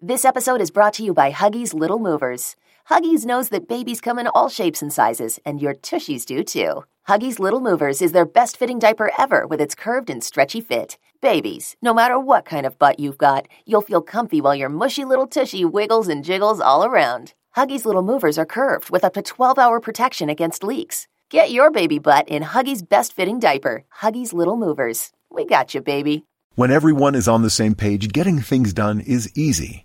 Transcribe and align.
This 0.00 0.24
episode 0.24 0.60
is 0.60 0.70
brought 0.70 0.92
to 0.94 1.02
you 1.02 1.12
by 1.12 1.32
Huggies 1.32 1.74
Little 1.74 1.98
Movers. 1.98 2.54
Huggies 2.88 3.26
knows 3.26 3.48
that 3.48 3.66
babies 3.66 4.00
come 4.00 4.16
in 4.20 4.28
all 4.28 4.48
shapes 4.48 4.80
and 4.80 4.92
sizes, 4.92 5.40
and 5.44 5.60
your 5.60 5.74
tushies 5.74 6.24
do 6.24 6.44
too. 6.44 6.84
Huggies 7.08 7.40
Little 7.40 7.58
Movers 7.58 8.00
is 8.00 8.12
their 8.12 8.24
best 8.24 8.56
fitting 8.56 8.78
diaper 8.78 9.10
ever 9.18 9.44
with 9.44 9.60
its 9.60 9.74
curved 9.74 10.08
and 10.08 10.22
stretchy 10.22 10.60
fit. 10.60 10.98
Babies, 11.20 11.74
no 11.82 11.92
matter 11.92 12.16
what 12.16 12.44
kind 12.44 12.64
of 12.64 12.78
butt 12.78 13.00
you've 13.00 13.18
got, 13.18 13.48
you'll 13.66 13.80
feel 13.80 14.00
comfy 14.00 14.40
while 14.40 14.54
your 14.54 14.68
mushy 14.68 15.04
little 15.04 15.26
tushy 15.26 15.64
wiggles 15.64 16.06
and 16.06 16.24
jiggles 16.24 16.60
all 16.60 16.84
around. 16.84 17.34
Huggies 17.56 17.84
Little 17.84 18.02
Movers 18.02 18.38
are 18.38 18.46
curved 18.46 18.90
with 18.90 19.02
up 19.02 19.14
to 19.14 19.22
12 19.22 19.58
hour 19.58 19.80
protection 19.80 20.28
against 20.28 20.62
leaks. 20.62 21.08
Get 21.28 21.50
your 21.50 21.72
baby 21.72 21.98
butt 21.98 22.28
in 22.28 22.44
Huggies' 22.44 22.88
best 22.88 23.14
fitting 23.14 23.40
diaper, 23.40 23.82
Huggies 24.00 24.32
Little 24.32 24.56
Movers. 24.56 25.10
We 25.28 25.44
got 25.44 25.74
you, 25.74 25.80
baby. 25.80 26.24
When 26.54 26.70
everyone 26.70 27.16
is 27.16 27.26
on 27.26 27.42
the 27.42 27.50
same 27.50 27.74
page, 27.74 28.12
getting 28.12 28.38
things 28.38 28.72
done 28.72 29.00
is 29.00 29.36
easy. 29.36 29.84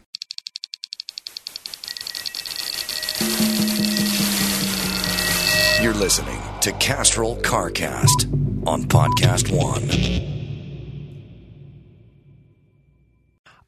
You're 5.81 5.93
listening 5.95 6.39
to 6.61 6.71
Castrol 6.73 7.37
CarCast 7.37 8.67
on 8.67 8.83
Podcast 8.83 9.51
One. 9.51 9.89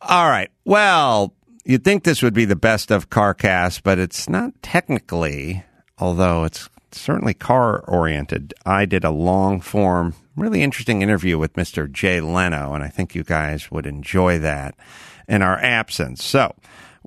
All 0.01 0.29
right. 0.29 0.51
Well, 0.63 1.33
you'd 1.65 1.83
think 1.83 2.03
this 2.03 2.21
would 2.21 2.33
be 2.33 2.45
the 2.45 2.55
best 2.55 2.91
of 2.91 3.09
CarCast, 3.09 3.81
but 3.83 3.97
it's 3.97 4.29
not 4.29 4.53
technically, 4.61 5.63
although 5.97 6.43
it's 6.43 6.69
certainly 6.91 7.33
car 7.33 7.79
oriented. 7.88 8.53
I 8.65 8.85
did 8.85 9.03
a 9.03 9.09
long 9.09 9.59
form, 9.59 10.13
really 10.35 10.61
interesting 10.61 11.01
interview 11.01 11.38
with 11.38 11.53
Mr. 11.53 11.91
Jay 11.91 12.21
Leno, 12.21 12.73
and 12.73 12.83
I 12.83 12.89
think 12.89 13.15
you 13.15 13.23
guys 13.23 13.71
would 13.71 13.85
enjoy 13.85 14.39
that 14.39 14.75
in 15.27 15.41
our 15.41 15.57
absence. 15.57 16.23
So 16.23 16.53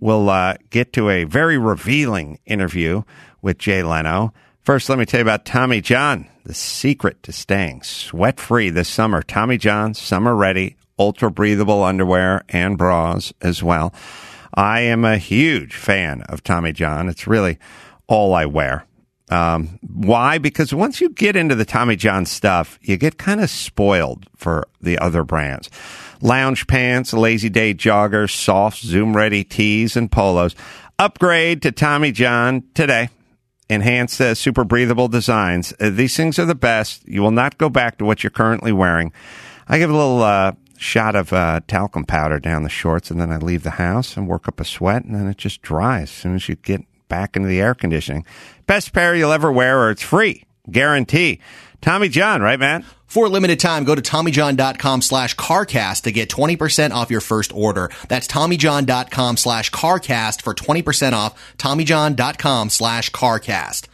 we'll 0.01 0.29
uh, 0.29 0.57
get 0.71 0.93
to 0.95 1.09
a 1.09 1.25
very 1.25 1.59
revealing 1.59 2.39
interview 2.47 3.03
with 3.43 3.59
Jay 3.59 3.83
Leno. 3.83 4.33
First, 4.63 4.89
let 4.89 4.99
me 4.99 5.07
tell 5.07 5.19
you 5.19 5.23
about 5.23 5.45
Tommy 5.45 5.81
John, 5.81 6.29
the 6.45 6.55
secret 6.55 7.23
to 7.23 7.33
staying 7.33 7.83
sweat 7.83 8.41
free 8.41 8.71
this 8.71 8.89
summer. 8.89 9.23
Tommy 9.23 9.59
John, 9.59 9.95
summer 9.95 10.35
ready, 10.35 10.77
ultra 10.99 11.31
breathable 11.31 11.85
underwear 11.85 12.45
and 12.49 12.77
bras 12.77 13.33
as 13.41 13.63
well. 13.63 13.95
I 14.55 14.81
am 14.81 15.05
a 15.05 15.19
huge 15.19 15.75
fan 15.75 16.23
of 16.23 16.43
Tommy 16.43 16.73
John. 16.73 17.09
It's 17.09 17.27
really 17.27 17.59
all 18.09 18.35
I 18.35 18.47
wear. 18.47 18.87
Um, 19.29 19.79
why? 19.83 20.39
Because 20.39 20.73
once 20.73 21.01
you 21.01 21.11
get 21.11 21.37
into 21.37 21.55
the 21.55 21.65
Tommy 21.65 21.97
John 21.97 22.27
stuff, 22.27 22.79
you 22.81 22.97
get 22.97 23.19
kind 23.19 23.41
of 23.41 23.51
spoiled 23.51 24.27
for 24.37 24.69
the 24.81 24.99
other 24.99 25.25
brands. 25.25 25.69
Lounge 26.21 26.67
pants, 26.67 27.13
lazy 27.13 27.49
day 27.49 27.75
joggers, 27.75 28.31
soft, 28.31 28.79
zoom 28.79 29.17
ready 29.17 29.45
tees 29.45 29.97
and 29.97 30.11
polos. 30.11 30.55
Upgrade 30.99 31.63
to 31.63 31.73
Tommy 31.73 32.13
John 32.13 32.65
today 32.75 33.11
enhanced 33.69 34.21
uh, 34.21 34.35
super 34.35 34.65
breathable 34.65 35.09
designs. 35.09 35.75
Uh, 35.81 35.91
these 35.91 36.17
things 36.17 36.39
are 36.39 36.45
the 36.45 36.55
best. 36.55 37.07
You 37.07 37.23
will 37.23 37.33
not 37.33 37.59
go 37.59 37.69
back 37.69 37.99
to 37.99 38.05
what 38.05 38.23
you're 38.23 38.31
currently 38.31 38.73
wearing. 38.73 39.13
I 39.69 39.79
give 39.79 39.91
a 39.91 39.97
little 39.97 40.23
uh, 40.23 40.53
shot 40.79 41.17
of 41.17 41.33
uh, 41.33 41.61
talcum 41.67 42.05
powder 42.05 42.39
down 42.39 42.63
the 42.63 42.69
shorts, 42.69 43.11
and 43.11 43.21
then 43.21 43.33
I 43.33 43.39
leave 43.39 43.63
the 43.63 43.71
house 43.73 44.17
and 44.17 44.29
work 44.29 44.49
up 44.49 44.61
a 44.61 44.65
sweat, 44.65 45.05
and 45.05 45.15
then 45.15 45.27
it 45.27 45.37
just 45.37 45.63
dries 45.63 46.05
as 46.05 46.11
soon 46.11 46.35
as 46.37 46.49
you 46.49 46.57
get 46.57 46.83
back 47.09 47.37
into 47.37 47.49
the 47.49 47.61
air 47.61 47.75
conditioning. 47.75 48.25
Best 48.67 48.93
pair 48.93 49.15
you'll 49.15 49.33
ever 49.33 49.51
wear, 49.51 49.81
or 49.81 49.91
it's 49.91 50.03
free. 50.03 50.45
Guarantee. 50.71 51.41
Tommy 51.81 52.09
John, 52.09 52.43
right, 52.43 52.59
man? 52.59 52.85
For 53.07 53.27
a 53.27 53.29
limited 53.29 53.61
time, 53.61 53.85
go 53.85 53.95
to 53.95 54.03
TommyJohn.com 54.03 55.03
slash 55.03 55.37
CarCast 55.37 56.03
to 56.03 56.13
get 56.13 56.29
20% 56.29 56.91
off 56.91 57.11
your 57.11 57.21
first 57.21 57.53
order. 57.55 57.91
That's 58.09 58.27
TommyJohn.com 58.27 59.37
slash 59.37 59.71
CarCast 59.71 60.43
for 60.43 60.55
20% 60.55 61.13
off. 61.13 61.57
TommyJohn.com 61.59 62.71
slash 62.71 63.11
CarCast. 63.13 63.87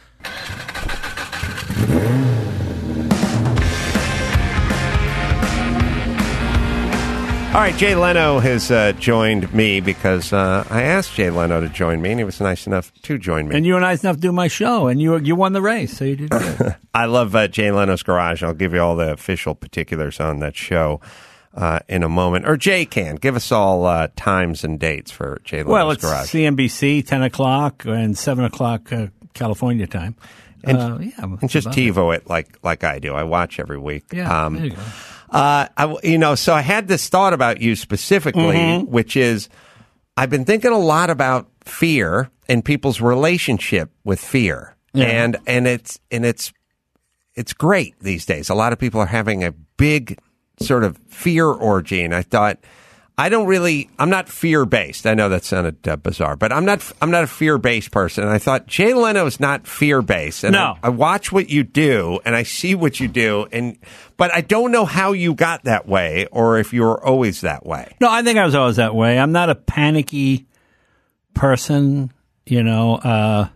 All 7.53 7.59
right, 7.59 7.75
Jay 7.77 7.93
Leno 7.93 8.39
has 8.39 8.71
uh, 8.71 8.93
joined 8.93 9.53
me 9.53 9.79
because 9.79 10.33
uh, 10.33 10.65
I 10.71 10.81
asked 10.81 11.13
Jay 11.13 11.29
Leno 11.29 11.61
to 11.61 11.69
join 11.69 12.01
me, 12.01 12.09
and 12.09 12.19
he 12.19 12.23
was 12.23 12.41
nice 12.41 12.65
enough 12.65 12.91
to 13.03 13.19
join 13.19 13.47
me. 13.47 13.55
And 13.55 13.63
you 13.63 13.75
were 13.75 13.79
nice 13.79 14.03
enough 14.03 14.15
to 14.15 14.21
do 14.23 14.31
my 14.31 14.47
show, 14.47 14.87
and 14.87 14.99
you 14.99 15.19
you 15.19 15.35
won 15.35 15.53
the 15.53 15.61
race, 15.61 15.95
so 15.95 16.03
you 16.03 16.15
did 16.15 16.31
good. 16.31 16.75
I 16.95 17.05
love 17.05 17.35
uh, 17.35 17.47
Jay 17.47 17.71
Leno's 17.71 18.01
Garage. 18.01 18.41
I'll 18.41 18.55
give 18.55 18.73
you 18.73 18.81
all 18.81 18.95
the 18.95 19.11
official 19.11 19.53
particulars 19.53 20.19
on 20.19 20.39
that 20.39 20.55
show 20.55 20.99
uh, 21.53 21.77
in 21.87 22.01
a 22.01 22.09
moment. 22.09 22.47
Or 22.47 22.57
Jay 22.57 22.85
can. 22.85 23.17
Give 23.17 23.35
us 23.35 23.51
all 23.51 23.85
uh, 23.85 24.07
times 24.15 24.63
and 24.63 24.79
dates 24.79 25.11
for 25.11 25.39
Jay 25.43 25.57
Leno's 25.57 25.71
well, 25.71 25.91
it's 25.91 26.03
Garage. 26.03 26.33
CNBC, 26.33 27.05
10 27.05 27.21
o'clock, 27.21 27.85
and 27.85 28.17
7 28.17 28.45
o'clock 28.45 28.91
uh, 28.91 29.07
California 29.35 29.85
time. 29.85 30.15
And, 30.63 31.05
yeah, 31.05 31.11
and 31.19 31.49
just 31.49 31.67
about 31.67 31.77
it. 31.77 31.93
TiVo 31.93 32.15
it 32.15 32.27
like 32.27 32.57
like 32.63 32.83
I 32.83 32.97
do. 32.97 33.13
I 33.13 33.23
watch 33.23 33.59
every 33.59 33.77
week. 33.77 34.05
Yeah, 34.11 34.45
Um, 34.45 34.55
there 34.55 34.65
you 34.65 34.71
go. 34.71 34.81
Uh, 35.33 35.67
I, 35.75 35.95
you 36.03 36.17
know, 36.17 36.35
so 36.35 36.53
I 36.53 36.61
had 36.61 36.87
this 36.87 37.09
thought 37.09 37.33
about 37.33 37.59
you 37.61 37.75
specifically, 37.75 38.41
Mm-hmm. 38.55 38.91
which 38.91 39.17
is 39.17 39.49
I've 40.15 40.29
been 40.29 40.45
thinking 40.45 40.71
a 40.71 40.77
lot 40.77 41.09
about 41.09 41.47
fear 41.65 42.29
and 42.47 42.63
people's 42.63 43.01
relationship 43.01 43.89
with 44.03 44.19
fear, 44.19 44.75
Yeah. 44.93 45.05
and 45.05 45.37
and 45.47 45.67
it's 45.67 45.99
and 46.11 46.25
it's 46.25 46.53
it's 47.35 47.53
great 47.53 47.99
these 47.99 48.25
days. 48.25 48.49
A 48.49 48.53
lot 48.55 48.73
of 48.73 48.79
people 48.79 49.01
are 49.01 49.07
having 49.07 49.43
a 49.43 49.51
big 49.51 50.19
sort 50.59 50.83
of 50.83 50.97
fear 51.07 51.47
orgy, 51.47 52.03
and 52.03 52.13
I 52.13 52.21
thought. 52.21 52.59
I 53.15 53.29
don't 53.29 53.45
really. 53.45 53.89
I'm 53.99 54.09
not 54.09 54.27
fear 54.27 54.65
based. 54.65 55.05
I 55.05 55.13
know 55.13 55.29
that 55.29 55.43
sounded 55.45 55.87
uh, 55.87 55.97
bizarre, 55.97 56.35
but 56.35 56.51
I'm 56.51 56.65
not. 56.65 56.91
I'm 56.99 57.11
not 57.11 57.23
a 57.23 57.27
fear 57.27 57.59
based 57.59 57.91
person. 57.91 58.23
And 58.23 58.33
I 58.33 58.39
thought 58.39 58.65
Jay 58.65 58.93
Leno 58.95 59.27
is 59.27 59.39
not 59.39 59.67
fear 59.67 60.01
based. 60.01 60.43
And 60.43 60.53
No. 60.53 60.77
I, 60.81 60.87
I 60.87 60.89
watch 60.89 61.31
what 61.31 61.49
you 61.49 61.63
do, 61.63 62.19
and 62.25 62.35
I 62.35 62.41
see 62.41 62.73
what 62.73 62.99
you 62.99 63.07
do, 63.07 63.45
and 63.51 63.77
but 64.17 64.33
I 64.33 64.41
don't 64.41 64.71
know 64.71 64.85
how 64.85 65.11
you 65.11 65.35
got 65.35 65.65
that 65.65 65.87
way, 65.87 66.25
or 66.31 66.57
if 66.57 66.73
you 66.73 66.81
were 66.81 67.05
always 67.05 67.41
that 67.41 67.65
way. 67.67 67.95
No, 68.01 68.09
I 68.09 68.23
think 68.23 68.39
I 68.39 68.45
was 68.45 68.55
always 68.55 68.77
that 68.77 68.95
way. 68.95 69.19
I'm 69.19 69.31
not 69.31 69.49
a 69.49 69.55
panicky 69.55 70.47
person. 71.35 72.11
You 72.45 72.63
know, 72.63 72.95
uh, 72.95 73.47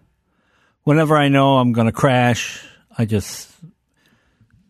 whenever 0.83 1.17
I 1.17 1.29
know 1.29 1.57
I'm 1.57 1.73
going 1.73 1.87
to 1.87 1.91
crash, 1.91 2.63
I 2.95 3.05
just 3.05 3.46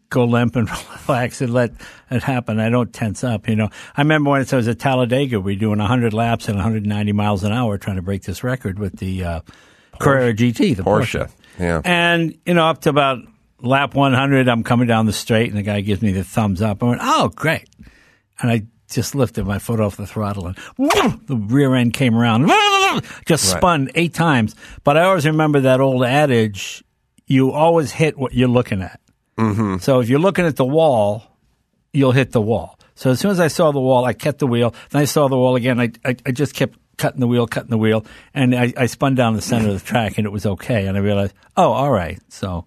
go 0.10 0.24
limp 0.26 0.56
and 0.56 0.70
relax 1.08 1.42
and 1.42 1.54
let 1.54 1.72
it 2.10 2.24
happen. 2.24 2.60
I 2.60 2.70
don't 2.70 2.92
tense 2.94 3.24
up. 3.24 3.48
You 3.48 3.56
know, 3.56 3.70
I 3.96 4.02
remember 4.02 4.30
when 4.30 4.46
I 4.52 4.56
was 4.56 4.68
at 4.68 4.80
Talladega, 4.80 5.40
we 5.40 5.54
were 5.56 5.60
doing 5.60 5.80
100 5.80 6.14
laps 6.14 6.48
at 6.50 6.56
190 6.56 7.12
miles 7.12 7.44
an 7.44 7.52
hour, 7.52 7.78
trying 7.78 7.98
to 7.98 8.02
break 8.02 8.24
this 8.24 8.44
record 8.44 8.80
with 8.80 8.98
the 8.98 9.24
uh, 9.24 9.42
Carrera 10.00 10.34
GT, 10.34 10.76
the 10.76 10.84
Porsche. 10.84 11.26
Porsche, 11.28 11.32
yeah. 11.60 11.82
And 11.84 12.38
you 12.46 12.54
know, 12.54 12.68
up 12.68 12.82
to 12.82 12.90
about 12.90 13.20
lap 13.62 13.96
100, 13.96 14.48
I'm 14.48 14.64
coming 14.64 14.88
down 14.88 15.06
the 15.08 15.14
straight, 15.14 15.50
and 15.50 15.58
the 15.58 15.64
guy 15.64 15.82
gives 15.82 16.02
me 16.02 16.12
the 16.12 16.24
thumbs 16.24 16.62
up. 16.62 16.84
I 16.84 16.86
went, 16.86 17.02
"Oh, 17.04 17.30
great!" 17.30 17.68
And 18.40 18.52
I 18.52 18.64
just 18.90 19.16
lifted 19.16 19.46
my 19.46 19.60
foot 19.60 19.80
off 19.82 19.98
the 19.98 20.06
throttle, 20.08 20.48
and 20.48 20.58
the 21.28 21.36
rear 21.36 21.76
end 21.76 21.94
came 21.94 22.16
around, 22.16 22.48
just 23.26 23.52
Right. 23.52 23.58
spun 23.60 23.90
eight 23.96 24.14
times. 24.14 24.56
But 24.84 24.96
I 24.98 25.04
always 25.04 25.26
remember 25.26 25.60
that 25.62 25.82
old 25.82 26.06
adage: 26.06 26.84
you 27.26 27.52
always 27.52 27.92
hit 27.92 28.18
what 28.18 28.34
you're 28.34 28.48
looking 28.48 28.82
at. 28.82 29.02
Mm-hmm. 29.38 29.78
So 29.78 30.00
if 30.00 30.10
you're 30.10 30.20
looking 30.20 30.46
at 30.46 30.56
the 30.56 30.66
wall, 30.66 31.24
you'll 31.94 32.12
hit 32.12 32.32
the 32.32 32.42
wall. 32.42 32.80
So 32.96 33.12
as 33.12 33.20
soon 33.20 33.32
as 33.32 33.40
I 33.40 33.48
saw 33.48 33.72
the 33.72 33.80
wall, 33.80 34.06
I 34.06 34.14
kept 34.14 34.40
the 34.40 34.48
wheel. 34.48 34.74
Then 34.90 35.02
I 35.02 35.06
saw 35.06 35.28
the 35.28 35.38
wall 35.38 35.56
again. 35.56 35.80
I, 35.80 35.92
I, 36.04 36.16
I 36.26 36.32
just 36.32 36.56
kept 36.56 36.78
cutting 36.98 37.20
the 37.20 37.28
wheel, 37.28 37.46
cutting 37.46 37.70
the 37.70 37.78
wheel, 37.78 38.06
and 38.34 38.56
I, 38.56 38.74
I 38.76 38.88
spun 38.88 39.14
down 39.14 39.36
the 39.36 39.42
center 39.42 39.70
of 39.70 39.80
the 39.80 39.86
track, 39.86 40.18
and 40.18 40.26
it 40.26 40.32
was 40.32 40.46
okay. 40.46 40.88
And 40.88 40.98
I 40.98 41.02
realized, 41.02 41.36
oh, 41.56 41.72
all 41.72 41.92
right. 41.92 42.20
So 42.30 42.66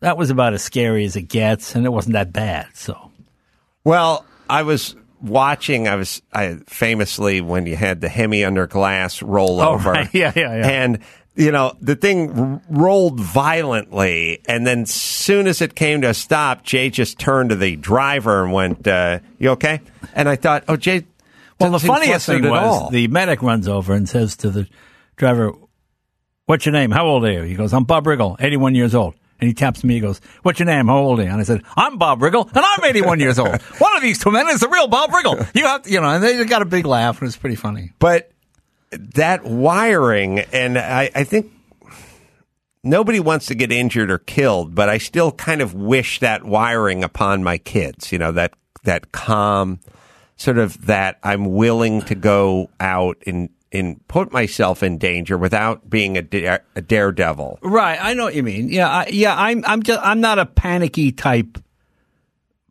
that 0.00 0.16
was 0.16 0.30
about 0.30 0.54
as 0.54 0.62
scary 0.62 1.04
as 1.04 1.16
it 1.16 1.28
gets, 1.28 1.74
and 1.74 1.84
it 1.84 1.90
wasn't 1.90 2.14
that 2.14 2.32
bad. 2.32 2.68
So 2.74 3.10
Well, 3.84 4.24
I 4.48 4.62
was 4.62 4.96
watching. 5.20 5.88
I 5.88 5.96
was 5.96 6.22
I 6.32 6.58
famously 6.66 7.42
when 7.42 7.66
you 7.66 7.76
had 7.76 8.00
the 8.00 8.08
Hemi 8.08 8.44
under 8.44 8.66
glass 8.66 9.20
rollover. 9.20 9.86
Oh, 9.86 9.90
right. 9.90 10.08
Yeah, 10.14 10.32
yeah, 10.34 10.56
yeah. 10.56 10.68
And 10.68 10.98
you 11.40 11.50
know 11.50 11.72
the 11.80 11.96
thing 11.96 12.38
r- 12.38 12.62
rolled 12.68 13.18
violently, 13.18 14.40
and 14.46 14.66
then 14.66 14.86
soon 14.86 15.46
as 15.46 15.60
it 15.60 15.74
came 15.74 16.02
to 16.02 16.10
a 16.10 16.14
stop, 16.14 16.62
Jay 16.62 16.90
just 16.90 17.18
turned 17.18 17.50
to 17.50 17.56
the 17.56 17.76
driver 17.76 18.44
and 18.44 18.52
went, 18.52 18.86
uh, 18.86 19.18
"You 19.38 19.50
okay?" 19.50 19.80
And 20.14 20.28
I 20.28 20.36
thought, 20.36 20.64
"Oh, 20.68 20.76
Jay." 20.76 21.06
Well, 21.58 21.72
the 21.72 21.78
funniest 21.80 22.26
thing 22.26 22.44
at 22.44 22.50
was 22.50 22.62
all. 22.62 22.90
the 22.90 23.08
medic 23.08 23.42
runs 23.42 23.68
over 23.68 23.92
and 23.92 24.08
says 24.08 24.34
to 24.38 24.50
the 24.50 24.66
driver, 25.16 25.52
What's 26.46 26.64
your 26.66 26.72
name? 26.72 26.90
How 26.90 27.06
old 27.06 27.24
are 27.26 27.30
you? 27.30 27.42
He 27.42 27.54
goes, 27.54 27.72
I'm 27.72 27.84
Bob 27.84 28.06
Riggle, 28.06 28.34
81 28.40 28.74
years 28.74 28.94
old. 28.94 29.14
And 29.38 29.46
he 29.46 29.54
taps 29.54 29.84
me. 29.84 29.94
He 29.94 30.00
goes, 30.00 30.20
"What's 30.42 30.58
your 30.58 30.66
name? 30.66 30.88
How 30.88 30.98
old 30.98 31.18
are 31.18 31.22
you?" 31.22 31.30
And 31.30 31.40
I 31.40 31.44
said, 31.44 31.62
"I'm 31.74 31.96
Bob 31.96 32.20
Riggle, 32.20 32.46
and 32.54 32.58
I'm 32.62 32.84
81 32.84 33.20
years 33.20 33.38
old. 33.38 33.58
One 33.78 33.96
of 33.96 34.02
these 34.02 34.18
two 34.18 34.30
men 34.30 34.48
is 34.50 34.60
the 34.60 34.68
real 34.68 34.86
Bob 34.86 35.10
Riggle." 35.10 35.48
You 35.54 35.64
have, 35.64 35.82
to, 35.84 35.90
you 35.90 35.98
know, 35.98 36.08
and 36.08 36.22
they 36.22 36.44
got 36.44 36.60
a 36.60 36.66
big 36.66 36.84
laugh. 36.84 37.16
And 37.16 37.22
it 37.22 37.28
was 37.28 37.36
pretty 37.38 37.56
funny. 37.56 37.92
But 37.98 38.32
that 38.90 39.44
wiring, 39.44 40.40
and 40.40 40.78
I, 40.78 41.10
I 41.14 41.24
think 41.24 41.52
nobody 42.82 43.20
wants 43.20 43.46
to 43.46 43.54
get 43.54 43.70
injured 43.70 44.10
or 44.10 44.18
killed, 44.18 44.74
but 44.74 44.88
I 44.88 44.98
still 44.98 45.32
kind 45.32 45.60
of 45.60 45.74
wish 45.74 46.20
that 46.20 46.44
wiring 46.44 47.04
upon 47.04 47.42
my 47.44 47.58
kids. 47.58 48.12
You 48.12 48.18
know, 48.18 48.32
that 48.32 48.54
that 48.84 49.12
calm, 49.12 49.80
sort 50.36 50.58
of 50.58 50.86
that 50.86 51.18
I'm 51.22 51.52
willing 51.52 52.02
to 52.02 52.14
go 52.14 52.70
out 52.80 53.18
and 53.26 53.50
and 53.72 54.06
put 54.08 54.32
myself 54.32 54.82
in 54.82 54.98
danger 54.98 55.38
without 55.38 55.88
being 55.88 56.16
a, 56.16 56.58
a 56.74 56.82
daredevil. 56.82 57.60
Right, 57.62 57.98
I 58.00 58.14
know 58.14 58.24
what 58.24 58.34
you 58.34 58.42
mean. 58.42 58.68
Yeah, 58.68 58.88
I, 58.88 59.06
yeah, 59.06 59.34
I'm 59.36 59.64
I'm 59.66 59.82
just 59.82 60.00
I'm 60.02 60.20
not 60.20 60.38
a 60.38 60.46
panicky 60.46 61.12
type 61.12 61.58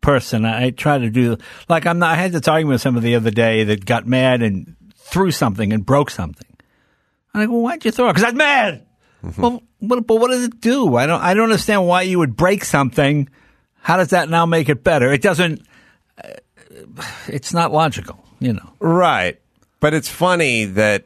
person. 0.00 0.44
I, 0.44 0.70
try 0.70 0.98
to 0.98 1.10
do 1.10 1.38
like 1.68 1.86
I'm 1.86 1.98
not. 1.98 2.10
I 2.10 2.16
had 2.16 2.32
this 2.32 2.48
argument 2.48 2.74
with 2.74 2.82
somebody 2.82 3.08
the 3.08 3.16
other 3.16 3.30
day 3.30 3.64
that 3.64 3.86
got 3.86 4.06
mad 4.06 4.42
and 4.42 4.76
threw 5.10 5.30
something 5.30 5.72
and 5.72 5.84
broke 5.84 6.10
something. 6.10 6.46
I'm 7.34 7.40
like, 7.42 7.50
well, 7.50 7.60
why'd 7.60 7.84
you 7.84 7.90
throw 7.90 8.08
it? 8.08 8.14
Because 8.14 8.28
I'm 8.30 8.36
mad. 8.36 8.86
Well, 9.36 9.62
what, 9.80 10.06
but 10.06 10.16
what 10.16 10.30
does 10.30 10.44
it 10.44 10.60
do? 10.60 10.96
I 10.96 11.06
don't. 11.06 11.20
I 11.20 11.34
don't 11.34 11.44
understand 11.44 11.86
why 11.86 12.02
you 12.02 12.18
would 12.18 12.36
break 12.36 12.64
something. 12.64 13.28
How 13.82 13.96
does 13.96 14.08
that 14.08 14.28
now 14.28 14.46
make 14.46 14.68
it 14.68 14.82
better? 14.82 15.12
It 15.12 15.22
doesn't. 15.22 15.62
Uh, 16.22 17.02
it's 17.28 17.52
not 17.52 17.72
logical, 17.72 18.24
you 18.38 18.54
know. 18.54 18.72
Right. 18.78 19.40
But 19.78 19.94
it's 19.94 20.08
funny 20.08 20.64
that 20.64 21.04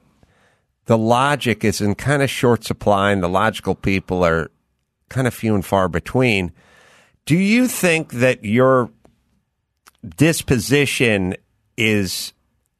the 0.86 0.98
logic 0.98 1.64
is 1.64 1.80
in 1.80 1.94
kind 1.94 2.22
of 2.22 2.30
short 2.30 2.64
supply 2.64 3.10
and 3.10 3.22
the 3.22 3.28
logical 3.28 3.74
people 3.74 4.24
are 4.24 4.50
kind 5.08 5.26
of 5.26 5.34
few 5.34 5.54
and 5.54 5.64
far 5.64 5.88
between. 5.88 6.52
Do 7.26 7.36
you 7.36 7.66
think 7.68 8.12
that 8.12 8.44
your 8.44 8.90
disposition 10.16 11.36
is 11.76 12.32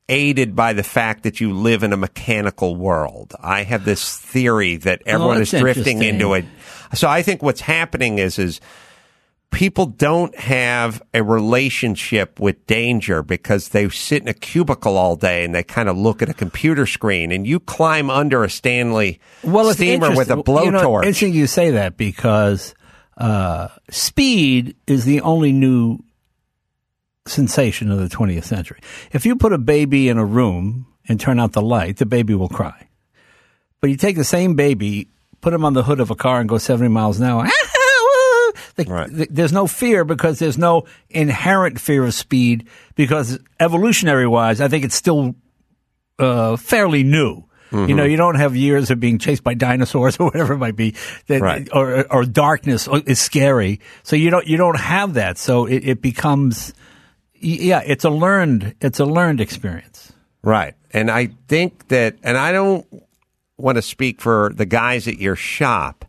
aided 0.09 0.55
by 0.55 0.73
the 0.73 0.83
fact 0.83 1.23
that 1.23 1.41
you 1.41 1.53
live 1.53 1.83
in 1.83 1.93
a 1.93 1.97
mechanical 1.97 2.77
world? 2.77 3.35
I 3.41 3.63
have 3.63 3.85
this 3.85 4.19
theory 4.19 4.77
that 4.79 5.03
everyone 5.07 5.41
is 5.41 5.51
drifting 5.51 6.03
into 6.03 6.35
it. 6.35 6.45
So 6.95 7.09
I 7.09 7.23
think 7.23 7.43
what's 7.43 7.61
happening 7.63 8.19
is 8.19 8.39
is 8.39 8.61
people 9.51 9.87
don't 9.87 10.37
have 10.37 11.01
a 11.15 11.23
relationship 11.23 12.41
with 12.41 12.67
danger 12.67 13.23
because 13.23 13.69
they 13.69 13.89
sit 13.89 14.21
in 14.23 14.29
a 14.29 14.35
cubicle 14.35 14.97
all 14.97 15.15
day 15.15 15.45
and 15.45 15.55
they 15.55 15.63
kind 15.63 15.89
of 15.89 15.97
look 15.97 16.23
at 16.23 16.29
a 16.29 16.35
computer 16.35 16.87
screen 16.87 17.31
and 17.31 17.47
you 17.47 17.61
climb 17.61 18.11
under 18.11 18.43
a 18.43 18.51
Stanley 18.51 19.21
well, 19.45 19.73
steamer 19.73 20.11
with 20.11 20.31
a 20.31 20.35
interesting- 20.39 20.65
you 20.65 20.71
know, 20.73 20.81
blowtorch. 20.81 21.05
interesting 21.05 21.35
you 21.35 21.47
say 21.47 21.71
that 21.71 21.97
because 21.97 22.75
uh, 23.17 23.69
speed 23.91 24.75
is 24.89 25.05
the 25.05 25.21
only 25.21 25.53
new 25.53 25.99
sensation 27.27 27.91
of 27.91 27.99
the 27.99 28.09
20th 28.15 28.45
century. 28.45 28.79
If 29.13 29.25
you 29.25 29.37
put 29.37 29.53
a 29.53 29.59
baby 29.59 30.09
in 30.09 30.19
a 30.19 30.25
room 30.25 30.87
and 31.09 31.19
turn 31.19 31.41
out 31.41 31.53
the 31.53 31.63
light, 31.63 31.97
the 31.97 32.07
baby 32.07 32.35
will 32.35 32.49
cry. 32.49 32.89
But 33.81 33.91
you 33.91 33.97
take 33.97 34.17
the 34.17 34.25
same 34.25 34.55
baby, 34.55 35.09
put 35.41 35.53
him 35.53 35.65
on 35.65 35.73
the 35.75 35.83
hood 35.83 36.01
of 36.01 36.11
a 36.11 36.15
car, 36.15 36.41
and 36.41 36.49
go 36.49 36.59
70 36.59 36.89
miles 36.89 37.21
an 37.21 37.27
hour. 37.27 37.47
The- 38.77 38.85
Right. 38.89 39.09
the- 39.13 39.29
there's 39.31 39.53
no 39.53 39.69
fear 39.69 40.05
because 40.05 40.41
there's 40.41 40.59
no 40.59 40.85
inherent 41.11 41.79
fear 41.79 42.05
of 42.05 42.13
speed 42.15 42.67
because 42.97 43.39
evolutionary 43.61 44.27
wise, 44.27 44.61
I 44.61 44.67
think 44.67 44.85
it's 44.85 44.97
still 44.97 45.37
uh, 46.19 46.57
fairly 46.57 47.03
new. 47.05 47.45
You 47.73 47.95
know, 47.97 48.05
you 48.05 48.17
don't 48.17 48.37
have 48.37 48.55
years 48.55 48.93
of 48.93 49.01
being 49.01 49.19
chased 49.19 49.43
by 49.43 49.55
dinosaurs 49.55 50.17
or 50.21 50.27
whatever 50.27 50.55
it 50.55 50.59
might 50.59 50.77
be, 50.77 50.95
that, 51.27 51.41
Right. 51.41 51.69
or 51.73 52.05
or 52.13 52.25
darkness 52.25 52.89
is 53.07 53.19
scary. 53.21 53.81
So 54.05 54.15
you 54.15 54.31
don't 54.31 54.47
you 54.47 54.57
don't 54.57 54.79
have 54.79 55.15
that. 55.15 55.39
So 55.39 55.67
it, 55.67 55.83
it 55.85 56.01
becomes, 56.03 56.73
yeah, 57.45 57.83
it's 57.85 58.05
a 58.05 58.11
learned 58.11 58.75
it's 58.81 59.01
a 59.01 59.05
learned 59.05 59.41
experience. 59.41 60.13
Right. 60.43 60.75
And 60.93 61.11
I 61.11 61.31
think 61.49 61.89
that, 61.89 62.17
and 62.23 62.37
I 62.37 62.53
don't 62.53 62.87
want 63.57 63.77
to 63.77 63.83
speak 63.83 64.21
for 64.21 64.53
the 64.55 64.67
guys 64.67 65.09
at 65.09 65.19
your 65.19 65.37
shop, 65.37 66.05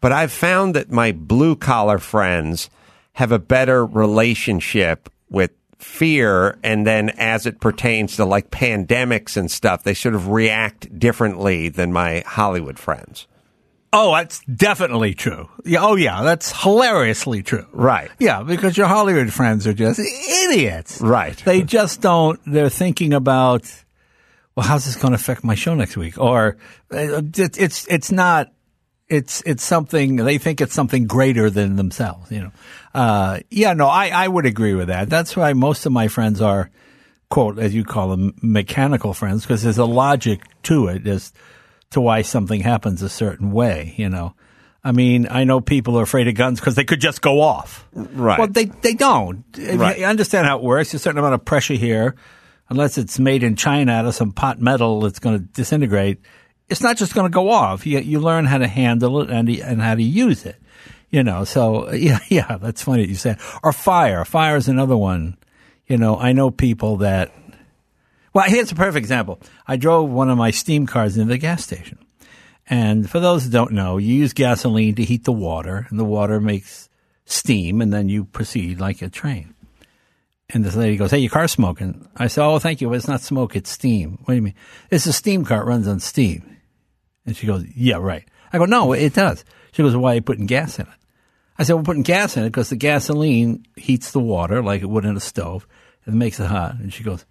but 0.00 0.12
I've 0.12 0.32
found 0.32 0.74
that 0.74 0.90
my 0.90 1.12
blue 1.12 1.56
collar 1.56 1.98
friends 1.98 2.68
have 3.14 3.32
a 3.32 3.38
better 3.38 3.84
relationship 3.86 5.08
with 5.30 5.52
fear. 5.78 6.58
And 6.62 6.86
then 6.86 7.10
as 7.10 7.46
it 7.46 7.60
pertains 7.60 8.16
to 8.16 8.24
like 8.24 8.50
pandemics 8.50 9.36
and 9.36 9.50
stuff, 9.50 9.84
they 9.84 9.94
sort 9.94 10.14
of 10.14 10.28
react 10.28 10.98
differently 10.98 11.68
than 11.68 11.92
my 11.92 12.22
Hollywood 12.26 12.78
friends. 12.78 13.26
Oh, 13.94 14.14
that's 14.14 14.40
definitely 14.44 15.12
true. 15.12 15.50
Yeah, 15.66 15.84
oh 15.84 15.96
yeah, 15.96 16.22
that's 16.22 16.50
hilariously 16.62 17.42
true. 17.42 17.66
Right. 17.72 18.10
Yeah, 18.18 18.42
because 18.42 18.76
your 18.76 18.86
Hollywood 18.86 19.30
friends 19.30 19.66
are 19.66 19.74
just 19.74 20.00
idiots. 20.00 21.00
Right. 21.00 21.36
They 21.36 21.62
just 21.62 22.00
don't. 22.00 22.40
They're 22.46 22.70
thinking 22.70 23.12
about, 23.12 23.70
well, 24.56 24.66
how's 24.66 24.86
this 24.86 24.96
going 24.96 25.12
to 25.12 25.16
affect 25.16 25.44
my 25.44 25.54
show 25.54 25.74
next 25.74 25.98
week? 25.98 26.16
Or 26.16 26.56
uh, 26.90 27.20
it, 27.36 27.58
it's 27.58 27.86
it's 27.86 28.10
not. 28.10 28.50
It's 29.10 29.42
it's 29.44 29.62
something 29.62 30.16
they 30.16 30.38
think 30.38 30.62
it's 30.62 30.72
something 30.72 31.06
greater 31.06 31.50
than 31.50 31.76
themselves. 31.76 32.30
You 32.32 32.44
know. 32.44 32.52
Uh, 32.94 33.40
yeah. 33.50 33.74
No, 33.74 33.88
I 33.88 34.08
I 34.08 34.26
would 34.26 34.46
agree 34.46 34.74
with 34.74 34.88
that. 34.88 35.10
That's 35.10 35.36
why 35.36 35.52
most 35.52 35.84
of 35.84 35.92
my 35.92 36.08
friends 36.08 36.40
are, 36.40 36.70
quote 37.28 37.58
as 37.58 37.74
you 37.74 37.84
call 37.84 38.08
them, 38.08 38.32
mechanical 38.40 39.12
friends, 39.12 39.42
because 39.42 39.62
there's 39.62 39.76
a 39.76 39.84
logic 39.84 40.40
to 40.62 40.86
it 40.86 41.06
as 41.06 41.34
to 41.92 42.00
why 42.00 42.22
something 42.22 42.60
happens 42.60 43.02
a 43.02 43.08
certain 43.08 43.52
way. 43.52 43.94
You 43.96 44.08
know. 44.08 44.34
I 44.84 44.90
mean, 44.90 45.28
I 45.30 45.44
know 45.44 45.60
people 45.60 45.98
are 45.98 46.02
afraid 46.02 46.26
of 46.26 46.34
guns 46.34 46.58
because 46.58 46.74
they 46.74 46.84
could 46.84 47.00
just 47.00 47.22
go 47.22 47.40
off. 47.40 47.86
Right. 47.92 48.38
Well, 48.38 48.48
they 48.48 48.64
they 48.64 48.94
don't. 48.94 49.44
Right. 49.56 49.98
You 49.98 50.06
understand 50.06 50.46
how 50.46 50.58
it 50.58 50.64
works. 50.64 50.90
There's 50.90 51.02
a 51.02 51.04
certain 51.04 51.18
amount 51.18 51.34
of 51.34 51.44
pressure 51.44 51.74
here, 51.74 52.16
unless 52.68 52.98
it's 52.98 53.18
made 53.18 53.44
in 53.44 53.54
China 53.54 53.92
out 53.92 54.06
of 54.06 54.14
some 54.14 54.32
pot 54.32 54.60
metal 54.60 55.00
that's 55.00 55.20
going 55.20 55.38
to 55.38 55.44
disintegrate. 55.44 56.20
It's 56.68 56.80
not 56.80 56.96
just 56.96 57.14
going 57.14 57.26
to 57.30 57.34
go 57.34 57.50
off. 57.50 57.86
You 57.86 58.00
you 58.00 58.18
learn 58.18 58.44
how 58.44 58.58
to 58.58 58.66
handle 58.66 59.20
it 59.20 59.30
and 59.30 59.48
and 59.48 59.80
how 59.80 59.94
to 59.94 60.02
use 60.02 60.44
it. 60.44 60.56
You 61.10 61.22
know. 61.22 61.44
So 61.44 61.92
yeah, 61.92 62.18
yeah. 62.28 62.56
That's 62.60 62.82
funny 62.82 63.02
that 63.02 63.08
you 63.08 63.14
said. 63.14 63.38
Or 63.62 63.72
fire. 63.72 64.24
Fire 64.24 64.56
is 64.56 64.66
another 64.66 64.96
one. 64.96 65.36
You 65.86 65.96
know, 65.96 66.16
I 66.18 66.32
know 66.32 66.50
people 66.50 66.98
that. 66.98 67.32
Well, 68.32 68.44
here's 68.48 68.72
a 68.72 68.76
perfect 68.76 69.02
example. 69.02 69.40
I 69.66 69.76
drove 69.76 70.10
one 70.10 70.30
of 70.30 70.38
my 70.38 70.50
steam 70.50 70.86
cars 70.86 71.16
into 71.16 71.30
the 71.30 71.38
gas 71.38 71.62
station. 71.62 71.98
And 72.66 73.10
for 73.10 73.20
those 73.20 73.44
who 73.44 73.50
don't 73.50 73.72
know, 73.72 73.98
you 73.98 74.14
use 74.14 74.32
gasoline 74.32 74.94
to 74.94 75.04
heat 75.04 75.24
the 75.24 75.32
water, 75.32 75.86
and 75.90 75.98
the 75.98 76.04
water 76.04 76.40
makes 76.40 76.88
steam, 77.26 77.82
and 77.82 77.92
then 77.92 78.08
you 78.08 78.24
proceed 78.24 78.80
like 78.80 79.02
a 79.02 79.10
train. 79.10 79.54
And 80.48 80.64
this 80.64 80.76
lady 80.76 80.96
goes, 80.96 81.10
Hey, 81.10 81.18
your 81.18 81.30
car's 81.30 81.52
smoking. 81.52 82.08
I 82.16 82.28
said, 82.28 82.44
Oh, 82.44 82.58
thank 82.58 82.80
you, 82.80 82.88
but 82.88 82.96
it's 82.96 83.08
not 83.08 83.20
smoke, 83.20 83.56
it's 83.56 83.70
steam. 83.70 84.18
What 84.24 84.28
do 84.28 84.36
you 84.36 84.42
mean? 84.42 84.54
It's 84.90 85.06
a 85.06 85.12
steam 85.12 85.44
car, 85.44 85.62
it 85.62 85.66
runs 85.66 85.88
on 85.88 86.00
steam. 86.00 86.56
And 87.26 87.36
she 87.36 87.46
goes, 87.46 87.64
Yeah, 87.74 87.96
right. 87.96 88.24
I 88.52 88.58
go, 88.58 88.66
No, 88.66 88.92
it 88.92 89.14
does. 89.14 89.44
She 89.72 89.82
goes, 89.82 89.96
Why 89.96 90.12
are 90.12 90.14
you 90.16 90.22
putting 90.22 90.46
gas 90.46 90.78
in 90.78 90.86
it? 90.86 90.92
I 91.58 91.64
said, 91.64 91.74
We're 91.74 91.82
putting 91.82 92.02
gas 92.02 92.36
in 92.36 92.44
it 92.44 92.50
because 92.50 92.68
the 92.68 92.76
gasoline 92.76 93.66
heats 93.76 94.12
the 94.12 94.20
water 94.20 94.62
like 94.62 94.82
it 94.82 94.90
would 94.90 95.04
in 95.04 95.16
a 95.16 95.20
stove 95.20 95.66
and 96.04 96.18
makes 96.18 96.38
it 96.38 96.46
hot. 96.46 96.74
And 96.74 96.92
she 96.92 97.02
goes, 97.02 97.24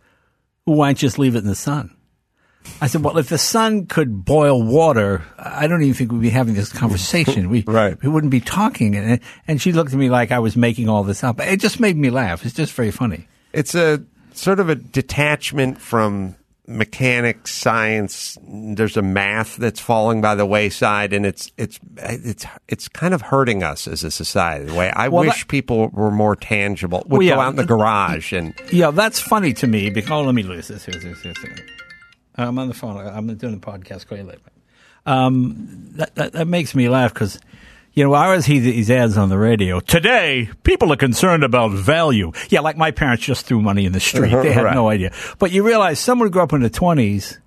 Why 0.65 0.88
don't 0.89 1.01
you 1.01 1.08
just 1.08 1.20
leave 1.20 1.36
it 1.36 1.39
in 1.39 1.48
the 1.48 1.56
sun? 1.56 1.96
I 2.80 2.86
said, 2.88 3.03
well, 3.03 3.18
if 3.18 3.27
the 3.30 3.39
sun 3.39 3.88
could 3.88 4.24
boil 4.24 4.62
water, 4.62 5.24
I 5.39 5.65
don't 5.65 5.82
even 5.82 5.96
think 5.96 6.12
we'd 6.12 6.22
be 6.22 6.30
having 6.30 6.53
this 6.53 6.72
conversation. 6.72 7.50
We, 7.50 7.63
Right. 7.68 8.00
we 8.03 8.08
wouldn't 8.10 8.30
be 8.30 8.39
talking. 8.39 8.96
And, 8.96 9.20
and 9.48 9.60
she 9.60 9.72
looked 9.72 9.94
at 9.94 9.98
me 10.00 10.10
like 10.12 10.32
I 10.32 10.38
was 10.38 10.56
making 10.56 10.88
all 10.88 11.03
this 11.03 11.24
up. 11.24 11.39
It 11.39 11.60
just 11.60 11.80
made 11.80 11.98
me 11.98 12.12
laugh. 12.12 12.46
It's 12.46 12.53
just 12.56 12.74
very 12.74 12.91
funny. 12.91 13.27
It's 13.51 13.74
a 13.74 14.03
sort 14.34 14.60
of 14.60 14.70
a 14.70 14.75
detachment 14.75 15.80
from 15.82 16.36
mechanics, 16.68 17.51
science. 17.53 18.38
There's 18.48 18.96
a 18.98 19.01
math 19.01 19.58
that's 19.58 19.80
falling 19.80 20.22
by 20.22 20.36
the 20.36 20.46
wayside, 20.46 21.13
and 21.13 21.25
it's 21.25 21.51
it's 21.58 21.80
it's 21.98 22.46
it's 22.68 22.88
kind 22.88 23.13
of 23.13 23.22
hurting 23.24 23.63
us 23.63 23.88
as 23.88 24.03
a 24.03 24.12
society. 24.12 24.65
The 24.65 24.74
way 24.75 24.91
I 24.91 25.08
Well, 25.10 25.25
wish 25.25 25.39
that- 25.41 25.48
people 25.50 25.89
were 25.89 26.12
more 26.12 26.36
tangible. 26.36 27.00
Would 27.08 27.12
Well, 27.12 27.22
yeah. 27.24 27.36
go 27.36 27.41
out 27.41 27.50
in 27.51 27.56
the 27.58 27.65
garage 27.65 28.32
and 28.34 28.53
Yeah, 28.72 28.91
that's 28.91 29.20
funny 29.20 29.53
to 29.53 29.68
me 29.68 29.89
because 29.89 30.12
oh, 30.12 30.22
let 30.22 30.36
me 30.36 30.44
lose 30.44 30.68
this. 30.68 30.86
Here. 30.86 30.94
I'm 32.36 32.58
on 32.58 32.68
the 32.70 32.74
phone. 32.74 32.98
I'm 32.98 33.27
doing 33.36 33.60
the 33.60 33.65
podcast. 33.65 34.08
Call 34.08 34.18
you 34.18 34.24
later. 34.24 34.39
Um, 35.06 35.89
that, 35.96 36.15
that 36.15 36.34
that 36.34 36.48
makes 36.48 36.75
me 36.75 36.88
laugh 36.88 37.13
because 37.13 37.39
you 37.93 38.03
know 38.03 38.13
I 38.13 38.25
always 38.27 38.45
hear 38.45 38.62
these 38.62 38.89
ads 38.89 39.17
on 39.17 39.29
the 39.29 39.38
radio. 39.38 39.79
Today, 39.79 40.50
people 40.63 40.91
are 40.93 40.98
concerned 40.98 41.43
about 41.43 41.71
value. 41.71 42.31
Yeah, 42.50 42.62
like 42.62 42.77
my 42.77 42.91
parents 42.91 43.24
just 43.24 43.45
threw 43.45 43.62
money 43.62 43.86
in 43.86 43.91
the 43.91 44.00
street. 44.00 44.33
Uh-huh. 44.33 44.43
They 44.43 44.53
had 44.53 44.63
Right. 44.63 44.75
no 44.75 44.89
idea. 44.89 45.12
But 45.39 45.51
you 45.51 45.63
realize 45.63 46.00
someone 46.00 46.27
who 46.27 46.31
grew 46.31 46.41
up 46.43 46.53
in 46.53 46.62
the 46.62 46.69
20s, 46.69 47.38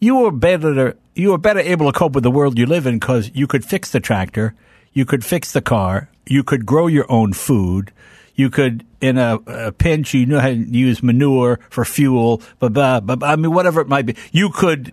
you 0.00 0.16
were 0.16 0.30
better 0.30 0.74
to, 0.74 0.96
you 1.14 1.30
were 1.30 1.38
better 1.38 1.60
able 1.60 1.90
to 1.90 1.98
cope 1.98 2.12
with 2.12 2.24
the 2.24 2.30
world 2.30 2.58
you 2.58 2.66
live 2.66 2.86
in 2.86 2.98
because 2.98 3.30
you 3.34 3.46
could 3.46 3.64
fix 3.64 3.90
the 3.92 4.00
tractor, 4.00 4.54
you 4.92 5.04
could 5.06 5.24
fix 5.24 5.52
the 5.52 5.62
car, 5.62 6.10
you 6.26 6.44
could 6.44 6.66
grow 6.66 6.86
your 6.86 7.10
own 7.10 7.32
food, 7.32 7.92
you 8.34 8.50
could 8.50 8.84
in 9.00 9.16
a, 9.16 9.36
a 9.46 9.72
pinch 9.72 10.12
you 10.12 10.26
knew 10.26 10.38
how 10.38 10.48
to 10.48 10.54
use 10.54 11.02
manure 11.02 11.58
for 11.70 11.84
fuel, 11.86 12.42
blah, 12.58 12.68
blah, 12.68 13.00
blah. 13.00 13.16
I 13.28 13.36
mean 13.36 13.52
whatever 13.52 13.80
it 13.80 13.88
might 13.88 14.04
be, 14.04 14.16
you 14.32 14.50
could 14.50 14.92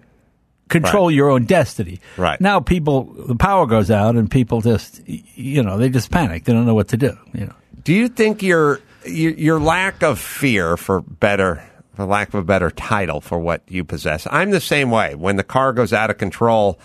control 0.82 1.10
your 1.12 1.30
own 1.30 1.46
destiny. 1.46 2.00
Right. 2.18 2.40
Now 2.42 2.60
people, 2.60 3.04
the 3.14 3.36
power 3.36 3.66
goes 3.66 3.90
out 3.90 4.16
and 4.16 4.30
people 4.30 4.62
just, 4.62 5.02
you 5.08 5.64
know, 5.64 5.78
they 5.78 5.90
just 5.90 6.12
panic. 6.12 6.44
They 6.44 6.54
don't 6.54 6.66
know 6.66 6.74
what 6.74 6.90
to 6.90 6.98
do, 6.98 7.18
you 7.34 7.46
know. 7.46 7.54
Do 7.84 7.94
you 7.94 8.08
think 8.10 8.42
your 8.44 8.80
your, 9.06 9.32
your 9.34 9.60
lack 9.60 10.04
of 10.04 10.20
fear, 10.20 10.78
for 10.78 11.02
better, 11.02 11.62
for 11.96 12.06
lack 12.06 12.30
of 12.30 12.36
a 12.36 12.44
better 12.44 12.70
title, 12.72 13.20
for 13.22 13.38
what 13.38 13.62
you 13.68 13.84
possess? 13.84 14.28
I'm 14.32 14.52
the 14.52 14.62
same 14.62 14.92
way. 14.92 15.16
When 15.16 15.36
the 15.36 15.44
car 15.44 15.74
goes 15.74 15.92
out 15.94 16.10
of 16.10 16.18
control, 16.18 16.80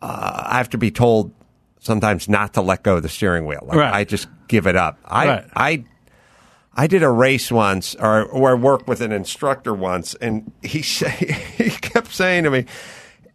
uh, 0.00 0.42
I 0.46 0.56
have 0.56 0.70
to 0.70 0.78
be 0.78 0.90
told 0.90 1.32
sometimes 1.80 2.28
not 2.28 2.54
to 2.54 2.62
let 2.62 2.82
go 2.82 2.96
of 2.96 3.02
the 3.02 3.08
steering 3.10 3.44
wheel. 3.46 3.60
Like, 3.66 3.76
Right. 3.76 3.92
I 3.94 4.04
just 4.04 4.26
give 4.48 4.66
it 4.66 4.76
up. 4.76 4.98
I 5.04 5.26
Right. 5.26 5.44
I 5.54 5.84
I 6.76 6.86
did 6.88 7.02
a 7.02 7.10
race 7.10 7.52
once, 7.52 7.94
or 7.94 8.24
or 8.24 8.50
I 8.50 8.54
worked 8.54 8.88
with 8.88 9.00
an 9.00 9.12
instructor 9.12 9.74
once, 9.74 10.14
and 10.14 10.50
he 10.62 10.82
say, 10.98 11.10
he 11.56 11.70
kept 11.70 12.12
saying 12.12 12.44
to 12.44 12.50
me. 12.50 12.64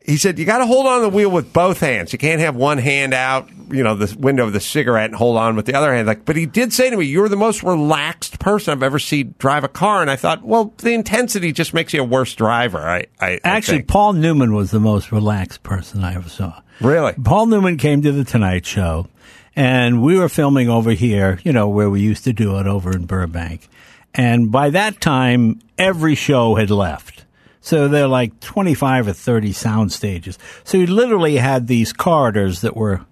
He 0.10 0.18
said, 0.18 0.40
"You 0.40 0.46
got 0.46 0.58
to 0.58 0.66
hold 0.66 0.88
on 0.88 0.98
to 1.00 1.04
the 1.04 1.10
wheel 1.10 1.30
with 1.30 1.54
both 1.54 1.80
hands. 1.80 2.12
You 2.12 2.20
can't 2.20 2.42
have 2.42 2.56
one 2.56 2.80
hand 2.80 3.14
out, 3.14 3.48
you 3.70 3.84
know, 3.84 3.94
the 3.94 4.14
window 4.18 4.46
of 4.48 4.54
the 4.54 4.60
cigarette, 4.60 5.06
and 5.12 5.16
hold 5.16 5.38
on 5.38 5.56
with 5.56 5.66
the 5.68 5.76
other 5.76 5.94
hand." 5.94 6.08
Like, 6.08 6.26
but 6.26 6.36
he 6.36 6.46
did 6.48 6.74
say 6.74 6.90
to 6.90 6.98
me, 6.98 7.06
"You're 7.06 7.30
the 7.30 7.36
most 7.36 7.62
relaxed 7.62 8.40
person 8.40 8.72
I've 8.72 8.82
ever 8.84 8.98
seen 8.98 9.36
drive 9.38 9.64
a 9.64 9.68
car." 9.68 10.02
And 10.02 10.10
I 10.10 10.16
thought, 10.16 10.44
well, 10.44 10.74
the 10.80 10.94
intensity 10.94 11.52
just 11.52 11.74
makes 11.76 11.94
you 11.94 12.02
a 12.02 12.04
worse 12.04 12.34
driver. 12.34 12.80
I, 12.80 13.06
I 13.22 13.34
I 13.34 13.40
Actually, 13.44 13.78
think. 13.80 13.88
Paul 13.90 14.14
Newman 14.14 14.54
was 14.56 14.72
the 14.72 14.80
most 14.80 15.12
relaxed 15.12 15.62
person 15.64 16.04
I 16.04 16.16
ever 16.16 16.28
saw. 16.30 16.62
really, 16.82 17.14
Paul 17.24 17.46
Newman 17.46 17.78
came 17.78 18.02
to 18.02 18.12
the 18.12 18.24
Tonight 18.24 18.66
Show, 18.66 19.08
and 19.56 20.02
we 20.02 20.18
were 20.18 20.30
filming 20.30 20.70
over 20.70 20.92
here, 20.92 21.40
you 21.44 21.54
know, 21.54 21.70
where 21.70 21.90
we 21.90 22.02
used 22.02 22.24
to 22.24 22.34
do 22.34 22.58
it 22.58 22.66
over 22.66 22.92
in 22.92 23.06
Burbank. 23.06 23.70
And 24.16 24.52
by 24.52 24.72
that 24.72 25.02
time, 25.02 25.60
every 25.78 26.16
show 26.16 26.56
had 26.56 26.72
left. 26.72 27.19
So 27.62 27.88
they're 27.88 28.08
like 28.08 28.40
25 28.40 29.10
or 29.10 29.14
30 29.14 29.52
sound 29.54 29.92
stages. 29.92 30.38
So 30.64 30.78
you 30.78 30.88
literally 30.88 31.38
had 31.38 31.68
these 31.68 31.92
corridors 31.92 32.62
that 32.62 32.76
were 32.76 33.06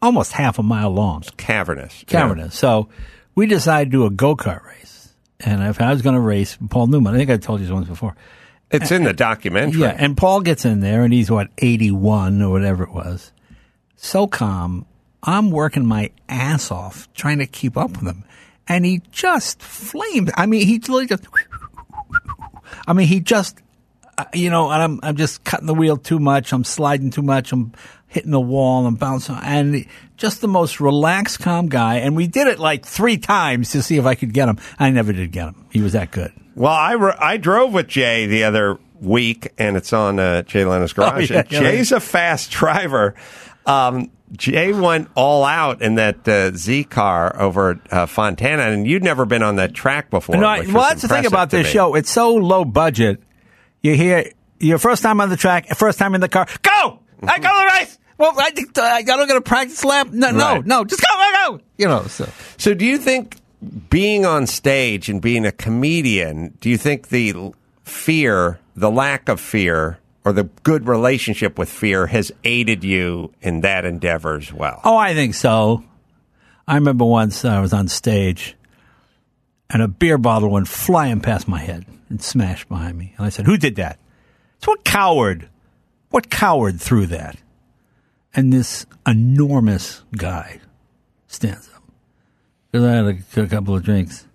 almost 0.00 0.32
half 0.32 0.58
a 0.58 0.62
mile 0.62 0.90
long, 0.90 1.22
cavernous, 1.36 2.04
cavernous. 2.06 2.54
So 2.54 2.88
we 3.34 3.46
decided 3.46 3.90
to 3.90 3.98
do 3.98 4.06
a 4.06 4.10
go 4.10 4.36
kart 4.36 4.64
race. 4.64 5.14
And 5.40 5.62
if 5.62 5.80
I 5.80 5.92
was 5.92 6.02
going 6.02 6.14
to 6.14 6.20
race 6.20 6.56
Paul 6.70 6.88
Newman, 6.88 7.14
I 7.14 7.18
think 7.18 7.30
I 7.30 7.36
told 7.36 7.60
you 7.60 7.66
this 7.66 7.72
once 7.72 7.88
before. 7.88 8.14
Yeah. 8.70 8.78
It's 8.80 8.90
in 8.90 9.04
the 9.04 9.12
documentary. 9.12 9.80
Yeah, 9.80 9.96
and 9.96 10.16
Paul 10.16 10.42
gets 10.42 10.64
in 10.64 10.80
there, 10.80 11.02
and 11.02 11.12
he's 11.12 11.30
what 11.30 11.48
eighty 11.56 11.90
one 11.90 12.42
or 12.42 12.50
whatever 12.50 12.84
it 12.84 12.92
was. 12.92 13.32
So 13.96 14.26
calm. 14.26 14.84
I'm 15.22 15.50
working 15.50 15.86
my 15.86 16.10
ass 16.28 16.70
off 16.70 17.12
trying 17.14 17.38
to 17.38 17.46
keep 17.46 17.76
up 17.76 17.90
with 17.92 18.02
him, 18.02 18.24
and 18.68 18.84
he 18.84 19.00
just 19.10 19.62
flamed. 19.62 20.30
I 20.36 20.46
mean, 20.46 20.66
he 20.66 20.78
literally 20.78 21.06
just. 21.06 21.26
I 22.86 22.92
mean, 22.92 23.08
he 23.08 23.20
just, 23.20 23.60
you 24.34 24.50
know, 24.50 24.70
and 24.70 24.82
I'm 24.82 25.00
I'm 25.02 25.16
just 25.16 25.44
cutting 25.44 25.66
the 25.66 25.74
wheel 25.74 25.96
too 25.96 26.18
much. 26.18 26.52
I'm 26.52 26.64
sliding 26.64 27.10
too 27.10 27.22
much. 27.22 27.52
I'm 27.52 27.72
hitting 28.06 28.30
the 28.30 28.40
wall. 28.40 28.86
I'm 28.86 28.94
bouncing, 28.94 29.36
and 29.42 29.86
just 30.16 30.40
the 30.40 30.48
most 30.48 30.80
relaxed, 30.80 31.40
calm 31.40 31.68
guy. 31.68 31.96
And 31.96 32.16
we 32.16 32.26
did 32.26 32.46
it 32.46 32.58
like 32.58 32.84
three 32.86 33.18
times 33.18 33.70
to 33.72 33.82
see 33.82 33.96
if 33.96 34.06
I 34.06 34.14
could 34.14 34.32
get 34.32 34.48
him. 34.48 34.58
I 34.78 34.90
never 34.90 35.12
did 35.12 35.30
get 35.32 35.48
him. 35.48 35.66
He 35.70 35.80
was 35.80 35.92
that 35.92 36.10
good. 36.10 36.32
Well, 36.54 36.72
I, 36.72 36.94
ro- 36.96 37.14
I 37.18 37.36
drove 37.36 37.72
with 37.72 37.86
Jay 37.86 38.26
the 38.26 38.44
other 38.44 38.78
week, 39.00 39.52
and 39.58 39.76
it's 39.76 39.92
on 39.92 40.18
uh, 40.18 40.42
Jay 40.42 40.64
Leno's 40.64 40.92
Garage. 40.92 41.30
Oh, 41.30 41.34
yeah, 41.34 41.40
and 41.40 41.52
yeah. 41.52 41.60
Jay's 41.60 41.92
a 41.92 42.00
fast 42.00 42.50
driver. 42.50 43.14
Um, 43.64 44.10
Jay 44.32 44.72
went 44.72 45.08
all 45.14 45.44
out 45.44 45.82
in 45.82 45.94
that 45.94 46.26
uh, 46.26 46.50
Z 46.52 46.84
car 46.84 47.40
over 47.40 47.70
at 47.70 47.92
uh, 47.92 48.06
Fontana, 48.06 48.64
and 48.64 48.86
you'd 48.88 49.04
never 49.04 49.24
been 49.24 49.42
on 49.42 49.56
that 49.56 49.72
track 49.74 50.10
before. 50.10 50.36
No, 50.36 50.46
I- 50.46 50.60
well, 50.66 50.88
that's 50.88 51.02
the 51.02 51.08
thing 51.08 51.26
about 51.26 51.50
this 51.50 51.66
me. 51.66 51.70
show. 51.72 51.94
It's 51.94 52.10
so 52.10 52.34
low 52.34 52.64
budget. 52.64 53.22
You 53.82 53.94
hear 53.94 54.30
your 54.58 54.78
first 54.78 55.02
time 55.02 55.20
on 55.20 55.28
the 55.28 55.36
track, 55.36 55.68
first 55.76 55.98
time 55.98 56.14
in 56.14 56.20
the 56.20 56.28
car. 56.28 56.46
Go! 56.62 57.00
I 57.22 57.38
go 57.38 57.48
the 57.48 57.70
race. 57.78 57.98
Well, 58.18 58.32
I 58.36 58.50
uh, 58.76 58.82
I 58.82 59.02
don't 59.02 59.28
get 59.28 59.36
a 59.36 59.40
practice 59.40 59.84
lap. 59.84 60.08
No, 60.10 60.30
no, 60.30 60.54
Right. 60.54 60.66
no. 60.66 60.84
Just 60.84 61.00
go, 61.02 61.16
go, 61.16 61.56
go. 61.58 61.64
You 61.78 61.86
know. 61.86 62.02
So 62.08 62.28
So, 62.56 62.74
do 62.74 62.84
you 62.84 62.98
think 62.98 63.36
being 63.90 64.26
on 64.26 64.46
stage 64.46 65.08
and 65.08 65.22
being 65.22 65.44
a 65.46 65.52
comedian, 65.52 66.56
do 66.60 66.68
you 66.70 66.76
think 66.76 67.08
the 67.08 67.52
fear, 67.84 68.58
the 68.74 68.90
lack 68.90 69.28
of 69.28 69.40
fear, 69.40 69.98
or 70.24 70.32
the 70.32 70.44
good 70.64 70.86
relationship 70.88 71.58
with 71.58 71.68
fear 71.68 72.06
has 72.08 72.32
aided 72.44 72.82
you 72.84 73.32
in 73.40 73.60
that 73.60 73.84
endeavor 73.84 74.36
as 74.36 74.52
well? 74.52 74.80
Oh, 74.84 74.96
I 74.96 75.14
think 75.14 75.34
so. 75.34 75.84
I 76.66 76.74
remember 76.74 77.04
once 77.04 77.44
I 77.44 77.60
was 77.60 77.72
on 77.72 77.86
stage 77.88 78.56
and 79.70 79.80
a 79.82 79.88
beer 79.88 80.18
bottle 80.18 80.50
went 80.50 80.68
flying 80.68 81.20
past 81.20 81.46
my 81.48 81.60
head 81.60 81.86
and 82.08 82.22
smashed 82.22 82.68
behind 82.68 82.96
me. 82.98 83.14
And 83.16 83.26
I 83.26 83.28
said, 83.28 83.46
Who 83.46 83.56
did 83.56 83.76
that? 83.76 83.98
It's 84.56 84.66
what 84.66 84.84
coward? 84.84 85.48
What 86.10 86.30
coward 86.30 86.80
threw 86.80 87.06
that? 87.06 87.36
And 88.34 88.52
this 88.52 88.86
enormous 89.06 90.02
guy 90.16 90.60
stands 91.26 91.68
up. 91.74 91.82
Because 92.70 92.86
I 92.86 92.92
had 92.92 93.04
a, 93.36 93.42
a 93.42 93.46
couple 93.48 93.74
of 93.74 93.82
drinks. 93.82 94.26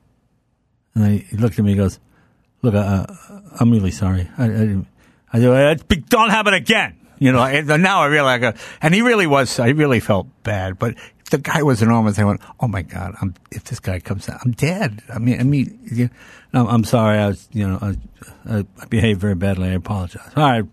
And 0.95 1.03
I, 1.03 1.09
he 1.17 1.37
looked 1.37 1.57
at 1.59 1.65
me 1.65 1.71
and 1.71 1.79
goes, 1.79 1.99
Look, 2.61 2.75
uh, 2.75 3.05
I'm 3.59 3.71
really 3.71 3.91
sorry. 3.91 4.29
I, 4.37 4.45
I, 4.45 4.47
didn't- 4.47 4.87
I 5.31 5.39
said, 5.39 5.49
"Uh, 5.49 5.95
don't 6.09 6.29
again. 6.53 6.95
You 7.19 7.31
know, 7.31 7.41
and 7.43 7.81
now 7.81 8.01
I 8.01 8.07
realize, 8.07 8.55
and 8.81 8.93
he 8.93 9.01
really 9.01 9.27
was, 9.27 9.57
I 9.57 9.69
really 9.69 9.99
felt 9.99 10.27
bad, 10.43 10.77
but 10.77 10.95
the 11.33 11.39
guy 11.39 11.63
was 11.63 11.81
enormous. 11.81 12.19
I 12.19 12.23
went, 12.25 12.41
oh 12.59 12.67
my 12.67 12.83
God, 12.83 13.15
I'm, 13.19 13.33
if 13.51 13.63
this 13.63 13.79
guy 13.79 13.99
comes 13.99 14.29
out, 14.29 14.39
I'm 14.45 14.51
dead. 14.51 15.01
I 15.11 15.17
mean, 15.17 15.39
I 15.39 15.43
mean, 15.43 15.79
you 15.91 16.11
know, 16.53 16.67
I'm 16.67 16.83
sorry. 16.83 17.17
I 17.17 17.27
was, 17.29 17.47
you 17.51 17.67
know, 17.67 17.79
I, 17.81 17.97
I, 18.57 18.65
I 18.79 18.85
behaved 18.85 19.19
very 19.19 19.33
badly. 19.33 19.69
I 19.69 19.73
apologize. 19.73 20.31
All 20.35 20.43
right. 20.43 20.65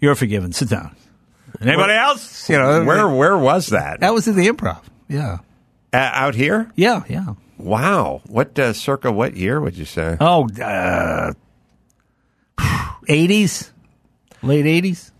You're 0.00 0.14
forgiven. 0.14 0.52
Sit 0.52 0.70
down. 0.70 0.96
Anybody 1.60 1.92
else? 1.92 2.48
You 2.48 2.56
know, 2.56 2.84
Where 2.84 3.06
where 3.08 3.36
was 3.36 3.66
that? 3.68 4.00
that 4.00 4.14
was 4.14 4.26
in 4.28 4.36
the 4.36 4.48
improv. 4.48 4.80
Yeah. 5.08 5.38
Uh, 5.92 5.96
out 5.96 6.34
here? 6.34 6.70
Yeah. 6.74 7.02
Yeah. 7.08 7.34
Wow. 7.58 8.22
What 8.26 8.58
uh, 8.58 8.72
circa 8.72 9.12
what 9.12 9.36
year 9.36 9.60
would 9.60 9.76
you 9.76 9.84
say? 9.84 10.16
Oh, 10.20 10.48
uh, 10.62 11.32
80s, 13.08 13.70
late 14.42 14.64
80s. 14.64 15.10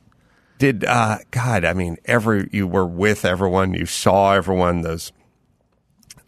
Did 0.59 0.85
uh, 0.85 1.19
God? 1.31 1.65
I 1.65 1.73
mean, 1.73 1.97
every 2.05 2.49
you 2.53 2.67
were 2.67 2.87
with 2.87 3.25
everyone, 3.25 3.75
you 3.75 3.87
saw 3.87 4.35
everyone. 4.35 4.83
Those 4.83 5.13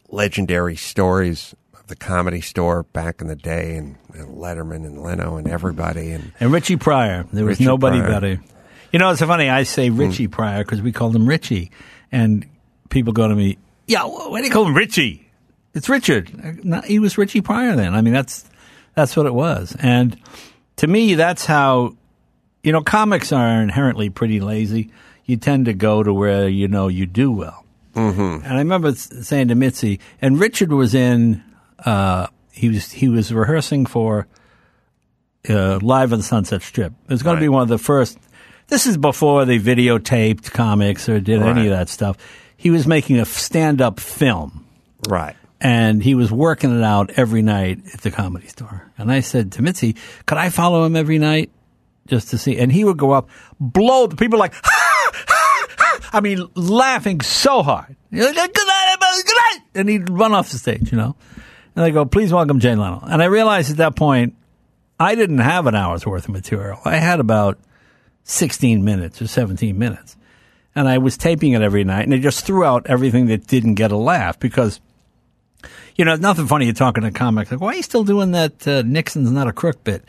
legendary 0.09 0.77
stories 0.77 1.55
of 1.75 1.87
the 1.89 1.97
comedy 1.97 2.41
store 2.41 2.85
back 2.85 3.21
in 3.21 3.27
the 3.27 3.37
day, 3.37 3.77
and, 3.77 3.97
and 4.15 4.37
Letterman 4.37 4.87
and 4.87 5.03
Leno 5.03 5.37
and 5.37 5.49
everybody, 5.49 6.13
and 6.13 6.33
And 6.41 6.53
Richie 6.53 6.77
Pryor. 6.77 7.27
There 7.33 7.45
was 7.45 7.59
Richie 7.59 7.67
nobody 7.67 7.99
Pryor. 7.99 8.13
Better. 8.13 8.41
You 8.93 8.99
know, 8.99 9.11
it's 9.11 9.21
so 9.21 9.27
funny. 9.27 9.49
I 9.49 9.63
say 9.63 9.91
Richie 9.91 10.27
Pryor 10.27 10.65
because 10.65 10.83
we 10.83 10.91
called 10.91 11.15
him 11.15 11.29
Richie. 11.29 11.71
And 12.11 12.47
people 12.89 13.13
go 13.13 13.29
to 13.29 13.35
me, 13.35 13.57
yeah, 13.87 14.03
why 14.03 14.41
do 14.41 14.47
you 14.47 14.53
call 14.53 14.67
him 14.67 14.77
Richie? 14.77 15.31
It's 15.75 15.89
Richard. 15.89 16.65
No, 16.65 16.81
he 16.81 16.99
was 16.99 17.17
Richie 17.17 17.41
Pryor 17.41 17.77
then. 17.77 17.95
I 17.95 18.03
mean, 18.03 18.13
that's, 18.13 18.45
that's 18.97 19.17
what 19.17 19.27
it 19.27 19.35
was. 19.35 19.77
And 19.79 20.17
to 20.77 20.89
me, 20.89 21.15
that's 21.15 21.47
how, 21.47 21.97
you 22.63 22.73
know, 22.73 22.83
comics 22.83 23.33
are 23.33 23.63
inherently 23.63 24.11
pretty 24.11 24.41
lazy. 24.41 24.91
You 25.25 25.37
tend 25.37 25.67
to 25.67 25.73
go 25.73 26.03
to 26.03 26.13
where 26.13 26.49
you 26.49 26.69
know 26.69 26.89
you 26.89 27.07
do 27.07 27.31
well. 27.33 27.65
Mm-hmm. 27.95 28.45
And 28.45 28.53
I 28.53 28.59
remember 28.59 28.93
saying 28.95 29.49
to 29.49 29.55
Mitzi, 29.55 30.01
and 30.21 30.39
Richard 30.39 30.73
was 30.73 30.95
in, 30.95 31.43
uh, 31.85 32.27
he 32.53 32.69
was, 32.69 32.93
he 32.93 33.09
was 33.09 33.33
rehearsing 33.33 33.87
for, 33.87 34.27
uh, 35.49 35.79
live 35.81 36.13
on 36.13 36.19
the 36.19 36.25
Sunset 36.25 36.63
Strip. 36.63 36.93
It 37.05 37.11
was 37.11 37.23
going 37.23 37.37
to 37.37 37.41
be 37.41 37.49
one 37.49 37.63
of 37.63 37.69
the 37.69 37.79
first. 37.79 38.19
This 38.69 38.87
is 38.87 38.97
before 38.97 39.45
they 39.45 39.59
videotaped 39.59 40.53
comics 40.53 41.09
or 41.09 41.19
did 41.19 41.43
any 41.43 41.67
of 41.67 41.71
that 41.71 41.89
stuff. 41.89 42.17
He 42.57 42.71
was 42.71 42.87
making 42.87 43.19
a 43.19 43.25
stand-up 43.25 43.99
film, 43.99 44.67
right. 45.09 45.35
and 45.61 46.03
he 46.03 46.15
was 46.15 46.31
working 46.31 46.79
it 46.79 46.85
out 46.85 47.11
every 47.17 47.43
night 47.43 47.81
at 47.95 48.03
the 48.03 48.11
comedy 48.11 48.47
store. 48.47 48.91
And 48.99 49.11
I 49.11 49.21
said 49.21 49.53
to 49.53 49.63
Mitzi, 49.63 49.97
"Could 50.27 50.39
I 50.39 50.51
follow 50.51 50.85
him 50.85 50.95
every 50.95 51.19
night 51.19 51.51
just 52.07 52.31
to 52.31 52.39
see?" 52.39 52.59
And 52.59 52.73
he 52.73 52.85
would 52.85 52.97
go 52.97 53.13
up, 53.13 53.29
blow 53.59 54.07
the 54.07 54.17
people 54.17 54.39
like, 54.39 54.55
I 56.13 56.21
mean, 56.21 56.47
laughing 56.55 57.21
so 57.21 57.63
hard. 57.63 57.97
Good 58.13 58.35
night, 58.35 58.55
good 58.55 58.67
night, 58.67 59.59
and 59.75 59.89
he'd 59.89 60.11
run 60.11 60.33
off 60.33 60.51
the 60.51 60.59
stage, 60.59 60.91
you 60.91 60.99
know. 60.99 61.17
And 61.77 61.85
they 61.85 61.91
go, 61.93 62.05
"Please 62.05 62.33
welcome 62.33 62.59
Jay 62.59 62.75
Leno." 62.75 63.01
And 63.07 63.23
I 63.23 63.27
realized 63.27 63.71
at 63.71 63.77
that 63.77 63.95
point, 63.97 64.35
I 64.99 65.15
didn't 65.15 65.39
have 65.39 65.67
an 65.67 65.75
hour's 65.75 66.05
worth 66.05 66.25
of 66.25 66.31
material. 66.31 66.79
I 66.85 66.97
had 66.97 67.21
about 67.21 67.59
16 68.25 68.85
minutes 68.85 69.21
or 69.21 69.27
17 69.27 69.79
minutes. 69.79 70.17
And 70.75 70.89
I 70.89 70.99
was 70.99 71.17
taping 71.17 71.53
it 71.53 71.63
every 71.63 71.85
night, 71.85 72.05
and 72.05 72.13
they 72.13 72.21
just 72.21 72.47
threw 72.47 72.65
out 72.65 72.87
everything 72.87 73.27
that 73.27 73.47
didn't 73.47 73.75
get 73.75 73.91
a 73.91 73.97
laugh 73.97 74.39
because, 74.39 74.81
you 75.97 76.05
know, 76.05 76.15
nothing 76.15 76.47
funny. 76.47 76.67
You're 76.67 76.75
talking 76.75 77.03
to 77.03 77.11
comics 77.11 77.51
like, 77.51 77.61
why 77.61 77.73
are 77.73 77.77
you 77.77 77.83
still 77.83 78.05
doing 78.05 78.31
that 78.33 78.69
uh, 78.69 78.83
Nixon's 78.83 79.33
not 79.33 79.49
a 79.49 79.53
crook 79.53 79.83
bit? 79.83 80.05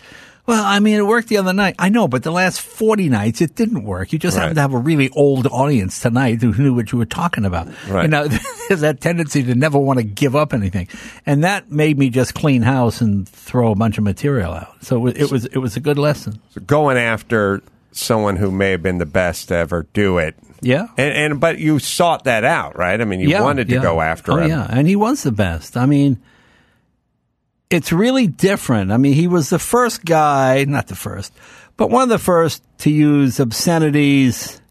Well, 0.48 0.63
I 0.63 0.79
mean, 0.79 0.95
it 0.98 1.05
worked 1.05 1.27
the 1.29 1.38
other 1.38 1.53
night. 1.53 1.75
I 1.77 1.89
know, 1.89 2.07
but 2.07 2.24
the 2.24 2.31
last 2.31 2.62
40 2.62 3.10
nights, 3.10 3.41
it 3.41 3.55
didn't 3.55 3.83
work. 3.83 4.12
You 4.12 4.19
just 4.19 4.36
Right. 4.36 4.41
happened 4.43 4.55
to 4.55 4.62
have 4.62 4.74
a 4.74 4.77
really 4.77 5.10
old 5.12 5.45
audience 5.48 6.00
tonight 6.00 6.41
who 6.41 6.51
knew 6.53 6.74
what 6.74 6.91
you 6.91 6.98
were 6.98 7.05
talking 7.05 7.45
about. 7.45 7.67
Right. 7.88 8.03
You 8.03 8.07
know, 8.10 8.27
there's 8.67 8.81
that 8.81 9.01
tendency 9.01 9.43
to 9.43 9.55
never 9.55 9.77
want 9.77 10.00
to 10.00 10.03
give 10.03 10.36
up 10.36 10.53
anything. 10.53 10.88
And 11.25 11.43
that 11.43 11.71
made 11.71 11.98
me 12.00 12.10
just 12.10 12.33
clean 12.33 12.63
house 12.63 13.01
and 13.01 13.29
throw 13.29 13.71
a 13.71 13.75
bunch 13.75 13.98
of 13.98 14.03
material 14.03 14.51
out. 14.53 14.74
So 14.83 14.95
it 14.95 15.00
was, 15.00 15.13
it 15.15 15.31
was, 15.31 15.45
it 15.45 15.57
was 15.60 15.77
a 15.77 15.79
good 15.79 15.98
lesson. 16.00 16.39
So 16.50 16.62
going 16.62 16.98
after 16.98 17.62
someone 17.91 18.38
who 18.38 18.50
may 18.51 18.71
have 18.71 18.81
been 18.81 18.98
the 18.98 19.05
best 19.05 19.50
to 19.50 19.55
ever 19.55 19.86
do 19.93 20.17
it. 20.17 20.36
Yeah. 20.62 20.88
And, 20.98 21.13
and 21.33 21.39
but 21.39 21.60
you 21.60 21.77
sought 21.79 22.24
that 22.24 22.43
out, 22.43 22.77
right? 22.77 23.00
I 23.00 23.03
mean, 23.05 23.19
you 23.19 23.29
Yeah, 23.29 23.41
wanted 23.41 23.67
to 23.67 23.75
yeah. 23.75 23.81
go 23.81 24.00
after 24.01 24.31
oh, 24.33 24.38
him. 24.38 24.50
Yeah, 24.50 24.65
and 24.69 24.88
he 24.88 24.95
was 24.95 25.24
the 25.24 25.31
best. 25.31 25.75
I 25.75 25.86
mean, 25.86 26.17
it's 27.71 27.91
really 27.91 28.27
different. 28.27 28.91
I 28.91 28.97
mean, 28.97 29.13
he 29.13 29.27
was 29.27 29.49
the 29.49 29.59
first 29.59 30.05
guy, 30.05 30.65
not 30.65 30.87
the 30.87 30.95
first, 30.95 31.33
but 31.77 31.89
one 31.89 32.03
of 32.03 32.09
the 32.09 32.19
first 32.19 32.63
to 32.79 32.91
use 32.91 33.39
obscenities 33.39 34.61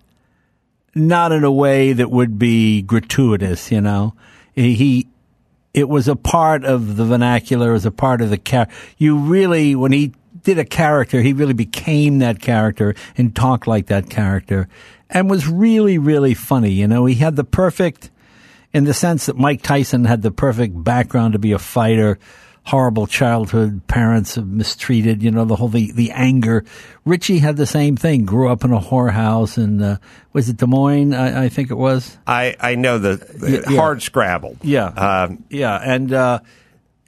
not 0.95 1.33
in 1.33 1.45
a 1.45 1.52
way 1.52 1.92
that 1.92 2.11
would 2.11 2.38
be 2.38 2.83
gratuitous, 2.83 3.73
you 3.73 3.80
know. 3.80 4.14
He 4.54 5.09
it 5.73 5.88
was 5.88 6.09
a 6.09 6.16
part 6.16 6.64
of 6.64 6.97
the 6.97 7.04
vernacular, 7.04 7.75
as 7.75 7.87
a 7.87 7.90
part 7.90 8.21
of 8.21 8.30
the 8.30 8.38
character. 8.38 8.75
You 8.99 9.16
really, 9.16 9.76
when 9.76 9.92
he 9.92 10.12
did 10.42 10.59
a 10.59 10.64
character, 10.64 11.23
he 11.23 11.33
really 11.33 11.54
became 11.54 12.19
that 12.19 12.40
character 12.40 12.95
and 13.16 13.35
talked 13.35 13.66
like 13.66 13.87
that 13.87 14.11
character 14.11 14.69
and 15.09 15.30
was 15.30 15.49
really, 15.49 15.97
really 15.97 16.35
funny. 16.35 16.73
You 16.73 16.88
know, 16.88 17.07
he 17.07 17.14
had 17.14 17.37
the 17.37 17.45
perfect, 17.45 18.11
in 18.73 18.85
the 18.85 18.95
sense 18.95 19.26
that 19.26 19.37
Mike 19.37 19.62
Tyson 19.62 20.04
had 20.04 20.23
the 20.23 20.33
perfect 20.33 20.83
background 20.83 21.35
to 21.35 21.38
be 21.38 21.52
a 21.52 21.59
fighter, 21.59 22.19
horrible 22.64 23.07
childhood, 23.07 23.87
parents 23.87 24.35
have 24.35 24.47
mistreated, 24.47 25.23
you 25.23 25.31
know, 25.31 25.45
the 25.45 25.57
whole, 25.57 25.69
the, 25.69 25.93
the 25.93 26.11
anger. 26.12 26.64
Richie 27.05 27.38
had 27.38 27.57
the 27.57 27.67
same 27.67 27.97
thing, 27.97 28.25
grew 28.25 28.49
up 28.49 28.64
in 28.64 28.73
a 28.73 28.81
whorehouse 28.81 29.59
in, 29.59 29.83
uh, 29.83 29.97
was 30.33 30.49
it 30.49 30.59
Des 30.59 30.67
Moines? 30.67 31.14
I, 31.14 31.45
I 31.45 31.49
think 31.49 31.71
it 31.71 31.76
was. 31.76 32.17
I, 32.26 32.55
I 32.61 32.75
know 32.75 32.99
the, 32.99 33.17
the 33.17 33.64
Yeah, 33.69 33.76
hard 33.76 34.02
scrabble. 34.02 34.57
Yeah, 34.62 34.87
Um, 34.87 35.45
yeah, 35.50 35.81
and 35.83 36.12
uh, 36.12 36.40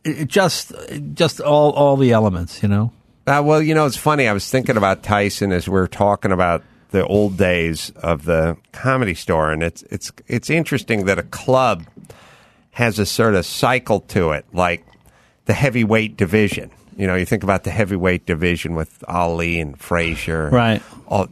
it, 0.04 0.22
it 0.22 0.28
just 0.28 0.72
just 1.14 1.40
all 1.40 1.72
all 1.72 1.96
the 1.96 2.12
elements, 2.12 2.62
you 2.62 2.68
know. 2.68 2.92
Uh, 3.26 3.40
well, 3.44 3.62
you 3.62 3.74
know, 3.74 3.86
it's 3.86 3.96
funny. 3.96 4.26
I 4.26 4.32
was 4.32 4.50
thinking 4.50 4.76
about 4.76 5.04
Tyson 5.04 5.52
as 5.52 5.68
we 5.68 5.78
are 5.78 5.86
talking 5.86 6.32
about 6.32 6.64
the 6.90 7.06
old 7.06 7.36
days 7.36 7.90
of 7.96 8.24
the 8.24 8.56
comedy 8.72 9.14
store, 9.14 9.52
and 9.52 9.62
it's 9.62 9.82
it's 9.84 10.10
it's 10.26 10.50
interesting 10.50 11.04
that 11.04 11.18
a 11.18 11.22
club 11.22 11.84
has 12.72 12.98
a 12.98 13.06
sort 13.06 13.34
of 13.34 13.46
cycle 13.46 14.00
to 14.00 14.32
it, 14.32 14.44
like 14.52 14.84
the 15.46 15.52
heavyweight 15.54 16.16
division. 16.16 16.70
You 16.96 17.06
know, 17.06 17.14
you 17.14 17.24
think 17.24 17.42
about 17.42 17.64
the 17.64 17.70
heavyweight 17.70 18.26
division 18.26 18.74
with 18.74 19.02
Ali 19.08 19.58
and 19.60 19.78
Frazier, 19.78 20.50
Right. 20.50 20.82
all, 21.06 21.28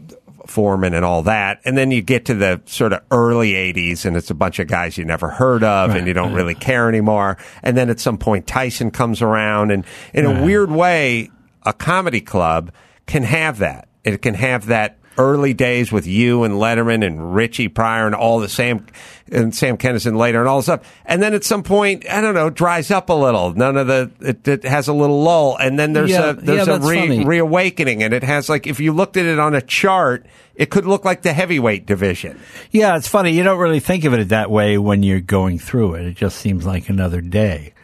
Foreman, 0.47 0.95
and 0.95 1.05
all 1.05 1.23
that, 1.25 1.61
and 1.65 1.77
then 1.77 1.91
you 1.91 2.03
get 2.03 2.25
to 2.25 2.35
the 2.35 2.61
sort 2.67 2.93
of 2.93 3.03
early 3.11 3.53
'80s, 3.53 4.05
and 4.05 4.17
it's 4.17 4.31
a 4.31 4.35
bunch 4.35 4.59
of 4.59 4.67
guys 4.69 4.97
you 4.99 5.05
never 5.05 5.29
heard 5.29 5.63
of, 5.63 5.91
Right, 5.91 5.99
and 5.99 6.07
you 6.09 6.15
don't 6.15 6.29
right. 6.31 6.37
really 6.37 6.55
care 6.55 6.89
anymore. 6.89 7.37
And 7.63 7.77
then 7.77 7.89
at 7.91 8.01
some 8.01 8.19
point, 8.19 8.47
Tyson 8.47 8.91
comes 8.91 9.23
around, 9.23 9.71
and 9.71 9.85
in 10.15 10.25
a 10.27 10.43
weird 10.43 10.71
way, 10.71 11.31
a 11.65 11.73
comedy 11.73 12.21
club 12.23 12.73
can 13.07 13.23
have 13.23 13.59
that. 13.59 13.89
It 14.03 14.23
can 14.23 14.35
have 14.35 14.67
that 14.67 14.97
early 15.19 15.53
days 15.53 15.93
with 15.93 16.07
you 16.07 16.45
and 16.45 16.55
Letterman 16.55 17.05
and 17.05 17.35
Richie 17.35 17.69
Pryor 17.69 18.07
and 18.07 18.15
all 18.15 18.41
the 18.41 18.49
Sam 18.49 18.87
and 19.31 19.55
Sam 19.55 19.77
Kinison 19.77 20.17
later 20.17 20.41
and 20.41 20.49
all 20.49 20.59
this 20.59 20.67
stuff. 20.67 20.95
And 21.05 21.23
then 21.23 21.35
at 21.35 21.45
some 21.45 21.63
point, 21.63 22.09
I 22.11 22.21
don't 22.21 22.35
know, 22.35 22.51
dries 22.51 22.91
up 22.91 23.11
a 23.11 23.13
little. 23.13 23.53
None 23.55 23.77
of 23.77 23.87
the 23.87 24.11
it, 24.21 24.49
it 24.49 24.65
has 24.65 24.89
a 24.89 24.93
little 24.93 25.23
lull, 25.23 25.57
and 25.57 25.79
then 25.79 25.93
there's 25.93 26.11
Yeah, 26.11 26.31
a 26.31 26.35
there's 26.35 26.67
yeah, 26.69 26.77
a 26.77 26.81
re, 26.81 27.25
reawakening, 27.25 28.03
and 28.03 28.15
it 28.15 28.23
has 28.23 28.49
like 28.49 28.67
if 28.67 28.81
you 28.81 28.93
looked 28.93 29.17
at 29.17 29.27
it 29.27 29.39
on 29.39 29.55
a 29.55 29.61
chart, 29.63 30.27
it 30.55 30.71
could 30.71 30.87
look 30.87 31.05
like 31.05 31.23
the 31.23 31.33
heavyweight 31.33 31.87
division. 31.87 32.41
Yeah, 32.71 32.97
it's 32.97 33.09
funny. 33.09 33.33
You 33.33 33.43
don't 33.43 33.59
really 33.59 33.81
think 33.81 34.05
of 34.05 34.15
it 34.15 34.29
that 34.31 34.51
way 34.51 34.79
when 34.79 35.03
you're 35.03 35.21
going 35.21 35.59
through 35.59 35.95
it. 35.95 36.07
It 36.07 36.17
just 36.17 36.39
seems 36.39 36.67
like 36.67 36.89
another 36.89 37.21
day. 37.21 37.75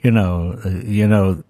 You 0.00 0.10
know, 0.10 0.58
uh, 0.64 0.68
you 0.68 1.08
know, 1.08 1.42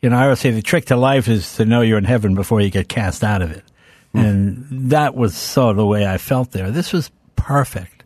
you 0.00 0.08
know. 0.10 0.16
I 0.16 0.24
always 0.24 0.40
say 0.40 0.50
the 0.50 0.62
trick 0.62 0.86
to 0.86 0.96
life 0.96 1.28
is 1.28 1.56
to 1.56 1.64
know 1.64 1.82
you're 1.82 1.98
in 1.98 2.04
heaven 2.04 2.34
before 2.34 2.60
you 2.60 2.70
get 2.70 2.88
cast 2.88 3.22
out 3.22 3.42
of 3.42 3.50
it, 3.50 3.64
Hmm. 4.12 4.18
and 4.18 4.66
that 4.90 5.14
was 5.14 5.36
sort 5.36 5.70
of 5.70 5.76
the 5.76 5.86
way 5.86 6.06
I 6.06 6.18
felt 6.18 6.50
there. 6.50 6.70
This 6.70 6.92
was 6.92 7.10
perfect. 7.36 8.04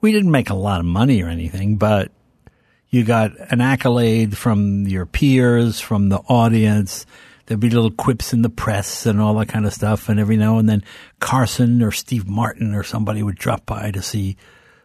We 0.00 0.12
didn't 0.12 0.30
make 0.30 0.50
a 0.50 0.54
lot 0.54 0.80
of 0.80 0.86
money 0.86 1.22
or 1.22 1.28
anything, 1.28 1.76
but 1.76 2.10
you 2.88 3.04
got 3.04 3.32
an 3.50 3.60
accolade 3.60 4.36
from 4.36 4.86
your 4.86 5.06
peers, 5.06 5.80
from 5.80 6.08
the 6.08 6.18
audience. 6.18 7.06
There'd 7.46 7.60
be 7.60 7.70
little 7.70 7.90
quips 7.90 8.32
in 8.32 8.42
the 8.42 8.50
press 8.50 9.06
and 9.06 9.20
all 9.20 9.34
that 9.36 9.48
kind 9.48 9.66
of 9.66 9.72
stuff. 9.72 10.08
And 10.08 10.20
every 10.20 10.36
now 10.36 10.58
and 10.58 10.68
then 10.68 10.84
Carson 11.20 11.82
or 11.82 11.90
Steve 11.90 12.28
Martin 12.28 12.74
or 12.74 12.82
somebody 12.82 13.22
would 13.22 13.36
drop 13.36 13.66
by 13.66 13.90
to 13.90 14.02
see 14.02 14.36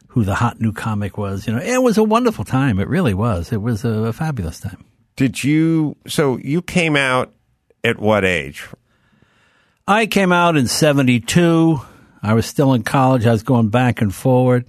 who 0.08 0.24
the 0.24 0.36
hot 0.36 0.60
new 0.60 0.72
comic 0.72 1.18
was. 1.18 1.48
You 1.48 1.54
know, 1.54 1.62
it 1.62 1.82
was 1.82 1.98
a 1.98 2.04
wonderful 2.04 2.46
time. 2.46 2.80
It 2.80 2.88
really 2.88 3.14
was. 3.14 3.52
It 3.52 3.62
was 3.62 3.84
a, 3.84 3.90
a 3.90 4.14
fabulous 4.14 4.60
time. 4.60 4.86
Did 5.16 5.44
you? 5.44 5.96
So 6.08 6.38
you 6.38 6.62
came 6.62 6.96
out 6.96 7.34
at 7.84 8.00
what 8.00 8.24
age? 8.24 8.68
I 9.88 10.06
came 10.06 10.32
out 10.32 10.58
in 10.58 10.68
72. 10.68 11.80
I 12.22 12.34
was 12.34 12.46
still 12.46 12.74
in 12.74 12.84
college. 12.84 13.26
I 13.26 13.32
was 13.32 13.44
going 13.44 13.70
back 13.70 14.02
and 14.02 14.14
forward. 14.14 14.66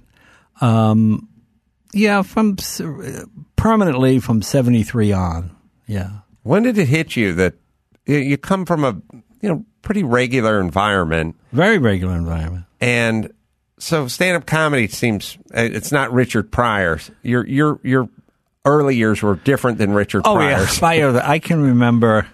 Um, 0.61 1.27
yeah, 1.93 2.21
from 2.21 2.57
permanently 3.55 4.19
from 4.19 4.41
73 4.41 5.11
on. 5.11 5.55
Yeah. 5.87 6.09
When 6.43 6.63
did 6.63 6.77
it 6.77 6.87
hit 6.87 7.15
you 7.15 7.33
that 7.33 7.55
you- 8.05 8.17
you 8.17 8.37
come 8.37 8.65
from 8.65 8.83
a 8.83 9.01
you 9.41 9.49
know 9.49 9.65
pretty 9.81 10.03
regular 10.03 10.59
environment, 10.59 11.35
Very 11.51 11.77
regular 11.77 12.15
environment. 12.15 12.65
and 12.81 13.31
so 13.79 14.07
stand 14.07 14.35
up 14.37 14.45
comedy 14.45 14.87
seems 14.87 15.37
uh, 15.55 15.61
it's 15.61 15.91
not 15.91 16.11
Richard 16.13 16.51
Pryor's. 16.51 17.09
Your 17.23 17.45
your 17.47 17.79
your 17.83 18.09
early 18.65 18.95
years 18.97 19.21
were 19.21 19.35
different 19.35 19.77
than 19.77 19.91
Richard 19.93 20.23
Oh 20.25 20.35
Pryor's. 20.35 20.59
yeah, 20.73 20.79
Fire. 20.79 21.21
I 21.23 21.39
can 21.39 21.61
remember 21.61 22.27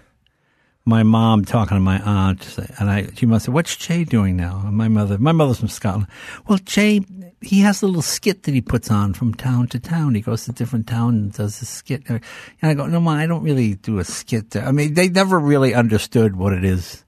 my 0.86 1.02
mom 1.04 1.44
talking 1.46 1.76
to 1.76 1.82
my 1.82 2.00
aunt, 2.00 2.58
and 2.80 2.90
I 2.90 3.08
she 3.16 3.26
must 3.26 3.46
say, 3.46 3.52
"What's 3.52 3.76
Jay 3.76 4.04
doing 4.04 4.38
now?" 4.38 4.62
And 4.66 4.78
my 4.78 4.88
mother, 4.88 5.18
my 5.18 5.32
mother's 5.32 5.60
from 5.60 5.68
Scotland. 5.68 6.08
Well, 6.48 6.60
Jay, 6.60 7.02
he 7.42 7.62
has 7.62 7.82
a 7.82 7.88
little 7.88 8.02
skit 8.04 8.44
that 8.44 8.54
he 8.54 8.62
puts 8.62 8.92
on 8.92 9.14
from 9.14 9.34
town 9.34 9.68
to 9.70 9.80
town. 9.80 10.16
He 10.16 10.22
goes 10.22 10.46
to 10.46 10.52
different 10.52 10.88
town 10.88 11.16
and 11.16 11.34
does 11.34 11.62
a 11.62 11.66
skit. 11.66 12.04
And 12.08 12.22
I 12.62 12.74
go, 12.76 12.86
"No, 12.86 13.00
mom, 13.00 13.18
I 13.18 13.26
don't 13.26 13.44
really 13.44 13.76
do 13.76 13.98
a 13.98 14.04
skit." 14.04 14.52
There. 14.52 14.64
I 14.66 14.72
mean, 14.72 14.94
they 14.94 15.10
never 15.10 15.40
really 15.40 15.74
understood 15.74 16.36
what 16.36 16.54
it 16.54 16.64
is 16.64 17.04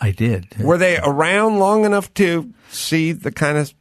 I 0.00 0.10
did. 0.10 0.54
Were 0.58 0.78
they 0.78 0.98
around 0.98 1.58
long 1.58 1.84
enough 1.84 2.12
to 2.14 2.52
see 2.70 3.12
the 3.12 3.32
kind 3.32 3.58
of 3.58 3.72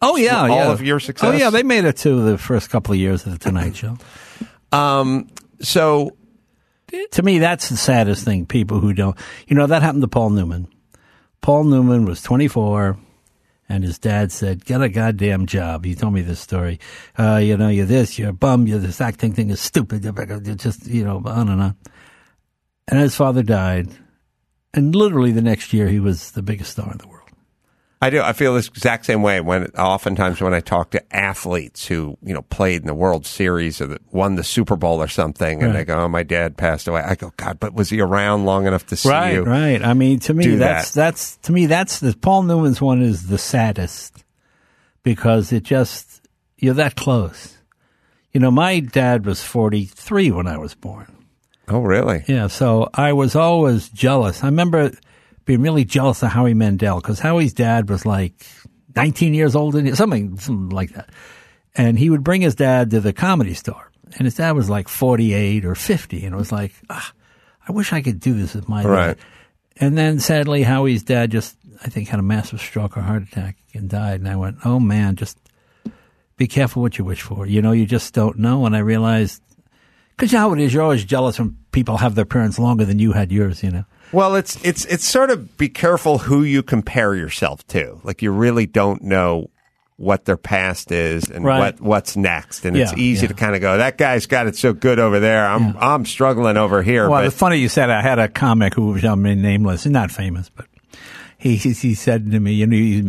Oh 0.00 0.16
yeah, 0.16 0.42
all 0.42 0.48
yeah. 0.48 0.72
of 0.72 0.82
your 0.82 0.98
success? 1.00 1.28
Oh 1.28 1.36
yeah, 1.36 1.50
they 1.50 1.62
made 1.62 1.84
it 1.84 1.96
to 1.98 2.22
the 2.22 2.38
first 2.38 2.70
couple 2.70 2.92
of 2.92 2.98
years 2.98 3.24
of 3.24 3.32
the 3.32 3.38
Tonight 3.38 3.76
Show. 3.76 3.96
um 4.72 5.28
so 5.60 6.16
to 7.12 7.22
me, 7.22 7.38
that's 7.38 7.68
the 7.68 7.76
saddest 7.76 8.24
thing. 8.24 8.46
People 8.46 8.80
who 8.80 8.92
don't, 8.92 9.16
you 9.46 9.56
know, 9.56 9.66
that 9.66 9.82
happened 9.82 10.02
to 10.02 10.08
Paul 10.08 10.30
Newman. 10.30 10.68
Paul 11.40 11.64
Newman 11.64 12.04
was 12.04 12.22
24, 12.22 12.96
and 13.68 13.84
his 13.84 13.98
dad 13.98 14.30
said, 14.30 14.64
"Get 14.64 14.82
a 14.82 14.88
goddamn 14.88 15.46
job." 15.46 15.84
He 15.84 15.94
told 15.94 16.14
me 16.14 16.22
this 16.22 16.40
story. 16.40 16.78
Uh, 17.18 17.40
you 17.42 17.56
know, 17.56 17.68
you're 17.68 17.86
this, 17.86 18.18
you're 18.18 18.30
a 18.30 18.34
bum. 18.34 18.66
You're 18.66 18.78
this 18.78 19.00
acting 19.00 19.32
thing 19.32 19.50
is 19.50 19.60
stupid. 19.60 20.04
You're 20.04 20.54
just, 20.54 20.86
you 20.86 21.04
know, 21.04 21.22
on 21.24 21.48
and 21.48 21.62
on. 21.62 21.76
And 22.88 23.00
his 23.00 23.16
father 23.16 23.42
died, 23.42 23.88
and 24.74 24.94
literally 24.94 25.32
the 25.32 25.42
next 25.42 25.72
year, 25.72 25.88
he 25.88 26.00
was 26.00 26.32
the 26.32 26.42
biggest 26.42 26.72
star 26.72 26.90
in 26.90 26.98
the 26.98 27.08
world. 27.08 27.21
I 28.02 28.10
do. 28.10 28.20
I 28.20 28.32
feel 28.32 28.52
the 28.54 28.58
exact 28.58 29.06
same 29.06 29.22
way 29.22 29.40
when 29.40 29.66
oftentimes 29.78 30.40
when 30.40 30.52
I 30.52 30.58
talk 30.60 30.90
to 30.90 31.16
athletes 31.16 31.86
who 31.86 32.18
you 32.22 32.34
know 32.34 32.42
played 32.42 32.80
in 32.80 32.88
the 32.88 32.94
World 32.94 33.24
Series 33.26 33.80
or 33.80 33.86
that 33.86 34.02
won 34.12 34.34
the 34.34 34.42
Super 34.42 34.74
Bowl 34.74 35.00
or 35.00 35.06
something, 35.06 35.62
and 35.62 35.72
Right. 35.72 35.78
they 35.78 35.84
go, 35.84 36.00
"Oh, 36.02 36.08
my 36.08 36.24
dad 36.24 36.56
passed 36.56 36.88
away." 36.88 37.00
I 37.00 37.14
go, 37.14 37.32
"God, 37.36 37.60
but 37.60 37.74
was 37.74 37.90
he 37.90 38.00
around 38.00 38.44
long 38.44 38.66
enough 38.66 38.84
to 38.88 38.96
see 38.96 39.08
right, 39.08 39.34
you?" 39.34 39.44
right. 39.44 39.80
I 39.82 39.94
mean, 39.94 40.18
to 40.20 40.34
me, 40.34 40.56
that's 40.56 40.90
that. 40.90 41.00
that's 41.00 41.36
to 41.42 41.52
me 41.52 41.66
that's 41.66 42.00
the 42.00 42.12
Paul 42.14 42.42
Newman's 42.42 42.80
one 42.80 43.02
is 43.02 43.28
the 43.28 43.38
saddest 43.38 44.24
because 45.04 45.52
it 45.52 45.62
just 45.62 46.22
you're 46.58 46.74
that 46.74 46.96
close. 46.96 47.56
You 48.32 48.40
know, 48.40 48.50
my 48.50 48.80
dad 48.80 49.26
was 49.26 49.42
43 49.42 50.30
when 50.32 50.46
I 50.46 50.56
was 50.58 50.74
born. 50.74 51.06
Oh, 51.68 51.80
really? 51.80 52.24
Yeah, 52.26 52.48
so 52.48 52.88
I 52.94 53.12
was 53.12 53.36
always 53.36 53.88
jealous. 53.90 54.42
I 54.42 54.46
remember 54.46 54.90
being 55.44 55.60
really 55.62 55.84
jealous 55.84 56.22
of 56.22 56.30
Howie 56.30 56.54
Mandel 56.54 57.00
because 57.00 57.18
Howie's 57.18 57.52
dad 57.52 57.88
was 57.88 58.06
like 58.06 58.34
19 58.94 59.34
years 59.34 59.54
old 59.56 59.74
and 59.74 59.96
something, 59.96 60.38
something 60.38 60.68
like 60.70 60.90
that. 60.94 61.10
And 61.74 61.98
he 61.98 62.10
would 62.10 62.22
bring 62.22 62.42
his 62.42 62.54
dad 62.54 62.90
to 62.90 63.00
the 63.00 63.12
comedy 63.12 63.54
store. 63.54 63.90
And 64.14 64.26
his 64.26 64.34
dad 64.34 64.52
was 64.52 64.68
like 64.68 64.88
48 64.88 65.64
or 65.64 65.74
50. 65.74 66.24
And 66.24 66.34
it 66.34 66.36
was 66.38 66.52
like, 66.52 66.72
ah, 66.90 67.12
I 67.66 67.72
wish 67.72 67.92
I 67.92 68.02
could 68.02 68.20
do 68.20 68.34
this 68.34 68.54
with 68.54 68.68
my 68.68 68.84
Right. 68.84 69.06
dad. 69.16 69.18
And 69.78 69.96
then 69.96 70.20
sadly, 70.20 70.62
Howie's 70.64 71.02
dad 71.02 71.30
just, 71.30 71.56
I 71.82 71.88
think, 71.88 72.08
had 72.08 72.20
a 72.20 72.22
massive 72.22 72.60
stroke 72.60 72.96
or 72.96 73.00
heart 73.00 73.22
attack 73.22 73.56
and 73.72 73.88
died. 73.88 74.20
And 74.20 74.28
I 74.28 74.36
went, 74.36 74.58
oh 74.66 74.78
man, 74.78 75.16
just 75.16 75.38
be 76.36 76.46
careful 76.46 76.82
what 76.82 76.98
you 76.98 77.04
wish 77.06 77.22
for. 77.22 77.46
You 77.46 77.62
know, 77.62 77.72
you 77.72 77.86
just 77.86 78.12
don't 78.12 78.38
know. 78.38 78.66
And 78.66 78.76
I 78.76 78.80
realized, 78.80 79.42
because 80.10 80.30
you 80.30 80.36
know 80.38 80.48
how 80.48 80.54
it 80.54 80.60
is, 80.60 80.74
you're 80.74 80.82
always 80.82 81.04
jealous 81.06 81.38
when 81.38 81.56
people 81.72 81.96
have 81.96 82.14
their 82.14 82.26
parents 82.26 82.58
longer 82.58 82.84
than 82.84 82.98
you 82.98 83.12
had 83.12 83.32
yours, 83.32 83.62
you 83.62 83.70
know. 83.70 83.84
Well, 84.12 84.34
it's 84.34 84.62
it's 84.64 84.84
it's 84.84 85.04
sort 85.06 85.30
of 85.30 85.56
be 85.56 85.68
careful 85.68 86.18
who 86.18 86.42
you 86.42 86.62
compare 86.62 87.14
yourself 87.14 87.66
to. 87.68 88.00
Like 88.04 88.22
you 88.22 88.30
really 88.30 88.66
don't 88.66 89.02
know 89.02 89.50
what 89.96 90.24
their 90.24 90.36
past 90.36 90.90
is 90.90 91.30
and 91.30 91.44
Right. 91.44 91.58
what 91.58 91.80
what's 91.80 92.16
next, 92.16 92.64
and 92.64 92.76
it's 92.76 92.92
easy 92.94 93.22
yeah. 93.24 93.28
to 93.28 93.34
kind 93.34 93.54
of 93.54 93.60
go, 93.60 93.78
"That 93.78 93.98
guy's 93.98 94.26
got 94.26 94.46
it 94.46 94.56
so 94.56 94.72
good 94.72 94.98
over 94.98 95.20
there. 95.20 95.46
I'm 95.46 95.76
I'm 95.78 96.04
struggling 96.04 96.56
over 96.56 96.82
here." 96.82 97.08
Well, 97.08 97.24
it's 97.24 97.36
funny 97.36 97.56
you 97.58 97.68
said 97.68 97.88
I 97.88 98.02
had 98.02 98.18
a 98.18 98.28
comic 98.28 98.74
who 98.74 98.88
was 98.88 99.04
I 99.04 99.14
mean, 99.14 99.40
nameless, 99.42 99.86
not 99.86 100.10
famous, 100.10 100.50
but 100.50 100.66
he 101.38 101.56
he 101.56 101.72
he 101.72 101.94
said 101.94 102.30
to 102.32 102.40
me, 102.40 102.52
you 102.52 102.66
know, 102.66 102.76
he's 102.76 103.04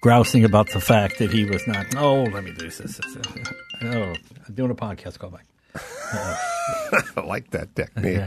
grousing 0.00 0.44
about 0.44 0.70
the 0.70 0.80
fact 0.80 1.18
that 1.18 1.30
he 1.30 1.44
was 1.44 1.66
not. 1.66 1.94
Oh, 1.96 2.24
let 2.24 2.44
me 2.44 2.52
do 2.52 2.64
this. 2.64 2.78
this, 2.78 2.96
this. 2.96 3.16
Oh, 3.82 4.14
I'm 4.46 4.54
doing 4.54 4.70
a 4.70 4.74
podcast. 4.74 5.18
Call 5.18 5.30
back. 5.30 5.46
I 5.76 7.22
like 7.24 7.50
that 7.50 7.74
technique. 7.74 8.22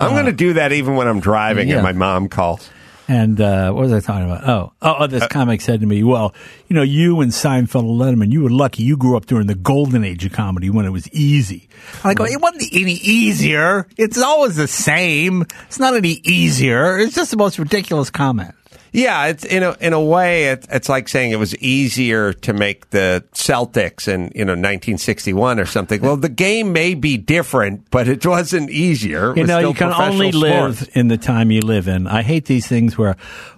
I'm 0.00 0.12
going 0.12 0.26
to 0.26 0.32
do 0.32 0.54
that 0.54 0.72
even 0.72 0.96
when 0.96 1.08
I'm 1.08 1.20
driving 1.20 1.68
yeah. 1.68 1.76
and 1.76 1.82
my 1.82 1.92
mom 1.92 2.28
calls. 2.28 2.70
And 3.08 3.40
uh, 3.40 3.70
what 3.70 3.82
was 3.82 3.92
I 3.92 4.00
talking 4.00 4.28
about? 4.28 4.48
Oh, 4.48 4.72
oh, 4.82 4.96
oh 5.00 5.06
this 5.06 5.26
comic 5.28 5.60
said 5.60 5.80
to 5.80 5.86
me, 5.86 6.02
"Well, 6.02 6.34
you 6.66 6.74
know, 6.74 6.82
you 6.82 7.20
and 7.20 7.30
Seinfeld 7.30 7.80
and 7.80 8.00
Letterman, 8.00 8.32
you 8.32 8.42
were 8.42 8.50
lucky. 8.50 8.82
You 8.82 8.96
grew 8.96 9.16
up 9.16 9.26
during 9.26 9.46
the 9.46 9.54
golden 9.54 10.02
age 10.02 10.24
of 10.24 10.32
comedy 10.32 10.70
when 10.70 10.86
it 10.86 10.90
was 10.90 11.08
easy." 11.12 11.68
I 12.02 12.14
go, 12.14 12.24
"It 12.24 12.40
wasn't 12.40 12.64
any 12.72 12.94
easier. 12.94 13.86
It's 13.96 14.18
always 14.18 14.56
the 14.56 14.66
same. 14.66 15.46
It's 15.66 15.78
not 15.78 15.94
any 15.94 16.20
easier. 16.24 16.98
It's 16.98 17.14
just 17.14 17.30
the 17.30 17.36
most 17.36 17.60
ridiculous 17.60 18.10
comment." 18.10 18.54
Yeah, 18.92 19.26
it's 19.26 19.44
in 19.44 19.62
a 19.62 19.76
in 19.80 19.92
a 19.92 20.00
way, 20.00 20.46
it's, 20.46 20.66
it's 20.70 20.88
like 20.88 21.08
saying 21.08 21.30
it 21.32 21.38
was 21.38 21.54
easier 21.56 22.32
to 22.32 22.52
make 22.52 22.90
the 22.90 23.24
Celtics 23.32 24.08
in 24.08 24.32
you 24.34 24.44
know 24.44 24.52
1961 24.52 25.60
or 25.60 25.66
something. 25.66 26.00
Well, 26.00 26.16
the 26.16 26.28
game 26.28 26.72
may 26.72 26.94
be 26.94 27.16
different, 27.16 27.90
but 27.90 28.08
it 28.08 28.24
wasn't 28.24 28.70
easier. 28.70 29.32
It 29.32 29.36
You 29.36 29.42
was 29.42 29.48
know, 29.48 29.58
you 29.60 29.74
can 29.74 29.92
only 29.92 30.32
live 30.32 30.88
in 30.94 31.08
the 31.08 31.18
time 31.18 31.50
you 31.50 31.60
live 31.60 31.88
in. 31.88 32.06
I 32.06 32.22
hate 32.22 32.46
these 32.46 32.66
things 32.66 32.96
where, 32.96 33.16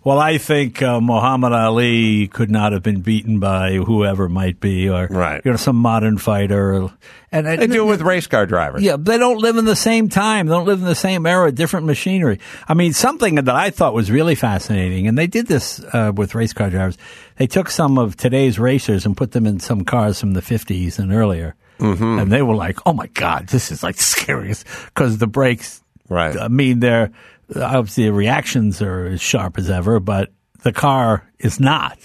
well, 0.09 0.19
I 0.19 0.39
think 0.39 0.81
uh, 0.81 1.03
Muhammad 1.03 1.53
Ali 1.53 2.29
could 2.29 2.51
not 2.51 2.73
have 2.73 2.83
been 2.83 3.03
beaten 3.03 3.41
by 3.41 3.75
whoever 3.75 4.27
might 4.27 4.59
be, 4.59 4.89
or 4.89 5.07
Right. 5.11 5.43
you 5.45 5.51
know, 5.51 5.59
some 5.59 5.77
modern 5.77 6.17
fighter. 6.17 6.89
And 7.31 7.47
They 7.47 7.67
do 7.67 7.83
it 7.85 7.87
with 7.91 8.01
race 8.01 8.27
car 8.27 8.47
drivers. 8.47 8.81
Yeah, 8.83 8.97
they 8.99 9.19
don't 9.19 9.37
live 9.37 9.59
in 9.59 9.67
the 9.67 9.77
same 9.77 10.09
time. 10.09 10.47
They 10.47 10.55
don't 10.55 10.65
live 10.65 10.79
in 10.79 10.87
the 10.87 10.95
same 10.95 11.27
era, 11.27 11.53
different 11.53 11.85
machinery. 11.85 12.41
I 12.67 12.73
mean, 12.73 12.95
something 12.95 13.35
that 13.35 13.51
I 13.51 13.69
thought 13.69 13.93
was 13.93 14.11
really 14.11 14.35
fascinating, 14.35 15.07
and 15.09 15.19
they 15.19 15.27
did 15.27 15.47
this 15.47 15.85
uh, 15.93 16.11
with 16.17 16.35
race 16.35 16.55
car 16.55 16.71
drivers. 16.71 16.97
They 17.37 17.47
took 17.47 17.69
some 17.69 17.99
of 17.99 18.17
today's 18.17 18.59
racers 18.59 19.05
and 19.05 19.15
put 19.15 19.33
them 19.33 19.45
in 19.47 19.61
some 19.61 19.85
cars 19.85 20.19
from 20.19 20.33
the 20.33 20.41
50s 20.41 20.99
and 20.99 21.13
earlier. 21.13 21.55
Mm-hmm. 21.81 22.19
And 22.21 22.33
they 22.33 22.41
were 22.41 22.55
like, 22.57 22.79
oh 22.87 22.95
my 22.95 23.09
God, 23.09 23.49
this 23.49 23.71
is 23.71 23.83
like 23.83 23.99
scariest 24.01 24.65
because 24.87 25.19
the 25.19 25.27
brakes, 25.27 25.83
Right. 26.09 26.35
I 26.39 26.49
mean, 26.49 26.81
they're 26.81 27.11
obviously 27.57 28.05
the 28.05 28.13
reactions 28.13 28.81
are 28.83 29.07
as 29.07 29.21
sharp 29.21 29.59
as 29.59 29.71
ever, 29.71 30.01
but 30.01 30.31
the 30.63 30.73
car 30.73 31.25
is 31.39 31.61
not. 31.61 31.99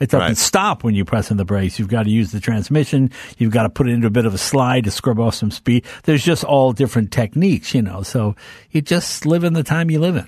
It 0.00 0.10
doesn't 0.10 0.26
Right. 0.28 0.36
stop 0.36 0.84
when 0.84 0.94
you 0.94 1.04
press 1.04 1.32
on 1.32 1.38
the 1.38 1.44
brakes. 1.44 1.78
You've 1.78 1.88
got 1.88 2.04
to 2.04 2.10
use 2.10 2.30
the 2.30 2.38
transmission. 2.38 3.10
You've 3.36 3.50
got 3.50 3.64
to 3.64 3.68
put 3.68 3.88
it 3.88 3.92
into 3.92 4.06
a 4.06 4.10
bit 4.10 4.26
of 4.26 4.32
a 4.34 4.38
slide 4.38 4.84
to 4.84 4.92
scrub 4.92 5.18
off 5.18 5.34
some 5.34 5.50
speed. 5.50 5.84
There's 6.04 6.24
just 6.24 6.44
all 6.44 6.72
different 6.72 7.10
techniques, 7.10 7.74
you 7.74 7.82
know. 7.82 8.02
So 8.02 8.36
you 8.70 8.80
just 8.80 9.26
live 9.26 9.42
in 9.42 9.54
the 9.54 9.64
time 9.64 9.90
you 9.90 9.98
live 9.98 10.14
in. 10.16 10.24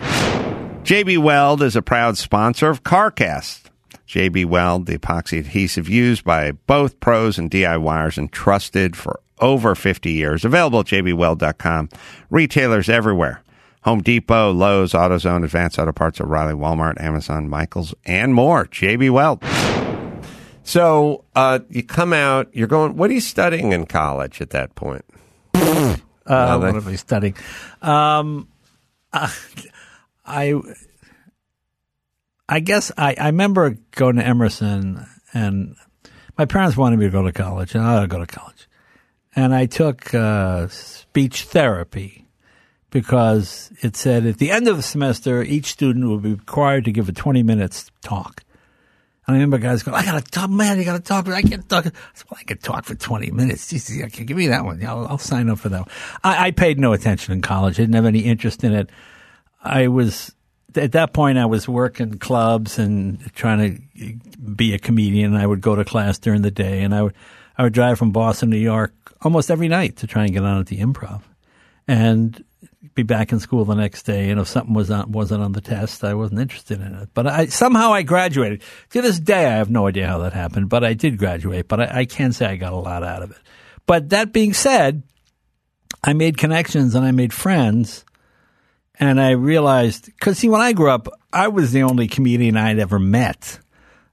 JB 0.83 1.19
Weld 1.19 1.63
is 1.63 1.77
a 1.77 1.83
proud 1.83 2.19
sponsor 2.19 2.69
of 2.69 2.83
CarCast. 2.83 3.63
JB 4.09 4.45
Weld, 4.47 4.87
the 4.87 4.99
epoxy 4.99 5.39
adhesive 5.39 5.89
used 5.89 6.25
by 6.25 6.51
both 6.51 6.99
pros 6.99 7.39
and 7.39 7.49
DIYers 7.49 8.19
and 8.19 8.33
trusted 8.33 8.97
for 8.97 9.21
over 9.39 9.77
50 9.77 10.11
years. 10.11 10.45
Available 10.45 10.81
at 10.81 10.87
jbweld.com. 10.87 11.89
Retailers 12.29 12.89
everywhere. 12.89 13.43
Home 13.83 14.03
Depot, 14.03 14.53
Lowe's, 14.53 14.93
AutoZone, 14.93 15.45
Advanced 15.45 15.79
Auto 15.79 15.93
Parts, 15.93 16.21
O'Reilly, 16.21 16.53
Walmart, 16.55 17.01
Amazon, 17.01 17.49
Michaels, 17.49 17.95
and 18.05 18.35
more. 18.35 18.67
JB 18.67 19.11
Weld. 19.11 19.43
So 20.63 21.25
uh, 21.35 21.61
you 21.71 21.83
come 21.83 22.13
out, 22.13 22.49
you're 22.53 22.69
going, 22.69 22.97
what 22.97 23.11
are 23.11 23.15
you 23.15 23.21
studying 23.21 23.73
in 23.73 23.87
college 23.87 24.41
at 24.41 24.51
that 24.51 24.75
point? 24.75 25.05
Uh, 25.55 25.97
Well, 26.27 26.61
what 26.61 26.77
am 26.77 26.87
I 26.89 26.97
studying? 26.97 27.35
Um, 27.83 28.49
uh, 29.13 29.31
I, 30.25 30.61
I 32.49 32.61
guess 32.61 32.93
I, 32.97 33.17
I 33.19 33.27
remember 33.27 33.79
going 33.93 34.17
to 34.17 34.25
Emerson, 34.27 35.07
and 35.33 35.75
my 36.37 36.45
parents 36.45 36.77
wanted 36.77 36.99
me 36.99 37.07
to 37.07 37.11
go 37.11 37.23
to 37.23 37.33
college, 37.33 37.75
and 37.75 37.83
I 37.83 37.97
ought 37.97 38.01
to 38.03 38.07
go 38.07 38.19
to 38.19 38.27
college. 38.27 38.69
And 39.35 39.55
I 39.55 39.67
took 39.67 40.15
uh, 40.15 40.69
speech 40.69 41.45
therapy 41.45 42.27
because 42.91 43.71
it 43.81 43.97
said 43.97 44.27
at 44.27 44.39
the 44.39 44.51
end 44.51 44.69
of 44.69 44.77
the 44.77 44.83
semester, 44.83 45.43
each 45.43 45.67
student 45.67 46.09
would 46.09 46.23
be 46.23 46.35
required 46.35 46.85
to 46.85 46.93
give 46.93 47.09
a 47.09 47.13
20 47.13 47.43
minutes 47.43 47.91
talk. 48.03 48.43
And 49.27 49.37
I 49.37 49.39
remember 49.39 49.59
guys 49.59 49.83
going, 49.83 49.97
I 49.97 50.05
got 50.05 50.25
to 50.25 50.31
talk, 50.31 50.51
man, 50.51 50.79
you 50.79 50.85
got 50.85 50.97
to 50.97 51.03
talk. 51.03 51.29
I 51.29 51.43
can't 51.43 51.69
talk. 51.69 51.87
I 51.87 51.91
said, 52.15 52.27
well, 52.31 52.39
I 52.41 52.45
can 52.45 52.59
talk 52.59 52.85
for 52.85 52.95
20 52.95 53.31
minutes. 53.31 53.69
Jesus, 53.69 54.13
give 54.13 54.37
me 54.37 54.49
that 54.49 54.65
one. 54.65 54.85
I'll, 54.85 55.07
I'll 55.07 55.19
sign 55.19 55.49
up 55.49 55.59
for 55.59 55.69
that 55.69 55.81
one. 55.81 55.91
I, 56.25 56.47
I 56.47 56.51
paid 56.51 56.81
no 56.81 56.93
attention 56.93 57.33
in 57.33 57.43
college. 57.43 57.79
I 57.79 57.83
didn't 57.83 57.95
have 57.95 58.07
any 58.07 58.21
interest 58.21 58.65
in 58.65 58.73
it. 58.73 58.91
I 59.63 59.89
was, 59.89 60.35
at 60.75 60.93
that 60.93 61.13
point, 61.13 61.39
I 61.39 61.47
was 61.47 61.69
working 61.69 62.19
clubs 62.19 62.79
and 62.79 63.21
trying 63.35 63.77
to 63.95 64.51
be 64.51 64.75
a 64.75 64.79
comedian. 64.79 65.37
I 65.37 65.47
would 65.47 65.61
go 65.61 65.77
to 65.77 65.85
class 65.85 66.19
during 66.19 66.43
the 66.43 66.51
day 66.51 66.83
and 66.83 66.95
I 66.95 67.03
would, 67.03 67.15
I 67.57 67.63
would 67.63 67.73
drive 67.73 67.99
from 67.99 68.11
Boston, 68.11 68.51
New 68.51 68.57
York 68.57 68.95
almost 69.23 69.51
every 69.51 69.69
night 69.69 69.97
to 69.99 70.07
try 70.07 70.25
and 70.25 70.33
get 70.33 70.45
on 70.45 70.59
at 70.59 70.67
the 70.67 70.79
improv 70.79 71.23
and 71.91 72.45
be 72.95 73.03
back 73.03 73.33
in 73.33 73.41
school 73.41 73.65
the 73.65 73.75
next 73.75 74.03
day. 74.03 74.31
And 74.31 74.41
if 74.41 74.49
something 74.49 74.75
was 74.75 74.91
on, 74.91 75.13
wasn't 75.13 75.43
on 75.43 75.53
the 75.53 75.61
test, 75.61 76.05
I 76.05 76.15
wasn't 76.15 76.41
interested 76.41 76.81
in 76.81 76.95
it. 76.95 77.09
But 77.15 77.27
I 77.27 77.47
somehow 77.47 77.93
I 77.93 78.03
graduated. 78.03 78.63
To 78.91 79.03
this 79.03 79.19
day, 79.19 79.47
I 79.47 79.57
have 79.57 79.71
no 79.71 79.87
idea 79.87 80.07
how 80.07 80.19
that 80.19 80.33
happened, 80.33 80.69
but 80.69 80.85
I 80.85 80.95
did 80.95 81.19
graduate. 81.19 81.69
But 81.69 81.81
I, 81.81 82.01
I 82.01 82.05
can 82.05 82.33
say 82.33 82.47
I 82.47 82.57
got 82.57 82.73
a 82.73 82.77
lot 82.77 83.03
out 83.03 83.23
of 83.23 83.31
it. 83.31 83.39
But 83.87 84.11
that 84.11 84.33
being 84.33 84.53
said, 84.53 85.03
I 86.03 86.13
made 86.13 86.39
connections 86.39 86.95
and 86.95 87.05
I 87.05 87.11
made 87.11 87.33
friends. 87.33 88.05
And 88.99 89.21
I 89.21 89.31
realized, 89.31 90.07
because 90.07 90.39
see, 90.39 90.49
when 90.49 90.61
I 90.61 90.73
grew 90.73 90.91
up, 90.91 91.09
I 91.33 91.49
was 91.49 91.73
the 91.73 91.85
only 91.85 92.07
comedian 92.07 92.57
I'd 92.57 92.79
ever 92.79 92.99
met. 92.99 93.59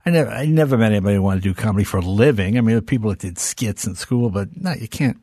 I 0.06 0.12
never, 0.12 0.30
I 0.30 0.46
never 0.46 0.78
met 0.78 0.94
anybody 0.94 1.16
who 1.16 1.22
wanted 1.22 1.44
to 1.44 1.50
do 1.50 1.54
comedy 1.54 1.84
for 1.84 1.98
a 1.98 2.02
living. 2.02 2.58
I 2.58 2.62
mean, 2.62 2.68
there 2.68 2.78
were 2.78 2.82
people 2.82 3.10
that 3.10 3.20
did 3.20 3.38
skits 3.38 3.86
in 3.86 3.96
school, 3.96 4.30
but 4.30 4.56
no, 4.56 4.72
you 4.72 4.88
can't. 4.88 5.20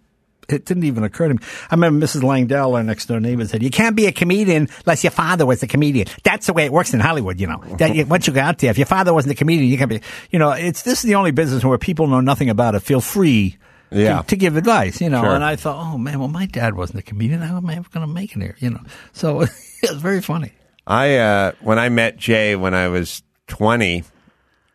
It 0.48 0.64
didn't 0.66 0.84
even 0.84 1.04
occur 1.04 1.28
to 1.28 1.34
me. 1.34 1.40
I 1.70 1.74
remember 1.74 2.04
Mrs. 2.06 2.22
Langdell, 2.22 2.74
our 2.76 2.82
next 2.82 3.06
door 3.06 3.20
neighbor, 3.20 3.46
said, 3.46 3.62
"You 3.62 3.70
can't 3.70 3.96
be 3.96 4.06
a 4.06 4.12
comedian 4.12 4.68
unless 4.84 5.02
your 5.04 5.10
father 5.10 5.46
was 5.46 5.62
a 5.62 5.66
comedian." 5.66 6.06
That's 6.22 6.46
the 6.46 6.52
way 6.52 6.64
it 6.64 6.72
works 6.72 6.92
in 6.94 7.00
Hollywood, 7.00 7.40
you 7.40 7.46
know. 7.46 7.62
That 7.78 7.94
you, 7.94 8.06
once 8.06 8.26
you 8.26 8.32
go 8.32 8.40
out 8.40 8.58
there, 8.58 8.70
if 8.70 8.78
your 8.78 8.86
father 8.86 9.12
wasn't 9.14 9.32
a 9.32 9.36
comedian, 9.36 9.70
you 9.70 9.78
can't 9.78 9.90
be. 9.90 10.00
You 10.30 10.38
know, 10.38 10.50
it's 10.50 10.82
this 10.82 10.98
is 11.02 11.08
the 11.08 11.14
only 11.14 11.30
business 11.30 11.64
where 11.64 11.78
people 11.78 12.06
know 12.06 12.20
nothing 12.20 12.50
about 12.50 12.74
it. 12.74 12.80
Feel 12.80 13.00
free. 13.00 13.56
to- 13.90 14.00
Yeah. 14.00 14.22
To, 14.22 14.36
give 14.36 14.56
advice, 14.56 15.00
you 15.00 15.08
know, 15.08 15.22
Sure. 15.22 15.34
and 15.34 15.44
I 15.44 15.54
thought, 15.56 15.76
oh 15.80 15.96
man, 15.98 16.18
well, 16.18 16.26
my 16.28 16.46
dad 16.46 16.74
wasn't 16.74 16.98
a 16.98 17.02
comedian. 17.02 17.40
How 17.42 17.56
am 17.58 17.68
I 17.70 17.76
ever 17.76 17.88
going 17.92 18.04
to 18.06 18.12
make 18.12 18.34
it 18.34 18.40
here? 18.42 18.56
You 18.58 18.70
know, 18.70 18.80
so 19.12 19.40
it 19.42 19.50
was 19.82 19.98
very 20.00 20.20
funny. 20.20 20.52
I 20.86 21.16
uh, 21.16 21.52
when 21.60 21.78
I 21.78 21.88
met 21.90 22.16
Jay 22.16 22.56
when 22.56 22.74
I 22.74 22.88
was 22.88 23.22
twenty 23.46 24.04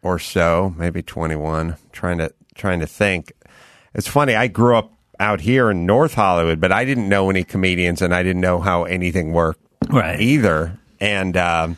or 0.01 0.19
so, 0.19 0.73
maybe 0.77 1.01
twenty 1.03 1.35
one, 1.35 1.75
trying 1.91 2.17
to 2.19 2.31
trying 2.55 2.79
to 2.79 2.87
think. 2.87 3.33
It's 3.93 4.07
funny. 4.07 4.35
I 4.35 4.47
grew 4.47 4.77
up 4.77 4.93
out 5.19 5.41
here 5.41 5.69
in 5.69 5.85
North 5.85 6.13
Hollywood, 6.13 6.59
but 6.61 6.71
I 6.71 6.85
didn't 6.85 7.09
know 7.09 7.29
any 7.29 7.43
comedians, 7.43 8.01
and 8.01 8.13
I 8.15 8.23
didn't 8.23 8.41
know 8.41 8.59
how 8.59 8.83
anything 8.85 9.33
worked 9.33 9.61
Right. 9.89 10.19
either. 10.19 10.77
And 11.01 11.35
um, 11.37 11.77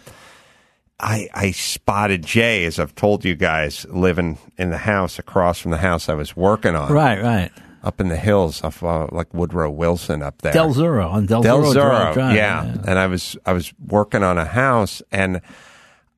I 1.00 1.28
I 1.34 1.52
spotted 1.52 2.24
Jay, 2.26 2.66
as 2.66 2.80
I've 2.80 2.94
told 2.96 3.26
you 3.26 3.36
guys, 3.36 3.86
living 3.90 4.38
in 4.58 4.70
the 4.70 4.78
house 4.78 5.18
across 5.20 5.60
from 5.60 5.72
the 5.72 5.78
house 5.78 6.10
I 6.10 6.14
was 6.14 6.36
working 6.36 6.76
on, 6.76 6.92
Right, 6.92 7.22
right. 7.22 7.52
up 7.84 8.00
in 8.00 8.10
the 8.10 8.18
hills, 8.18 8.64
off 8.64 8.84
uh, 8.84 9.08
like 9.12 9.34
Woodrow 9.34 9.70
Wilson 9.72 10.22
up 10.22 10.42
there. 10.42 10.54
Del 10.54 10.74
Zuro 10.74 11.10
on 11.12 11.26
Del, 11.26 11.42
Del 11.42 11.62
Zuro, 11.62 11.74
Zuro, 11.74 11.74
Drive, 11.74 12.14
Drive, 12.14 12.36
yeah. 12.36 12.76
And 12.88 13.00
I 13.00 13.08
was 13.08 13.36
I 13.46 13.54
was 13.54 13.74
working 13.88 14.24
on 14.24 14.38
a 14.38 14.46
house, 14.46 15.02
and 15.12 15.42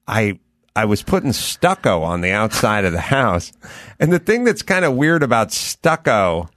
I 0.07 0.39
I 0.75 0.85
was 0.85 1.03
putting 1.03 1.31
stucco 1.33 2.01
on 2.03 2.21
the 2.21 2.31
outside 2.31 2.83
of 2.83 2.91
the 2.93 2.99
house. 3.01 3.51
And 3.99 4.11
the 4.11 4.19
thing 4.19 4.43
that's 4.43 4.63
kind 4.63 4.83
of 4.85 4.95
weird 4.95 5.23
about 5.23 5.51
stucco, 5.51 6.49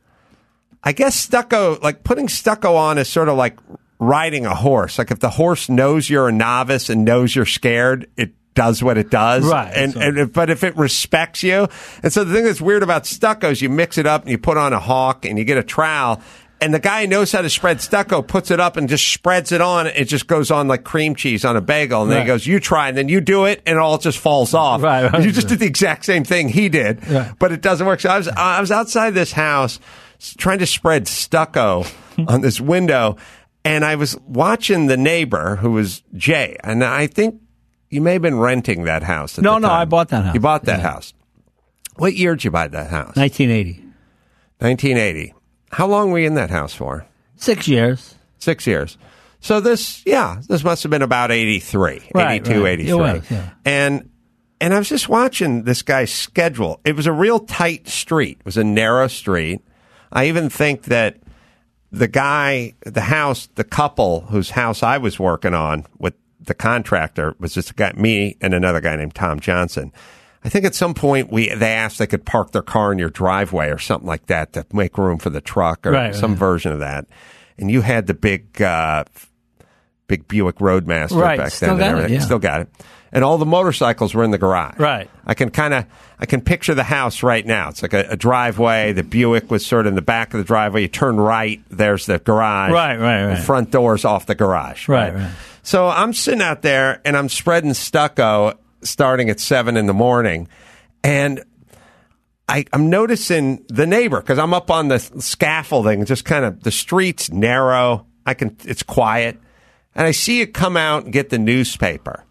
I 0.87 0.93
guess 0.93 1.15
stucco, 1.17 1.79
like 1.83 2.05
putting 2.05 2.29
stucco 2.29 2.77
on, 2.77 2.97
is 2.97 3.09
sort 3.09 3.29
of 3.29 3.37
like 3.37 3.59
riding 3.99 4.47
a 4.47 4.55
horse. 4.55 4.99
Like 4.99 5.11
if 5.11 5.19
the 5.19 5.31
horse 5.31 5.69
knows 5.69 6.09
you're 6.09 6.29
a 6.29 6.33
novice 6.33 6.89
and 6.89 7.05
knows 7.05 7.35
you're 7.35 7.45
scared, 7.45 8.09
it 8.17 8.33
does 8.55 8.83
what 8.83 8.97
it 8.97 9.11
does. 9.11 9.45
Right, 9.45 9.73
And, 9.75 9.93
so- 9.93 10.01
and 10.01 10.17
if- 10.19 10.33
but 10.33 10.49
if 10.49 10.63
it 10.65 10.77
respects 10.77 11.43
you, 11.43 11.67
and 12.03 12.13
so 12.13 12.25
the 12.25 12.33
thing 12.33 12.45
that's 12.45 12.61
weird 12.61 12.83
about 12.83 13.05
stucco 13.05 13.51
is 13.51 13.61
you 13.61 13.69
mix 13.69 13.99
it 13.99 14.07
up 14.07 14.23
and 14.23 14.31
you 14.31 14.39
put 14.39 14.57
on 14.57 14.73
a 14.73 14.79
hawk 14.81 15.25
and 15.27 15.37
you 15.39 15.45
get 15.45 15.59
a 15.59 15.63
trowel. 15.63 16.23
And 16.59 16.73
the 16.73 16.79
guy 16.79 17.03
who 17.03 17.09
knows 17.09 17.33
how 17.33 17.43
to 17.43 17.51
spread 17.51 17.83
stucco 17.83 18.23
puts 18.23 18.51
it 18.51 18.61
up 18.61 18.79
and 18.79 18.89
just 18.89 19.07
spreads 19.13 19.53
it 19.53 19.61
on. 19.61 19.89
It 19.89 20.05
just 20.07 20.27
goes 20.27 20.51
on 20.51 20.69
like 20.69 20.85
cream 20.85 21.15
cheese 21.15 21.45
on 21.45 21.55
a 21.55 21.61
bagel. 21.61 22.03
And 22.05 22.11
then 22.11 22.23
he 22.23 22.27
goes, 22.27 22.47
you 22.47 22.61
try. 22.61 22.89
And 22.89 22.97
then 22.97 23.11
you 23.11 23.21
do 23.21 23.45
it 23.45 23.61
and 23.67 23.77
it 23.77 23.79
all 23.79 23.99
just 23.99 24.17
falls 24.17 24.55
off. 24.55 24.81
Right, 24.83 25.13
right. 25.13 25.23
You 25.23 25.33
just 25.33 25.49
did 25.49 25.59
the 25.59 25.67
exact 25.67 26.07
same 26.07 26.25
thing 26.25 26.49
he 26.49 26.71
did, 26.71 27.07
Right. 27.11 27.31
but 27.39 27.53
it 27.53 27.61
doesn't 27.61 27.87
work. 27.87 28.01
So 28.01 28.09
I 28.09 28.17
was, 28.17 28.29
I 28.29 28.61
was 28.63 28.71
outside 28.71 29.11
this 29.11 29.33
house 29.33 29.79
trying 30.37 30.59
to 30.61 30.67
spread 30.67 31.07
stucco 31.09 31.85
on 32.29 32.41
this 32.41 32.61
window. 32.61 33.17
And 33.65 33.85
I 33.85 33.97
was 33.97 34.17
watching 34.27 34.87
the 34.87 34.97
neighbor 34.97 35.57
who 35.57 35.73
was 35.73 36.03
Jay. 36.15 36.57
And 36.63 36.85
I 36.85 37.07
think 37.09 37.41
you 37.91 38.01
may 38.01 38.15
have 38.15 38.23
been 38.23 38.39
renting 38.39 38.85
that 38.85 39.03
house. 39.03 39.39
At 39.39 39.45
No, 39.45 39.59
no. 39.59 39.69
I 39.71 39.85
bought 39.85 40.09
that 40.09 40.25
house. 40.25 40.35
You 40.35 40.41
bought 40.41 40.65
that 40.65 40.79
Yeah. 40.81 40.91
house. 40.91 41.15
What 41.97 42.15
year 42.15 42.35
did 42.37 42.45
you 42.45 42.51
buy 42.51 42.69
that 42.69 42.91
house? 42.91 43.17
1980. 43.17 43.83
1980. 44.59 45.35
How 45.73 45.87
long 45.87 46.11
were 46.11 46.19
you 46.19 46.27
in 46.27 46.35
that 46.35 46.51
house 46.51 46.75
for? 46.75 47.07
Six 47.37 47.69
years. 47.69 48.15
Six 48.39 48.67
years. 48.67 48.97
So 49.41 49.61
this, 49.61 50.03
yeah, 50.07 50.41
this 50.49 50.65
must 50.65 50.83
have 50.83 50.91
been 50.91 51.03
about 51.03 51.31
83, 51.31 52.03
Right, 52.15 52.41
82, 52.43 52.63
right. 52.65 52.73
83. 52.81 52.91
It 52.91 52.95
was, 52.95 53.31
yeah. 53.31 53.51
And 53.65 54.11
and 54.59 54.73
I 54.73 54.79
was 54.79 54.89
just 54.89 55.09
watching 55.11 55.65
this 55.65 55.83
guy's 55.83 56.11
schedule. 56.13 56.81
It 56.85 56.97
was 56.97 57.07
a 57.07 57.13
real 57.13 57.41
tight 57.41 57.87
street. 57.89 58.39
It 58.41 58.47
was 58.47 58.57
a 58.57 58.65
narrow 58.65 59.07
street. 59.07 59.61
I 60.13 60.27
even 60.29 60.49
think 60.49 60.85
that 60.85 61.17
the 61.93 62.09
guy, 62.09 62.75
the 62.85 63.01
house, 63.01 63.49
the 63.55 63.65
couple 63.65 64.23
whose 64.23 64.51
house 64.51 64.83
I 64.83 64.99
was 64.99 65.19
working 65.19 65.55
on 65.55 65.87
with 65.99 66.15
the 66.41 66.55
contractor 66.55 67.35
was 67.39 67.55
just 67.55 67.75
guy, 67.77 67.93
me 67.97 68.37
and 68.41 68.55
another 68.55 68.81
guy 68.81 68.97
named 68.97 69.15
Tom 69.15 69.41
Johnson. 69.41 69.93
I 70.45 70.49
think 70.49 70.65
at 70.65 70.75
some 70.75 70.95
point 70.95 71.33
we 71.33 71.53
they 71.53 71.73
asked 71.73 71.99
they 71.99 72.07
could 72.07 72.25
park 72.25 72.53
their 72.53 72.63
car 72.63 72.93
in 72.93 72.99
your 72.99 73.11
driveway 73.11 73.69
or 73.71 73.79
something 73.79 74.07
like 74.07 74.27
that 74.27 74.53
to 74.53 74.65
make 74.73 74.97
room 74.97 75.19
for 75.19 75.31
the 75.31 75.41
truck 75.41 75.85
or 75.87 75.91
Right, 75.93 76.15
some 76.15 76.33
right. 76.33 76.39
version 76.39 76.73
of 76.73 76.79
that. 76.81 77.07
And 77.59 77.71
you 77.71 77.81
had 77.81 78.07
the 78.07 78.15
big, 78.15 78.61
uh, 78.63 79.05
big 80.07 80.29
Buick 80.29 80.61
Roadmaster 80.61 81.17
Right, 81.21 81.39
back 81.39 81.51
still 81.51 81.77
then. 81.77 81.91
and 81.91 81.99
got 82.03 82.11
it, 82.11 82.15
yeah. 82.15 82.21
Still 82.21 82.39
got 82.39 82.61
it. 82.63 82.69
And 83.13 83.25
all 83.25 83.39
the 83.39 83.47
motorcycles 83.47 84.15
were 84.15 84.25
in 84.25 84.31
the 84.31 84.39
garage. 84.39 84.79
Right. 84.79 85.09
I 85.25 85.35
can 85.35 85.51
kind 85.51 85.73
of, 85.73 85.87
I 86.19 86.27
can 86.27 86.41
picture 86.41 86.75
the 86.75 86.83
house 86.83 87.23
right 87.23 87.47
now. 87.47 87.69
It's 87.69 87.81
like 87.81 87.93
a, 87.93 88.07
a 88.11 88.17
driveway. 88.17 88.93
The 88.93 89.05
Buick 89.05 89.51
was 89.51 89.65
sort 89.65 89.87
of 89.87 89.91
in 89.91 89.95
the 89.95 90.03
back 90.03 90.35
of 90.35 90.39
the 90.39 90.45
driveway. 90.45 90.83
You 90.83 90.89
turn 90.89 91.17
right, 91.17 91.63
there's 91.71 92.07
the 92.07 92.19
garage. 92.19 92.73
Right, 92.73 92.97
right, 92.97 93.27
right. 93.27 93.37
The 93.37 93.43
front 93.43 93.71
door's 93.71 94.05
off 94.05 94.27
the 94.27 94.35
garage. 94.35 94.89
Right, 94.89 95.15
right. 95.15 95.31
So 95.63 95.89
I'm 95.89 96.13
sitting 96.13 96.43
out 96.43 96.63
there 96.63 97.01
and 97.05 97.17
I'm 97.17 97.29
spreading 97.29 97.75
stucco 97.75 98.59
starting 98.83 99.31
at 99.31 99.41
seven 99.41 99.77
in 99.77 99.87
the 99.87 99.95
morning. 99.95 100.49
And 101.03 101.45
I, 102.49 102.65
I'm 102.73 102.91
noticing 102.91 103.65
the 103.69 103.87
neighbor 103.87 104.21
because 104.21 104.39
I'm 104.39 104.55
up 104.55 104.71
on 104.71 104.89
the 104.89 104.99
scaffolding, 104.99 106.05
just 106.05 106.25
kind 106.25 106.45
of 106.45 106.63
the 106.63 106.71
street's 106.71 107.31
narrow. 107.31 108.07
I 108.25 108.35
can, 108.35 108.57
it's 108.65 108.83
quiet. 108.83 109.39
And 109.95 110.07
I 110.07 110.11
see 110.11 110.41
it 110.41 110.55
come 110.55 110.77
out 110.77 111.05
and 111.05 111.13
get 111.13 111.31
the 111.31 111.39
newspaper. 111.39 112.25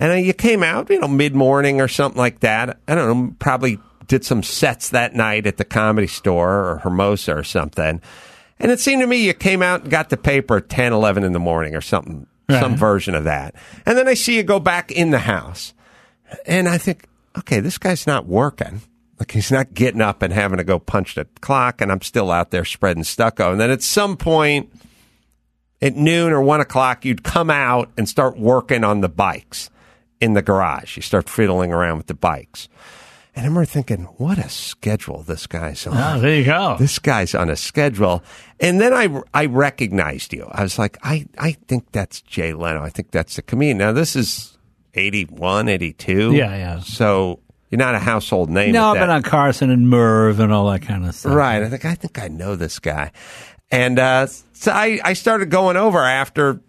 And 0.00 0.12
uh, 0.12 0.14
you 0.14 0.32
came 0.32 0.62
out, 0.62 0.88
you 0.90 0.98
know, 0.98 1.06
mid 1.06 1.34
morning 1.34 1.80
or 1.80 1.86
something 1.86 2.18
like 2.18 2.40
that. 2.40 2.80
I 2.88 2.94
don't 2.94 3.06
know, 3.06 3.36
probably 3.38 3.78
did 4.06 4.24
some 4.24 4.42
sets 4.42 4.88
that 4.88 5.14
night 5.14 5.46
at 5.46 5.58
the 5.58 5.64
comedy 5.64 6.08
store 6.08 6.70
or 6.70 6.78
Hermosa 6.78 7.36
or 7.36 7.44
something. 7.44 8.00
And 8.58 8.72
it 8.72 8.80
seemed 8.80 9.02
to 9.02 9.06
me 9.06 9.24
you 9.24 9.34
came 9.34 9.62
out 9.62 9.82
and 9.82 9.90
got 9.90 10.08
the 10.08 10.16
paper 10.16 10.56
at 10.56 10.68
10, 10.68 10.92
11 10.92 11.22
in 11.22 11.32
the 11.32 11.38
morning 11.38 11.76
or 11.76 11.80
something, 11.80 12.26
some 12.48 12.76
version 12.76 13.14
of 13.14 13.24
that. 13.24 13.54
And 13.86 13.96
then 13.96 14.08
I 14.08 14.14
see 14.14 14.36
you 14.36 14.42
go 14.42 14.58
back 14.58 14.90
in 14.90 15.10
the 15.10 15.20
house. 15.20 15.74
And 16.44 16.68
I 16.68 16.78
think, 16.78 17.06
okay, 17.38 17.60
this 17.60 17.78
guy's 17.78 18.06
not 18.06 18.26
working. 18.26 18.80
Like 19.18 19.30
he's 19.30 19.52
not 19.52 19.74
getting 19.74 20.00
up 20.00 20.22
and 20.22 20.32
having 20.32 20.58
to 20.58 20.64
go 20.64 20.78
punch 20.78 21.14
the 21.14 21.26
clock. 21.40 21.80
And 21.80 21.92
I'm 21.92 22.00
still 22.00 22.30
out 22.30 22.50
there 22.50 22.64
spreading 22.64 23.04
stucco. 23.04 23.52
And 23.52 23.60
then 23.60 23.70
at 23.70 23.82
some 23.82 24.16
point 24.16 24.72
at 25.80 25.94
noon 25.94 26.32
or 26.32 26.40
one 26.40 26.60
o'clock, 26.60 27.04
you'd 27.04 27.22
come 27.22 27.50
out 27.50 27.90
and 27.96 28.08
start 28.08 28.38
working 28.38 28.82
on 28.82 29.02
the 29.02 29.08
bikes 29.08 29.70
in 30.20 30.34
the 30.34 30.42
garage. 30.42 30.96
You 30.96 31.02
start 31.02 31.28
fiddling 31.28 31.72
around 31.72 31.98
with 31.98 32.06
the 32.06 32.14
bikes. 32.14 32.68
And 33.34 33.44
I 33.44 33.48
remember 33.48 33.64
thinking, 33.64 34.04
what 34.16 34.38
a 34.38 34.48
schedule 34.48 35.22
this 35.22 35.46
guy's 35.46 35.86
on. 35.86 35.96
Oh, 35.96 36.20
there 36.20 36.34
you 36.36 36.44
go. 36.44 36.76
This 36.78 36.98
guy's 36.98 37.34
on 37.34 37.48
a 37.48 37.56
schedule. 37.56 38.22
And 38.58 38.80
then 38.80 38.92
I, 38.92 39.22
I 39.32 39.46
recognized 39.46 40.32
you. 40.32 40.48
I 40.50 40.62
was 40.64 40.78
like, 40.78 40.98
I, 41.02 41.26
I 41.38 41.52
think 41.52 41.92
that's 41.92 42.20
Jay 42.22 42.52
Leno. 42.52 42.82
I 42.82 42.90
think 42.90 43.12
that's 43.12 43.36
the 43.36 43.42
comedian. 43.42 43.78
Now, 43.78 43.92
this 43.92 44.16
is 44.16 44.58
81, 44.94 45.68
82. 45.68 46.32
Yeah, 46.32 46.56
yeah. 46.56 46.80
So 46.80 47.38
you're 47.70 47.78
not 47.78 47.94
a 47.94 48.00
household 48.00 48.50
name. 48.50 48.72
no, 48.72 48.88
I've 48.88 48.98
been 48.98 49.10
on 49.10 49.22
Carson 49.22 49.70
and 49.70 49.88
Merv 49.88 50.40
and 50.40 50.52
all 50.52 50.68
that 50.70 50.82
kind 50.82 51.06
of 51.06 51.14
stuff. 51.14 51.32
Right. 51.32 51.62
I 51.62 51.68
think 51.68 51.84
I 51.84 51.94
think 51.94 52.18
I 52.18 52.26
know 52.26 52.56
this 52.56 52.80
guy. 52.80 53.12
And 53.70 54.00
uh, 54.00 54.26
so 54.26 54.72
I, 54.72 54.98
I 55.04 55.12
started 55.12 55.50
going 55.50 55.76
over 55.76 56.00
after 56.00 56.60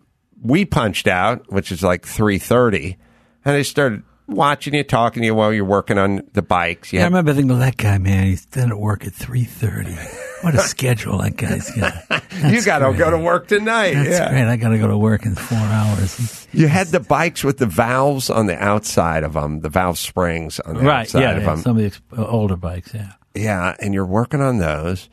we 0.43 0.63
punched 0.65 1.07
out, 1.07 1.51
which 1.51 1.71
is 1.71 1.81
like 1.81 2.05
three 2.05 2.37
thirty, 2.37 2.97
and 3.45 3.55
I 3.55 3.61
started 3.63 4.03
watching 4.27 4.73
you, 4.73 4.83
talking 4.83 5.21
to 5.21 5.25
you 5.27 5.35
while 5.35 5.51
you're 5.51 5.65
working 5.65 5.97
on 5.97 6.21
the 6.33 6.41
bikes. 6.41 6.93
You 6.93 6.99
I 6.99 7.03
had- 7.03 7.07
remember 7.09 7.33
thinking, 7.33 7.49
well, 7.49 7.59
that 7.59 7.77
guy, 7.77 7.97
man, 7.97 8.25
he's 8.25 8.45
done 8.45 8.71
at 8.71 8.77
work 8.79 9.05
at 9.05 9.13
three 9.13 9.43
thirty. 9.43 9.95
What 10.41 10.55
a 10.55 10.59
schedule 10.61 11.17
that 11.19 11.35
guy's 11.37 11.69
got. 11.71 11.93
you 12.51 12.63
got 12.63 12.79
to 12.79 12.97
go 12.97 13.11
to 13.11 13.17
work 13.17 13.47
tonight. 13.47 13.93
That's 13.93 14.09
yeah. 14.09 14.29
great. 14.29 14.45
I 14.45 14.55
got 14.55 14.69
to 14.69 14.77
go 14.79 14.87
to 14.87 14.97
work 14.97 15.25
in 15.25 15.35
four 15.35 15.57
hours. 15.57 16.47
You 16.53 16.67
had 16.67 16.87
the 16.87 16.99
bikes 16.99 17.43
with 17.43 17.57
the 17.57 17.65
valves 17.67 18.29
on 18.29 18.47
the 18.47 18.57
outside 18.57 19.23
of 19.23 19.33
them, 19.33 19.59
the 19.61 19.69
valve 19.69 19.97
springs 19.99 20.59
on 20.61 20.75
the 20.75 20.81
right? 20.81 21.01
outside 21.01 21.21
Yeah, 21.21 21.31
of 21.31 21.41
yeah. 21.43 21.49
them. 21.49 21.57
Some 21.59 21.71
of 21.71 21.77
the 21.77 21.85
ex- 21.87 22.01
uh, 22.17 22.25
older 22.25 22.55
bikes. 22.57 22.93
Yeah. 22.93 23.11
Yeah, 23.35 23.75
and 23.79 23.93
you're 23.93 24.05
working 24.05 24.41
on 24.41 24.57
those. 24.57 25.09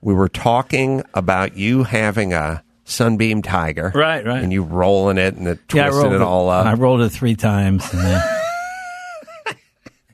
We 0.00 0.14
were 0.14 0.28
talking 0.28 1.02
about 1.14 1.56
you 1.56 1.84
having 1.84 2.32
a 2.32 2.62
Sunbeam 2.90 3.42
Tiger, 3.42 3.92
Right, 3.94 4.24
right. 4.26 4.42
and 4.42 4.52
you 4.52 4.62
rolling 4.62 5.18
it 5.18 5.36
and 5.36 5.46
it 5.46 5.60
Yeah, 5.72 5.90
twisting 5.90 6.12
it 6.12 6.22
all 6.22 6.50
up. 6.50 6.66
I 6.66 6.74
rolled 6.74 7.00
it 7.00 7.10
three 7.10 7.36
times. 7.36 7.88
And 7.92 8.00
then... 8.02 8.22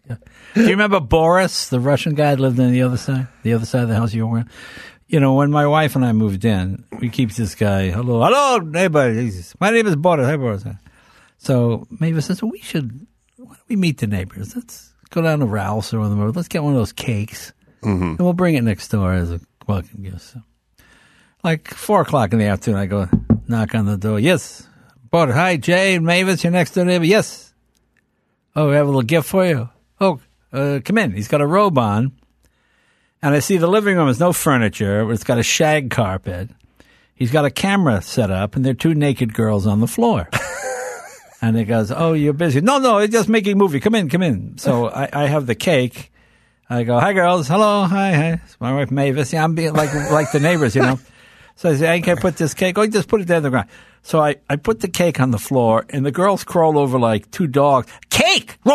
Do 0.55 0.63
you 0.63 0.71
remember 0.71 1.01
Boris, 1.01 1.69
the 1.69 1.81
Russian 1.81 2.15
guy 2.15 2.31
that 2.35 2.41
lived 2.41 2.59
on 2.59 2.73
the 2.73 2.83
other 2.83 2.97
side, 2.97 3.29
the 3.43 3.53
other 3.53 3.67
side 3.67 3.83
of 3.83 3.89
the 3.89 3.95
house 3.95 4.15
you 4.15 4.27
were 4.27 4.39
in? 4.39 4.51
You 5.07 5.21
know, 5.21 5.35
when 5.35 5.51
my 5.51 5.67
wife 5.67 5.97
and 5.97 6.05
I 6.05 6.13
moved 6.13 6.47
in, 6.47 6.85
we 6.99 7.11
keep 7.11 7.31
this 7.33 7.55
guy. 7.55 7.91
Hello, 7.91 8.25
hello, 8.25 8.59
neighbor. 8.59 9.13
My 9.61 9.71
name 9.71 9.87
is 9.87 9.97
Boris. 9.97 10.27
Hi, 10.27 10.37
Boris. 10.37 10.65
So 11.39 11.87
Mavis 11.91 12.27
says, 12.27 12.43
well, 12.43 12.51
we 12.51 12.61
should. 12.61 13.07
Why 13.37 13.55
don't 13.55 13.69
we 13.69 13.77
meet 13.77 13.99
the 13.99 14.07
neighbors? 14.07 14.57
Let's 14.57 14.95
go 15.11 15.21
down 15.21 15.41
to 15.41 15.47
Ralph's 15.47 15.93
or 15.93 16.01
on 16.01 16.11
the 16.11 16.17
road. 16.17 16.35
Let's 16.37 16.49
get 16.49 16.63
one 16.63 16.73
of 16.73 16.79
those 16.79 16.93
cakes, 16.93 17.53
mm-hmm. 17.83 18.03
and 18.03 18.19
we'll 18.19 18.33
bring 18.33 18.55
it 18.55 18.63
next 18.63 18.89
door 18.89 19.13
as 19.13 19.31
a 19.31 19.41
welcome 19.67 20.03
gift. 20.03 20.23
So, 20.23 20.41
like 21.47 21.69
four 21.69 22.01
o'clock 22.01 22.33
in 22.33 22.41
the 22.41 22.47
afternoon, 22.47 22.81
I 22.81 22.87
go 22.87 23.09
knock 23.47 23.77
on 23.77 23.87
the 23.87 23.97
door. 23.97 24.19
Yes, 24.19 24.67
But 25.13 25.31
Hi, 25.31 25.57
Jay, 25.57 25.97
Mavis, 26.01 26.43
your 26.43 26.51
next 26.51 26.73
door 26.73 26.85
neighbor. 26.85 27.05
Yes. 27.05 27.55
Oh, 28.57 28.69
we 28.69 28.75
have 28.75 28.87
a 28.87 28.89
little 28.89 29.03
gift 29.03 29.29
for 29.29 29.47
you. 29.47 29.69
Oh, 30.01 30.21
uh, 30.53 30.81
come 30.85 30.99
in. 30.99 31.13
He's 31.13 31.29
got 31.29 31.41
a 31.41 31.47
robe 31.47 31.79
on. 31.79 32.11
And 33.23 33.33
I 33.33 33.39
see 33.39 33.59
the 33.59 33.69
living 33.69 33.97
room 33.97 34.09
has 34.09 34.19
no 34.19 34.33
furniture, 34.33 35.05
but 35.05 35.13
it's 35.13 35.23
got 35.23 35.39
a 35.39 35.45
shag 35.45 35.91
carpet. 35.91 36.51
He's 37.15 37.31
got 37.31 37.45
a 37.45 37.51
camera 37.51 38.03
set 38.03 38.33
up, 38.33 38.57
and 38.57 38.65
there 38.65 38.73
are 38.73 38.75
two 38.75 38.95
naked 38.95 39.33
girls 39.33 39.69
on 39.69 39.79
the 39.79 39.87
floor. 39.87 40.29
and 41.41 41.57
he 41.57 41.65
goes, 41.65 41.93
Oh, 41.93 42.13
you're 42.13 42.33
busy. 42.33 42.61
No, 42.61 42.79
no, 42.79 42.99
it's 42.99 43.13
just 43.13 43.29
making 43.29 43.53
a 43.53 43.57
movie. 43.57 43.79
Come 43.79 43.95
in, 43.95 44.09
come 44.09 44.23
in. 44.23 44.59
So 44.59 44.89
I, 44.89 45.09
I 45.13 45.27
have 45.27 45.47
the 45.47 45.55
cake. 45.55 46.11
I 46.69 46.83
go, 46.83 46.99
Hi, 46.99 47.13
girls. 47.13 47.47
Hello. 47.47 47.85
Hi, 47.85 48.13
hi. 48.15 48.41
It's 48.45 48.61
my 48.61 48.75
wife, 48.75 48.91
Mavis. 48.91 49.33
Yeah, 49.33 49.45
I'm 49.45 49.55
being 49.55 49.75
like, 49.75 49.95
like 50.11 50.33
the 50.33 50.41
neighbors, 50.41 50.75
you 50.75 50.83
know. 50.83 50.99
So 51.57 51.71
I 51.71 51.75
say, 51.75 51.93
I 51.93 52.01
can't 52.01 52.21
put 52.21 52.37
this 52.37 52.53
cake. 52.55 52.77
Oh, 52.79 52.87
just 52.87 53.09
put 53.09 53.21
it 53.23 53.27
down 53.27 53.43
the 53.43 53.51
ground. 53.51 53.69
So 54.03 54.21
I, 54.21 54.37
I 54.49 54.55
put 54.55 54.81
the 54.81 54.89
cake 54.89 55.19
on 55.19 55.33
the 55.33 55.39
floor, 55.39 55.85
and 55.91 56.07
the 56.07 56.13
girls 56.13 56.45
crawl 56.45 56.79
over 56.79 56.97
like 56.97 57.29
two 57.33 57.49
dogs. 57.49 57.91
Cake! 58.09 58.57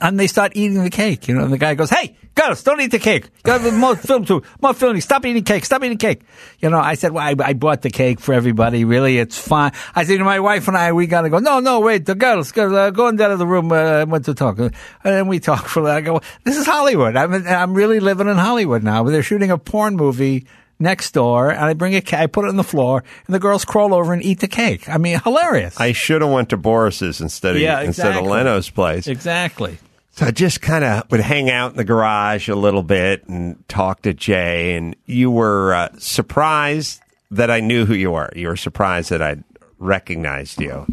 And 0.00 0.18
they 0.18 0.26
start 0.26 0.52
eating 0.54 0.82
the 0.82 0.90
cake, 0.90 1.28
you 1.28 1.34
know. 1.34 1.44
And 1.44 1.52
the 1.52 1.58
guy 1.58 1.74
goes, 1.74 1.88
"Hey, 1.88 2.16
girls, 2.34 2.62
don't 2.62 2.80
eat 2.80 2.90
the 2.90 2.98
cake. 2.98 3.30
More 3.72 3.96
film 4.08 4.24
too. 4.24 4.42
More 4.60 4.74
filming. 4.74 5.00
Stop 5.00 5.24
eating 5.24 5.44
cake. 5.44 5.64
Stop 5.64 5.84
eating 5.84 5.96
cake." 5.96 6.22
You 6.58 6.68
know. 6.68 6.78
I 6.78 6.94
said, 6.94 7.12
"Well, 7.12 7.24
I, 7.24 7.34
I 7.42 7.52
bought 7.54 7.82
the 7.82 7.90
cake 7.90 8.20
for 8.20 8.34
everybody. 8.34 8.84
Really, 8.84 9.16
it's 9.18 9.38
fine." 9.38 9.72
I 9.94 10.04
said 10.04 10.18
to 10.18 10.24
my 10.24 10.40
wife 10.40 10.66
and 10.68 10.76
I, 10.76 10.92
we 10.92 11.06
got 11.06 11.22
to 11.22 11.30
go. 11.30 11.38
No, 11.38 11.60
no, 11.60 11.80
wait. 11.80 12.04
The 12.04 12.14
girls, 12.14 12.52
girls 12.52 12.72
uh, 12.72 12.90
go 12.90 13.08
in 13.08 13.16
the 13.16 13.46
room. 13.46 13.70
Uh, 13.72 13.76
I 13.76 14.04
want 14.04 14.24
to 14.24 14.34
talk. 14.34 14.58
And 14.58 14.74
then 15.04 15.28
we 15.28 15.38
talk 15.38 15.66
for. 15.66 15.88
I 15.88 16.00
go, 16.00 16.20
"This 16.44 16.56
is 16.56 16.66
Hollywood. 16.66 17.16
I'm 17.16 17.32
I'm 17.46 17.72
really 17.72 18.00
living 18.00 18.28
in 18.28 18.36
Hollywood 18.36 18.82
now. 18.82 19.04
They're 19.04 19.22
shooting 19.22 19.50
a 19.50 19.58
porn 19.58 19.96
movie." 19.96 20.46
Next 20.80 21.12
door, 21.12 21.50
and 21.50 21.60
I 21.64 21.74
bring 21.74 21.94
a 21.94 22.00
cake, 22.00 22.18
I 22.20 22.26
put 22.26 22.46
it 22.46 22.48
on 22.48 22.56
the 22.56 22.64
floor, 22.64 23.04
and 23.26 23.34
the 23.34 23.38
girls 23.38 23.64
crawl 23.64 23.94
over 23.94 24.12
and 24.12 24.24
eat 24.24 24.40
the 24.40 24.48
cake. 24.48 24.88
I 24.88 24.98
mean, 24.98 25.20
hilarious. 25.22 25.78
I 25.80 25.92
should 25.92 26.22
have 26.22 26.30
went 26.30 26.48
to 26.50 26.56
Boris's 26.56 27.20
instead 27.20 27.54
of 27.56 27.60
Yeah, 27.62 27.80
instead 27.82 28.16
of. 28.16 28.24
Leno's 28.24 28.70
place. 28.70 29.06
exactly. 29.06 29.78
So 30.12 30.26
I 30.26 30.30
just 30.32 30.60
kind 30.60 30.82
of 30.84 31.08
would 31.10 31.20
hang 31.20 31.48
out 31.50 31.70
in 31.70 31.76
the 31.76 31.84
garage 31.84 32.48
a 32.48 32.54
little 32.56 32.82
bit 32.82 33.26
and 33.28 33.62
talk 33.68 34.02
to 34.02 34.12
Jay. 34.12 34.74
And 34.74 34.96
you 35.06 35.30
were 35.30 35.72
uh, 35.72 35.88
surprised 35.98 37.00
that 37.30 37.50
I 37.50 37.60
knew 37.60 37.86
who 37.86 37.94
you 37.94 38.10
were. 38.10 38.30
You 38.34 38.48
were 38.48 38.56
surprised 38.56 39.10
that 39.10 39.22
I 39.22 39.36
recognized 39.78 40.60
you. 40.60 40.86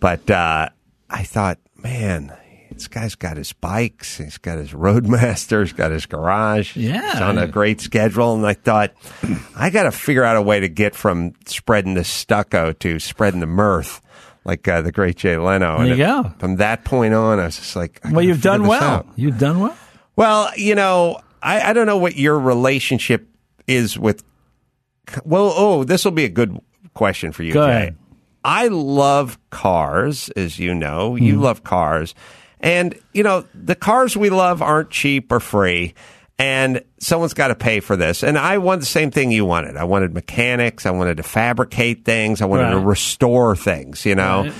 But 0.00 0.28
uh, 0.30 0.68
I 1.08 1.22
thought, 1.22 1.58
man, 1.82 2.36
this 2.74 2.88
guy's 2.88 3.14
got 3.14 3.36
his 3.36 3.52
bikes. 3.52 4.18
He's 4.18 4.38
got 4.38 4.58
his 4.58 4.72
Roadmaster. 4.72 5.62
He's 5.62 5.72
got 5.72 5.90
his 5.92 6.06
garage. 6.06 6.76
Yeah. 6.76 7.12
He's 7.12 7.20
on 7.20 7.38
a 7.38 7.46
great 7.46 7.80
schedule. 7.80 8.34
And 8.34 8.46
I 8.46 8.54
thought, 8.54 8.92
I 9.56 9.70
got 9.70 9.84
to 9.84 9.92
figure 9.92 10.24
out 10.24 10.36
a 10.36 10.42
way 10.42 10.60
to 10.60 10.68
get 10.68 10.94
from 10.94 11.32
spreading 11.46 11.94
the 11.94 12.04
stucco 12.04 12.72
to 12.72 12.98
spreading 12.98 13.40
the 13.40 13.46
mirth. 13.46 14.00
Like 14.44 14.68
uh, 14.68 14.82
the 14.82 14.92
great 14.92 15.16
Jay 15.16 15.38
Leno. 15.38 15.78
There 15.78 15.86
And 15.86 15.88
you 15.88 15.94
it- 15.94 15.98
go. 16.06 16.32
From 16.38 16.56
that 16.56 16.84
point 16.84 17.14
on, 17.14 17.38
I 17.40 17.46
was 17.46 17.56
just 17.56 17.76
like, 17.76 18.00
Well, 18.10 18.22
you've 18.24 18.42
done 18.42 18.66
well. 18.66 18.82
out. 18.82 19.06
You've 19.16 19.38
done 19.38 19.60
well. 19.60 19.76
Well, 20.16 20.50
you 20.56 20.74
know, 20.74 21.20
I, 21.42 21.70
I 21.70 21.72
don't 21.72 21.86
know 21.86 21.96
what 21.96 22.16
your 22.16 22.38
relationship 22.38 23.26
is 23.66 23.98
with. 23.98 24.22
Well, 25.24 25.52
oh, 25.56 25.84
this 25.84 26.04
will 26.04 26.12
be 26.12 26.24
a 26.24 26.28
good 26.28 26.58
question 26.92 27.32
for 27.32 27.42
you, 27.42 27.52
Go 27.54 27.66
Jay. 27.66 27.72
ahead. 27.72 27.96
I 28.44 28.68
love 28.68 29.38
cars, 29.48 30.28
as 30.36 30.58
you 30.58 30.74
know. 30.74 31.16
You 31.16 31.40
love 31.40 31.64
cars. 31.64 32.14
And, 32.64 32.98
you 33.12 33.22
know, 33.22 33.44
the 33.54 33.74
cars 33.76 34.16
we 34.16 34.30
love 34.30 34.62
aren't 34.62 34.90
cheap 34.90 35.30
or 35.30 35.38
free. 35.38 35.94
And 36.38 36.82
someone's 36.98 37.34
got 37.34 37.48
to 37.48 37.54
pay 37.54 37.78
for 37.78 37.94
this. 37.94 38.24
And 38.24 38.36
I 38.36 38.58
want 38.58 38.80
the 38.80 38.86
same 38.86 39.12
thing 39.12 39.30
you 39.30 39.44
wanted. 39.44 39.76
I 39.76 39.84
wanted 39.84 40.14
mechanics. 40.14 40.84
I 40.84 40.90
wanted 40.90 41.18
to 41.18 41.22
fabricate 41.22 42.04
things. 42.04 42.42
I 42.42 42.46
wanted 42.46 42.70
to 42.70 42.78
restore 42.80 43.54
things, 43.54 44.04
you 44.04 44.16
know? 44.16 44.42
Right. 44.44 44.54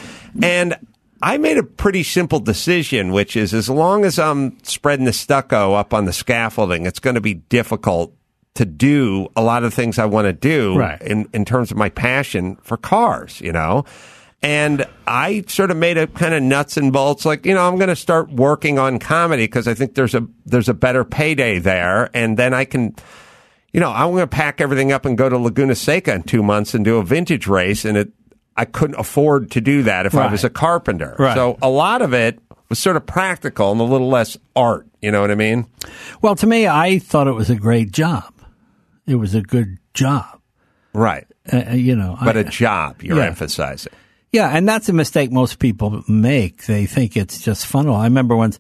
And 0.44 0.76
I 1.20 1.38
made 1.38 1.58
a 1.58 1.64
pretty 1.64 2.04
simple 2.04 2.38
decision, 2.38 3.10
which 3.10 3.34
is 3.34 3.52
as 3.54 3.68
long 3.68 4.04
as 4.04 4.18
I'm 4.20 4.56
spreading 4.62 5.04
the 5.06 5.12
stucco 5.12 5.72
up 5.74 5.92
on 5.94 6.04
the 6.04 6.12
scaffolding, 6.12 6.86
it's 6.86 7.00
going 7.00 7.14
to 7.14 7.20
be 7.20 7.34
difficult 7.34 8.14
to 8.54 8.64
do 8.64 9.26
a 9.34 9.42
lot 9.42 9.64
of 9.64 9.74
things 9.74 9.98
I 9.98 10.04
want 10.04 10.26
to 10.26 10.32
do 10.32 10.76
Right. 10.76 11.02
in, 11.02 11.28
in 11.32 11.44
terms 11.44 11.72
of 11.72 11.76
my 11.76 11.88
passion 11.88 12.56
for 12.62 12.76
cars, 12.76 13.40
you 13.40 13.50
know? 13.50 13.84
And 14.44 14.86
I 15.06 15.42
sort 15.48 15.70
of 15.70 15.78
made 15.78 15.96
a 15.96 16.06
kind 16.06 16.34
of 16.34 16.42
nuts 16.42 16.76
and 16.76 16.92
bolts, 16.92 17.24
like, 17.24 17.46
you 17.46 17.54
know, 17.54 17.66
I'm 17.66 17.76
going 17.76 17.88
to 17.88 17.96
start 17.96 18.30
working 18.30 18.78
on 18.78 18.98
comedy 18.98 19.44
because 19.44 19.66
I 19.66 19.72
think 19.72 19.94
there's 19.94 20.14
a, 20.14 20.26
there's 20.44 20.68
a 20.68 20.74
better 20.74 21.02
payday 21.02 21.58
there. 21.58 22.10
And 22.12 22.36
then 22.36 22.52
I 22.52 22.66
can, 22.66 22.94
you 23.72 23.80
know, 23.80 23.90
I'm 23.90 24.10
going 24.10 24.20
to 24.20 24.26
pack 24.26 24.60
everything 24.60 24.92
up 24.92 25.06
and 25.06 25.16
go 25.16 25.30
to 25.30 25.38
Laguna 25.38 25.74
Seca 25.74 26.12
in 26.14 26.22
two 26.24 26.42
months 26.42 26.74
and 26.74 26.84
do 26.84 26.98
a 26.98 27.02
vintage 27.02 27.46
race. 27.46 27.86
And 27.86 27.96
it, 27.96 28.12
I 28.54 28.66
couldn't 28.66 29.00
afford 29.00 29.50
to 29.52 29.62
do 29.62 29.82
that 29.84 30.04
if 30.04 30.14
I 30.14 30.30
was 30.30 30.44
a 30.44 30.50
carpenter. 30.50 31.16
Right. 31.18 31.34
So 31.34 31.58
a 31.62 31.70
lot 31.70 32.02
of 32.02 32.12
it 32.12 32.38
was 32.68 32.78
sort 32.78 32.96
of 32.96 33.06
practical 33.06 33.72
and 33.72 33.80
a 33.80 33.84
little 33.84 34.08
less 34.10 34.36
art. 34.54 34.86
You 35.00 35.10
know 35.10 35.22
what 35.22 35.30
I 35.30 35.36
mean? 35.36 35.66
Well, 36.20 36.36
to 36.36 36.46
me, 36.46 36.68
I 36.68 36.98
thought 36.98 37.28
it 37.28 37.32
was 37.32 37.48
a 37.48 37.56
great 37.56 37.92
job. 37.92 38.30
It 39.06 39.14
was 39.16 39.34
a 39.34 39.40
good 39.42 39.78
job. 39.94 40.38
Right. 40.92 41.26
Uh, 41.50 41.62
uh, 41.70 41.74
you 41.74 41.96
know, 41.96 42.16
But 42.22 42.36
I- 42.36 42.40
a 42.40 42.44
job 42.44 43.02
you're 43.02 43.16
Yeah. 43.16 43.24
emphasizing. 43.26 43.92
Yeah, 44.34 44.48
and 44.48 44.68
that's 44.68 44.88
a 44.88 44.92
mistake 44.92 45.30
most 45.30 45.60
people 45.60 46.02
make. 46.08 46.66
They 46.66 46.86
think 46.86 47.16
it's 47.16 47.40
just 47.40 47.66
fun. 47.66 47.88
I 47.88 48.02
remember 48.02 48.34
once 48.34 48.58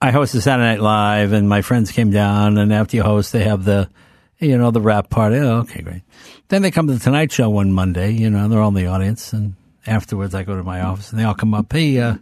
I 0.00 0.12
hosted 0.12 0.42
Saturday 0.42 0.68
Night 0.68 0.80
Live, 0.80 1.32
and 1.32 1.48
my 1.48 1.60
friends 1.62 1.90
came 1.90 2.12
down, 2.12 2.56
and 2.56 2.72
after 2.72 2.96
you 2.96 3.02
host, 3.02 3.32
they 3.32 3.42
have 3.42 3.64
the, 3.64 3.90
you 4.38 4.56
know, 4.56 4.70
the 4.70 4.80
rap 4.80 5.10
party. 5.10 5.38
Oh, 5.38 5.62
okay, 5.62 5.82
great. 5.82 6.02
Then 6.46 6.62
they 6.62 6.70
come 6.70 6.86
to 6.86 6.92
the 6.92 7.00
Tonight 7.00 7.32
Show 7.32 7.50
one 7.50 7.72
Monday. 7.72 8.12
You 8.12 8.30
know, 8.30 8.46
they're 8.46 8.60
all 8.60 8.68
in 8.68 8.74
the 8.74 8.86
audience, 8.86 9.32
and 9.32 9.54
afterwards, 9.88 10.36
I 10.36 10.44
go 10.44 10.56
to 10.56 10.62
my 10.62 10.82
office, 10.82 11.10
and 11.10 11.18
they 11.18 11.24
all 11.24 11.34
come 11.34 11.52
up. 11.52 11.72
Hey, 11.72 11.98
uh, 11.98 12.18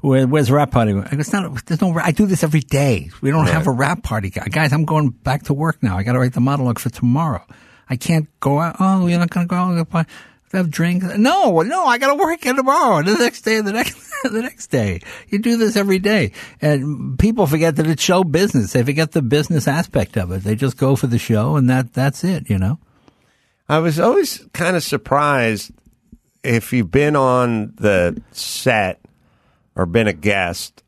where, 0.00 0.26
where's 0.26 0.48
the 0.48 0.54
rap 0.54 0.70
party? 0.70 0.92
I 0.92 0.94
go, 0.94 1.06
it's 1.10 1.34
not, 1.34 1.66
there's 1.66 1.82
no, 1.82 1.92
I 1.98 2.12
do 2.12 2.24
this 2.24 2.42
every 2.42 2.60
day. 2.60 3.10
We 3.20 3.30
don't 3.30 3.48
have 3.48 3.66
a 3.66 3.72
rap 3.72 4.02
party. 4.02 4.30
Guys, 4.30 4.72
I'm 4.72 4.86
going 4.86 5.10
back 5.10 5.42
to 5.44 5.52
work 5.52 5.82
now. 5.82 5.98
I 5.98 6.02
got 6.02 6.14
to 6.14 6.18
write 6.18 6.32
the 6.32 6.40
monologue 6.40 6.78
for 6.78 6.88
tomorrow. 6.88 7.44
I 7.90 7.96
can't 7.96 8.28
go 8.40 8.58
out. 8.58 8.76
Oh, 8.80 9.06
you're 9.06 9.18
not 9.18 9.28
going 9.28 9.46
to 9.46 9.50
go 9.50 9.56
out. 9.56 10.06
Have 10.54 10.70
drinks? 10.70 11.04
No, 11.16 11.62
no, 11.62 11.84
I 11.84 11.98
got 11.98 12.08
to 12.08 12.14
work 12.14 12.46
in 12.46 12.56
tomorrow. 12.56 13.02
The 13.02 13.16
next 13.16 13.42
day, 13.42 13.60
the 13.60 13.72
next, 13.72 13.94
the 14.22 14.42
next 14.42 14.68
day. 14.68 15.00
You 15.28 15.38
do 15.38 15.56
this 15.56 15.76
every 15.76 15.98
day. 15.98 16.32
And 16.62 17.18
people 17.18 17.46
forget 17.46 17.76
that 17.76 17.86
it's 17.86 18.02
show 18.02 18.24
business. 18.24 18.72
They 18.72 18.82
forget 18.82 19.12
the 19.12 19.22
business 19.22 19.66
aspect 19.66 20.16
of 20.16 20.30
it. 20.30 20.44
They 20.44 20.54
just 20.54 20.76
go 20.76 20.96
for 20.96 21.08
the 21.08 21.18
show 21.18 21.56
and 21.56 21.68
that, 21.70 21.92
that's 21.92 22.24
it, 22.24 22.48
you 22.48 22.58
know? 22.58 22.78
I 23.68 23.78
was 23.78 23.98
always 23.98 24.46
kind 24.52 24.76
of 24.76 24.82
surprised 24.82 25.72
if 26.44 26.72
you've 26.72 26.90
been 26.90 27.16
on 27.16 27.72
the 27.76 28.22
set 28.32 29.00
or 29.74 29.86
been 29.86 30.06
a 30.06 30.12
guest 30.12 30.82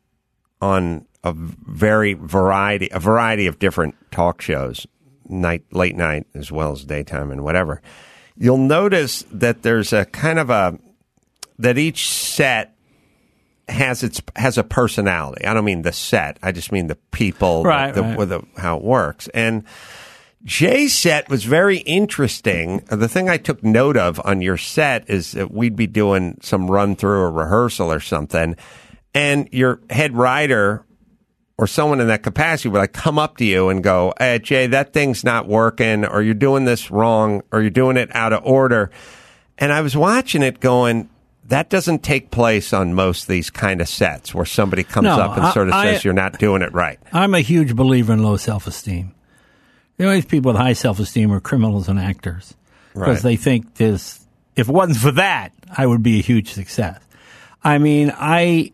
on 0.61 1.05
a 1.23 1.33
very 1.33 2.13
variety 2.13 2.89
a 2.91 2.99
variety 2.99 3.47
of 3.47 3.59
different 3.59 3.95
talk 4.11 4.41
shows, 4.41 4.87
night 5.27 5.63
late 5.71 5.95
night 5.95 6.25
as 6.33 6.51
well 6.51 6.71
as 6.71 6.85
daytime 6.85 7.31
and 7.31 7.43
whatever. 7.43 7.81
You'll 8.37 8.57
notice 8.57 9.23
that 9.31 9.63
there's 9.63 9.93
a 9.93 10.05
kind 10.05 10.39
of 10.39 10.49
a 10.49 10.77
that 11.59 11.77
each 11.77 12.09
set 12.09 12.75
has 13.67 14.03
its 14.03 14.21
has 14.35 14.57
a 14.57 14.63
personality. 14.63 15.45
I 15.45 15.53
don't 15.53 15.65
mean 15.65 15.81
the 15.81 15.91
set. 15.91 16.37
I 16.41 16.51
just 16.51 16.71
mean 16.71 16.87
the 16.87 16.95
people, 17.11 17.63
Right, 17.63 17.93
the, 17.93 18.01
right. 18.01 18.17
with 18.17 18.29
the, 18.29 18.41
how 18.57 18.77
it 18.77 18.83
works. 18.83 19.27
And 19.33 19.63
Jay's 20.45 20.95
set 20.95 21.29
was 21.29 21.43
very 21.43 21.79
interesting. 21.79 22.77
The 22.89 23.09
thing 23.09 23.27
I 23.27 23.37
took 23.37 23.63
note 23.63 23.97
of 23.97 24.21
on 24.23 24.41
your 24.41 24.55
set 24.55 25.09
is 25.09 25.33
that 25.33 25.51
we'd 25.51 25.75
be 25.75 25.87
doing 25.87 26.37
some 26.41 26.69
run 26.71 26.95
through 26.95 27.19
or 27.19 27.31
rehearsal 27.31 27.91
or 27.91 27.99
something, 27.99 28.55
and 29.13 29.49
your 29.51 29.81
head 29.89 30.15
writer 30.15 30.85
or 31.57 31.65
someone 31.67 31.99
in 31.99 32.07
that 32.07 32.21
capacity 32.23 32.69
would 32.69 32.77
like 32.79 32.93
come 32.93 33.17
up 33.17 33.37
to 33.37 33.45
you 33.45 33.69
and 33.69 33.83
go, 33.83 34.13
hey, 34.19 34.39
Jay, 34.39 34.67
that 34.67 34.93
thing's 34.93 35.23
not 35.23 35.47
working, 35.47 36.05
or 36.05 36.21
you're 36.21 36.33
doing 36.33 36.65
this 36.65 36.91
wrong, 36.91 37.41
or 37.51 37.61
you're 37.61 37.69
doing 37.71 37.97
it 37.97 38.13
out 38.15 38.31
of 38.33 38.43
order. 38.45 38.91
And 39.57 39.71
I 39.73 39.81
was 39.81 39.97
watching 39.97 40.43
it 40.43 40.59
going, 40.59 41.09
that 41.45 41.69
doesn't 41.69 42.03
take 42.03 42.29
place 42.29 42.73
on 42.73 42.93
most 42.93 43.23
of 43.23 43.27
these 43.29 43.49
kind 43.49 43.81
of 43.81 43.87
sets 43.89 44.35
where 44.35 44.45
somebody 44.45 44.83
comes 44.83 45.05
No, 45.05 45.17
up 45.19 45.35
and 45.37 45.45
I- 45.47 45.51
sort 45.53 45.67
of 45.69 45.73
I- 45.73 45.93
says 45.93 46.05
you're 46.05 46.13
not 46.13 46.37
doing 46.37 46.61
it 46.61 46.73
right. 46.73 46.99
I'm 47.11 47.33
a 47.33 47.39
huge 47.39 47.75
believer 47.75 48.13
in 48.13 48.21
low 48.21 48.37
self 48.37 48.67
esteem. 48.67 49.13
The 49.97 50.05
only 50.05 50.21
people 50.21 50.51
with 50.51 50.61
high 50.61 50.73
self 50.73 50.99
esteem 50.99 51.31
are 51.31 51.39
criminals 51.39 51.87
and 51.89 51.97
actors 51.99 52.53
because 52.93 53.07
Right. 53.15 53.23
they 53.23 53.35
think 53.35 53.75
this. 53.75 54.19
If 54.55 54.69
it 54.69 54.71
wasn't 54.71 54.97
for 54.99 55.11
that, 55.13 55.53
I 55.75 55.87
would 55.87 56.03
be 56.03 56.19
a 56.19 56.21
huge 56.21 56.51
success. 56.51 56.99
I 57.63 57.79
mean, 57.79 58.13
I, 58.15 58.73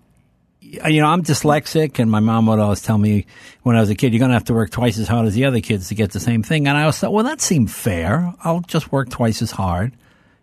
you 0.87 1.01
know, 1.01 1.07
I'm 1.07 1.23
dyslexic, 1.23 1.99
and 1.99 2.09
my 2.09 2.19
mom 2.19 2.47
would 2.47 2.59
always 2.59 2.81
tell 2.81 2.97
me 2.97 3.25
when 3.63 3.75
I 3.75 3.79
was 3.79 3.89
a 3.89 3.95
kid, 3.95 4.13
"You're 4.13 4.19
going 4.19 4.29
to 4.29 4.35
have 4.35 4.45
to 4.45 4.53
work 4.53 4.71
twice 4.71 4.97
as 4.97 5.07
hard 5.07 5.25
as 5.25 5.33
the 5.33 5.45
other 5.45 5.61
kids 5.61 5.89
to 5.89 5.95
get 5.95 6.11
the 6.11 6.19
same 6.19 6.43
thing." 6.43 6.67
And 6.67 6.77
I 6.77 6.81
always 6.81 6.97
thought, 6.97 7.13
well, 7.13 7.25
that 7.25 7.41
seemed 7.41 7.71
fair. 7.71 8.33
I'll 8.43 8.61
just 8.61 8.91
work 8.91 9.09
twice 9.09 9.41
as 9.41 9.51
hard. 9.51 9.93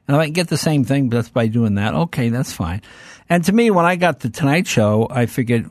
And 0.06 0.16
if 0.16 0.20
I 0.20 0.24
can 0.26 0.32
get 0.32 0.48
the 0.48 0.56
same 0.56 0.84
thing 0.84 1.10
just 1.10 1.32
by 1.32 1.46
doing 1.46 1.76
that, 1.76 1.94
okay, 1.94 2.30
that's 2.30 2.52
fine. 2.52 2.82
And 3.28 3.44
to 3.44 3.52
me, 3.52 3.70
when 3.70 3.84
I 3.84 3.94
got 3.94 4.20
the 4.20 4.28
Tonight 4.28 4.66
Show, 4.66 5.06
I 5.08 5.26
figured, 5.26 5.70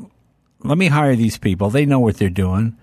let 0.63 0.77
me 0.77 0.87
hire 0.87 1.15
these 1.15 1.37
people. 1.37 1.69
They 1.69 1.85
know 1.85 1.99
what 1.99 2.17
they're 2.17 2.29
doing. 2.29 2.77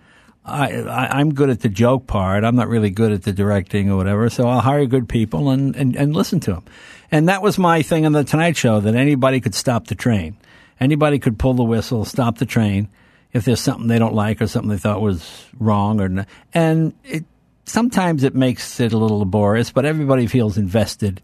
I, 0.45 0.83
I, 0.83 1.19
I'm 1.19 1.35
good 1.35 1.51
at 1.51 1.61
the 1.61 1.69
joke 1.69 2.07
part. 2.07 2.45
I'm 2.45 2.57
not 2.57 2.69
really 2.69 2.91
good 2.91 3.11
at 3.11 3.23
the 3.23 3.33
directing 3.33 3.91
or 3.91 3.97
whatever. 3.97 4.29
So 4.29 4.47
I'll 4.47 4.61
hire 4.61 4.87
good 4.87 5.09
people 5.09 5.51
and, 5.51 5.75
and, 5.75 5.97
and 5.97 6.15
listen 6.15 6.41
to 6.41 6.53
them. 6.53 6.65
And 7.11 7.29
that 7.29 7.43
was 7.43 7.59
my 7.59 7.83
thing 7.83 8.05
on 8.05 8.13
the 8.13 8.23
Tonight 8.23 8.57
Show 8.57 8.81
that 8.81 8.95
anybody 8.95 9.41
could 9.41 9.55
stop 9.55 9.87
the 9.87 9.95
train. 9.95 10.37
Anybody 10.81 11.19
could 11.19 11.39
pull 11.39 11.55
the 11.55 11.65
whistle, 11.65 12.05
stop 12.05 12.39
the 12.39 12.47
train 12.47 12.89
if 13.33 13.45
there's 13.45 13.61
something 13.61 13.87
they 13.89 13.99
don't 13.99 14.15
like 14.15 14.41
or 14.43 14.47
something 14.47 14.71
they 14.71 14.77
thought 14.79 15.01
was 15.01 15.45
wrong 15.59 16.01
or 16.01 16.05
n- 16.05 16.27
and 16.55 16.95
it 17.05 17.25
sometimes 17.65 18.23
it 18.25 18.35
makes 18.35 18.79
it 18.81 18.93
a 18.93 18.99
little 18.99 19.19
laborious, 19.19 19.73
but 19.73 19.85
everybody 19.85 20.27
feels 20.27 20.57
invested 20.59 21.21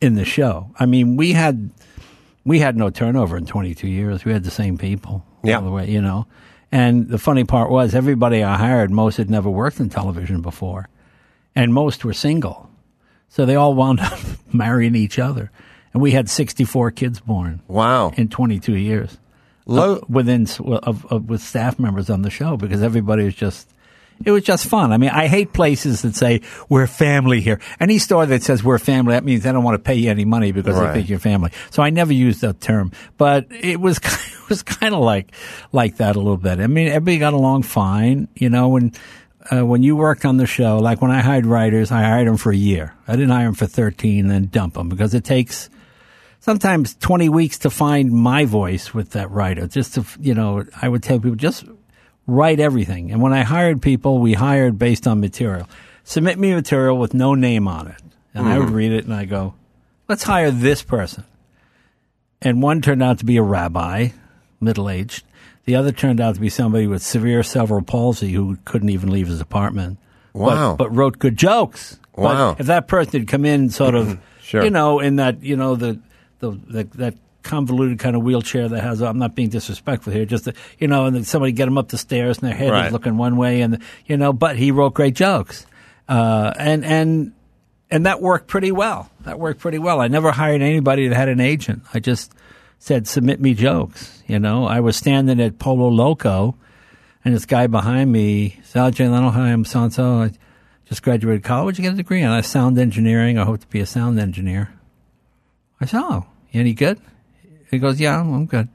in 0.00 0.14
the 0.14 0.24
show. 0.24 0.70
I 0.78 0.86
mean, 0.86 1.16
we 1.16 1.32
had 1.32 1.70
we 2.44 2.60
had 2.60 2.76
no 2.76 2.90
turnover 2.90 3.36
in 3.36 3.44
22 3.46 3.88
years. 3.88 4.24
We 4.24 4.32
had 4.32 4.44
the 4.44 4.50
same 4.50 4.78
people 4.78 5.24
Yeah. 5.42 5.56
all 5.56 5.62
the 5.64 5.70
way, 5.70 5.90
you 5.90 6.00
know. 6.00 6.26
And 6.72 7.08
the 7.08 7.18
funny 7.18 7.44
part 7.44 7.70
was 7.70 7.94
everybody 7.94 8.42
I 8.42 8.56
hired, 8.56 8.90
most 8.90 9.16
had 9.16 9.30
never 9.30 9.48
worked 9.50 9.78
in 9.80 9.88
television 9.88 10.42
before, 10.42 10.88
and 11.54 11.72
most 11.74 12.04
were 12.04 12.12
single. 12.12 12.70
So 13.28 13.44
they 13.46 13.56
all 13.56 13.74
wound 13.74 14.00
up 14.00 14.18
marrying 14.52 14.94
each 14.94 15.18
other. 15.18 15.50
And 15.96 16.02
we 16.02 16.10
had 16.10 16.28
64 16.28 16.90
kids 16.90 17.20
born 17.20 17.62
Wow. 17.68 18.12
in 18.18 18.28
22 18.28 18.76
years 18.76 19.16
Low, 19.64 20.04
within 20.10 20.46
of, 20.60 21.06
of 21.06 21.30
with 21.30 21.40
staff 21.40 21.78
members 21.78 22.10
on 22.10 22.20
the 22.20 22.28
show 22.28 22.58
because 22.58 22.82
everybody 22.82 23.24
was 23.24 23.34
just 23.34 23.66
it 24.22 24.30
was 24.30 24.42
just 24.42 24.66
fun. 24.66 24.92
I 24.92 24.98
mean, 24.98 25.08
I 25.08 25.26
hate 25.26 25.54
places 25.54 26.02
that 26.02 26.14
say 26.14 26.42
we're 26.68 26.86
family 26.86 27.40
here. 27.40 27.60
Any 27.80 27.96
store 27.98 28.26
that 28.26 28.42
says 28.42 28.62
we're 28.62 28.78
family, 28.78 29.12
that 29.14 29.24
means 29.24 29.42
they 29.44 29.52
don't 29.52 29.64
want 29.64 29.74
to 29.74 29.78
pay 29.82 29.94
you 29.94 30.10
any 30.10 30.26
money 30.26 30.52
because 30.52 30.76
Right. 30.76 30.88
they 30.88 30.98
think 31.00 31.08
you're 31.08 31.18
family. 31.18 31.50
So 31.70 31.82
I 31.82 31.88
never 31.88 32.12
used 32.12 32.42
that 32.42 32.60
term, 32.60 32.92
but 33.16 33.46
it 33.50 33.80
was 33.80 33.96
it 34.04 34.48
was 34.50 34.62
kind 34.62 34.94
of 34.94 35.00
like 35.00 35.32
like 35.72 35.96
that 35.96 36.14
a 36.14 36.18
little 36.18 36.36
bit. 36.36 36.60
I 36.60 36.66
mean, 36.66 36.88
everybody 36.88 37.16
got 37.16 37.32
along 37.32 37.62
fine, 37.62 38.28
you 38.34 38.50
know. 38.50 38.68
When 38.68 38.92
uh, 39.50 39.64
when 39.64 39.82
you 39.82 39.96
worked 39.96 40.26
on 40.26 40.36
the 40.36 40.46
show, 40.46 40.76
like 40.78 41.00
when 41.00 41.10
I 41.10 41.22
hired 41.22 41.46
writers, 41.46 41.90
I 41.90 42.02
hired 42.02 42.28
them 42.28 42.36
for 42.36 42.52
a 42.52 42.56
year. 42.56 42.92
I 43.08 43.12
didn't 43.12 43.30
hire 43.30 43.46
them 43.46 43.54
for 43.54 43.66
thirteen 43.66 44.26
and 44.26 44.30
then 44.30 44.46
dump 44.52 44.74
them 44.74 44.90
because 44.90 45.14
it 45.14 45.24
takes 45.24 45.70
sometimes 46.40 46.94
20 46.96 47.28
weeks 47.28 47.58
to 47.58 47.70
find 47.70 48.12
my 48.12 48.44
voice 48.44 48.94
with 48.94 49.10
that 49.10 49.30
writer. 49.30 49.66
Just 49.66 49.94
to, 49.94 50.04
you 50.20 50.34
know, 50.34 50.64
I 50.80 50.88
would 50.88 51.02
tell 51.02 51.18
people 51.18 51.36
just 51.36 51.64
write 52.26 52.60
everything. 52.60 53.10
And 53.10 53.20
when 53.20 53.32
I 53.32 53.42
hired 53.42 53.82
people, 53.82 54.18
we 54.18 54.34
hired 54.34 54.78
based 54.78 55.06
on 55.06 55.20
material. 55.20 55.68
Submit 56.04 56.38
me 56.38 56.54
material 56.54 56.98
with 56.98 57.14
no 57.14 57.34
name 57.34 57.68
on 57.68 57.88
it. 57.88 58.00
And 58.34 58.48
I 58.48 58.58
would 58.58 58.68
mm. 58.68 58.74
read 58.74 58.92
it 58.92 59.04
and 59.04 59.14
I 59.14 59.24
go, 59.24 59.54
let's 60.08 60.22
hire 60.22 60.50
this 60.50 60.82
person. 60.82 61.24
And 62.42 62.62
one 62.62 62.82
turned 62.82 63.02
out 63.02 63.18
to 63.20 63.24
be 63.24 63.38
a 63.38 63.42
rabbi, 63.42 64.08
middle 64.60 64.90
aged. 64.90 65.24
The 65.64 65.74
other 65.74 65.90
turned 65.90 66.20
out 66.20 66.34
to 66.34 66.40
be 66.40 66.50
somebody 66.50 66.86
with 66.86 67.02
severe 67.02 67.42
cerebral 67.42 67.82
palsy 67.82 68.32
who 68.32 68.58
couldn't 68.64 68.90
even 68.90 69.10
leave 69.10 69.26
his 69.26 69.40
apartment. 69.40 69.98
but- 70.32 70.40
Wow. 70.40 70.76
But, 70.76 70.94
wrote 70.94 71.18
good 71.18 71.36
jokes. 71.36 71.98
Wow. 72.14 72.52
But 72.52 72.60
if 72.60 72.66
that 72.66 72.88
person 72.88 73.20
had 73.20 73.28
come 73.28 73.44
in 73.44 73.70
sort 73.70 73.94
of, 73.94 74.18
Sure. 74.42 74.62
you 74.62 74.70
know, 74.70 75.00
in 75.00 75.16
that, 75.16 75.42
you 75.42 75.56
know, 75.56 75.74
the, 75.74 75.98
the, 76.38 76.50
the 76.68 76.84
that 76.96 77.14
convoluted 77.42 77.98
kind 78.00 78.16
of 78.16 78.22
wheelchair 78.22 78.68
that 78.68 78.82
has, 78.82 79.00
I'm 79.00 79.18
not 79.18 79.36
being 79.36 79.48
disrespectful 79.50 80.12
here, 80.12 80.24
just, 80.24 80.46
the, 80.46 80.54
you 80.80 80.88
know, 80.88 81.06
and 81.06 81.14
then 81.14 81.22
somebody 81.22 81.52
get 81.52 81.66
them 81.66 81.78
up 81.78 81.88
the 81.88 81.96
stairs 81.98 82.38
and 82.38 82.48
their 82.48 82.56
head 82.56 82.72
Right. 82.72 82.86
is 82.86 82.92
looking 82.92 83.16
one 83.18 83.36
way 83.36 83.60
and, 83.60 83.78
you 84.06 84.16
know, 84.16 84.32
but 84.32 84.56
he 84.56 84.72
wrote 84.72 84.94
great 84.94 85.14
jokes. 85.14 85.64
Uh, 86.08 86.52
and, 86.58 86.84
and, 86.84 87.32
and 87.88 88.06
that 88.06 88.20
worked 88.20 88.48
pretty 88.48 88.72
well. 88.72 89.10
That 89.20 89.38
worked 89.38 89.60
pretty 89.60 89.78
well. 89.78 90.00
I 90.00 90.08
never 90.08 90.32
hired 90.32 90.60
anybody 90.60 91.06
that 91.06 91.14
had 91.14 91.28
an 91.28 91.38
agent. 91.40 91.84
I 91.94 92.00
just 92.00 92.32
said, 92.80 93.06
submit 93.06 93.40
me 93.40 93.54
jokes. 93.54 94.24
You 94.26 94.40
know, 94.40 94.66
I 94.66 94.80
was 94.80 94.96
standing 94.96 95.40
at 95.40 95.60
Pollo 95.60 95.86
Loco 95.88 96.56
And 97.24 97.32
this 97.32 97.46
guy 97.46 97.68
behind 97.68 98.10
me 98.10 98.58
said, 98.64 98.84
oh, 98.84 98.90
Jay 98.90 99.06
Leno, 99.08 99.30
hi, 99.30 99.52
I'm 99.52 99.64
so. 99.64 99.88
I 100.22 100.32
just 100.88 101.02
graduated 101.04 101.44
college. 101.44 101.78
You 101.78 101.82
get 101.82 101.94
a 101.94 101.96
degree 101.96 102.22
in? 102.22 102.28
I 102.28 102.40
sound 102.40 102.76
engineering. 102.76 103.38
I 103.38 103.44
hope 103.44 103.60
to 103.60 103.66
be 103.68 103.78
a 103.80 103.86
sound 103.86 104.18
engineer. 104.18 104.72
I 105.80 105.86
said, 105.86 106.00
oh, 106.02 106.26
you 106.50 106.60
any 106.60 106.74
good? 106.74 107.00
He 107.70 107.78
goes, 107.78 108.00
yeah, 108.00 108.20
I'm 108.20 108.46
good. 108.46 108.68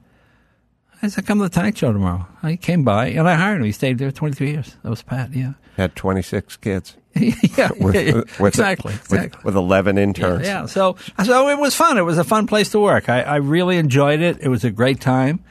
I 1.04 1.08
said, 1.08 1.26
come 1.26 1.40
to 1.40 1.46
the 1.46 1.50
Tonight 1.50 1.78
Show 1.78 1.92
tomorrow. 1.92 2.28
He 2.46 2.58
came 2.58 2.84
by 2.84 3.08
and 3.08 3.28
I 3.28 3.34
hired 3.36 3.60
him. 3.60 3.66
He 3.66 3.72
stayed 3.72 3.98
there 3.98 4.12
23 4.12 4.52
years. 4.52 4.76
That 4.84 4.90
was 4.90 5.02
Pat, 5.02 5.34
yeah. 5.34 5.54
Had 5.78 5.96
26 5.96 6.58
kids. 6.58 6.96
yeah, 7.16 7.72
With, 7.80 7.96
yeah, 7.96 8.02
yeah. 8.02 8.14
with- 8.40 8.54
exactly, 8.54 8.94
with- 8.94 9.02
exactly. 9.02 9.42
With, 9.44 9.56
11 9.56 9.98
interns. 9.98 10.46
Yeah, 10.46 10.66
so 10.68 10.96
so 11.26 11.50
it 11.50 11.58
was 11.58 11.76
fun. 11.76 11.98
It 11.98 12.04
was 12.04 12.18
a 12.18 12.24
fun 12.24 12.46
place 12.48 12.70
to 12.72 12.80
work. 12.80 13.10
I, 13.10 13.22
I 13.22 13.36
really 13.38 13.78
enjoyed 13.78 14.22
it. 14.22 14.38
It 14.42 14.48
was 14.50 14.64
a 14.64 14.70
great 14.72 15.02
time. 15.02 15.44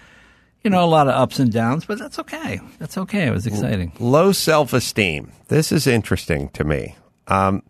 You 0.63 0.71
know, 0.71 0.85
a 0.85 0.87
lot 0.87 1.09
of 1.09 1.15
ups 1.15 1.39
and 1.39 1.51
downs, 1.51 1.87
but 1.87 1.99
that's 1.99 2.19
okay. 2.19 2.61
That's 2.79 2.97
okay. 2.99 3.27
It 3.27 3.31
was 3.33 3.47
exciting. 3.47 3.93
Low 3.99 4.33
self 4.33 4.73
esteem. 4.75 5.33
This 5.49 5.73
is 5.73 5.87
interesting 5.87 6.51
to 6.51 6.65
me. 6.65 6.97
Um, 7.29 7.63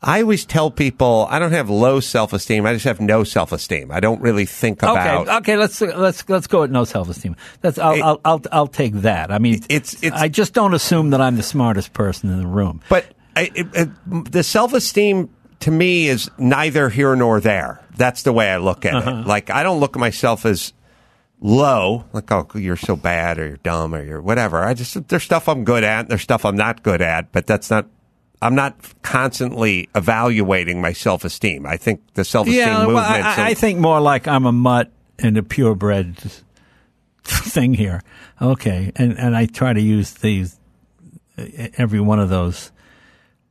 I 0.00 0.22
always 0.22 0.44
tell 0.46 0.70
people 0.70 1.26
I 1.28 1.38
don't 1.40 1.50
have 1.52 1.68
low 1.68 1.98
self 2.00 2.32
esteem. 2.32 2.64
I 2.66 2.72
just 2.74 2.84
have 2.84 3.00
no 3.00 3.24
self 3.24 3.50
esteem. 3.50 3.90
I 3.90 3.98
don't 4.00 4.20
really 4.20 4.46
think 4.46 4.80
about. 4.82 5.22
Okay, 5.26 5.36
okay. 5.38 5.56
Let's 5.56 5.80
let's 5.80 6.28
let's 6.28 6.46
go 6.46 6.60
with 6.60 6.70
no 6.70 6.84
self 6.84 7.08
esteem. 7.08 7.34
That's 7.62 7.78
I'll, 7.78 7.94
It- 7.94 8.02
I'll 8.02 8.20
I'll 8.24 8.42
I'll 8.52 8.66
take 8.68 8.94
that. 9.02 9.32
I 9.32 9.38
mean, 9.38 9.54
It's- 9.68 9.96
it's- 10.02 10.20
I 10.20 10.28
just 10.28 10.54
don't 10.54 10.72
assume 10.74 11.10
that 11.10 11.20
I'm 11.20 11.36
the 11.36 11.42
smartest 11.42 11.92
person 11.94 12.30
in 12.30 12.38
the 12.38 12.46
room. 12.46 12.80
But 12.88 13.06
I, 13.34 13.50
it, 13.54 13.66
it, 13.74 14.32
the 14.32 14.42
self 14.44 14.72
esteem 14.72 15.30
to 15.60 15.70
me 15.72 16.06
is 16.06 16.30
neither 16.38 16.88
here 16.90 17.16
nor 17.16 17.40
there. 17.40 17.80
That's 17.96 18.22
the 18.22 18.32
way 18.32 18.48
I 18.50 18.58
look 18.58 18.84
at 18.84 18.94
Uh-huh. 18.94 19.10
it. 19.22 19.26
Like 19.26 19.50
I 19.50 19.64
don't 19.64 19.80
look 19.80 19.96
at 19.96 20.00
myself 20.00 20.46
as 20.46 20.72
low, 21.40 22.04
like 22.12 22.30
oh 22.30 22.46
you're 22.54 22.76
so 22.76 22.94
bad 22.96 23.38
or 23.38 23.48
you're 23.48 23.56
dumb 23.58 23.94
or 23.94 24.04
you're 24.04 24.20
whatever. 24.22 24.62
I 24.62 24.74
just 24.74 25.08
there's 25.08 25.24
stuff 25.24 25.48
I'm 25.48 25.64
good 25.64 25.82
at, 25.84 26.08
there's 26.08 26.22
stuff 26.22 26.44
I'm 26.44 26.56
not 26.56 26.82
good 26.84 27.02
at, 27.02 27.32
but 27.32 27.46
that's 27.46 27.68
not. 27.70 27.86
I'm 28.40 28.54
not 28.54 28.76
constantly 29.02 29.88
evaluating 29.94 30.80
my 30.80 30.92
self 30.92 31.24
esteem. 31.24 31.66
I 31.66 31.76
think 31.76 32.00
the 32.14 32.24
self 32.24 32.46
esteem 32.46 32.60
Yeah, 32.60 32.78
well, 32.86 32.96
movement. 32.96 33.24
I, 33.24 33.50
I 33.50 33.54
think 33.54 33.78
more 33.78 34.00
like 34.00 34.28
I'm 34.28 34.46
a 34.46 34.52
mutt 34.52 34.92
and 35.18 35.36
a 35.36 35.42
purebred 35.42 36.16
thing 37.24 37.74
here. 37.74 38.02
Okay, 38.40 38.92
and 38.96 39.18
and 39.18 39.36
I 39.36 39.46
try 39.46 39.72
to 39.72 39.80
use 39.80 40.14
these 40.14 40.58
every 41.76 42.00
one 42.00 42.20
of 42.20 42.28
those 42.28 42.70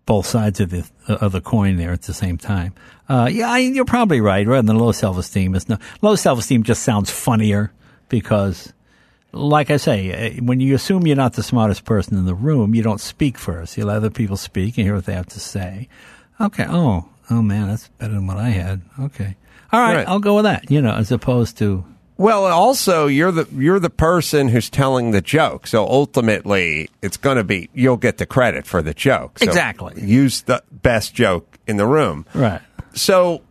both 0.05 0.25
sides 0.25 0.59
of 0.61 0.69
the 0.69 0.89
of 1.07 1.33
the 1.33 1.41
coin 1.41 1.75
there 1.75 1.91
at 1.91 2.03
the 2.03 2.13
same 2.13 2.37
time. 2.37 2.73
Uh, 3.09 3.29
yeah, 3.31 3.49
I, 3.49 3.59
you're 3.59 3.85
probably 3.85 4.21
right. 4.21 4.47
Rather 4.47 4.65
than 4.65 4.77
low 4.77 4.93
self 4.93 5.17
esteem, 5.17 5.53
is 5.55 5.67
no 5.67 5.77
low 6.01 6.15
self 6.15 6.39
esteem 6.39 6.63
just 6.63 6.83
sounds 6.83 7.11
funnier 7.11 7.71
because. 8.09 8.73
Like 9.37 9.69
I 9.71 9.77
say, 9.77 10.11
eh, 10.11 10.39
when 10.39 10.59
you 10.59 10.75
assume 10.75 11.05
you're 11.07 11.15
not 11.15 11.33
the 11.33 11.43
smartest 11.43 11.85
person 11.85 12.17
in 12.17 12.25
the 12.25 12.35
room, 12.35 12.75
you 12.75 12.83
don't 12.83 13.01
speak 13.01 13.37
first. 13.37 13.77
You 13.77 13.85
let 13.85 13.97
other 13.97 14.09
people 14.09 14.37
speak 14.37 14.77
and 14.77 14.85
hear 14.85 14.95
what 14.95 15.05
they 15.05 15.13
have 15.13 15.27
to 15.27 15.39
say. 15.39 15.87
Okay. 16.41 16.65
Oh, 16.67 17.05
oh 17.29 17.41
man, 17.41 17.67
that's 17.67 17.87
better 17.99 18.13
than 18.13 18.27
what 18.27 18.37
I 18.37 18.49
had. 18.49 18.81
Okay. 18.99 19.35
All 19.71 19.79
right, 19.81 19.97
Right. 19.97 20.07
I'll 20.07 20.19
go 20.19 20.35
with 20.35 20.43
that. 20.45 20.69
You 20.71 20.81
know, 20.81 20.93
as 20.93 21.11
opposed 21.11 21.57
to 21.59 21.83
Well, 22.17 22.45
also 22.45 23.07
you're 23.07 23.31
the 23.31 23.47
you're 23.53 23.79
the 23.79 23.89
person 23.89 24.47
who's 24.49 24.69
telling 24.69 25.11
the 25.11 25.21
joke. 25.21 25.67
So 25.67 25.85
ultimately, 25.85 26.89
it's 27.01 27.17
going 27.17 27.37
to 27.37 27.43
be 27.43 27.69
you'll 27.73 27.97
get 27.97 28.17
the 28.17 28.25
credit 28.25 28.65
for 28.65 28.81
the 28.81 28.93
joke. 28.93 29.39
So 29.39 29.45
Exactly. 29.45 30.01
Use 30.01 30.43
the 30.43 30.63
best 30.71 31.13
joke 31.13 31.57
in 31.67 31.77
the 31.77 31.85
room. 31.85 32.25
right. 32.33 32.61
So 32.93 33.41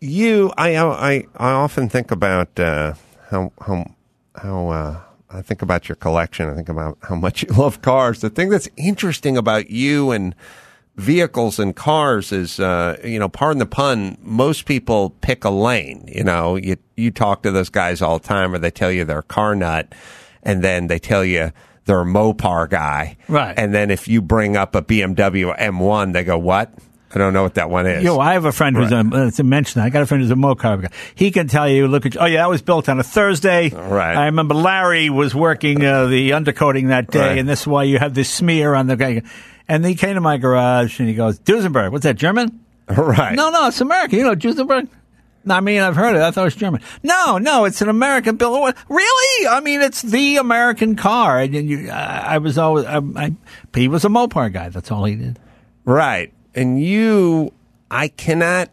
you, 0.00 0.52
I, 0.56 0.76
I, 0.76 1.26
I 1.36 1.50
often 1.50 1.88
think 1.88 2.10
about 2.10 2.58
uh, 2.58 2.94
how 3.30 3.52
how 3.60 3.84
how 4.42 4.68
uh, 4.68 5.00
I 5.30 5.42
think 5.42 5.62
about 5.62 5.88
your 5.88 5.96
collection. 5.96 6.48
I 6.48 6.54
think 6.54 6.68
about 6.68 6.98
how 7.02 7.14
much 7.14 7.42
you 7.42 7.48
love 7.54 7.82
cars. 7.82 8.20
The 8.20 8.30
thing 8.30 8.48
that's 8.48 8.68
interesting 8.76 9.36
about 9.36 9.70
you 9.70 10.10
and 10.10 10.34
vehicles 10.96 11.58
and 11.58 11.76
cars 11.76 12.32
is, 12.32 12.58
uh, 12.58 12.98
you 13.04 13.18
know, 13.18 13.28
pardon 13.28 13.58
the 13.58 13.66
pun, 13.66 14.18
most 14.20 14.66
people 14.66 15.10
pick 15.20 15.44
a 15.44 15.50
lane. 15.50 16.08
You 16.12 16.24
know, 16.24 16.56
you 16.56 16.76
you 16.96 17.10
talk 17.10 17.42
to 17.44 17.50
those 17.50 17.68
guys 17.70 18.02
all 18.02 18.18
the 18.18 18.26
time, 18.26 18.54
or 18.54 18.58
they 18.58 18.70
tell 18.70 18.90
you 18.90 19.04
they're 19.04 19.20
a 19.20 19.22
car 19.22 19.54
nut, 19.54 19.94
and 20.42 20.62
then 20.62 20.88
they 20.88 20.98
tell 20.98 21.24
you 21.24 21.52
they're 21.84 22.02
a 22.02 22.04
Mopar 22.04 22.68
guy, 22.68 23.16
Right. 23.28 23.58
And 23.58 23.72
then 23.72 23.90
if 23.90 24.08
you 24.08 24.20
bring 24.20 24.56
up 24.58 24.74
a 24.74 24.82
BMW 24.82 25.56
M1, 25.58 26.12
they 26.12 26.22
go, 26.22 26.36
"What? 26.36 26.70
I 27.14 27.18
don't 27.18 27.32
know 27.32 27.42
what 27.42 27.54
that 27.54 27.70
one 27.70 27.86
is." 27.86 28.02
Yo, 28.04 28.18
I 28.18 28.34
have 28.34 28.44
a 28.44 28.52
friend 28.52 28.76
who's 28.76 28.92
a, 28.92 28.98
uh, 28.98 29.30
to 29.30 29.44
mention 29.44 29.80
that. 29.80 29.86
I 29.86 29.90
got 29.90 30.02
a 30.02 30.06
friend 30.06 30.22
who's 30.22 30.30
a 30.30 30.34
Mopar 30.34 30.82
guy. 30.82 30.88
He 31.14 31.30
can 31.30 31.48
tell 31.48 31.68
you, 31.68 31.88
look 31.88 32.04
at, 32.06 32.16
oh 32.20 32.26
yeah, 32.26 32.38
that 32.42 32.50
was 32.50 32.62
built 32.62 32.88
on 32.88 32.98
a 33.00 33.02
Thursday. 33.02 33.70
Right. 33.70 34.16
I 34.16 34.26
remember 34.26 34.54
Larry 34.54 35.10
was 35.10 35.34
working 35.34 35.84
uh, 35.84 36.06
the 36.06 36.30
undercoating 36.30 36.88
that 36.88 37.10
day, 37.10 37.20
Right. 37.20 37.38
and 37.38 37.48
this 37.48 37.62
is 37.62 37.66
why 37.66 37.84
you 37.84 37.98
have 37.98 38.14
this 38.14 38.30
smear 38.30 38.74
on 38.74 38.86
the 38.86 38.96
guy. 38.96 39.22
And 39.68 39.84
he 39.84 39.94
came 39.94 40.14
to 40.14 40.20
my 40.20 40.38
garage 40.38 40.98
and 40.98 41.08
he 41.08 41.14
goes, 41.14 41.38
Duesenberg, 41.40 41.92
what's 41.92 42.04
that, 42.04 42.16
German? 42.16 42.64
right? 42.88 43.34
No, 43.34 43.50
no, 43.50 43.68
it's 43.68 43.80
American. 43.82 44.18
You 44.18 44.24
know, 44.24 44.34
Duesenberg? 44.34 44.88
I 45.50 45.60
mean, 45.60 45.80
I've 45.80 45.96
heard 45.96 46.14
it. 46.16 46.20
I 46.20 46.30
thought 46.30 46.42
it 46.42 46.44
was 46.44 46.56
German. 46.56 46.82
No, 47.02 47.38
no, 47.38 47.64
it's 47.64 47.80
an 47.80 47.88
American 47.88 48.36
built. 48.36 48.74
Really? 48.88 49.46
I 49.46 49.60
mean, 49.60 49.80
it's 49.80 50.02
the 50.02 50.36
American 50.36 50.94
car. 50.96 51.38
And 51.38 51.54
you, 51.54 51.90
I, 51.90 52.34
I 52.34 52.38
was 52.38 52.58
always, 52.58 52.84
I, 52.84 52.98
I, 53.16 53.34
he 53.74 53.88
was 53.88 54.04
a 54.04 54.08
Mopar 54.08 54.52
guy. 54.52 54.68
That's 54.68 54.90
all 54.90 55.04
he 55.04 55.14
did. 55.16 55.38
Right. 55.86 56.32
And 56.54 56.82
you, 56.82 57.52
I 57.90 58.08
cannot 58.08 58.70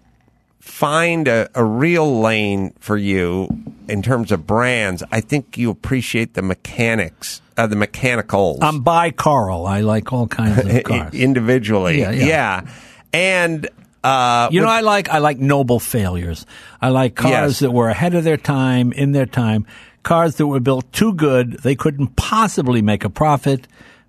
find 0.60 1.28
a, 1.28 1.48
a 1.54 1.64
real 1.64 2.20
lane 2.22 2.74
for 2.80 2.98
you 2.98 3.48
in 3.88 4.02
terms 4.02 4.32
of 4.32 4.48
brands. 4.48 5.04
I 5.12 5.22
think 5.22 5.58
you 5.58 5.70
appreciate 5.70 6.34
the 6.34 6.42
mechanics, 6.42 7.42
uh, 7.56 7.68
the 7.68 7.76
mechanicals 7.76 8.60
I'm 8.62 8.82
bi 8.82 9.12
Carl. 9.12 9.68
I 9.68 9.82
like 9.82 10.12
all 10.12 10.28
kinds 10.28 10.58
of 10.66 10.84
cars. 10.86 11.14
individually. 11.14 12.00
Yeah, 12.00 12.12
yeah. 12.12 12.68
And, 13.14 13.70
uh, 14.04 14.50
You 14.52 14.62
know, 14.62 14.68
I 14.68 14.82
like 14.82 15.10
I 15.10 15.20
like 15.20 15.38
noble 15.40 15.80
failures. 15.80 16.46
I 16.82 16.90
like 16.90 17.16
cars 17.16 17.32
Yes. 17.32 17.60
that 17.60 17.72
were 17.72 17.90
ahead 17.90 18.16
of 18.16 18.24
their 18.24 18.38
time, 18.38 18.92
in 18.92 19.12
their 19.12 19.26
time. 19.28 19.66
Cars 20.04 20.36
that 20.36 20.48
were 20.48 20.60
built 20.60 20.92
too 20.92 21.14
good, 21.14 21.60
they 21.64 21.76
couldn't 21.76 22.16
possibly 22.16 22.82
make 22.82 23.04
a 23.04 23.10
profit. 23.10 23.68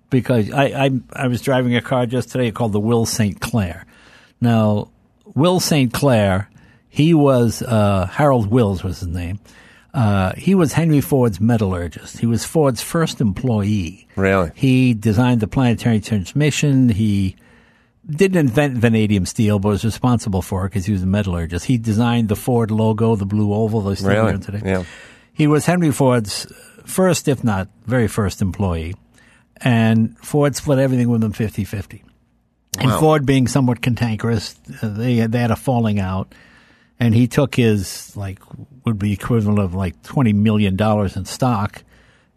Because 0.09 0.51
I 0.51 0.65
I, 0.85 0.89
I 1.13 1.27
was 1.27 1.41
driving 1.41 1.75
a 1.75 1.81
car 1.81 2.05
just 2.05 2.29
today 2.29 2.51
called 2.51 2.71
the 2.73 2.79
Wills 2.79 3.09
Sainte 3.09 3.39
Claire. 3.41 3.85
Now, 4.39 4.89
Wills 5.35 5.65
Sainte 5.65 5.91
Claire, 5.93 6.49
he 6.87 7.13
was 7.13 7.61
uh, 7.61 8.05
Harold 8.07 8.49
Wills 8.51 8.83
was 8.83 8.99
his 8.99 9.09
name. 9.09 9.39
Uh, 9.93 10.33
he 10.35 10.53
was 10.53 10.73
Henry 10.73 11.01
Ford's 11.01 11.41
metallurgist. 11.41 12.19
He 12.19 12.27
was 12.27 12.45
Ford's 12.45 12.81
first 12.81 13.19
employee. 13.19 14.07
Really? 14.15 14.51
He 14.53 14.93
designed 14.93 15.41
the 15.41 15.47
planetary 15.47 15.99
transmission. 16.01 16.89
He 16.89 17.35
didn't 18.07 18.37
invent 18.37 18.77
vanadium 18.77 19.25
steel, 19.25 19.57
but 19.59 19.69
was 19.69 19.83
responsible 19.83 20.41
for 20.43 20.65
it 20.65 20.69
because 20.69 20.85
he 20.85 20.91
was 20.93 21.01
a 21.01 21.07
metallurgist. 21.07 21.65
He 21.65 21.77
designed 21.79 22.29
the 22.29 22.35
Ford 22.35 22.69
logo, 22.69 23.15
the 23.15 23.25
blue 23.25 23.51
oval 23.53 23.93
still 23.95 24.09
Really? 24.09 24.37
today. 24.37 24.61
Yeah. 24.63 24.83
He 25.33 25.47
was 25.47 25.65
Henry 25.65 25.91
Ford's 25.91 26.45
first, 26.85 27.27
if 27.27 27.43
not 27.43 27.67
very 27.85 28.07
first 28.07 28.41
employee, 28.41 28.95
and 29.61 30.17
Ford 30.19 30.55
split 30.55 30.79
everything 30.79 31.09
with 31.09 31.23
him 31.23 31.33
50-50. 31.33 32.03
And 32.79 32.91
Ford 32.99 33.25
being 33.25 33.47
somewhat 33.47 33.81
cantankerous, 33.81 34.53
they 34.83 35.25
they 35.25 35.39
had 35.39 35.49
a 35.49 35.55
falling 35.55 35.99
out, 35.99 36.35
and 36.99 37.15
he 37.15 37.27
took 37.27 37.55
his 37.55 38.15
like 38.15 38.39
would 38.85 38.99
be 38.99 39.13
equivalent 39.13 39.59
of 39.59 39.73
like 39.73 40.01
twenty 40.03 40.31
million 40.33 40.75
dollars 40.75 41.15
in 41.17 41.25
stock, 41.25 41.83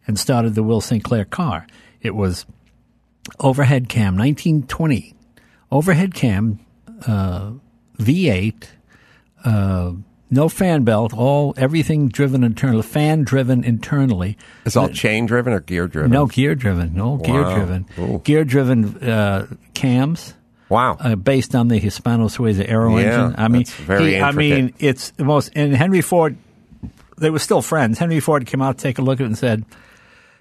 and 0.06 0.18
started 0.18 0.54
the 0.54 0.62
Wills 0.62 0.86
Sainte 0.86 1.04
Claire 1.04 1.26
car. 1.26 1.66
It 2.00 2.14
was 2.14 2.46
overhead 3.38 3.90
cam, 3.90 4.16
nineteen 4.16 4.62
twenty, 4.62 5.14
overhead 5.70 6.14
cam, 6.14 6.60
uh, 7.06 7.52
V 7.96 8.30
eight, 8.30 8.70
uh, 9.44 9.92
no 10.30 10.48
fan 10.48 10.84
belt, 10.84 11.12
all 11.12 11.54
everything 11.56 12.08
driven 12.08 12.44
internally, 12.44 12.82
fan 12.82 13.24
driven 13.24 13.64
internally. 13.64 14.36
It's 14.64 14.76
all 14.76 14.88
chain 14.88 15.26
driven 15.26 15.52
or 15.52 15.60
gear 15.60 15.88
driven? 15.88 16.10
No 16.10 16.26
gear 16.26 16.54
driven, 16.54 16.94
no 16.94 17.16
gear 17.16 17.44
driven, 17.44 18.18
gear 18.24 18.44
driven 18.44 18.96
uh, 19.02 19.46
cams 19.74 20.34
Wow. 20.68 20.96
uh, 21.00 21.16
based 21.16 21.54
on 21.54 21.68
the 21.68 21.78
Hispano 21.78 22.26
Suiza 22.28 22.64
aero 22.68 22.96
Yeah, 22.98 23.04
engine. 23.24 23.34
I 23.38 23.48
mean, 23.48 23.64
very 23.64 24.14
he- 24.14 24.20
I 24.20 24.30
mean, 24.32 24.72
it's 24.78 25.10
the 25.10 25.24
most. 25.24 25.50
And 25.56 25.74
Henry 25.74 26.00
Ford, 26.00 26.36
they 27.18 27.30
were 27.30 27.40
still 27.40 27.60
friends. 27.62 27.98
Henry 27.98 28.20
Ford 28.20 28.46
came 28.46 28.62
out, 28.62 28.78
to 28.78 28.82
take 28.82 28.98
a 28.98 29.02
look 29.02 29.18
at 29.20 29.24
it, 29.24 29.26
and 29.26 29.36
said, 29.38 29.64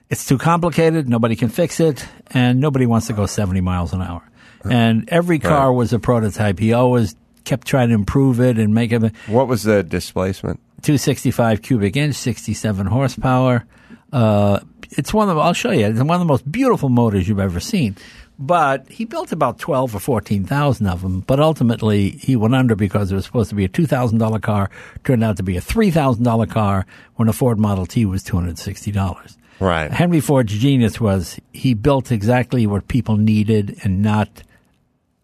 "It's 0.09 0.25
too 0.25 0.37
complicated. 0.37 1.09
Nobody 1.09 1.35
can 1.35 1.49
fix 1.49 1.79
it, 1.79 2.05
and 2.31 2.59
nobody 2.59 2.85
wants 2.85 3.07
to 3.07 3.13
go 3.13 3.25
seventy 3.25 3.61
miles 3.61 3.91
an 3.91 4.01
hour." 4.03 4.21
And 4.69 5.07
every 5.09 5.39
car 5.39 5.69
Right. 5.69 5.75
was 5.77 5.93
a 5.93 5.99
prototype. 5.99 6.59
He 6.59 6.73
always 6.73 7.15
kept 7.43 7.67
trying 7.67 7.89
to 7.89 7.95
improve 7.95 8.39
it 8.39 8.57
and 8.57 8.73
make 8.73 8.91
it. 8.91 9.13
what 9.27 9.47
was 9.47 9.63
the 9.63 9.83
displacement? 9.83 10.59
265 10.81 11.61
cubic 11.61 11.95
inch, 11.97 12.15
67 12.15 12.87
horsepower. 12.87 13.65
Uh, 14.13 14.59
it's 14.91 15.13
one 15.13 15.29
of 15.29 15.35
the, 15.35 15.41
I'll 15.41 15.53
show 15.53 15.71
you. 15.71 15.85
It's 15.85 15.99
one 15.99 16.09
of 16.11 16.19
the 16.19 16.25
most 16.25 16.49
beautiful 16.49 16.89
motors 16.89 17.27
you've 17.27 17.39
ever 17.39 17.59
seen. 17.59 17.95
But 18.41 18.87
he 18.87 19.03
built 19.03 19.33
about 19.33 19.59
12 19.59 19.95
or 19.95 19.99
14,000 19.99 20.87
of 20.87 21.01
them. 21.01 21.19
But 21.21 21.41
ultimately, 21.41 22.11
he 22.11 22.37
went 22.37 22.55
under 22.55 22.75
because 22.75 23.11
it 23.11 23.15
was 23.15 23.25
supposed 23.25 23.49
to 23.49 23.55
be 23.55 23.65
a 23.65 23.69
$2,000 23.69 24.41
car, 24.41 24.69
turned 25.03 25.23
out 25.23 25.35
to 25.37 25.43
be 25.43 25.57
a 25.57 25.61
$3,000 25.61 26.49
car 26.49 26.85
when 27.15 27.27
a 27.27 27.33
Ford 27.33 27.59
Model 27.59 27.85
T 27.85 28.05
was 28.05 28.23
$260. 28.23 29.37
Right. 29.59 29.91
Henry 29.91 30.21
Ford's 30.21 30.53
genius 30.53 31.01
was 31.01 31.37
he 31.51 31.73
built 31.73 32.13
exactly 32.13 32.65
what 32.65 32.87
people 32.87 33.17
needed 33.17 33.77
and 33.83 34.01
not 34.01 34.41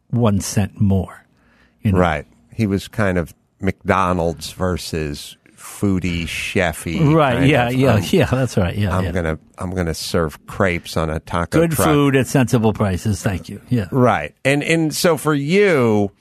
one 0.10 0.42
cent 0.42 0.82
more. 0.82 1.25
You 1.86 1.92
know? 1.94 2.00
Right. 2.00 2.26
He 2.54 2.68
was 2.68 2.88
kind 2.88 3.18
of 3.18 3.34
McDonald's 3.62 4.52
versus 4.54 5.38
foodie, 5.56 6.24
chefy. 6.24 7.14
Right. 7.14 7.36
kind 7.38 7.50
Yeah. 7.50 7.68
of, 7.68 7.74
Yeah. 7.76 7.94
um, 7.94 8.02
yeah. 8.10 8.26
That's 8.26 8.58
right. 8.58 8.76
Yeah. 8.76 8.96
I'm 8.98 9.06
yeah. 9.06 9.12
gonna 9.12 9.40
I'm 9.58 9.72
gonna 9.72 9.94
serve 9.94 10.46
crepes 10.48 10.96
on 10.98 11.10
a 11.10 11.20
taco 11.20 11.62
Good 11.62 11.72
truck. 11.72 11.88
food 11.88 12.16
at 12.16 12.28
sensible 12.28 12.74
prices. 12.74 13.22
Thank 13.22 13.50
you. 13.50 13.62
Yeah. 13.70 13.88
Right. 13.92 14.36
And 14.44 14.64
and 14.64 14.94
so 14.94 15.18
for 15.18 15.34
you 15.34 16.12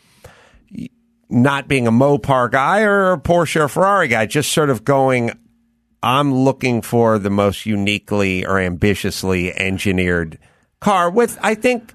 not 1.30 1.68
being 1.68 1.86
a 1.86 1.92
Mopar 1.92 2.50
guy 2.50 2.82
or 2.82 3.12
a 3.12 3.18
Porsche 3.18 3.60
or 3.62 3.68
Ferrari 3.68 4.08
guy, 4.08 4.26
just 4.26 4.52
sort 4.52 4.70
of 4.70 4.84
going 4.84 5.32
I'm 6.02 6.34
looking 6.34 6.82
for 6.82 7.18
the 7.18 7.30
most 7.30 7.64
uniquely 7.64 8.44
or 8.44 8.58
ambitiously 8.58 9.52
engineered 9.54 10.38
car 10.80 11.10
with 11.10 11.38
I 11.42 11.54
think 11.54 11.92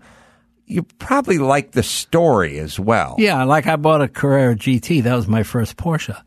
you 0.70 0.84
probably 0.84 1.38
like 1.40 1.72
the 1.72 1.84
story 1.84 2.60
as 2.60 2.80
well. 2.80 3.16
Yeah. 3.18 3.44
Like 3.44 3.68
I 3.68 3.76
bought 3.76 4.02
a 4.02 4.08
Carrera 4.08 4.56
GT. 4.56 5.04
That 5.04 5.16
was 5.16 5.28
my 5.28 5.44
first 5.44 5.76
Porsche. 5.78 6.20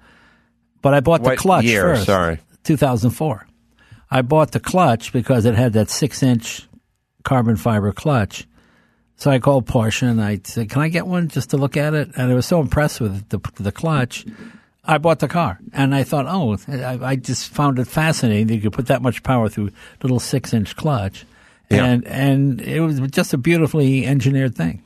But 0.82 0.94
I 0.94 1.00
bought 1.00 1.22
the 1.22 1.30
What 1.30 1.38
clutch 1.38 1.64
year? 1.64 1.94
first. 1.94 2.06
Sorry. 2.06 2.38
2004. 2.64 3.46
I 4.10 4.22
bought 4.22 4.50
the 4.50 4.60
clutch 4.60 5.12
because 5.12 5.44
it 5.46 5.54
had 5.54 5.72
that 5.74 5.88
six 5.88 6.22
inch 6.22 6.68
carbon 7.22 7.56
fiber 7.56 7.92
clutch. 7.92 8.46
So 9.16 9.30
I 9.30 9.38
called 9.38 9.66
Porsche 9.66 10.02
and 10.10 10.20
I 10.20 10.40
said, 10.42 10.68
"Can 10.68 10.82
I 10.82 10.88
get 10.88 11.06
one 11.06 11.28
just 11.28 11.50
to 11.50 11.56
look 11.56 11.76
at 11.76 11.94
it?" 11.94 12.10
And 12.16 12.30
I 12.30 12.34
was 12.34 12.44
so 12.46 12.60
impressed 12.60 13.00
with 13.00 13.28
the 13.28 13.38
the 13.60 13.70
clutch, 13.72 14.26
I 14.84 14.98
bought 14.98 15.20
the 15.20 15.28
car. 15.28 15.60
And 15.72 15.94
I 15.94 16.02
thought, 16.02 16.26
"Oh, 16.28 16.58
I, 16.68 16.98
I 17.10 17.16
just 17.16 17.48
found 17.48 17.78
it 17.78 17.86
fascinating 17.86 18.48
that 18.48 18.56
you 18.56 18.60
could 18.62 18.72
put 18.72 18.88
that 18.88 19.00
much 19.02 19.22
power 19.22 19.48
through 19.48 19.68
a 19.68 19.72
little 20.02 20.18
six 20.18 20.52
inch 20.52 20.74
clutch." 20.74 21.24
Yeah. 21.70 21.84
And 21.84 22.06
and 22.06 22.60
it 22.60 22.80
was 22.80 23.00
just 23.10 23.32
a 23.32 23.38
beautifully 23.38 24.06
engineered 24.06 24.54
thing. 24.54 24.82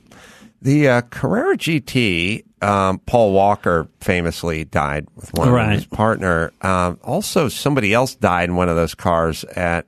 The 0.61 0.87
uh, 0.89 1.01
Carrera 1.01 1.55
GT, 1.57 2.43
um, 2.63 2.99
Paul 2.99 3.33
Walker 3.33 3.87
famously 3.99 4.65
died 4.65 5.07
with 5.15 5.31
one 5.33 5.49
of 5.49 5.69
his 5.71 5.85
partner. 5.85 6.51
Um, 6.61 6.99
also, 7.03 7.47
somebody 7.47 7.93
else 7.93 8.15
died 8.15 8.49
in 8.49 8.55
one 8.55 8.67
of 8.67 8.75
those 8.75 8.95
cars 8.95 9.43
at 9.43 9.85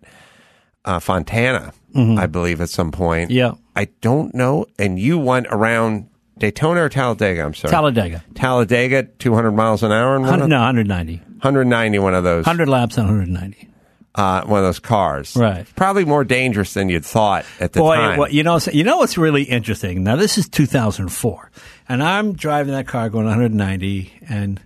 uh, 0.86 1.00
Fontana, 1.00 1.74
I 1.96 2.28
believe, 2.28 2.62
at 2.62 2.70
some 2.70 2.92
point. 2.92 3.30
Mm-hmm. 3.30 3.38
Yeah. 3.38 3.54
I 3.76 3.86
don't 4.02 4.36
know. 4.36 4.68
And 4.78 5.00
you 5.00 5.18
went 5.18 5.48
around 5.50 6.08
Daytona 6.38 6.84
or 6.84 6.90
Talladega? 6.90 7.44
I'm 7.44 7.54
sorry. 7.56 7.72
Talladega. 7.72 8.24
Talladega, 8.36 9.04
200 9.04 9.52
miles 9.52 9.82
an 9.82 9.92
hour 9.92 10.16
in 10.16 10.22
one 10.22 10.30
Hun- 10.30 10.42
of, 10.44 10.50
no, 10.50 10.58
190. 10.58 11.16
190, 11.18 12.00
one 12.00 12.14
of 12.14 12.24
those, 12.24 12.46
100 12.46 12.68
laps 12.70 12.98
on 12.98 13.06
190. 13.06 13.68
Uh, 14.16 14.44
one 14.46 14.60
of 14.60 14.66
those 14.66 14.80
cars. 14.80 15.36
Right. 15.36 15.66
Probably 15.76 16.06
more 16.06 16.24
dangerous 16.24 16.74
than 16.74 16.90
you'd 16.90 17.06
thought 17.06 17.46
at 17.60 17.74
the 17.74 17.80
Boy, 17.80 17.96
time. 17.96 18.28
you 18.32 18.44
know, 18.44 18.60
you 18.72 18.84
know 18.84 18.98
what's 18.98 19.18
really 19.18 19.44
interesting. 19.44 20.04
Now, 20.04 20.16
this 20.16 20.38
is 20.38 20.50
2004, 20.50 21.52
and 21.88 22.04
I'm 22.04 22.34
driving 22.34 22.74
that 22.74 22.88
car 22.88 23.10
going 23.10 23.26
190, 23.26 24.12
and 24.28 24.62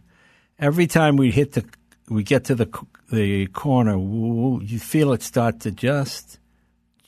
every 0.60 0.88
time 0.88 1.18
we 1.18 1.32
hit 1.32 1.54
the, 1.54 1.66
we 2.10 2.24
get 2.24 2.46
to 2.46 2.56
the 2.56 2.68
the 3.12 3.46
corner, 3.48 3.96
you 3.98 4.80
feel 4.80 5.14
it 5.14 5.22
start 5.22 5.60
to 5.62 5.72
just, 5.72 6.40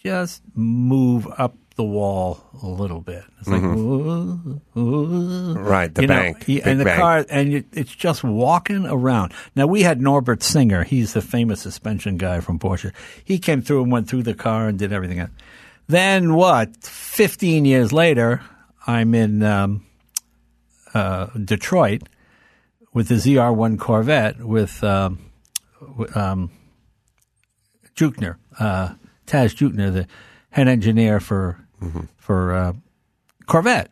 just 0.03 0.43
move 0.53 1.27
up 1.37 1.55
the 1.75 1.83
wall 1.83 2.39
a 2.63 2.67
little 2.67 3.01
bit. 3.01 3.23
It's 3.39 3.49
like, 3.49 3.61
woo- 3.61 4.61
woo. 4.73 5.53
Right, 5.55 5.93
the 5.93 6.03
You 6.03 6.07
bank, 6.07 6.45
big 6.45 6.61
and 6.65 6.79
the 6.79 6.85
bank. 6.85 6.99
car, 6.99 7.25
and 7.29 7.51
you, 7.51 7.63
it's 7.73 7.93
just 7.93 8.23
walking 8.23 8.85
around. 8.85 9.33
Now 9.55 9.67
we 9.67 9.81
had 9.83 10.01
Norbert 10.01 10.41
Singer. 10.41 10.83
He's 10.83 11.13
the 11.13 11.21
famous 11.21 11.61
suspension 11.61 12.15
guy 12.17 12.39
from 12.39 12.59
Porsche. 12.59 12.93
He 13.25 13.39
came 13.39 13.61
through 13.61 13.83
and 13.83 13.91
went 13.91 14.07
through 14.09 14.23
the 14.23 14.33
car 14.33 14.67
and 14.69 14.79
did 14.79 14.93
everything 14.93 15.19
else. 15.19 15.31
Then 15.87 16.33
what? 16.35 16.77
Fifteen 16.83 17.65
years 17.65 17.91
later, 17.91 18.41
I'm 18.87 19.13
in 19.13 19.43
um, 19.43 19.85
uh, 20.93 21.25
Detroit 21.37 22.03
with 22.93 23.09
the 23.09 23.15
ZR1 23.15 23.77
Corvette 23.79 24.39
with 24.39 24.81
um, 24.83 25.19
um, 26.15 26.51
Juechter, 27.95 28.37
uh, 28.59 28.93
Tadge 29.27 29.55
Juechter, 29.55 29.91
the 29.93 30.07
head 30.51 30.67
engineer 30.67 31.19
for 31.19 31.64
for 32.17 32.53
uh, 32.53 32.73
Corvette. 33.45 33.91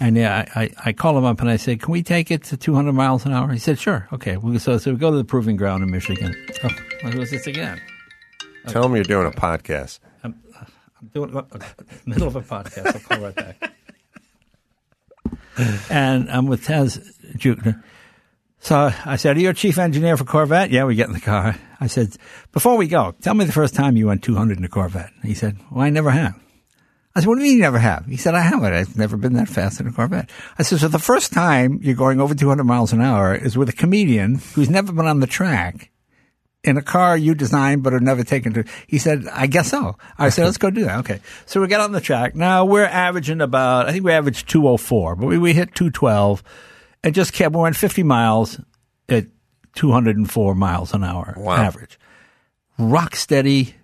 And 0.00 0.16
yeah, 0.16 0.46
I, 0.54 0.70
I, 0.86 0.92
call 0.94 1.18
him 1.18 1.24
up 1.24 1.40
and 1.42 1.50
I 1.50 1.56
say, 1.56 1.76
"Can 1.76 1.92
we 1.92 2.02
take 2.02 2.30
it 2.30 2.44
to 2.44 2.56
200 2.56 2.94
miles 2.94 3.26
an 3.26 3.32
hour?" 3.32 3.52
He 3.52 3.58
said, 3.58 3.78
"Sure, 3.78 4.08
okay." 4.10 4.38
So 4.58 4.78
so 4.78 4.92
we 4.92 4.96
go 4.96 5.10
to 5.10 5.18
the 5.18 5.24
proving 5.24 5.56
ground 5.56 5.82
in 5.82 5.90
Michigan. 5.90 6.34
Oh, 6.64 6.68
who 7.10 7.20
is 7.20 7.30
this 7.30 7.46
again? 7.46 7.78
Tell 8.68 8.82
them 8.82 8.94
you're 8.94 9.04
doing 9.04 9.26
a 9.26 9.30
podcast. 9.30 9.98
I'm 10.22 10.40
doing 11.12 11.36
uh, 11.36 11.42
middle 12.06 12.28
of 12.28 12.36
a 12.36 12.42
podcast. 12.42 12.86
I'll 12.86 13.00
call 13.00 13.18
right 13.18 13.34
back. 13.34 13.72
and 15.90 16.30
I'm 16.30 16.46
with 16.46 16.64
Tadge 16.64 16.98
Juechter. 17.36 17.82
So 18.60 18.90
I 19.04 19.16
said, 19.16 19.36
Are 19.36 19.40
you 19.40 19.50
a 19.50 19.54
chief 19.54 19.78
engineer 19.78 20.16
for 20.16 20.24
Corvette? 20.24 20.70
Yeah, 20.70 20.84
we 20.84 20.94
get 20.94 21.06
in 21.06 21.12
the 21.12 21.20
car. 21.20 21.56
I 21.80 21.86
said, 21.86 22.16
Before 22.52 22.76
we 22.76 22.88
go, 22.88 23.14
tell 23.20 23.34
me 23.34 23.44
the 23.44 23.52
first 23.52 23.74
time 23.74 23.96
you 23.96 24.06
went 24.06 24.22
200 24.22 24.58
in 24.58 24.64
a 24.64 24.68
Corvette. 24.68 25.12
He 25.22 25.34
said, 25.34 25.58
Well, 25.70 25.84
I 25.84 25.90
never 25.90 26.10
have. 26.10 26.40
I 27.16 27.20
said, 27.20 27.26
What 27.28 27.36
do 27.36 27.40
you 27.40 27.48
mean 27.48 27.56
you 27.56 27.62
never 27.62 27.78
have? 27.78 28.04
He 28.06 28.16
said, 28.18 28.34
I 28.34 28.42
haven't. 28.42 28.72
I've 28.74 28.96
never 28.98 29.16
been 29.16 29.32
that 29.32 29.48
fast 29.48 29.80
in 29.80 29.86
a 29.86 29.92
Corvette. 29.92 30.28
I 30.58 30.62
said, 30.62 30.78
So 30.80 30.88
the 30.88 30.98
first 30.98 31.32
time 31.32 31.80
you're 31.82 31.94
going 31.96 32.20
over 32.20 32.34
200 32.34 32.62
miles 32.64 32.92
an 32.92 33.00
hour 33.00 33.34
is 33.34 33.56
with 33.56 33.68
a 33.70 33.72
comedian 33.72 34.34
who's 34.54 34.68
never 34.70 34.92
been 34.92 35.06
on 35.06 35.20
the 35.20 35.26
track 35.26 35.90
in 36.62 36.76
a 36.76 36.82
car 36.82 37.16
you 37.16 37.34
designed 37.34 37.82
but 37.82 37.92
have 37.94 38.02
never 38.02 38.22
taken 38.22 38.52
to. 38.52 38.64
He 38.86 38.98
said, 38.98 39.26
I 39.32 39.46
guess 39.46 39.70
so. 39.70 39.96
I 40.18 40.28
said, 40.28 40.44
let's 40.44 40.58
go 40.58 40.68
do 40.68 40.84
that. 40.84 40.98
Okay. 41.00 41.20
So 41.46 41.60
we 41.60 41.68
got 41.68 41.80
on 41.80 41.92
the 41.92 42.00
track. 42.00 42.34
Now 42.36 42.64
we're 42.66 42.84
averaging 42.84 43.40
about, 43.40 43.88
I 43.88 43.92
think 43.92 44.04
we 44.04 44.12
averaged 44.12 44.48
204, 44.48 45.16
but 45.16 45.26
we, 45.26 45.38
we 45.38 45.52
hit 45.54 45.74
212 45.74 46.42
and 47.02 47.14
just 47.14 47.32
kept, 47.32 47.54
we 47.54 47.62
went 47.62 47.76
50 47.76 48.02
miles 48.02 48.60
at 49.08 49.26
204 49.76 50.54
miles 50.54 50.92
an 50.92 51.04
hour 51.04 51.34
Wow. 51.38 51.54
average. 51.56 51.98
Rock 52.78 53.16
steady, 53.16 53.74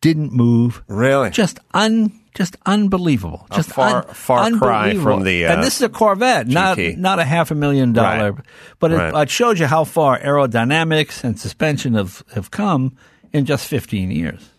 didn't 0.00 0.32
move. 0.32 0.82
Really? 0.88 1.30
Just 1.30 1.58
un, 1.74 2.19
just 2.34 2.56
unbelievable. 2.66 3.46
A 3.50 3.56
Just 3.56 3.70
far- 3.70 4.06
un- 4.06 4.14
far 4.14 4.50
cry 4.52 4.94
from 4.94 5.24
the, 5.24 5.46
uh, 5.46 5.52
and 5.54 5.62
this 5.62 5.76
is 5.76 5.82
a 5.82 5.88
Corvette, 5.88 6.46
not 6.46 6.78
not 6.78 7.18
a 7.18 7.24
half 7.24 7.50
a 7.50 7.54
million 7.54 7.92
dollar, 7.92 8.32
Right. 8.32 8.44
but 8.78 8.92
it, 8.92 8.96
Right. 8.96 9.22
it 9.22 9.30
shows 9.30 9.58
you 9.58 9.66
how 9.66 9.84
far 9.84 10.18
aerodynamics 10.20 11.24
and 11.24 11.38
suspension 11.38 11.94
have, 11.94 12.22
have 12.34 12.50
come 12.50 12.92
in 13.32 13.44
just 13.46 13.66
15 13.66 14.10
years. 14.10 14.50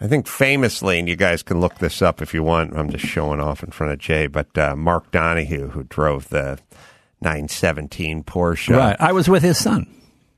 I 0.00 0.06
think 0.06 0.26
famously, 0.28 0.98
and 1.00 1.08
you 1.08 1.16
guys 1.16 1.42
can 1.42 1.60
look 1.60 1.78
this 1.78 2.00
up 2.02 2.22
if 2.22 2.32
you 2.32 2.42
want. 2.44 2.76
I'm 2.76 2.88
just 2.90 3.04
showing 3.04 3.40
off 3.40 3.62
in 3.64 3.70
front 3.72 3.92
of 3.92 3.98
Jay, 3.98 4.26
but 4.28 4.56
uh, 4.56 4.76
Mark 4.76 5.10
Donohue, 5.10 5.68
who 5.70 5.82
drove 5.84 6.28
the 6.28 6.58
917 7.20 8.22
Porsche. 8.24 8.76
Right. 8.76 8.96
I 9.00 9.12
was 9.12 9.28
with 9.28 9.42
his 9.42 9.58
son. 9.58 9.86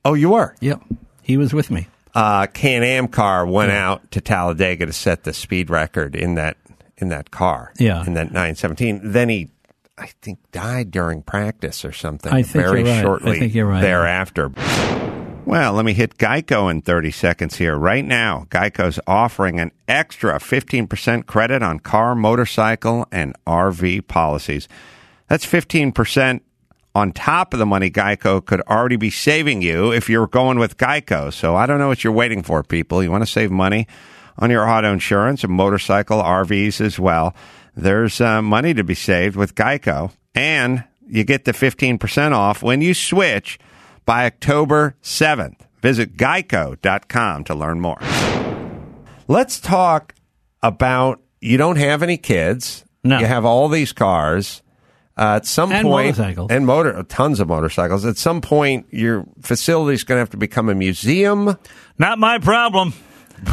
Oh, 0.05 0.15
you 0.15 0.31
were? 0.31 0.55
Yep. 0.61 0.81
He 1.23 1.37
was 1.37 1.53
with 1.53 1.71
me. 1.71 1.89
Uh, 2.15 2.47
Can 2.47 2.83
Am 2.83 3.09
car 3.09 3.47
went 3.47 3.73
out 3.73 4.11
to 4.13 4.21
Talladega 4.21 4.87
to 4.87 4.93
set 4.93 5.25
the 5.25 5.33
speed 5.33 5.71
record 5.71 6.15
in 6.15 6.35
that 6.35 6.57
in 6.97 7.09
that 7.09 7.31
car. 7.31 7.73
Yeah. 7.79 8.05
In 8.05 8.15
that 8.15 8.27
917. 8.27 9.13
Then 9.13 9.29
he, 9.29 9.49
I 9.97 10.11
think, 10.21 10.39
died 10.53 10.91
during 10.91 11.23
practice 11.23 11.85
or 11.85 11.93
something. 11.93 12.33
I 12.33 12.43
think 12.43 12.65
very 12.65 12.85
you're 12.85 13.19
right. 13.19 13.37
I 13.37 13.39
think 13.39 13.55
you're 13.55 13.67
right. 13.67 13.81
thereafter. 13.81 14.51
Well, 15.47 15.73
let 15.73 15.85
me 15.85 15.95
hit 15.95 16.19
Geico 16.19 16.71
in 16.71 16.83
30 16.83 17.11
seconds 17.11 17.57
here. 17.57 17.77
Right 17.77 18.05
now, 18.05 18.47
Geico's 18.51 19.01
offering 19.07 19.59
an 19.59 19.73
extra 19.89 20.39
15% 20.39 21.27
credit 21.27 21.63
on 21.63 21.81
car, 21.81 22.15
motorcycle, 22.15 23.07
and 23.11 23.35
RV 23.47 24.07
policies. 24.07 24.69
That's 25.29 25.47
15% 25.47 26.41
on 26.95 27.13
top 27.13 27.53
of 27.53 27.59
the 27.59 27.67
money 27.67 27.91
Geico 27.91 28.45
could 28.45 28.61
already 28.63 28.97
be 28.97 29.11
saving 29.11 29.63
you 29.63 29.93
if 29.93 30.09
you're 30.09 30.27
going 30.27 30.59
with 30.59 30.77
Geico. 30.77 31.33
So 31.33 31.55
I 31.57 31.67
don't 31.67 31.79
know 31.79 31.89
what 31.89 32.03
you're 32.03 32.13
waiting 32.13 32.43
for, 32.43 32.63
people. 32.63 33.03
You 33.03 33.11
want 33.11 33.23
to 33.23 33.31
save 33.31 33.51
money 33.51 33.87
on 34.39 34.51
your 34.51 34.69
auto 34.69 34.93
insurance 34.93 35.45
and 35.45 35.53
motorcycle 35.53 36.23
RVs 36.23 36.81
as 36.81 36.99
well. 36.99 37.35
There's 37.77 38.21
uh, 38.21 38.43
money 38.43 38.75
to 38.75 38.83
be 38.83 38.95
saved 38.95 39.37
with 39.37 39.55
Geico, 39.55 40.13
and 40.35 40.85
you 41.07 41.25
get 41.25 41.45
the 41.45 41.53
15% 41.53 42.33
off 42.33 42.63
when 42.63 42.81
you 42.81 42.95
switch 42.95 43.59
by 44.05 44.27
October 44.27 44.97
7th. 45.03 45.61
Visit 45.83 46.17
geico.com 46.17 47.45
to 47.45 47.55
learn 47.55 47.81
more. 47.81 48.01
Let's 49.29 49.61
talk 49.61 50.15
about 50.63 51.21
you 51.41 51.57
don't 51.57 51.77
have 51.77 52.03
any 52.03 52.17
kids. 52.17 52.85
No. 53.03 53.19
You 53.19 53.27
have 53.27 53.45
all 53.45 53.69
these 53.69 53.93
cars. 53.93 54.63
Uh, 55.21 55.37
at 55.37 55.45
some 55.47 55.71
And 55.71 55.85
point, 55.87 56.17
motorcycles. 56.17 56.51
and 56.51 56.65
motor, 56.65 57.03
tons 57.03 57.41
of 57.41 57.49
motorcycles. 57.49 58.07
At 58.07 58.17
some 58.17 58.41
point, 58.41 58.87
your 58.91 59.27
facility 59.43 59.95
is 59.95 60.03
going 60.03 60.17
to 60.17 60.21
have 60.21 60.31
to 60.31 60.39
become 60.39 60.71
a 60.71 60.75
museum. 60.75 61.59
Not 61.99 62.19
my 62.19 62.39
problem. 62.39 62.95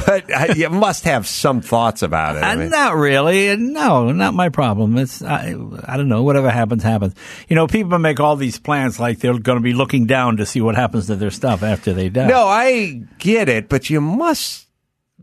But 0.06 0.32
uh, 0.34 0.54
you 0.56 0.70
must 0.86 1.04
have 1.06 1.28
some 1.28 1.62
thoughts 1.62 2.02
about 2.04 2.36
it. 2.38 2.44
I 2.44 2.54
Uh, 2.54 2.58
mean, 2.58 2.70
not 2.70 2.96
really. 2.96 3.56
No, 3.58 4.12
not 4.12 4.34
my 4.34 4.48
problem. 4.50 4.98
It's 4.98 5.22
I, 5.22 5.56
I 5.86 5.98
don't 5.98 6.08
know. 6.10 6.24
Whatever 6.24 6.50
happens, 6.50 6.84
happens. 6.84 7.14
You 7.50 7.56
know, 7.56 7.68
people 7.68 7.98
make 8.00 8.20
all 8.22 8.36
these 8.38 8.60
plans 8.60 9.00
like 9.00 9.20
they're 9.20 9.38
going 9.38 9.58
to 9.58 9.64
be 9.64 9.74
looking 9.74 10.06
down 10.06 10.38
to 10.38 10.46
see 10.46 10.62
what 10.62 10.76
happens 10.76 11.08
to 11.08 11.16
their 11.18 11.32
stuff 11.32 11.64
after 11.64 11.94
they 11.94 12.08
die. 12.10 12.28
no, 12.28 12.48
I 12.48 13.02
get 13.20 13.48
it, 13.50 13.68
but 13.70 13.90
you 13.90 14.00
must 14.02 14.67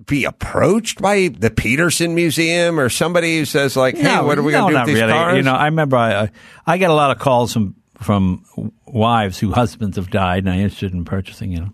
be 0.06 0.24
approached 0.24 1.00
by 1.00 1.28
the 1.28 1.50
Peterson 1.50 2.14
Museum 2.14 2.80
or 2.80 2.88
somebody 2.88 3.38
who 3.38 3.44
says 3.44 3.76
like, 3.76 3.96
"Hey, 3.96 4.02
No, 4.02 4.24
what 4.26 4.38
are 4.38 4.42
we 4.42 4.52
no, 4.52 4.68
going 4.68 4.74
to 4.74 4.78
do 4.78 4.80
with 4.80 4.86
these 4.88 5.00
really. 5.00 5.12
cars?" 5.12 5.36
You 5.36 5.42
know, 5.42 5.54
I 5.54 5.66
remember 5.66 5.96
I, 5.96 6.30
I 6.66 6.78
get 6.78 6.90
a 6.90 6.94
lot 6.94 7.10
of 7.10 7.18
calls 7.18 7.52
from 7.52 7.76
from 8.00 8.44
wives 8.86 9.38
whose 9.38 9.54
husbands 9.54 9.96
have 9.96 10.10
died 10.10 10.44
and 10.44 10.48
are 10.48 10.60
interested 10.60 10.92
in 10.92 11.04
purchasing. 11.04 11.52
You 11.52 11.60
know, 11.60 11.70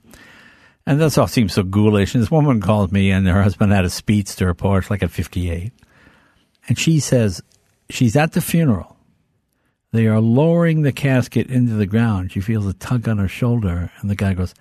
and 0.86 1.00
this 1.00 1.16
all 1.16 1.26
seems 1.26 1.54
so 1.54 1.62
ghoulish. 1.62 2.14
And 2.14 2.22
this 2.22 2.30
woman 2.30 2.60
called 2.60 2.92
me, 2.92 3.10
and 3.10 3.26
her 3.26 3.42
husband 3.42 3.72
had 3.72 3.84
a 3.84 3.90
Speedster 3.90 4.52
Porsche, 4.54 4.90
like 4.90 5.02
a 5.02 5.08
'58, 5.08 5.72
and 6.68 6.78
she 6.78 7.00
says 7.00 7.42
she's 7.88 8.16
at 8.16 8.32
the 8.32 8.40
funeral. 8.40 8.96
They 9.92 10.06
are 10.06 10.20
lowering 10.20 10.82
the 10.82 10.92
casket 10.92 11.48
into 11.48 11.72
the 11.72 11.86
ground. 11.86 12.30
She 12.30 12.40
feels 12.40 12.66
a 12.66 12.74
tug 12.74 13.08
on 13.08 13.18
her 13.18 13.26
shoulder, 13.28 13.90
and 14.00 14.10
the 14.10 14.14
guy 14.14 14.34
goes, 14.34 14.54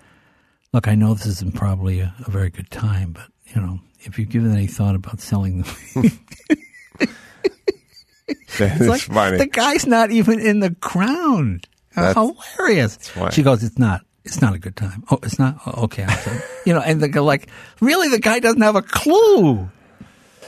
"Look, 0.72 0.88
I 0.88 0.94
know 0.94 1.14
this 1.14 1.26
isn't 1.26 1.54
probably 1.54 2.00
a, 2.00 2.14
a 2.26 2.30
very 2.30 2.50
good 2.50 2.70
time, 2.70 3.12
but 3.12 3.26
you 3.54 3.60
know." 3.60 3.80
If 4.02 4.18
you've 4.18 4.30
given 4.30 4.50
any 4.52 4.66
thought 4.66 4.94
about 4.94 5.20
selling 5.20 5.60
them, 5.60 5.74
it's 8.58 8.80
like 8.80 9.00
funny. 9.02 9.36
the 9.38 9.46
guy's 9.46 9.86
not 9.86 10.10
even 10.10 10.40
in 10.40 10.60
the 10.60 10.70
ground. 10.70 11.66
That's 11.94 12.14
That's- 12.14 12.46
hilarious. 12.56 13.08
why- 13.14 13.30
She 13.30 13.42
goes, 13.42 13.62
"It's 13.62 13.78
not. 13.78 14.02
It's 14.24 14.40
not 14.40 14.54
a 14.54 14.58
good 14.58 14.76
time. 14.76 15.04
Oh, 15.10 15.18
it's 15.22 15.38
not. 15.38 15.56
Oh, 15.66 15.84
okay, 15.84 16.06
you 16.66 16.72
know, 16.72 16.80
and 16.80 17.00
they 17.02 17.08
go 17.08 17.24
like, 17.24 17.48
"Really? 17.80 18.08
The 18.08 18.18
guy 18.20 18.38
doesn't 18.38 18.60
have 18.62 18.76
a 18.76 18.82
clue." 18.82 19.68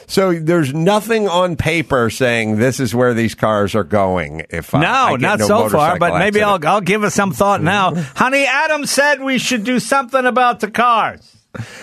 So 0.06 0.32
there's 0.32 0.74
nothing 0.74 1.28
on 1.28 1.56
paper 1.56 2.10
saying 2.10 2.56
this 2.58 2.80
is 2.80 2.94
where 2.94 3.14
these 3.14 3.34
cars 3.34 3.74
are 3.74 3.84
going. 3.84 4.44
If 4.50 4.72
No, 4.72 4.80
I 4.80 5.16
not 5.16 5.38
no 5.38 5.46
so 5.46 5.68
far, 5.68 5.98
but 5.98 6.14
maybe 6.18 6.40
accident. 6.40 6.64
I'll 6.66 6.74
I'll 6.76 6.80
give 6.80 7.04
it 7.04 7.10
some 7.10 7.32
thought 7.32 7.62
now. 7.62 7.94
Honey, 8.16 8.44
Adam 8.46 8.84
said 8.86 9.20
we 9.22 9.38
should 9.38 9.64
do 9.64 9.78
something 9.78 10.24
about 10.26 10.60
the 10.60 10.70
cars. 10.70 11.36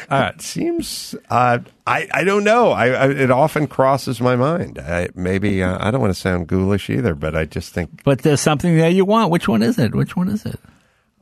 Right. 0.10 0.34
It 0.36 0.42
seems 0.42 1.14
uh, 1.30 1.60
I 1.86 2.08
I 2.12 2.24
don't 2.24 2.44
know. 2.44 2.72
I, 2.72 2.88
I 2.88 3.10
it 3.12 3.30
often 3.30 3.68
crosses 3.68 4.20
my 4.20 4.36
mind. 4.36 4.80
I, 4.80 5.10
maybe 5.16 5.62
uh, 5.62 5.78
I 5.80 5.92
don't 5.92 6.02
want 6.02 6.14
to 6.14 6.20
sound 6.20 6.48
ghoulish 6.48 6.90
either, 6.90 7.14
but 7.14 7.36
I 7.36 7.46
just 7.46 7.72
think 7.74 8.04
But 8.04 8.24
there's 8.24 8.42
something 8.42 8.76
there 8.76 8.90
you 8.90 9.06
want. 9.06 9.30
Which 9.32 9.48
one 9.48 9.62
is 9.62 9.78
it? 9.78 9.94
Which 9.94 10.16
one 10.16 10.28
is 10.30 10.46
it? 10.46 10.60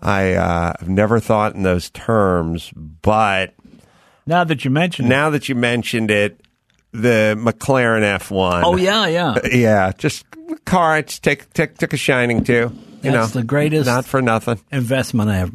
I 0.01 0.33
uh, 0.33 0.73
have 0.79 0.87
never 0.87 1.19
thought 1.19 1.55
in 1.55 1.63
those 1.63 1.89
terms. 1.89 2.71
But 2.75 3.53
Now 4.25 4.43
that 4.45 4.63
you 4.63 4.71
mentioned 4.71 5.07
it. 5.07 5.09
now 5.09 5.29
that 5.31 5.49
you 5.49 5.55
mentioned 5.55 6.09
it, 6.11 6.39
the 6.93 7.35
McLaren 7.37 8.03
F1. 8.19 8.61
Oh 8.63 8.77
yeah, 8.77 9.07
yeah. 9.07 9.35
yeah. 9.51 9.91
Just 9.97 10.25
car. 10.63 10.93
I 10.93 11.01
just 11.01 11.21
take 11.23 11.51
take 11.53 11.77
took 11.77 11.91
a 11.93 11.97
shining 11.97 12.43
to. 12.45 12.53
You 12.53 13.11
That's 13.11 13.35
know, 13.35 13.41
the 13.41 13.45
greatest- 13.45 13.87
Not 13.87 14.05
for 14.05 14.21
nothing. 14.21 14.59
investment 14.71 15.29
I 15.29 15.37
have. 15.37 15.51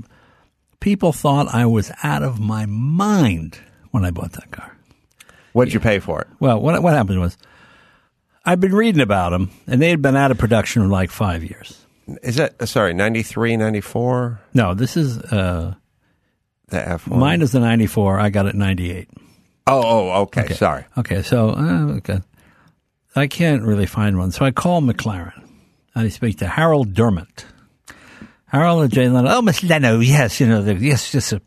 People 0.83 1.13
thought 1.13 1.47
I 1.55 1.65
was 1.67 1.93
out 2.03 2.25
of 2.25 2.41
my 2.41 2.67
mind 2.67 3.61
when 3.93 4.05
I 4.05 4.11
bought 4.11 4.33
that 4.33 4.51
car. 4.51 4.77
What'd 5.53 5.73
you 5.73 5.79
pay 5.79 6.01
for 6.01 6.23
it? 6.23 6.27
Well, 6.41 6.61
what 6.61 6.83
what 6.83 6.93
happened 6.93 7.21
was 7.21 7.39
I've 8.45 8.59
been 8.59 8.75
reading 8.75 9.01
about 9.01 9.31
them, 9.31 9.51
and 9.69 9.81
they 9.81 9.91
had 9.91 10.03
been 10.03 10.17
out 10.17 10.33
of 10.33 10.39
production 10.39 10.83
for 10.83 10.89
like 10.89 11.13
five 11.13 11.45
years. 11.45 11.79
Is 12.25 12.35
that 12.37 12.61
uh, 12.61 12.67
sorry? 12.67 12.95
93, 12.95 13.57
94? 13.57 14.41
No, 14.55 14.75
this 14.75 14.97
is 14.97 15.19
uh, 15.19 15.75
The 16.67 16.79
F1. 16.79 17.17
mine 17.17 17.43
is 17.43 17.53
the 17.53 17.61
'94. 17.61 18.19
I 18.19 18.31
got 18.31 18.47
it 18.47 18.57
'98. 18.57 19.09
Oh, 19.69 19.83
oh, 19.85 20.23
okay. 20.23 20.53
Sorry. 20.55 20.85
Okay, 20.99 21.23
so 21.23 21.51
uh, 21.51 21.93
okay. 21.99 22.21
I 23.15 23.29
can't 23.29 23.63
really 23.63 23.87
find 23.87 24.19
one, 24.19 24.33
so 24.33 24.45
I 24.45 24.51
call 24.51 24.83
McLaren. 24.83 25.49
I 25.95 26.09
speak 26.09 26.39
to 26.39 26.49
Harold 26.49 26.93
Dermott. 26.93 27.45
Harold 28.53 28.83
and 28.83 28.93
Jay 28.93 29.09
Leno. 29.09 29.31
Oh, 29.31 29.41
Miss 29.41 29.63
Leno, 29.63 29.99
yes, 30.01 30.39
you 30.39 30.47
know, 30.47 30.61
yes, 30.61 31.11
just. 31.11 31.33
A, 31.33 31.41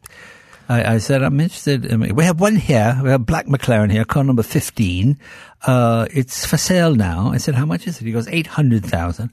I, 0.67 0.95
I 0.95 0.97
said 0.97 1.21
I'm 1.21 1.39
interested. 1.39 1.85
In, 1.85 2.15
we 2.15 2.23
have 2.23 2.41
one 2.41 2.55
here. 2.55 2.99
We 3.03 3.09
have 3.11 3.27
black 3.27 3.45
McLaren 3.45 3.91
here, 3.91 4.03
car 4.05 4.23
number 4.23 4.41
fifteen. 4.41 5.19
Uh, 5.61 6.07
it's 6.11 6.47
for 6.47 6.57
sale 6.57 6.95
now. 6.95 7.31
I 7.31 7.37
said, 7.37 7.53
how 7.53 7.67
much 7.67 7.85
is 7.85 8.01
it? 8.01 8.05
He 8.05 8.11
goes 8.11 8.27
eight 8.29 8.47
hundred 8.47 8.83
thousand. 8.83 9.29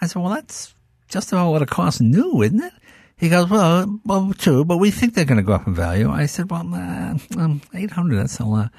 I 0.00 0.08
said, 0.08 0.20
well, 0.20 0.34
that's 0.34 0.74
just 1.08 1.30
about 1.30 1.52
what 1.52 1.62
it 1.62 1.70
costs 1.70 2.00
new, 2.00 2.42
isn't 2.42 2.60
it? 2.60 2.72
He 3.16 3.28
goes, 3.28 3.48
well, 3.48 4.00
well, 4.04 4.32
true, 4.36 4.64
but 4.64 4.78
we 4.78 4.90
think 4.90 5.14
they're 5.14 5.24
going 5.24 5.36
to 5.36 5.44
go 5.44 5.52
up 5.52 5.68
in 5.68 5.74
value. 5.74 6.10
I 6.10 6.26
said, 6.26 6.50
well, 6.50 6.68
uh, 6.74 7.16
um, 7.38 7.62
eight 7.74 7.92
hundred. 7.92 8.16
That's 8.16 8.40
a 8.40 8.44
lot. 8.44 8.72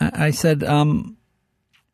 I, 0.00 0.26
I 0.26 0.30
said, 0.30 0.64
um, 0.64 1.18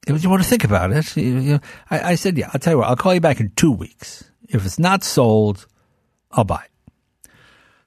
do 0.07 0.15
you 0.15 0.31
want 0.31 0.45
to 0.45 0.49
think 0.49 0.63
about 0.63 0.93
it? 0.93 1.61
I, 1.91 2.13
I 2.13 2.15
said, 2.15 2.39
yeah, 2.39 2.51
I'll 2.55 2.61
tell 2.61 2.75
you 2.75 2.79
what, 2.79 2.87
I'll 2.87 2.95
call 2.95 3.15
you 3.15 3.21
back 3.21 3.41
in 3.41 3.51
two 3.57 3.73
weeks. 3.73 4.30
If 4.53 4.65
it's 4.67 4.79
not 4.79 5.03
sold, 5.05 5.67
I'll 6.33 6.45
buy 6.45 6.65
it. 6.65 7.31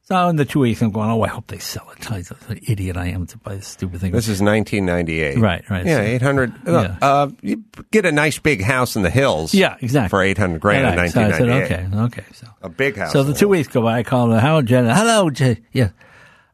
So 0.05 0.27
in 0.27 0.35
the 0.35 0.43
two 0.43 0.59
weeks, 0.59 0.81
I'm 0.81 0.91
going, 0.91 1.09
oh, 1.09 1.21
I 1.21 1.29
hope 1.29 1.47
they 1.47 1.59
sell 1.59 1.89
it. 1.91 2.11
I'm 2.11 2.21
an 2.49 2.59
idiot 2.67 2.97
I 2.97 3.07
am 3.07 3.25
to 3.27 3.37
buy 3.37 3.55
this 3.55 3.67
stupid 3.67 4.01
thing. 4.01 4.11
This 4.11 4.27
is 4.27 4.41
1998. 4.41 5.37
Right, 5.39 5.63
right. 5.69 5.85
Yeah, 5.85 5.97
So- 5.97 6.01
800. 6.03 6.53
Yeah. 6.67 6.97
Uh, 7.01 7.29
you 7.41 7.63
get 7.89 8.05
a 8.05 8.11
nice 8.11 8.37
big 8.37 8.61
house 8.61 8.97
in 8.97 9.01
the 9.03 9.09
hills. 9.09 9.53
yeah, 9.53 9.77
exactly. 9.81 10.09
For 10.09 10.21
800 10.21 10.59
grand 10.59 10.85
in 10.87 10.97
Right, 10.99 11.09
so 11.09 11.21
I 11.21 11.31
said, 11.31 11.47
1998. 11.47 12.03
okay, 12.03 12.21
okay. 12.21 12.33
So 12.33 12.47
A 12.61 12.67
big 12.69 12.97
house. 12.97 13.13
So 13.13 13.23
the 13.23 13.31
the 13.31 13.39
two 13.39 13.47
weeks 13.47 13.69
go 13.69 13.81
by. 13.81 13.99
I 13.99 14.03
call 14.03 14.31
him, 14.33 14.39
Howard 14.39 14.65
Jen. 14.65 14.85
Hello, 14.85 15.29
Jay. 15.29 15.61
Yeah. 15.71 15.91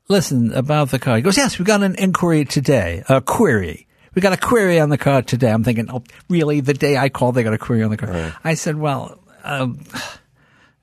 Listen 0.10 0.54
about 0.54 0.90
the 0.92 1.00
car. 1.00 1.16
He 1.16 1.22
goes, 1.24 1.36
yes, 1.38 1.58
we 1.58 1.66
got 1.66 1.82
an 1.84 1.96
inquiry 1.96 2.46
today, 2.46 3.04
a 3.10 3.20
query. 3.20 3.88
We 4.16 4.22
got 4.22 4.34
a 4.34 4.38
query 4.38 4.80
on 4.80 4.90
the 4.90 4.98
car 4.98 5.22
today. 5.22 5.52
I'm 5.52 5.64
thinking, 5.64 5.90
oh, 5.92 6.04
really? 6.30 6.62
The 6.62 6.74
day 6.74 6.98
I 6.98 7.10
called, 7.10 7.36
they 7.36 7.44
got 7.44 7.54
a 7.54 7.60
query 7.60 7.84
on 7.84 7.92
the 7.92 7.98
car. 7.98 8.36
I 8.44 8.54
said, 8.56 8.78
well, 8.78 9.19
um, 9.44 9.80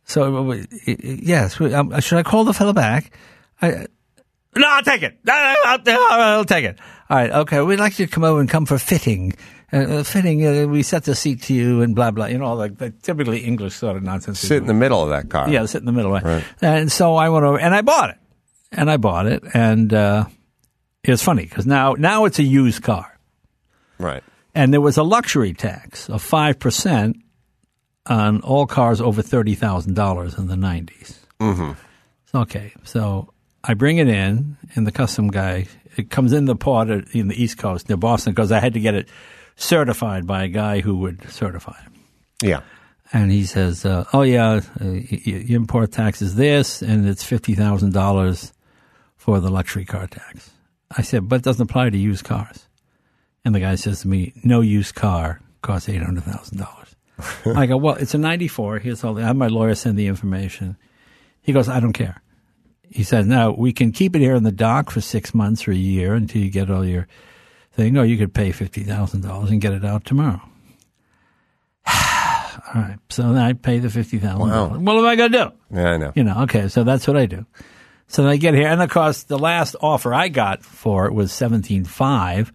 so 0.05 0.51
uh, 0.51 0.65
yes, 0.87 1.61
um, 1.61 2.01
should 2.01 2.19
I 2.19 2.23
call 2.23 2.45
the 2.45 2.55
fellow 2.55 2.73
back? 2.73 3.13
I, 3.61 3.87
no, 4.57 4.67
I'll 4.69 4.83
take 4.83 5.03
it. 5.03 5.19
I'll, 5.29 5.79
I'll, 6.23 6.45
take 6.45 6.65
it. 6.65 6.79
All 7.11 7.17
right, 7.17 7.31
okay. 7.31 7.61
We'd 7.61 7.79
like 7.79 7.99
you 7.99 8.07
to 8.07 8.13
come 8.13 8.25
over 8.25 8.41
and 8.41 8.49
come 8.49 8.67
for 8.67 8.79
fitting. 8.79 9.35
Uh, 9.73 9.77
uh, 9.79 10.03
fitting, 10.05 10.47
uh, 10.47 10.67
we 10.67 10.83
set 10.83 11.05
the 11.05 11.15
seat 11.15 11.43
to 11.43 11.55
you 11.55 11.83
and 11.83 11.95
blah, 11.95 12.11
blah. 12.11 12.27
You 12.27 12.39
know, 12.39 12.55
like 12.55 12.79
the 12.79 12.91
typically 12.91 13.41
English 13.41 13.75
sort 13.75 13.97
of 13.97 14.03
nonsense. 14.03 14.39
Sit 14.39 14.59
in 14.59 14.67
the 14.67 14.75
middle 14.75 15.03
of 15.03 15.11
that 15.11 15.29
car. 15.29 15.51
Yeah, 15.51 15.67
sit 15.67 15.81
in 15.81 15.87
the 15.87 15.93
middle. 15.93 16.13
Right. 16.13 16.45
And 16.63 16.91
so 16.91 17.17
I 17.17 17.29
went 17.29 17.45
over 17.45 17.59
and 17.59 17.75
I 17.75 17.83
bought 17.83 18.11
it, 18.11 18.19
and 18.73 18.91
I 18.91 18.97
bought 18.97 19.27
it, 19.27 19.43
and 19.53 19.93
uh, 19.93 20.27
it 21.03 21.11
was 21.11 21.23
funny 21.23 21.45
because 21.45 21.67
now 21.67 21.95
now 21.95 22.25
it's 22.27 22.39
a 22.39 22.45
used 22.45 22.83
car, 22.83 23.19
Right. 23.99 24.23
and 24.55 24.73
there 24.73 24.81
was 24.81 24.97
a 24.97 25.03
luxury 25.03 25.53
tax 25.53 26.09
of 26.09 26.23
five 26.23 26.59
percent 26.61 27.17
on 28.09 28.41
all 28.43 28.67
cars 28.67 29.01
over 29.01 29.23
thirty 29.23 29.55
thousand 29.55 29.95
dollars 29.95 30.37
in 30.39 30.47
the 30.49 30.55
90s 30.57 31.17
Mm-hmm. 31.41 31.73
Okay, 32.35 32.73
so 32.85 33.33
I 33.65 33.75
bring 33.75 33.99
it 33.99 34.09
in, 34.09 34.57
and 34.75 34.87
the 34.87 34.93
custom 34.93 35.29
guy 35.29 35.67
it 35.97 36.11
comes 36.11 36.33
in 36.33 36.45
the 36.47 36.57
port 36.57 36.89
at- 36.91 37.09
in 37.15 37.29
the 37.29 37.43
East 37.43 37.59
Coast 37.59 37.89
near 37.89 37.97
Boston 37.97 38.33
because 38.33 38.53
I 38.53 38.61
had 38.61 38.75
to 38.75 38.81
get 38.81 38.95
it 38.95 39.09
certified 39.57 40.27
by 40.27 40.45
a 40.45 40.49
guy 40.49 40.81
who 40.81 40.97
would 40.99 41.29
certify 41.31 41.75
it. 41.87 42.47
Yeah. 42.47 42.61
And 43.13 43.31
he 43.31 43.45
says, 43.45 43.85
uh, 43.85 44.05
"Oh 44.13 44.23
yeah, 44.23 44.61
uh, 44.81 44.85
import 44.85 45.93
tax 45.93 46.21
is 46.23 46.35
this, 46.35 46.83
and 46.83 47.07
it's 47.09 47.23
fifty 47.25 47.55
thousand 47.55 47.93
dollars 47.93 48.53
for 49.17 49.41
the 49.41 49.51
luxury 49.51 49.85
car 49.85 50.07
tax." 50.07 50.51
I 50.97 51.03
said, 51.03 51.29
"But 51.29 51.37
it 51.37 51.43
doesn't 51.45 51.71
apply 51.71 51.91
to 51.91 51.99
used 51.99 52.25
cars." 52.25 52.67
And 53.45 53.55
the 53.55 53.61
guy 53.61 53.77
says 53.77 54.01
to 54.03 54.09
me, 54.09 54.33
"No 54.43 54.61
used 54.61 54.95
car 54.95 55.41
costs 55.63 55.89
eight 55.89 56.03
hundred 56.03 56.25
thousand 56.25 56.59
dollars." 56.59 56.76
I 57.47 57.67
go, 57.67 57.77
"Well, 57.77 57.95
it's 57.95 58.15
a 58.15 58.19
'94. 58.19 58.79
Here's 58.81 59.03
all. 59.05 59.15
The, 59.15 59.23
I 59.23 59.27
have 59.27 59.37
my 59.37 59.47
lawyer 59.49 59.75
send 59.75 59.99
the 59.99 60.07
information." 60.07 60.77
He 61.43 61.53
goes, 61.53 61.69
"I 61.69 61.81
don't 61.81 61.93
care." 61.93 62.23
He 62.89 63.03
says, 63.03 63.27
"Now 63.27 63.53
we 63.53 63.73
can 63.73 63.93
keep 63.93 64.15
it 64.15 64.21
here 64.21 64.35
in 64.35 64.43
the 64.43 64.53
dock 64.53 64.91
for 64.91 65.01
six 65.01 65.35
months 65.35 65.67
or 65.67 65.73
a 65.73 65.77
year 65.77 66.15
until 66.15 66.43
you 66.43 66.51
get 66.51 66.71
all 66.71 66.85
your 66.85 67.07
thing, 67.73 67.97
or 67.97 68.05
you 68.05 68.17
could 68.19 68.35
pay 68.35 68.53
fifty 68.53 68.83
thousand 68.83 69.23
dollars 69.23 69.51
and 69.51 69.61
get 69.61 69.73
it 69.73 69.85
out 69.85 70.05
tomorrow." 70.05 70.41
All 71.87 72.83
right. 72.83 72.99
So 73.11 73.23
then 73.33 73.39
I 73.39 73.53
pay 73.53 73.79
the 73.79 73.91
fifty 73.91 74.19
thousand. 74.19 74.49
Wow. 74.49 74.69
What 74.69 74.97
am 74.97 75.07
I 75.07 75.17
going 75.17 75.33
to 75.33 75.39
do? 75.39 75.77
Yeah, 75.77 75.91
I 75.91 75.97
know. 75.99 76.13
You 76.15 76.25
know. 76.25 76.43
Okay. 76.43 76.69
So 76.69 76.85
that's 76.85 77.07
what 77.07 77.17
I 77.17 77.27
do. 77.27 77.47
So 78.09 78.23
then 78.23 78.31
I 78.33 78.37
get 78.37 78.55
here, 78.55 78.69
and 78.69 78.83
of 78.83 78.91
course, 78.91 79.25
the 79.25 79.39
last 79.39 79.77
offer 79.81 80.15
I 80.15 80.29
got 80.29 80.63
for 80.63 81.07
it 81.07 81.15
was 81.15 81.33
seventeen 81.33 81.85
five. 81.85 82.53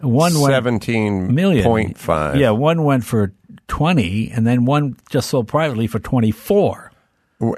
One 0.00 0.38
went 0.40 0.52
Seventeen 0.52 1.34
million 1.34 1.64
point 1.64 1.98
five. 1.98 2.36
Yeah, 2.36 2.50
one 2.50 2.84
went 2.84 3.04
for 3.04 3.32
twenty, 3.68 4.30
and 4.30 4.46
then 4.46 4.64
one 4.64 4.96
just 5.10 5.30
sold 5.30 5.48
privately 5.48 5.86
for 5.86 5.98
twenty 5.98 6.30
four. 6.30 6.90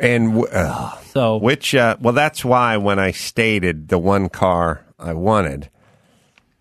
And 0.01 0.29
w- 0.29 0.47
uh, 0.47 0.97
So 1.13 1.37
which? 1.37 1.75
Uh, 1.75 1.97
well, 2.01 2.15
that's 2.15 2.45
why 2.45 2.77
when 2.77 2.99
I 2.99 3.11
stated 3.13 3.89
the 3.89 3.99
one 3.99 4.29
car 4.29 4.85
I 4.99 5.13
wanted, 5.13 5.69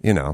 you 0.01 0.13
know, 0.13 0.33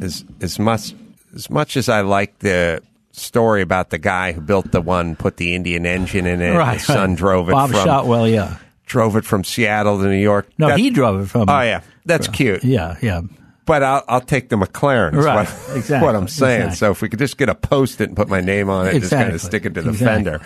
as 0.00 0.24
as 0.40 0.58
much 0.58 0.94
as 1.34 1.50
much 1.50 1.76
as 1.76 1.88
I 1.88 2.00
like 2.02 2.38
the 2.38 2.82
story 3.12 3.60
about 3.62 3.90
the 3.90 3.98
guy 3.98 4.32
who 4.32 4.40
built 4.40 4.70
the 4.72 4.80
one, 4.80 5.16
put 5.16 5.36
the 5.36 5.54
Indian 5.54 5.84
engine 5.84 6.26
in 6.26 6.40
it, 6.40 6.56
right, 6.56 6.74
his 6.78 6.86
son 6.86 7.10
right. 7.10 7.18
drove 7.18 7.48
it 7.48 7.52
Bob 7.52 7.70
from 7.70 7.84
Shotwell. 7.84 8.28
Yeah. 8.28 8.56
drove 8.86 9.16
it 9.16 9.24
from 9.24 9.44
Seattle 9.44 9.98
to 9.98 10.04
New 10.08 10.14
York. 10.22 10.48
No, 10.58 10.68
That- 10.68 10.78
he 10.78 10.90
drove 10.90 11.20
it 11.20 11.26
from. 11.26 11.48
Oh 11.48 11.60
yeah, 11.60 11.82
that's 12.06 12.28
cute. 12.28 12.64
Yeah. 12.64 12.96
Yeah. 13.02 13.22
But 13.70 13.84
I'll, 13.84 14.04
I'll 14.08 14.20
take 14.20 14.48
the 14.48 14.56
McLaren. 14.56 15.12
Right, 15.12 15.46
What, 15.46 15.76
exactly, 15.76 16.04
What 16.04 16.16
I'm 16.16 16.26
saying. 16.26 16.62
exactly. 16.62 16.76
So 16.76 16.90
if 16.90 17.02
we 17.02 17.08
could 17.08 17.20
just 17.20 17.36
get 17.38 17.48
a 17.48 17.54
post 17.54 18.00
it 18.00 18.08
and 18.08 18.16
put 18.16 18.28
my 18.28 18.40
name 18.40 18.68
on 18.68 18.88
it, 18.88 18.98
just 18.98 19.12
kind 19.12 19.32
of 19.32 19.40
stick 19.40 19.64
it 19.64 19.74
to 19.74 19.82
the 19.82 19.90
exactly. 19.90 20.24
fender. 20.24 20.40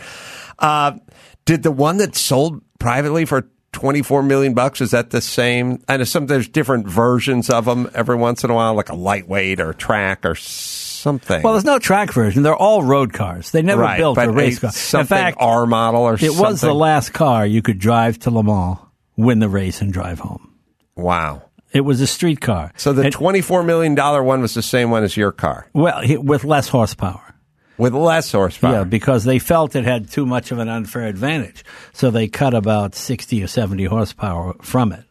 Uh, 0.59 0.99
did 1.47 1.63
the 1.63 1.73
one 1.73 1.97
that 1.97 2.17
sold 2.17 2.61
privately 2.79 3.25
for 3.25 3.49
24 3.73 4.23
million 4.25 4.53
bucks 4.53 4.81
is 4.83 4.91
that 4.93 5.11
the 5.11 5.21
same 5.21 5.83
i 5.89 5.97
know 5.97 6.05
some 6.05 6.27
there's 6.27 6.47
different 6.49 6.87
versions 6.87 7.51
of 7.51 7.65
them 7.65 7.91
every 7.93 8.15
once 8.15 8.45
in 8.45 8.51
a 8.51 8.55
while 8.55 8.75
like 8.75 8.89
a 8.89 8.95
lightweight 8.95 9.59
or 9.59 9.71
a 9.71 9.75
track 9.75 10.25
or 10.25 10.37
something 10.37 11.43
Well, 11.43 11.55
there's 11.55 11.65
no 11.65 11.79
track 11.81 12.13
version. 12.13 12.43
They're 12.45 12.55
all 12.55 12.83
road 12.85 13.13
cars. 13.13 13.51
They 13.51 13.63
never 13.63 13.83
right 13.83 13.99
built 13.99 14.17
a 14.17 14.31
race 14.31 14.61
car. 14.61 14.71
something 14.71 15.01
In 15.19 15.25
fact, 15.25 15.39
r 15.41 15.67
model 15.67 16.03
or 16.03 16.15
it 16.15 16.21
something 16.21 16.39
was 16.39 16.61
the 16.61 16.73
last 16.75 17.13
car 17.13 17.45
you 17.45 17.63
could 17.63 17.79
drive 17.81 18.19
to 18.21 18.31
Le 18.31 18.45
Mans, 18.45 18.79
win 19.17 19.39
the 19.41 19.49
race, 19.49 19.81
and 19.83 19.93
drive 19.93 20.21
home. 20.21 20.55
wow 20.95 21.43
It 21.75 21.81
was 21.85 22.01
a 22.01 22.07
street 22.07 22.41
car. 22.41 22.73
so 22.77 22.93
the 22.93 23.03
And- 23.03 23.13
24 23.13 23.63
million 23.65 23.95
dollar 23.95 24.23
one 24.23 24.41
was 24.41 24.55
the 24.55 24.63
same 24.63 24.91
one 24.91 25.03
as 25.05 25.17
your 25.17 25.33
car 25.33 25.67
well, 25.75 26.01
with 26.21 26.45
less 26.45 26.69
horsepower. 26.69 27.35
with 27.77 27.93
less 27.93 28.31
horsepower 28.33 28.73
Yeah, 28.73 28.85
because 28.85 29.25
they 29.25 29.39
felt 29.41 29.75
it 29.75 29.85
had 29.85 30.09
too 30.11 30.25
much 30.25 30.53
of 30.53 30.59
an 30.59 30.69
unfair 30.69 31.07
advantage. 31.07 31.65
So 31.93 32.11
they 32.11 32.29
cut 32.29 32.55
about 32.55 32.95
60 32.95 33.43
or 33.43 33.49
70 33.49 33.85
horsepower 33.87 34.55
from 34.63 34.93
it. 34.93 35.05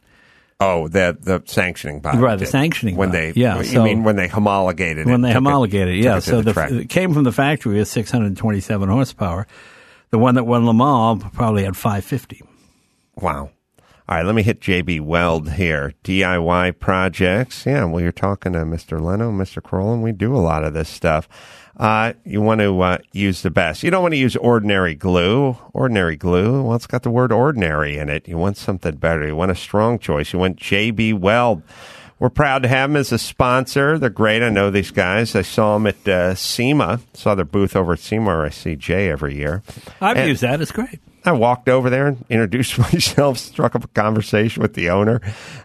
oh 0.60 0.88
the 0.88 1.16
the 1.20 1.42
sanctioning 1.44 2.00
body 2.00 2.18
Right, 2.18 2.38
the 2.38 2.46
sanctioning 2.46 2.96
when 2.96 3.10
body, 3.10 3.32
they 3.32 3.40
yeah, 3.40 3.58
you 3.58 3.64
so- 3.64 3.84
mean 3.84 4.02
when 4.04 4.16
they 4.16 4.28
homologated 4.28 5.04
When 5.06 5.16
it, 5.16 5.22
they 5.22 5.28
took 5.34 5.42
it- 5.42 5.44
homologated, 5.44 6.02
yeah. 6.02 6.16
it 6.16 6.22
So 6.22 6.40
the 6.40 6.52
the, 6.54 6.78
it 6.80 6.88
came 6.88 7.12
from 7.12 7.24
the 7.24 7.32
factory 7.32 7.76
with 7.78 7.88
627 7.88 8.88
horsepower. 8.88 9.46
The 10.10 10.18
one 10.18 10.36
that 10.36 10.44
won 10.44 10.64
Le 10.64 10.72
Mans 10.72 11.24
probably 11.34 11.64
had 11.64 11.76
550. 11.76 12.40
Wow. 13.16 13.50
All 14.06 14.16
right, 14.16 14.26
let 14.26 14.34
me 14.34 14.42
hit 14.42 14.60
JB 14.60 15.00
Weld 15.00 15.52
here. 15.52 15.94
DIY 16.04 16.78
projects. 16.78 17.64
Yeah, 17.64 17.84
well, 17.84 18.02
you're 18.02 18.12
talking 18.12 18.52
to 18.52 18.58
Mr. 18.60 19.00
Leno, 19.00 19.32
Mr. 19.32 19.62
Carolla, 19.62 19.94
and 19.94 20.02
we 20.02 20.12
do 20.12 20.36
a 20.36 20.38
lot 20.38 20.62
of 20.62 20.74
this 20.74 20.90
stuff. 20.90 21.26
Uh, 21.78 22.12
you 22.24 22.42
want 22.42 22.60
to 22.60 22.78
uh, 22.82 22.98
use 23.12 23.40
the 23.40 23.50
best. 23.50 23.82
You 23.82 23.90
don't 23.90 24.02
want 24.02 24.12
to 24.12 24.18
use 24.18 24.36
ordinary 24.36 24.94
glue. 24.94 25.56
Ordinary 25.72 26.16
glue, 26.16 26.62
well, 26.62 26.76
it's 26.76 26.86
got 26.86 27.02
the 27.02 27.10
word 27.10 27.32
ordinary 27.32 27.96
in 27.96 28.10
it. 28.10 28.28
You 28.28 28.36
want 28.36 28.58
something 28.58 28.94
better. 28.96 29.26
You 29.26 29.34
want 29.36 29.50
a 29.50 29.54
strong 29.56 29.98
choice. 29.98 30.34
You 30.34 30.38
want 30.38 30.58
JB 30.60 31.18
Weld. 31.18 31.62
We're 32.18 32.28
proud 32.30 32.62
to 32.62 32.68
have 32.68 32.90
them 32.90 32.96
as 32.96 33.10
a 33.10 33.18
sponsor. 33.18 33.98
They're 33.98 34.10
great. 34.10 34.42
I 34.42 34.50
know 34.50 34.70
these 34.70 34.90
guys. 34.90 35.34
I 35.34 35.42
saw 35.42 35.74
them 35.78 35.86
at 35.86 36.06
uh, 36.06 36.34
SEMA. 36.34 37.00
Saw 37.14 37.34
their 37.34 37.44
booth 37.46 37.74
over 37.74 37.94
at 37.94 37.98
SEMA. 38.00 38.26
Where 38.26 38.44
I 38.44 38.50
see 38.50 38.76
Jay 38.76 39.08
every 39.10 39.34
year. 39.34 39.62
I've 40.00 40.18
And- 40.18 40.28
used 40.28 40.42
that. 40.42 40.60
It's 40.60 40.70
great. 40.72 41.00
I 41.26 41.32
walked 41.32 41.68
over 41.68 41.88
there 41.88 42.06
and 42.06 42.24
introduced 42.28 42.78
myself, 42.92 43.38
struck 43.38 43.74
up 43.74 43.84
a 43.84 43.88
conversation 43.88 44.62
with 44.62 44.74
the 44.74 44.90
owner, 44.90 45.20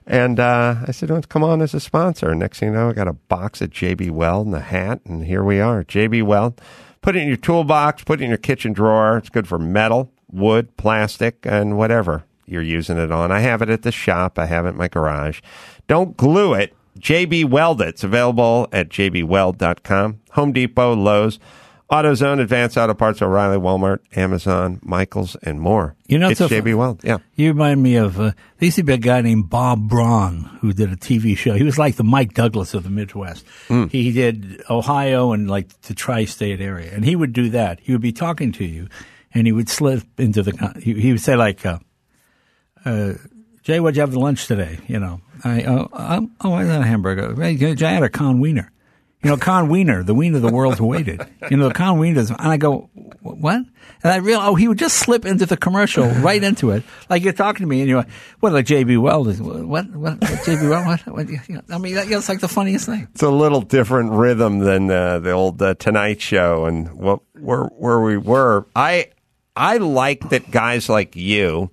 and 0.08 0.40
uh, 0.40 0.76
I 0.88 0.92
said, 0.92 1.10
"Well, 1.10 1.22
come 1.24 1.44
on 1.44 1.62
as 1.62 1.74
a 1.74 1.80
sponsor." 1.80 2.34
Next 2.34 2.60
thing 2.60 2.70
you 2.70 2.76
know, 2.76 2.90
I 2.90 2.94
got 2.94 3.08
a 3.08 3.14
box 3.14 3.62
of 3.62 3.72
JB 3.72 4.12
Weld 4.12 4.48
and 4.48 4.56
a 4.56 4.62
hat, 4.62 5.02
and 5.06 5.26
here 5.26 5.44
we 5.44 5.60
are. 5.60 5.84
JB 5.84 6.24
Weld. 6.24 6.62
Put 7.02 7.16
it 7.16 7.22
in 7.22 7.28
your 7.30 7.38
toolbox, 7.38 8.04
put 8.04 8.20
it 8.20 8.24
in 8.24 8.30
your 8.30 8.38
kitchen 8.38 8.74
drawer. 8.74 9.18
It's 9.18 9.30
good 9.30 9.48
for 9.48 9.58
metal, 9.58 10.12
wood, 10.30 10.76
plastic, 10.76 11.38
and 11.44 11.78
whatever 11.78 12.26
you're 12.46 12.62
using 12.62 12.98
it 12.98 13.12
on. 13.12 13.32
I 13.32 13.40
have 13.40 13.62
it 13.62 13.70
at 13.70 13.84
the 13.84 13.92
shop. 13.92 14.38
I 14.38 14.48
have 14.48 14.66
it 14.66 14.70
in 14.70 14.78
my 14.78 14.88
garage. 14.88 15.40
Don't 15.88 16.18
glue 16.18 16.54
it. 16.54 16.76
JB 17.00 17.46
Weld 17.46 17.82
it. 17.82 17.90
It's 17.90 18.04
available 18.04 18.68
at 18.74 18.90
jbweld.com. 18.90 20.20
Home 20.32 20.52
Depot, 20.52 20.94
Lowe's. 20.96 21.40
AutoZone, 21.92 22.40
Advanced 22.40 22.78
Auto 22.78 22.94
Parts, 22.94 23.20
O'Reilly, 23.20 23.58
Walmart, 23.58 24.00
Amazon, 24.16 24.80
Michaels, 24.84 25.36
and 25.42 25.60
more. 25.60 25.96
You 26.08 26.20
know, 26.20 26.30
it's 26.30 26.40
a- 26.40 26.48
JB 26.48 26.76
Weld. 26.78 27.02
Yeah. 27.04 27.18
You 27.36 27.48
remind 27.50 27.82
me 27.82 27.96
of, 27.96 28.20
uh, 28.20 28.32
there 28.60 28.68
used 28.68 28.76
to 28.78 28.84
be 28.84 28.94
a 28.94 28.98
guy 28.98 29.22
named 29.22 29.50
Bob 29.50 29.90
Braun 29.90 30.44
who 30.62 30.72
did 30.72 30.92
a 30.92 30.96
TV 30.96 31.36
show. 31.36 31.56
He 31.56 31.64
was 31.64 31.80
like 31.80 31.96
the 31.96 32.04
Mike 32.04 32.36
Douglas 32.36 32.76
of 32.76 32.84
the 32.84 32.92
Midwest. 32.92 33.44
He 33.90 34.12
did 34.12 34.62
Ohio 34.70 35.32
and 35.32 35.50
like 35.50 35.82
the 35.82 35.96
tri 35.96 36.26
state 36.26 36.62
area. 36.62 36.92
And 36.94 37.04
he 37.04 37.16
would 37.16 37.34
do 37.34 37.50
that. 37.50 37.80
He 37.82 37.92
would 37.92 38.02
be 38.02 38.12
talking 38.12 38.52
to 38.54 38.66
you 38.66 38.88
and 39.34 39.48
he 39.48 39.52
would 39.52 39.70
slip 39.70 40.04
into 40.20 40.44
the, 40.44 40.54
con- 40.54 40.80
he, 40.82 40.94
he 40.94 41.12
would 41.12 41.22
say, 41.22 41.36
like, 41.36 41.66
uh, 41.66 41.80
uh, 42.86 43.14
Jay, 43.64 43.80
what'd 43.80 43.96
you 43.96 44.02
have 44.02 44.14
for 44.14 44.20
lunch 44.20 44.46
today? 44.48 44.78
You 44.88 45.00
know, 45.00 45.22
I, 45.44 45.64
oh, 45.64 45.90
oh, 45.92 46.30
oh 46.42 46.54
I 46.54 46.66
had 46.66 46.82
a 46.82 46.86
hamburger. 46.86 47.34
Hey, 47.40 47.56
Jay, 47.56 47.88
I 47.88 47.92
had 47.94 48.04
a 48.04 48.10
con 48.10 48.40
wiener. 48.40 48.72
You 49.22 49.32
know, 49.32 49.38
Con 49.38 49.68
Wiener, 49.68 50.02
the 50.02 50.16
wiener 50.16 50.38
of 50.38 50.44
the 50.44 50.52
world's 50.52 50.80
waited. 50.80 51.22
You 51.52 51.58
know, 51.58 51.70
Con 51.72 52.00
Wiener, 52.00 52.22
and 52.22 52.32
I 52.40 52.56
go, 52.56 52.90
what? 53.22 53.56
And 54.02 54.14
I 54.14 54.18
realized, 54.18 54.50
oh, 54.50 54.56
he 54.56 54.70
would 54.70 54.80
just 54.80 54.98
slip 54.98 55.26
into 55.26 55.46
the 55.46 55.58
commercial, 55.58 56.08
right 56.08 56.42
into 56.42 56.72
it. 56.72 56.84
Like 57.10 57.24
you're 57.24 57.34
talking 57.34 57.66
to 57.66 57.68
me, 57.68 57.82
and 57.82 57.90
you're 57.90 57.98
like, 58.00 58.10
what, 58.40 58.54
like 58.54 58.66
JB 58.66 59.02
Weld? 59.02 59.28
What, 59.40 59.90
what, 59.94 60.20
JB 60.22 60.70
Weld? 60.70 60.86
What, 60.86 61.16
what, 61.16 61.50
you 61.50 61.56
know, 61.56 61.62
I 61.70 61.78
mean, 61.80 61.96
that, 61.96 62.10
it's 62.10 62.30
like 62.30 62.40
the 62.40 62.48
funniest 62.48 62.86
thing. 62.86 63.10
It's 63.12 63.22
a 63.22 63.30
little 63.30 63.62
different 63.62 64.12
rhythm 64.12 64.60
than 64.60 64.90
uh, 64.90 65.20
the 65.20 65.32
old 65.32 65.62
uh, 65.62 65.74
Tonight 65.74 66.22
Show 66.22 66.66
and 66.66 66.94
what 66.94 67.20
where 67.38 67.66
where 67.66 68.00
we 68.00 68.16
were. 68.16 68.68
I 68.74 69.10
I 69.54 69.78
like 69.78 70.30
that 70.30 70.50
guys 70.50 70.88
like 70.88 71.18
you, 71.18 71.72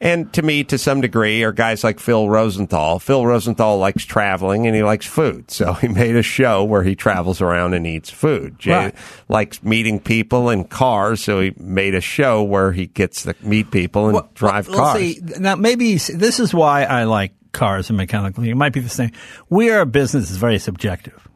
and 0.00 0.32
to 0.34 0.42
me 0.42 0.62
to 0.64 0.76
some 0.78 1.00
degree, 1.00 1.42
are 1.42 1.52
guys 1.52 1.82
like 1.82 1.98
Phil 2.00 2.28
Rosenthal. 2.28 2.98
Phil 2.98 3.24
Rosenthal 3.26 3.78
likes 3.78 4.04
traveling 4.04 4.66
and 4.66 4.76
he 4.76 4.82
likes 4.82 5.06
food, 5.06 5.50
so 5.50 5.72
he 5.80 5.88
made 5.88 6.16
a 6.16 6.22
show 6.22 6.62
where 6.64 6.82
he 6.82 6.94
travels 6.94 7.40
around 7.40 7.72
and 7.74 7.86
eats 7.86 8.10
food. 8.10 8.58
Jay 8.58 8.72
Right. 8.72 8.94
likes 9.28 9.62
meeting 9.62 9.98
people 10.00 10.50
in 10.50 10.64
cars, 10.64 11.22
so 11.22 11.40
he 11.40 11.54
made 11.58 11.94
a 11.94 12.00
show 12.00 12.42
where 12.42 12.72
he 12.72 12.86
gets 12.86 13.22
to 13.22 13.34
meet 13.42 13.70
people 13.70 14.06
and 14.06 14.14
Well, 14.14 14.30
drive 14.34 14.68
well, 14.68 14.78
cars. 14.78 14.98
see, 14.98 15.20
now, 15.38 15.56
maybe 15.56 15.94
this 15.96 16.40
is 16.40 16.52
why 16.52 16.84
I 16.84 17.04
like 17.04 17.32
cars 17.52 17.88
and 17.88 17.96
mechanical. 17.96 18.44
It 18.44 18.54
might 18.54 18.74
be 18.74 18.80
the 18.80 18.88
same. 18.90 19.12
We 19.48 19.70
are 19.70 19.80
a 19.80 19.86
business 19.86 20.28
that's 20.28 20.38
very 20.38 20.58
subjective. 20.58 21.26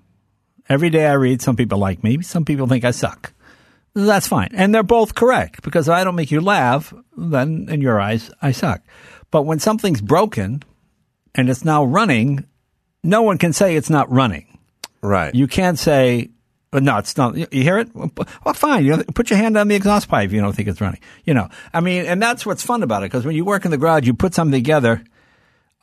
Every 0.68 0.90
day 0.90 1.06
I 1.06 1.14
read, 1.14 1.40
some 1.42 1.56
people 1.56 1.78
like 1.78 2.04
me, 2.04 2.20
some 2.22 2.44
people 2.44 2.66
think 2.66 2.84
I 2.84 2.90
suck. 2.92 3.32
That's 3.94 4.28
fine. 4.28 4.50
And 4.54 4.74
they're 4.74 4.82
both 4.82 5.14
correct 5.14 5.62
because 5.62 5.88
if 5.88 5.92
I 5.94 6.04
don't 6.04 6.14
make 6.14 6.30
you 6.30 6.40
laugh, 6.40 6.94
then 7.16 7.66
in 7.68 7.80
your 7.80 8.00
eyes, 8.00 8.30
I 8.40 8.52
suck. 8.52 8.82
But 9.30 9.42
when 9.42 9.58
something's 9.58 10.00
broken 10.00 10.62
and 11.34 11.48
it's 11.50 11.64
now 11.64 11.84
running, 11.84 12.46
no 13.02 13.22
one 13.22 13.38
can 13.38 13.52
say 13.52 13.76
it's 13.76 13.90
not 13.90 14.10
running. 14.10 14.46
right. 15.02 15.34
You 15.34 15.46
can't 15.48 15.78
say, 15.78 16.30
"Uh, 16.72 16.80
no, 16.80 16.98
it's 16.98 17.16
not. 17.16 17.36
You 17.36 17.46
you 17.50 17.62
hear 17.62 17.78
it? 17.78 17.88
Well, 17.94 18.54
fine. 18.54 18.84
You 18.84 18.96
know, 18.96 19.02
put 19.14 19.30
your 19.30 19.38
hand 19.38 19.56
on 19.56 19.68
the 19.68 19.74
exhaust 19.74 20.08
pipe 20.08 20.26
if 20.26 20.32
you 20.32 20.40
don't 20.40 20.54
think 20.54 20.68
it's 20.68 20.80
running. 20.80 21.00
You 21.24 21.34
know, 21.34 21.48
I 21.72 21.80
mean, 21.80 22.04
and 22.06 22.20
that's 22.22 22.44
what's 22.46 22.62
fun 22.62 22.82
about 22.82 23.02
it 23.02 23.06
because 23.10 23.24
when 23.24 23.34
you 23.34 23.44
work 23.44 23.64
in 23.64 23.70
the 23.70 23.78
garage, 23.78 24.06
you 24.06 24.14
put 24.14 24.34
something 24.34 24.52
together. 24.60 25.02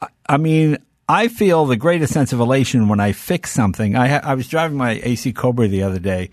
I- 0.02 0.08
I 0.30 0.38
mean, 0.38 0.78
I 1.10 1.28
feel 1.30 1.66
the 1.66 1.78
greatest 1.78 2.14
sense 2.14 2.32
of 2.34 2.40
elation 2.40 2.88
when 2.90 3.00
I 3.00 3.12
fix 3.14 3.52
something. 3.52 3.96
I, 3.96 4.08
ha- 4.08 4.22
I 4.24 4.36
was 4.36 4.48
driving 4.48 4.78
my 4.78 5.00
AC 5.04 5.32
Cobra 5.34 5.68
the 5.68 5.84
other 5.84 6.00
day, 6.00 6.30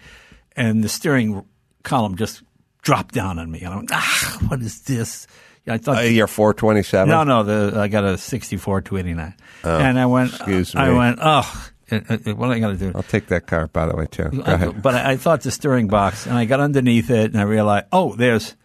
and 0.57 0.83
the 0.85 0.89
steering 0.89 1.45
column 1.85 2.17
just 2.17 2.43
dropped 2.83 3.15
down 3.15 3.39
on 3.39 3.51
me. 3.51 3.61
And 3.61 3.73
I 3.73 3.77
went, 3.77 3.91
ah, 3.93 4.39
what 4.49 4.61
is 4.61 4.83
this? 4.83 5.27
I 5.67 5.79
thought 5.79 5.99
uh, 5.99 6.01
you're 6.03 6.27
427. 6.27 7.09
no, 7.09 7.25
no. 7.25 7.43
The 7.43 7.79
I 7.81 7.89
got 7.89 8.05
a 8.05 8.19
sixty-four 8.19 8.83
two 8.83 8.99
eighty-nine, 8.99 9.35
and 9.63 9.99
I 9.99 10.05
went. 10.05 10.35
excuse 10.35 10.75
I 10.75 10.91
me. 10.91 10.97
went. 10.99 11.19
Oh, 11.23 11.71
what 11.91 12.11
am 12.27 12.51
I 12.51 12.59
going 12.59 12.77
to 12.77 12.91
do? 12.91 12.93
I'll 12.95 13.03
take 13.03 13.29
that 13.29 13.47
car, 13.47 13.69
by 13.69 13.87
the 13.87 13.97
way, 13.97 14.07
too. 14.11 14.25
Go 14.29 14.43
I- 14.45 14.53
ahead. 14.53 14.83
but 14.83 14.95
I, 14.95 15.13
I 15.13 15.17
thought 15.17 15.41
the 15.41 15.51
steering 15.51 15.89
box, 15.89 16.27
and 16.27 16.37
I 16.37 16.45
got 16.45 16.61
underneath 16.61 17.09
it, 17.11 17.31
and 17.33 17.39
I 17.41 17.45
realized, 17.45 17.87
oh, 17.93 18.15
there's 18.15 18.57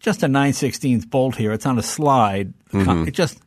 just 0.00 0.22
a 0.24 0.28
9 0.28 0.52
16th 0.52 1.08
bolt 1.10 1.36
here. 1.36 1.52
It's 1.52 1.66
on 1.66 1.78
a 1.78 1.82
slide. 1.84 2.52
Mm-hmm. 2.72 3.06
It 3.08 3.12
just, 3.14 3.38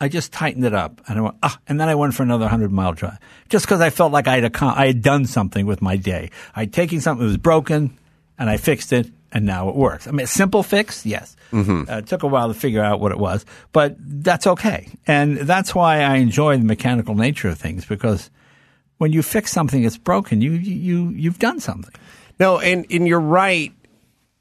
I 0.00 0.08
just 0.08 0.32
tightened 0.32 0.64
it 0.64 0.74
up, 0.74 1.00
and 1.06 1.18
I 1.18 1.22
went, 1.22 1.36
ah, 1.44 1.58
and 1.68 1.80
then 1.80 1.88
I 1.88 1.94
went 1.94 2.14
for 2.14 2.22
another 2.24 2.44
100 2.46 2.72
mile 2.72 2.94
drive, 2.94 3.18
just 3.48 3.64
because 3.66 3.80
I 3.80 3.90
felt 3.90 4.10
like 4.12 4.26
I 4.26 4.40
had, 4.40 4.52
accom- 4.52 4.76
I 4.76 4.86
had 4.88 5.02
done 5.02 5.24
something 5.26 5.66
with 5.66 5.82
my 5.82 5.96
day. 5.96 6.30
I'd 6.56 6.72
taken 6.72 7.00
something 7.00 7.24
that 7.24 7.28
was 7.30 7.36
broken, 7.38 7.96
and 8.38 8.48
I 8.48 8.56
fixed 8.56 8.92
it, 8.92 9.10
and 9.32 9.44
now 9.44 9.68
it 9.68 9.74
works. 9.74 10.06
I 10.06 10.10
mean, 10.10 10.24
a 10.24 10.26
simple 10.26 10.62
fix, 10.62 11.04
yes. 11.04 11.36
Mm-hmm. 11.52 11.90
Uh, 11.90 11.98
it 11.98 12.06
took 12.06 12.22
a 12.22 12.26
while 12.26 12.48
to 12.48 12.54
figure 12.54 12.82
out 12.82 13.00
what 13.00 13.12
it 13.12 13.18
was, 13.18 13.44
but 13.72 13.96
that's 13.98 14.46
okay. 14.46 14.88
And 15.06 15.38
that's 15.38 15.74
why 15.74 16.02
I 16.02 16.16
enjoy 16.16 16.58
the 16.58 16.64
mechanical 16.64 17.14
nature 17.14 17.48
of 17.48 17.58
things, 17.58 17.84
because 17.84 18.30
when 18.98 19.12
you 19.12 19.22
fix 19.22 19.50
something 19.50 19.82
that's 19.82 19.98
broken, 19.98 20.40
you 20.40 20.52
you 20.52 21.10
you've 21.10 21.38
done 21.38 21.60
something. 21.60 21.94
No, 22.38 22.58
and, 22.58 22.86
and 22.90 23.08
you're 23.08 23.20
right. 23.20 23.72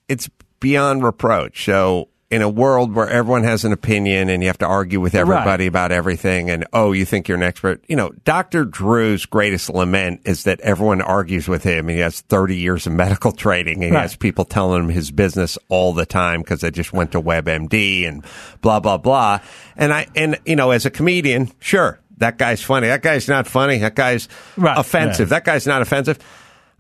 It's 0.07 0.29
beyond 0.59 1.03
reproach. 1.03 1.65
So, 1.65 2.09
in 2.29 2.41
a 2.41 2.49
world 2.49 2.93
where 2.93 3.07
everyone 3.09 3.43
has 3.43 3.63
an 3.63 3.71
opinion 3.71 4.27
and 4.27 4.43
you 4.43 4.49
have 4.49 4.57
to 4.57 4.65
argue 4.65 4.99
with 4.99 5.15
everybody 5.15 5.63
Right. 5.63 5.67
about 5.69 5.91
everything, 5.93 6.49
and 6.49 6.65
oh, 6.73 6.91
you 6.91 7.05
think 7.05 7.27
you're 7.29 7.37
an 7.37 7.43
expert, 7.43 7.81
you 7.87 7.95
know, 7.95 8.09
Dr. 8.25 8.65
Drew's 8.65 9.25
greatest 9.25 9.69
lament 9.69 10.21
is 10.25 10.43
that 10.43 10.59
everyone 10.59 11.01
argues 11.01 11.47
with 11.47 11.63
him. 11.63 11.87
He 11.87 11.99
has 11.99 12.19
30 12.21 12.57
years 12.57 12.85
of 12.85 12.91
medical 12.93 13.31
training 13.31 13.81
and 13.83 13.93
he 13.93 13.99
has 13.99 14.17
people 14.17 14.43
telling 14.43 14.83
him 14.83 14.89
his 14.89 15.09
business 15.09 15.57
all 15.69 15.93
the 15.93 16.05
time 16.05 16.41
because 16.41 16.59
they 16.61 16.69
just 16.71 16.91
went 16.91 17.13
to 17.13 17.21
WebMD 17.21 18.05
and 18.05 18.25
blah, 18.61 18.81
blah, 18.81 18.97
blah. 18.97 19.39
And 19.77 19.93
I, 19.93 20.07
and, 20.15 20.37
you 20.45 20.57
know, 20.57 20.71
as 20.71 20.85
a 20.85 20.89
comedian, 20.91 21.49
sure, 21.59 21.97
that 22.17 22.37
guy's 22.37 22.61
funny. 22.61 22.87
That 22.87 23.03
guy's 23.03 23.29
not 23.29 23.47
funny. 23.47 23.77
That 23.77 23.95
guy's 23.95 24.27
Right. 24.57 24.77
offensive. 24.77 25.29
Yeah. 25.29 25.35
That 25.37 25.45
guy's 25.45 25.65
not 25.65 25.81
offensive. 25.81 26.19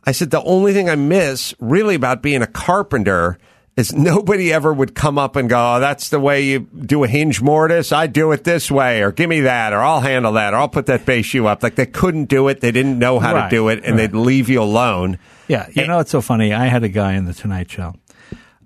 I 0.03 0.11
said, 0.11 0.29
the 0.31 0.41
only 0.43 0.73
thing 0.73 0.89
I 0.89 0.95
miss 0.95 1.53
really 1.59 1.95
about 1.95 2.21
being 2.21 2.41
a 2.41 2.47
carpenter 2.47 3.37
is 3.77 3.93
nobody 3.93 4.51
ever 4.51 4.73
would 4.73 4.95
come 4.95 5.17
up 5.17 5.35
and 5.35 5.47
go, 5.47 5.75
oh, 5.75 5.79
that's 5.79 6.09
the 6.09 6.19
way 6.19 6.41
you 6.43 6.59
do 6.61 7.03
a 7.03 7.07
hinge 7.07 7.41
mortise. 7.41 7.91
I 7.91 8.07
do 8.07 8.31
it 8.31 8.43
this 8.43 8.69
way, 8.71 9.01
or 9.03 9.11
give 9.11 9.29
me 9.29 9.41
that, 9.41 9.71
or 9.71 9.77
I'll 9.77 10.01
handle 10.01 10.33
that, 10.33 10.53
or 10.53 10.57
I'll 10.57 10.67
put 10.67 10.87
that 10.87 11.05
base 11.05 11.27
shoe 11.27 11.45
up. 11.47 11.61
Like 11.63 11.75
they 11.75 11.85
couldn't 11.85 12.25
do 12.25 12.47
it. 12.47 12.59
They 12.59 12.71
didn't 12.71 12.97
know 12.99 13.19
how 13.19 13.35
Right, 13.35 13.49
to 13.49 13.55
do 13.55 13.69
it, 13.69 13.83
and 13.85 13.95
right. 13.95 14.11
they'd 14.11 14.17
leave 14.17 14.49
you 14.49 14.61
alone. 14.61 15.19
Yeah, 15.47 15.67
you 15.71 15.87
know 15.87 15.99
it's 15.99 16.11
so 16.11 16.21
funny. 16.21 16.53
I 16.53 16.65
had 16.65 16.83
a 16.83 16.89
guy 16.89 17.13
in 17.13 17.25
the 17.25 17.33
Tonight 17.33 17.69
Show. 17.71 17.93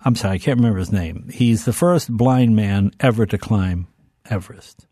I'm 0.04 0.16
sorry, 0.16 0.36
I 0.36 0.38
can't 0.40 0.58
remember 0.58 0.80
his 0.80 0.92
name. 0.92 1.30
He's 1.32 1.66
the 1.66 1.74
first 1.74 2.10
blind 2.10 2.56
man 2.56 2.92
ever 3.00 3.26
to 3.28 3.38
climb 3.38 3.88
Everest. 4.30 4.88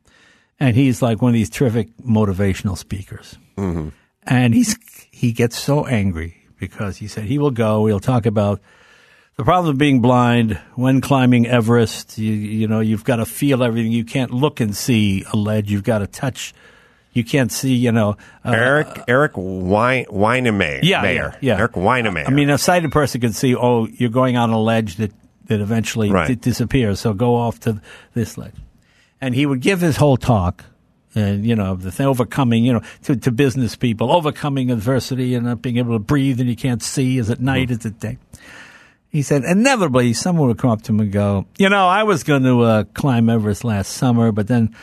And 0.60 0.76
he's 0.76 1.02
like 1.02 1.22
one 1.22 1.30
of 1.30 1.34
these 1.34 1.50
terrific 1.50 1.96
motivational 1.98 2.78
speakers. 2.78 3.38
Mm-hmm. 3.58 3.90
And 4.24 4.54
he's 4.54 4.78
he 5.10 5.32
gets 5.32 5.58
so 5.58 5.86
angry 5.88 6.36
because 6.60 6.98
he 6.98 7.08
said 7.08 7.24
he 7.24 7.40
will 7.40 7.52
go. 7.52 7.86
He'll 7.86 8.02
talk 8.02 8.26
about 8.26 8.60
the 9.40 9.46
problem 9.46 9.72
of 9.72 9.78
being 9.78 10.02
blind 10.02 10.60
when 10.76 11.00
climbing 11.00 11.48
Everest. 11.48 12.18
You, 12.18 12.34
you 12.34 12.68
know, 12.68 12.82
you've 12.82 13.06
got 13.06 13.16
to 13.16 13.26
feel 13.26 13.64
everything. 13.64 13.94
You 13.94 14.04
can't 14.04 14.32
look 14.32 14.60
and 14.60 14.76
see 14.76 15.24
a 15.32 15.38
ledge. 15.38 15.72
You've 15.72 15.86
got 15.86 16.00
to 16.00 16.08
touch. 16.08 16.54
You 17.14 17.24
can't 17.24 17.50
see. 17.50 17.74
You 17.74 17.94
know, 17.94 18.18
uh, 18.44 18.52
Erik 18.52 18.88
uh, 19.00 19.04
Erik 19.08 19.32
Wein, 19.38 20.06
Weihenmayer. 20.08 20.82
yeah, 20.84 21.02
Mayer. 21.02 21.38
yeah, 21.40 21.54
yeah. 21.54 21.58
Erik 21.58 21.72
Weihenmayer. 21.72 22.28
I 22.28 22.32
mean, 22.32 22.50
a 22.50 22.58
sighted 22.58 22.92
person 22.92 23.22
can 23.22 23.32
see. 23.32 23.56
Oh, 23.56 23.88
you're 23.88 24.10
going 24.10 24.36
on 24.36 24.50
a 24.50 24.60
ledge 24.60 24.98
that 24.98 25.14
that 25.46 25.62
eventually 25.62 26.12
Right. 26.12 26.28
di- 26.28 26.36
disappears. 26.36 27.00
So 27.00 27.14
go 27.14 27.36
off 27.36 27.62
to 27.62 27.82
this 28.14 28.38
ledge, 28.38 28.56
and 29.22 29.34
he 29.34 29.46
would 29.46 29.62
give 29.62 29.80
his 29.80 29.96
whole 29.96 30.18
talk. 30.18 30.66
And 31.16 31.46
you 31.46 31.56
know 31.56 31.76
the 31.76 31.92
thing, 31.94 32.08
overcoming, 32.08 32.66
you 32.66 32.74
know, 32.74 32.82
to, 33.04 33.16
to 33.16 33.32
business 33.32 33.78
people, 33.78 34.12
overcoming 34.12 34.70
adversity 34.70 35.34
and 35.34 35.46
not 35.46 35.62
being 35.62 35.78
able 35.78 35.94
to 35.96 36.00
breathe, 36.00 36.42
and 36.42 36.50
you 36.50 36.58
can't 36.58 36.84
see. 36.84 37.18
Is 37.18 37.30
it 37.30 37.40
night? 37.40 37.70
Mm-hmm. 37.70 37.80
Is 37.80 37.86
it 37.86 38.00
day? 38.02 38.18
He 39.10 39.24
said, 39.24 39.44
inevitably, 39.44 40.14
someone 40.14 40.50
would 40.50 40.60
come 40.60 40.70
up 40.70 40.84
to 40.84 40.92
him 40.92 41.00
and 41.00 41.12
go, 41.12 41.48
you 41.58 41.68
know, 41.68 41.88
I 41.88 42.04
was 42.04 42.24
going 42.24 42.44
to 42.44 42.62
uh, 42.62 42.84
climb 42.94 43.28
Everest 43.28 43.64
last 43.64 43.94
summer, 43.94 44.32
but 44.32 44.48
then, 44.48 44.76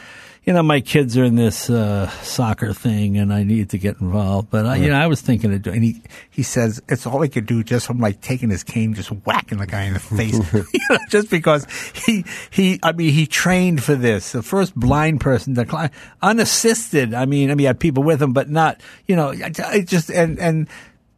you 0.43 0.53
know, 0.53 0.65
my 0.65 0.81
kids 0.81 1.17
are 1.17 1.23
in 1.23 1.37
this 1.37 1.71
uh, 1.71 2.09
soccer 2.23 2.73
thing 2.73 3.19
and 3.19 3.33
I 3.33 3.45
need 3.45 3.71
to 3.71 3.79
get 3.79 4.01
involved. 4.01 4.51
But, 4.51 4.67
I, 4.67 4.77
you 4.77 4.91
know, 4.91 4.97
I 4.97 5.07
was 5.07 5.21
thinking 5.21 5.55
of 5.55 5.63
doing, 5.63 5.77
and 5.77 5.85
he, 5.85 6.03
he 6.29 6.43
says, 6.43 6.83
it's 6.89 7.07
all 7.07 7.21
he 7.21 7.29
could 7.29 7.47
do 7.47 7.63
just 7.63 7.87
from 7.87 8.01
like 8.01 8.21
taking 8.21 8.51
his 8.51 8.65
cane, 8.65 8.95
just 8.95 9.11
whacking 9.11 9.59
the 9.59 9.67
guy 9.67 9.85
in 9.85 9.93
the 9.93 10.01
face. 10.01 10.35
you 10.73 10.81
know, 10.91 10.99
just 11.09 11.31
because 11.31 11.65
he, 11.93 12.25
he, 12.51 12.81
I 12.83 12.91
mean, 12.93 13.13
he 13.13 13.29
trained 13.29 13.85
for 13.85 13.95
this. 13.95 14.33
The 14.33 14.43
first 14.43 14.75
blind 14.75 15.21
person 15.21 15.55
to 15.55 15.65
climb, 15.65 15.91
unassisted. 16.21 17.15
I 17.15 17.27
mean, 17.27 17.51
I 17.51 17.55
mean, 17.55 17.61
he 17.61 17.65
had 17.67 17.79
people 17.79 18.03
with 18.03 18.21
him, 18.21 18.33
but 18.33 18.51
not, 18.51 18.81
you 19.07 19.15
know, 19.15 19.31
I, 19.31 19.53
I 19.65 19.81
just, 19.83 20.11
and, 20.11 20.41
and, 20.41 20.69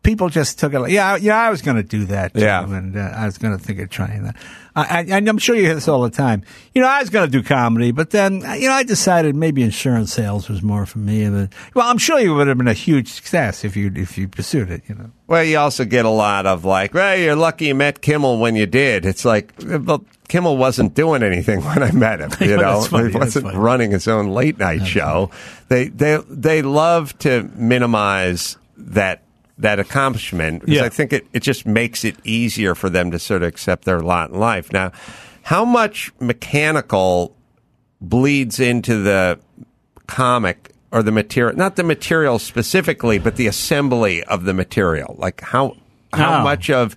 people 0.03 0.29
just 0.29 0.59
took 0.59 0.73
it 0.73 0.81
like, 0.81 0.93
yeah, 0.93 1.17
yeah, 1.17 1.37
I 1.37 1.51
was 1.51 1.63
going 1.63 1.77
to 1.77 1.83
do 1.83 2.05
that. 2.07 2.35
Too, 2.35 2.41
Yeah. 2.41 2.65
And 2.65 2.97
uh, 2.97 3.01
I 3.01 3.27
was 3.27 3.39
going 3.39 3.57
to 3.57 3.63
think 3.63 3.81
of 3.81 3.91
trying 3.91 4.25
that. 4.25 4.37
I, 4.77 4.83
I, 4.83 5.01
and 5.09 5.29
I'm 5.29 5.39
sure 5.39 5.57
you 5.57 5.63
hear 5.65 5.75
this 5.75 5.89
all 5.89 6.03
the 6.03 6.11
time. 6.11 6.45
You 6.75 6.83
know, 6.83 6.89
I 6.89 7.01
was 7.01 7.11
going 7.11 7.29
to 7.29 7.31
do 7.31 7.43
comedy, 7.43 7.91
but 7.91 8.11
then, 8.11 8.41
you 8.59 8.69
know, 8.69 8.75
I 8.75 8.85
decided 8.85 9.35
maybe 9.35 9.63
insurance 9.63 10.13
sales 10.13 10.49
was 10.49 10.63
more 10.63 10.87
for 10.87 10.99
me. 10.99 11.29
But, 11.29 11.53
well, 11.75 11.89
I'm 11.89 11.99
sure 11.99 12.21
you 12.21 12.35
would 12.35 12.47
have 12.49 12.59
been 12.59 12.69
a 12.69 12.75
huge 12.75 13.09
success 13.09 13.65
if 13.65 13.77
you, 13.77 13.93
if 13.97 14.17
you 14.17 14.29
pursued 14.29 14.71
it, 14.71 14.83
you 14.89 14.95
know. 14.95 15.11
Well, 15.27 15.45
you 15.45 15.59
also 15.59 15.85
get 15.85 16.05
a 16.05 16.11
lot 16.11 16.47
of 16.47 16.65
like, 16.65 16.95
well, 16.95 17.17
you're 17.17 17.37
lucky 17.37 17.67
you 17.67 17.75
met 17.75 18.01
Kimmel 18.01 18.39
when 18.39 18.57
you 18.57 18.67
did. 18.67 19.05
It's 19.05 19.25
like, 19.25 19.53
well, 19.63 20.05
Kimmel 20.29 20.57
wasn't 20.57 20.95
doing 20.95 21.23
anything 21.23 21.61
when 21.65 21.83
I 21.83 21.91
met 21.91 22.21
him. 22.21 22.31
You 22.41 22.57
know, 22.57 22.83
funny, 22.83 23.11
he 23.11 23.19
wasn't 23.19 23.55
running 23.55 23.91
his 23.91 24.09
own 24.09 24.29
late 24.29 24.59
night 24.59 24.87
show. 24.87 25.31
They 25.69 25.89
they 25.89 26.19
they 26.31 26.63
love 26.63 27.19
to 27.19 27.51
minimize 27.57 28.57
that 28.77 29.23
that 29.59 29.79
accomplishment 29.81 30.61
because 30.61 30.77
Yeah. 30.77 30.85
I 30.85 30.89
think 30.89 31.13
it 31.13 31.27
it 31.33 31.41
just 31.41 31.67
makes 31.67 32.05
it 32.05 32.17
easier 32.25 32.75
for 32.75 32.89
them 32.89 33.11
to 33.11 33.19
sort 33.19 33.43
of 33.43 33.49
accept 33.49 33.85
their 33.85 34.01
lot 34.01 34.31
in 34.31 34.39
life. 34.39 34.73
Now, 34.73 34.93
how 35.43 35.65
much 35.65 36.13
mechanical 36.21 37.35
bleeds 38.01 38.61
into 38.61 39.03
the 39.03 39.39
comic 40.07 40.71
or 40.93 41.03
the 41.03 41.13
material 41.13 41.57
not 41.57 41.77
the 41.77 41.83
material 41.83 42.39
specifically 42.39 43.19
but 43.19 43.37
the 43.37 43.47
assembly 43.47 44.23
of 44.25 44.45
the 44.45 44.55
material 44.55 45.17
like 45.19 45.41
how 45.43 45.77
how 46.13 46.41
Oh. 46.41 46.45
much 46.45 46.71
of 46.71 46.97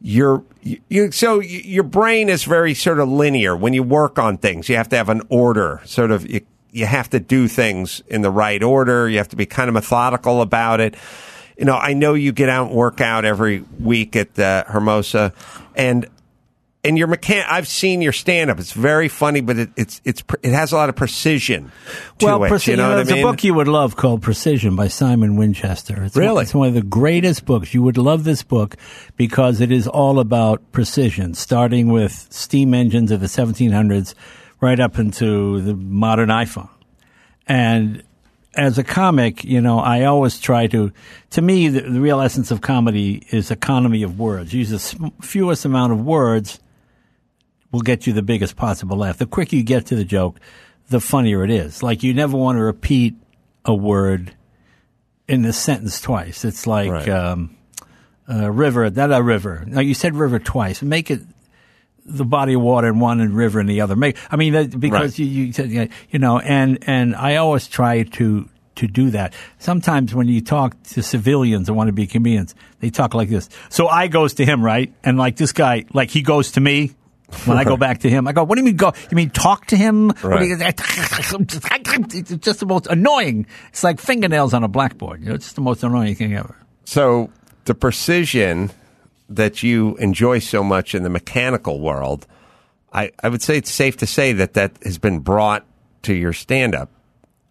your 0.00 0.42
you, 0.62 1.10
so 1.12 1.40
your 1.40 1.84
brain 1.84 2.28
is 2.28 2.44
very 2.44 2.74
sort 2.74 2.98
of 2.98 3.08
linear 3.08 3.56
when 3.56 3.74
you 3.74 3.82
work 3.82 4.18
on 4.18 4.38
things 4.38 4.68
you 4.68 4.76
have 4.76 4.88
to 4.88 4.96
have 4.96 5.08
an 5.08 5.22
order 5.28 5.80
sort 5.84 6.10
of 6.10 6.28
you, 6.28 6.40
you 6.72 6.86
have 6.86 7.08
to 7.10 7.20
do 7.20 7.46
things 7.46 8.02
in 8.08 8.22
the 8.22 8.30
right 8.30 8.62
order 8.62 9.08
you 9.08 9.18
have 9.18 9.28
to 9.28 9.36
be 9.36 9.46
kind 9.46 9.68
of 9.68 9.74
methodical 9.74 10.40
about 10.42 10.80
it 10.80 10.94
you 11.58 11.64
know 11.64 11.76
i 11.76 11.92
know 11.92 12.14
you 12.14 12.32
get 12.32 12.48
out 12.48 12.68
and 12.68 12.76
work 12.76 13.00
out 13.00 13.24
every 13.24 13.64
week 13.80 14.16
at 14.16 14.38
uh, 14.38 14.64
hermosa 14.66 15.32
and 15.76 16.08
and 16.84 16.96
your 16.96 17.08
mechan- 17.08 17.44
I've 17.48 17.66
seen 17.66 18.00
your 18.02 18.12
stand 18.12 18.50
up. 18.50 18.58
It's 18.58 18.72
very 18.72 19.08
funny, 19.08 19.40
but 19.40 19.58
it, 19.58 19.70
it's 19.76 20.00
it's 20.04 20.22
it 20.42 20.52
has 20.52 20.72
a 20.72 20.76
lot 20.76 20.88
of 20.88 20.96
precision 20.96 21.72
to 22.18 22.26
well, 22.26 22.44
it. 22.44 22.50
Preci- 22.50 22.68
you 22.68 22.76
know 22.76 22.84
what 22.84 22.92
I 22.92 23.02
there's 23.02 23.10
mean? 23.10 23.18
a 23.18 23.22
book 23.28 23.42
you 23.42 23.52
would 23.54 23.68
love 23.68 23.96
called 23.96 24.22
Precision 24.22 24.76
by 24.76 24.88
Simon 24.88 25.36
Winchester. 25.36 26.04
It's 26.04 26.16
Really? 26.16 26.34
One, 26.34 26.42
it's 26.44 26.54
one 26.54 26.68
of 26.68 26.74
the 26.74 26.82
greatest 26.82 27.44
books. 27.44 27.74
You 27.74 27.82
would 27.82 27.98
love 27.98 28.24
this 28.24 28.42
book 28.42 28.76
because 29.16 29.60
it 29.60 29.72
is 29.72 29.88
all 29.88 30.20
about 30.20 30.72
precision, 30.72 31.34
starting 31.34 31.88
with 31.88 32.28
steam 32.30 32.72
engines 32.74 33.10
of 33.10 33.20
the 33.20 33.26
1700s 33.26 34.14
right 34.60 34.78
up 34.78 34.98
into 34.98 35.60
the 35.60 35.74
modern 35.74 36.28
iPhone. 36.28 36.70
And 37.46 38.02
as 38.58 38.76
a 38.76 38.84
comic, 38.84 39.44
you 39.44 39.60
know, 39.60 39.78
I 39.78 40.04
always 40.04 40.40
try 40.40 40.66
to, 40.66 40.92
to 41.30 41.40
me, 41.42 41.68
the, 41.68 41.82
the 41.82 42.00
real 42.00 42.20
essence 42.20 42.50
of 42.50 42.60
comedy 42.60 43.22
is 43.30 43.50
economy 43.50 44.02
of 44.02 44.18
words. 44.18 44.52
Use 44.52 44.70
the 44.70 44.78
sm- 44.80 45.06
fewest 45.22 45.64
amount 45.64 45.92
of 45.92 46.04
words 46.04 46.58
will 47.70 47.80
get 47.82 48.06
you 48.06 48.12
the 48.12 48.22
biggest 48.22 48.56
possible 48.56 48.96
laugh. 48.96 49.18
The 49.18 49.26
quicker 49.26 49.54
you 49.56 49.62
get 49.62 49.86
to 49.86 49.94
the 49.96 50.04
joke, 50.04 50.40
the 50.88 51.00
funnier 51.00 51.44
it 51.44 51.50
is. 51.50 51.82
Like 51.82 52.02
you 52.02 52.12
never 52.14 52.36
want 52.36 52.56
to 52.56 52.62
repeat 52.62 53.14
a 53.64 53.74
word 53.74 54.34
in 55.28 55.44
a 55.44 55.52
sentence 55.52 56.00
twice. 56.00 56.44
It's 56.44 56.66
like 56.66 56.90
Right. 56.90 57.08
um, 57.08 57.54
uh, 58.28 58.50
river, 58.50 58.90
not 58.90 59.12
a 59.12 59.22
river. 59.22 59.64
Now 59.66 59.80
you 59.80 59.94
said 59.94 60.14
river 60.16 60.38
twice. 60.38 60.82
Make 60.82 61.10
it 61.10 61.20
the 62.08 62.24
body 62.24 62.54
of 62.54 62.60
water 62.62 62.88
in 62.88 62.98
one 63.00 63.20
and 63.20 63.34
river 63.36 63.60
in 63.60 63.66
the 63.66 63.80
other. 63.82 63.94
I 64.30 64.36
mean 64.36 64.52
because 64.78 64.92
Right. 65.12 65.18
you 65.18 65.26
you 65.26 65.52
said 65.52 65.70
you 66.10 66.18
know 66.18 66.38
and 66.40 66.78
and 66.86 67.14
I 67.14 67.36
always 67.36 67.66
try 67.68 68.02
to 68.02 68.48
to 68.76 68.86
do 68.86 69.10
that. 69.10 69.34
Sometimes 69.58 70.14
when 70.14 70.28
you 70.28 70.40
talk 70.40 70.80
to 70.94 71.02
civilians 71.02 71.66
that 71.66 71.74
want 71.74 71.88
to 71.88 71.92
be 71.92 72.06
comedians, 72.06 72.54
they 72.80 72.90
talk 72.90 73.12
like 73.12 73.28
this. 73.28 73.48
So 73.70 73.88
I 73.88 74.06
goes 74.06 74.34
to 74.34 74.44
him, 74.44 74.64
right? 74.64 74.92
And 75.02 75.18
like 75.18 75.36
this 75.36 75.52
guy, 75.52 75.84
like 75.92 76.10
he 76.10 76.22
goes 76.22 76.52
to 76.52 76.60
me. 76.60 76.92
When 77.44 77.58
I 77.58 77.64
go 77.64 77.76
back 77.76 77.98
to 78.00 78.08
him, 78.08 78.26
I 78.26 78.32
go, 78.32 78.42
"What 78.44 78.54
do 78.54 78.60
you 78.62 78.64
mean 78.64 78.76
go? 78.76 78.94
You 79.10 79.14
mean 79.16 79.28
talk 79.28 79.66
to 79.66 79.76
him? 79.76 80.12
You- 80.24 80.56
It's 80.60 82.30
just 82.44 82.60
the 82.60 82.66
most 82.66 82.86
annoying. 82.86 83.46
It's 83.68 83.84
like 83.84 84.00
fingernails 84.00 84.54
on 84.54 84.64
a 84.64 84.68
blackboard. 84.68 85.20
You 85.20 85.28
know, 85.28 85.34
it's 85.34 85.44
just 85.46 85.56
the 85.56 85.60
most 85.62 85.82
annoying 85.84 86.14
thing 86.14 86.34
ever. 86.34 86.56
So 86.84 87.30
the 87.66 87.74
precision 87.74 88.70
that 89.28 89.62
you 89.62 89.96
enjoy 89.96 90.38
so 90.38 90.62
much 90.62 90.94
in 90.94 91.02
the 91.02 91.10
mechanical 91.10 91.80
world, 91.80 92.26
I, 92.92 93.12
I 93.22 93.28
would 93.28 93.42
say 93.42 93.58
it's 93.58 93.70
safe 93.70 93.96
to 93.98 94.06
say 94.06 94.32
that 94.32 94.54
that 94.54 94.72
has 94.82 94.98
been 94.98 95.20
brought 95.20 95.66
to 96.02 96.14
your 96.14 96.32
stand 96.32 96.74
up 96.74 96.90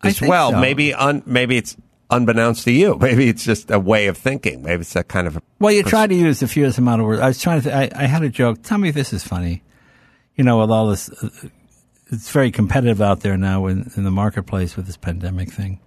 as 0.04 0.22
well. 0.22 0.52
so. 0.52 0.60
Maybe 0.60 0.94
un, 0.94 1.24
maybe 1.26 1.58
it's 1.58 1.78
unbeknownst 2.10 2.64
to 2.66 2.72
you. 2.72 2.98
Maybe 3.02 3.28
it's 3.28 3.44
just 3.44 3.70
a 3.70 3.80
way 3.80 4.08
of 4.08 4.18
thinking. 4.18 4.64
Maybe 4.64 4.82
it's 4.82 4.94
that 4.94 5.08
kind 5.08 5.28
of 5.28 5.38
a 5.38 5.42
Well, 5.60 5.74
you 5.74 5.84
try 5.84 6.08
to 6.08 6.16
use 6.16 6.40
the 6.40 6.48
fewest 6.48 6.78
amount 6.78 7.02
of 7.02 7.08
words. 7.08 7.22
I 7.22 7.28
was 7.28 7.42
trying 7.42 7.62
to. 7.62 7.70
Th- 7.70 7.92
I, 7.94 8.04
I 8.04 8.06
had 8.06 8.24
a 8.24 8.30
joke. 8.30 8.62
Tell 8.64 8.78
me 8.78 8.90
if 8.90 8.96
this 8.96 9.14
is 9.14 9.24
funny. 9.24 9.64
You 10.36 10.44
know, 10.44 10.60
with 10.62 10.72
all 10.72 10.88
this, 10.88 11.10
uh, 11.10 11.30
it's 12.08 12.30
very 12.30 12.52
competitive 12.52 13.02
out 13.02 13.22
there 13.22 13.38
now 13.38 13.66
in, 13.66 13.92
in 13.98 14.04
the 14.04 14.12
marketplace 14.12 14.76
with 14.78 14.86
this 14.86 14.98
pandemic 14.98 15.52
thing. 15.52 15.80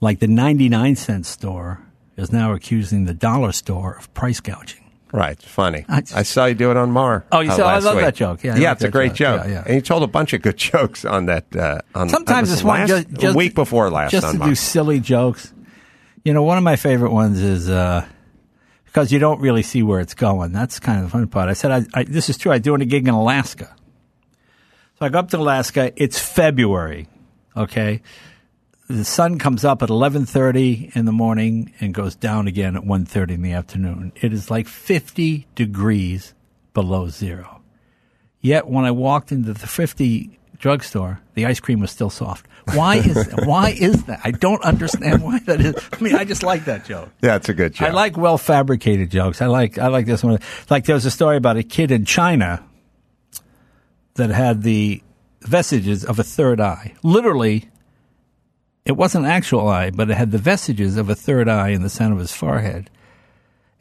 Like 0.00 0.18
the 0.18 0.26
ninety-nine 0.26 0.96
cent 0.96 1.26
store 1.26 1.80
is 2.16 2.32
now 2.32 2.52
accusing 2.52 3.04
the 3.04 3.14
dollar 3.14 3.52
store 3.52 3.96
of 3.96 4.12
price 4.14 4.40
gouging. 4.40 4.85
Right, 5.12 5.32
it's 5.32 5.44
funny. 5.46 5.84
I 5.88 6.02
I, 6.14 6.22
saw 6.22 6.46
you 6.46 6.54
do 6.54 6.70
it 6.72 6.76
on 6.76 6.90
Maher. 6.90 7.24
Oh, 7.30 7.40
you 7.40 7.50
uh, 7.50 7.56
saw- 7.56 7.66
I 7.68 7.78
love 7.78 7.94
week. 7.96 8.04
that 8.04 8.14
joke. 8.16 8.42
Yeah, 8.42 8.56
yeah, 8.56 8.68
like 8.70 8.76
it's 8.76 8.84
a 8.84 8.90
great 8.90 9.14
joke. 9.14 9.42
joke. 9.42 9.46
Yeah, 9.48 9.52
yeah. 9.52 9.62
And 9.66 9.74
you 9.76 9.80
told 9.80 10.02
a 10.02 10.06
bunch 10.08 10.32
of 10.32 10.42
good 10.42 10.56
jokes 10.72 11.04
on 11.04 11.26
that. 11.26 11.54
Uh, 11.54 11.80
on 11.94 12.08
Sometimes 12.08 12.52
it's 12.52 12.64
one 12.64 12.86
just, 12.86 13.08
just 13.12 13.36
week 13.36 13.54
before 13.54 13.88
last 13.90 14.10
just 14.10 14.26
on 14.26 14.32
to 14.34 14.38
Maher. 14.40 14.50
do 14.50 14.54
silly 14.56 15.00
jokes. 15.00 15.52
You 16.24 16.32
know, 16.32 16.42
one 16.42 16.58
of 16.58 16.64
my 16.64 16.74
favorite 16.76 17.12
ones 17.12 17.40
is 17.40 17.70
uh, 17.70 18.04
because 18.84 19.12
you 19.12 19.20
don't 19.20 19.40
really 19.40 19.62
see 19.62 19.82
where 19.82 20.00
it's 20.00 20.14
going. 20.14 20.52
That's 20.52 20.80
kind 20.80 20.98
of 20.98 21.04
the 21.04 21.10
fun 21.10 21.28
part. 21.28 21.48
I 21.48 21.52
said, 21.52 21.70
I, 21.70 22.00
I, 22.00 22.02
"This 22.02 22.28
is 22.28 22.36
true. 22.36 22.50
I'm 22.50 22.60
doing 22.60 22.82
a 22.82 22.84
gig 22.86 23.06
in 23.06 23.14
Alaska." 23.14 23.74
So 24.98 25.06
I 25.06 25.08
go 25.08 25.20
up 25.20 25.30
to 25.30 25.38
Alaska. 25.38 25.92
It's 25.96 26.18
February. 26.18 27.06
Okay, 27.56 28.02
the 28.88 29.04
sun 29.04 29.38
comes 29.38 29.64
up 29.64 29.82
at 29.82 29.88
11:30 29.88 30.94
in 30.94 31.04
the 31.04 31.12
morning 31.12 31.72
and 31.80 31.92
goes 31.92 32.14
down 32.14 32.46
again 32.46 32.76
at 32.76 32.84
1:30 32.84 33.34
in 33.34 33.42
the 33.42 33.52
afternoon. 33.52 34.12
It 34.20 34.32
is 34.32 34.50
like 34.50 34.68
50 34.68 35.46
degrees 35.54 36.34
below 36.72 37.08
zero. 37.08 37.62
Yet 38.40 38.68
when 38.68 38.84
I 38.84 38.92
walked 38.92 39.32
into 39.32 39.52
the 39.52 39.66
50 39.66 40.38
drugstore, 40.58 41.20
the 41.34 41.46
ice 41.46 41.58
cream 41.60 41.80
was 41.80 41.90
still 41.90 42.10
soft. 42.10 42.46
Why 42.74 42.96
is 42.96 43.28
why 43.44 43.70
is 43.70 44.04
that? 44.04 44.20
I 44.24 44.30
don't 44.30 44.62
understand 44.62 45.22
why 45.22 45.40
that 45.40 45.60
is. 45.60 45.74
I 45.92 46.02
mean, 46.02 46.14
I 46.14 46.24
just 46.24 46.42
like 46.42 46.64
that 46.66 46.84
joke. 46.84 47.08
yeah, 47.22 47.36
it's 47.36 47.48
a 47.48 47.54
good 47.54 47.74
joke. 47.74 47.88
I 47.88 47.92
like 47.92 48.16
well 48.16 48.38
fabricated 48.38 49.10
jokes. 49.10 49.42
I 49.42 49.46
like 49.46 49.78
I 49.78 49.88
like 49.88 50.06
this 50.06 50.22
one. 50.22 50.38
Like 50.70 50.84
there 50.84 50.94
was 50.94 51.06
a 51.06 51.10
story 51.10 51.36
about 51.36 51.56
a 51.56 51.62
kid 51.62 51.90
in 51.90 52.04
China 52.04 52.62
that 54.14 54.30
had 54.30 54.62
the 54.62 55.02
vestiges 55.42 56.04
of 56.04 56.18
a 56.18 56.24
third 56.24 56.60
eye. 56.60 56.94
Literally, 57.02 57.68
it 58.86 58.96
wasn't 58.96 59.24
an 59.24 59.30
actual 59.30 59.68
eye, 59.68 59.90
but 59.90 60.10
it 60.10 60.16
had 60.16 60.30
the 60.30 60.38
vestiges 60.38 60.96
of 60.96 61.10
a 61.10 61.14
third 61.14 61.48
eye 61.48 61.70
in 61.70 61.82
the 61.82 61.90
center 61.90 62.14
of 62.14 62.20
his 62.20 62.32
forehead. 62.32 62.88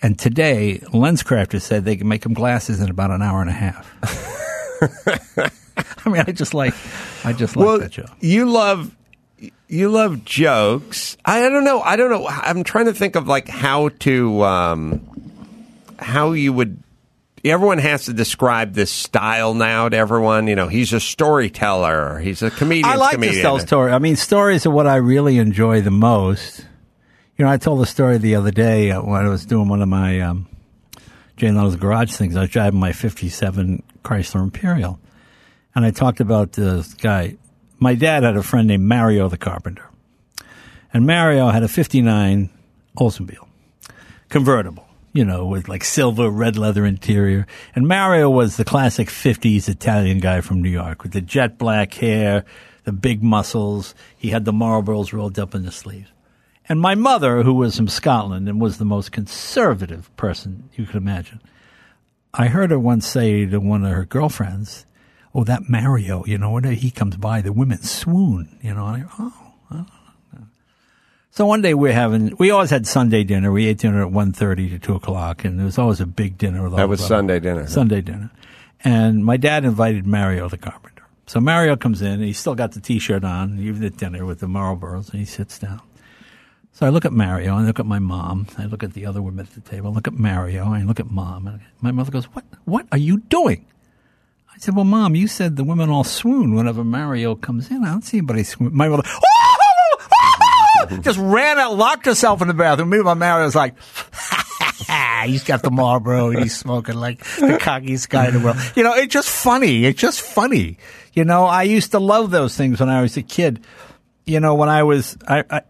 And 0.01 0.17
today, 0.19 0.79
LensCrafters 0.85 1.61
said 1.61 1.85
they 1.85 1.95
can 1.95 2.07
make 2.07 2.25
him 2.25 2.33
glasses 2.33 2.81
in 2.81 2.89
about 2.89 3.11
an 3.11 3.21
hour 3.21 3.39
and 3.41 3.49
a 3.49 3.53
half. 3.53 3.87
I 6.05 6.09
mean, 6.09 6.23
I 6.27 6.31
just 6.31 6.53
like, 6.53 6.73
I 7.23 7.33
just 7.33 7.55
like 7.55 7.65
well, 7.65 7.79
that 7.79 7.91
joke. 7.91 8.09
you 8.19 8.49
love 8.49 8.95
you 9.67 9.89
love 9.89 10.25
jokes. 10.25 11.17
I 11.23 11.49
don't 11.49 11.63
know. 11.63 11.81
I 11.81 11.95
don't 11.95 12.09
know. 12.09 12.27
I'm 12.27 12.63
trying 12.63 12.85
to 12.85 12.93
think 12.93 13.15
of 13.15 13.27
like 13.27 13.47
how 13.47 13.89
to 13.89 14.43
um, 14.43 15.01
how 15.99 16.31
you 16.31 16.53
would. 16.53 16.81
Everyone 17.45 17.77
has 17.77 18.05
to 18.05 18.13
describe 18.13 18.73
this 18.73 18.91
style 18.91 19.53
now 19.53 19.87
to 19.87 19.95
everyone. 19.95 20.47
You 20.47 20.55
know, 20.55 20.67
he's 20.67 20.93
a 20.93 20.99
storyteller. 20.99 22.17
He's 22.19 22.41
a 22.41 22.49
comedian. 22.49 22.85
I 22.85 22.95
like 22.95 23.13
comedian. 23.13 23.35
to 23.35 23.41
tell 23.43 23.59
stories. 23.59 23.93
I 23.93 23.99
mean, 23.99 24.15
stories 24.15 24.65
are 24.65 24.71
what 24.71 24.87
I 24.87 24.95
really 24.95 25.37
enjoy 25.37 25.81
the 25.81 25.91
most. 25.91 26.65
You 27.37 27.45
know, 27.45 27.51
I 27.51 27.57
told 27.57 27.81
a 27.81 27.85
story 27.85 28.17
the 28.17 28.35
other 28.35 28.49
day 28.49 28.89
uh, 28.89 29.01
when 29.01 29.23
I 29.23 29.29
was 29.29 29.45
doing 29.45 29.67
one 29.67 29.83
of 29.83 29.87
my 29.89 30.21
um, 30.21 30.47
Jay 31.37 31.51
Leno's 31.51 31.75
garage 31.75 32.11
things. 32.15 32.35
I 32.35 32.41
was 32.41 32.49
driving 32.49 32.79
my 32.79 32.93
'57 32.93 33.83
Chrysler 34.03 34.41
Imperial, 34.41 34.99
and 35.75 35.85
I 35.85 35.91
talked 35.91 36.21
about 36.21 36.53
this 36.53 36.95
guy. 36.95 37.35
My 37.77 37.93
dad 37.93 38.23
had 38.23 38.37
a 38.37 38.43
friend 38.43 38.67
named 38.67 38.85
Mario 38.85 39.29
the 39.29 39.37
Carpenter, 39.37 39.87
and 40.91 41.05
Mario 41.05 41.49
had 41.49 41.61
a 41.61 41.67
'59 41.67 42.49
Oldsmobile 42.97 43.47
convertible. 44.29 44.87
You 45.15 45.23
know, 45.23 45.45
with 45.45 45.69
like 45.69 45.85
silver, 45.85 46.29
red 46.29 46.57
leather 46.57 46.85
interior. 46.85 47.47
And 47.73 47.87
Mario 47.87 48.29
was 48.29 48.57
the 48.57 48.65
classic 48.65 49.07
50s 49.07 49.69
Italian 49.69 50.19
guy 50.19 50.41
from 50.41 50.61
New 50.61 50.69
York 50.69 51.03
with 51.03 51.13
the 51.13 51.21
jet 51.21 51.57
black 51.57 51.93
hair, 51.93 52.43
the 52.83 52.91
big 52.91 53.23
muscles. 53.23 53.95
He 54.17 54.31
had 54.31 54.43
the 54.43 54.51
Marlboros 54.51 55.13
rolled 55.13 55.39
up 55.39 55.55
in 55.55 55.63
the 55.63 55.71
sleeves. 55.71 56.09
And 56.67 56.81
my 56.81 56.95
mother, 56.95 57.43
who 57.43 57.53
was 57.53 57.77
from 57.77 57.87
Scotland 57.87 58.49
and 58.49 58.59
was 58.59 58.77
the 58.77 58.83
most 58.83 59.13
conservative 59.13 60.13
person 60.17 60.69
you 60.75 60.85
could 60.85 60.97
imagine, 60.97 61.41
I 62.33 62.47
heard 62.47 62.71
her 62.71 62.79
once 62.79 63.07
say 63.07 63.45
to 63.45 63.59
one 63.59 63.85
of 63.85 63.93
her 63.93 64.03
girlfriends, 64.03 64.85
"Oh, 65.33 65.45
that 65.45 65.69
Mario, 65.69 66.25
you 66.25 66.37
know, 66.37 66.51
when 66.51 66.65
he 66.65 66.91
comes 66.91 67.15
by, 67.15 67.39
the 67.39 67.53
women 67.53 67.83
swoon." 67.83 68.59
You 68.61 68.73
know, 68.73 68.85
I, 68.85 69.05
oh. 69.17 69.33
oh. 69.71 69.85
So 71.35 71.45
one 71.45 71.61
day 71.61 71.73
we're 71.73 71.91
having, 71.91 72.33
we 72.39 72.49
always 72.51 72.69
had 72.69 72.87
Sunday 72.87 73.25
dinner. 73.25 73.51
We 73.51 73.67
ate 73.67 73.79
dinner 73.79 74.05
at 74.05 74.13
1.30 74.13 74.69
to 74.69 74.79
two 74.79 74.95
o'clock, 74.95 75.43
and 75.43 75.59
it 75.59 75.65
was 75.65 75.77
always 75.77 75.99
a 75.99 76.05
big 76.05 76.37
dinner. 76.37 76.63
With 76.63 76.77
That 76.77 76.87
was 76.87 77.01
of- 77.01 77.07
Sunday 77.07 77.41
dinner. 77.41 77.67
Sunday 77.67 77.99
dinner, 77.99 78.31
and 78.85 79.25
my 79.25 79.35
dad 79.35 79.65
invited 79.65 80.07
Mario 80.07 80.47
the 80.47 80.57
carpenter. 80.57 81.03
So 81.27 81.41
Mario 81.41 81.75
comes 81.75 82.01
in, 82.01 82.13
and 82.13 82.23
he's 82.23 82.39
still 82.39 82.55
got 82.55 82.71
the 82.71 82.79
T-shirt 82.79 83.25
on, 83.25 83.59
even 83.59 83.83
at 83.83 83.97
dinner 83.97 84.25
with 84.25 84.39
the 84.39 84.47
Marlboros, 84.47 85.09
and 85.09 85.19
he 85.19 85.25
sits 85.25 85.59
down. 85.59 85.81
So 86.71 86.85
I 86.85 86.89
look 86.89 87.03
at 87.03 87.11
Mario, 87.11 87.57
I 87.57 87.63
look 87.63 87.81
at 87.81 87.85
my 87.85 87.99
mom, 87.99 88.47
I 88.57 88.63
look 88.63 88.81
at 88.81 88.93
the 88.93 89.05
other 89.05 89.21
women 89.21 89.45
at 89.45 89.53
the 89.55 89.69
table, 89.69 89.91
I 89.91 89.93
look 89.93 90.07
at 90.07 90.13
Mario, 90.13 90.71
I 90.71 90.83
look 90.83 91.01
at 91.01 91.11
mom, 91.11 91.47
and 91.47 91.59
my 91.81 91.91
mother 91.91 92.11
goes, 92.11 92.25
"What? 92.33 92.45
What 92.63 92.85
are 92.93 92.97
you 92.97 93.17
doing?" 93.17 93.65
I 94.53 94.57
said, 94.59 94.73
"Well, 94.73 94.85
mom, 94.85 95.15
you 95.15 95.27
said 95.27 95.57
the 95.57 95.65
women 95.65 95.89
all 95.89 96.05
swoon 96.05 96.55
whenever 96.55 96.85
Mario 96.85 97.35
comes 97.35 97.69
in. 97.71 97.83
I 97.83 97.89
don't 97.91 98.03
see 98.05 98.19
anybody 98.19 98.43
swoon." 98.43 98.73
My 98.73 98.87
mother, 98.87 99.03
oh, 99.05 99.54
just 101.01 101.19
ran 101.19 101.57
out, 101.59 101.75
locked 101.75 102.05
herself 102.05 102.41
in 102.41 102.47
the 102.47 102.53
bathroom. 102.53 102.89
Meanwhile, 102.89 103.15
Mario 103.15 103.45
was 103.45 103.55
like, 103.55 103.75
he's 105.25 105.43
got 105.43 105.63
the 105.63 105.71
Marlboro 105.71 106.29
and 106.29 106.39
he's 106.39 106.55
smoking 106.55 106.95
like 106.95 107.19
the 107.19 107.57
cockiest 107.59 108.09
guy 108.09 108.27
in 108.27 108.33
the 108.33 108.39
world. 108.39 108.57
You 108.75 108.83
know, 108.83 108.93
it's 108.93 109.13
just 109.13 109.29
funny. 109.29 109.85
It's 109.85 109.99
just 109.99 110.21
funny. 110.21 110.77
You 111.13 111.25
know, 111.25 111.45
I 111.45 111.63
used 111.63 111.91
to 111.91 111.99
love 111.99 112.31
those 112.31 112.55
things 112.57 112.79
when 112.79 112.89
I 112.89 113.01
was 113.01 113.17
a 113.17 113.21
kid. 113.23 113.63
You 114.25 114.39
know, 114.39 114.55
when 114.55 114.69
I 114.69 114.83
was, 114.83 115.17
I, 115.27 115.43
I, 115.49 115.61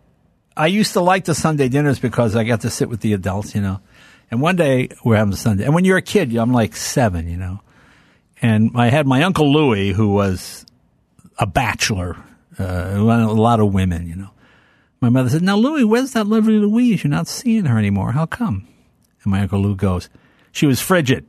I 0.58 0.68
used 0.68 0.94
to 0.94 1.02
like 1.02 1.26
the 1.26 1.36
Sunday 1.36 1.70
dinners 1.70 2.00
because 2.00 2.36
I 2.36 2.44
got 2.44 2.62
to 2.62 2.70
sit 2.70 2.90
with 2.90 3.02
the 3.02 3.14
adults, 3.14 3.54
you 3.56 3.62
know. 3.62 3.80
And 4.32 4.42
one 4.42 4.56
day 4.56 4.90
we're 5.04 5.18
having 5.18 5.34
a 5.34 5.38
Sunday. 5.38 5.66
And 5.66 5.76
when 5.76 5.86
you're 5.86 5.98
a 5.98 6.02
kid, 6.02 6.36
I'm 6.36 6.52
like 6.52 6.76
seven, 6.76 7.30
you 7.30 7.38
know. 7.38 7.62
And 8.42 8.72
I 8.76 8.90
had 8.90 9.06
my 9.06 9.24
Uncle 9.24 9.52
Louis, 9.52 9.92
who 9.92 10.10
was 10.14 10.66
a 11.38 11.46
bachelor, 11.46 12.18
uh, 12.60 12.64
a 12.64 12.98
lot 12.98 13.60
of 13.60 13.74
women, 13.74 14.08
you 14.08 14.16
know. 14.16 14.30
My 15.02 15.10
mother 15.10 15.30
said, 15.30 15.42
Now, 15.42 15.58
Louis, 15.58 15.84
where's 15.84 16.14
that 16.14 16.28
lovely 16.28 16.58
Louise? 16.60 17.04
You're 17.04 17.12
not 17.12 17.28
seeing 17.28 17.66
her 17.66 17.78
anymore. 17.78 18.12
How 18.12 18.26
come? 18.26 18.68
And 19.24 19.32
my 19.32 19.42
Uncle 19.42 19.60
Lou 19.60 19.76
goes, 19.76 20.10
She 20.52 20.66
was 20.66 20.82
frigid. 20.82 21.26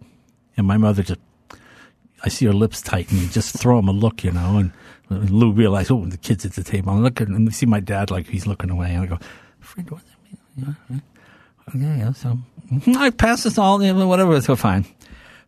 And 0.57 0.67
my 0.67 0.77
mother 0.77 1.03
just, 1.03 1.21
I 2.25 2.29
see 2.29 2.47
her 2.47 2.53
lips 2.53 2.81
tighten 2.81 3.19
and 3.19 3.31
just 3.31 3.59
throw 3.59 3.79
him 3.79 3.89
a 3.89 3.93
look, 3.93 4.25
you 4.25 4.33
know. 4.33 4.57
And 4.57 5.31
Lou 5.31 5.53
realized, 5.53 5.91
oh, 5.91 6.05
the 6.07 6.17
kid's 6.17 6.47
at 6.47 6.55
the 6.55 6.64
table. 6.64 6.93
I'm 6.93 7.03
looking, 7.03 7.35
and 7.35 7.49
I 7.49 7.53
see 7.53 7.67
my 7.67 7.81
dad 7.81 8.11
like 8.11 8.27
he's 8.27 8.47
looking 8.47 8.71
away. 8.71 8.95
And 8.95 9.03
I 9.03 9.07
go, 9.07 9.19
Frigid, 9.61 9.91
what 9.91 10.03
does 10.03 10.11
that 10.57 10.91
mean? 10.91 11.03
Okay, 11.75 12.12
so 12.14 12.39
I 12.99 13.11
pass 13.11 13.43
this 13.43 13.59
all, 13.59 13.79
whatever, 14.09 14.41
so 14.41 14.57
fine. 14.57 14.87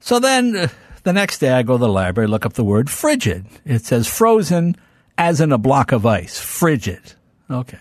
So 0.00 0.18
then 0.18 0.56
uh, 0.56 0.68
the 1.04 1.12
next 1.12 1.38
day 1.38 1.50
I 1.50 1.62
go 1.62 1.74
to 1.74 1.80
the 1.80 1.88
library, 1.88 2.28
look 2.28 2.44
up 2.44 2.54
the 2.54 2.64
word 2.64 2.90
frigid. 2.90 3.46
It 3.64 3.84
says 3.84 4.06
frozen 4.06 4.76
as 5.16 5.40
in 5.40 5.52
a 5.52 5.58
block 5.58 5.92
of 5.92 6.06
ice. 6.06 6.38
Frigid. 6.38 7.14
Okay. 7.50 7.78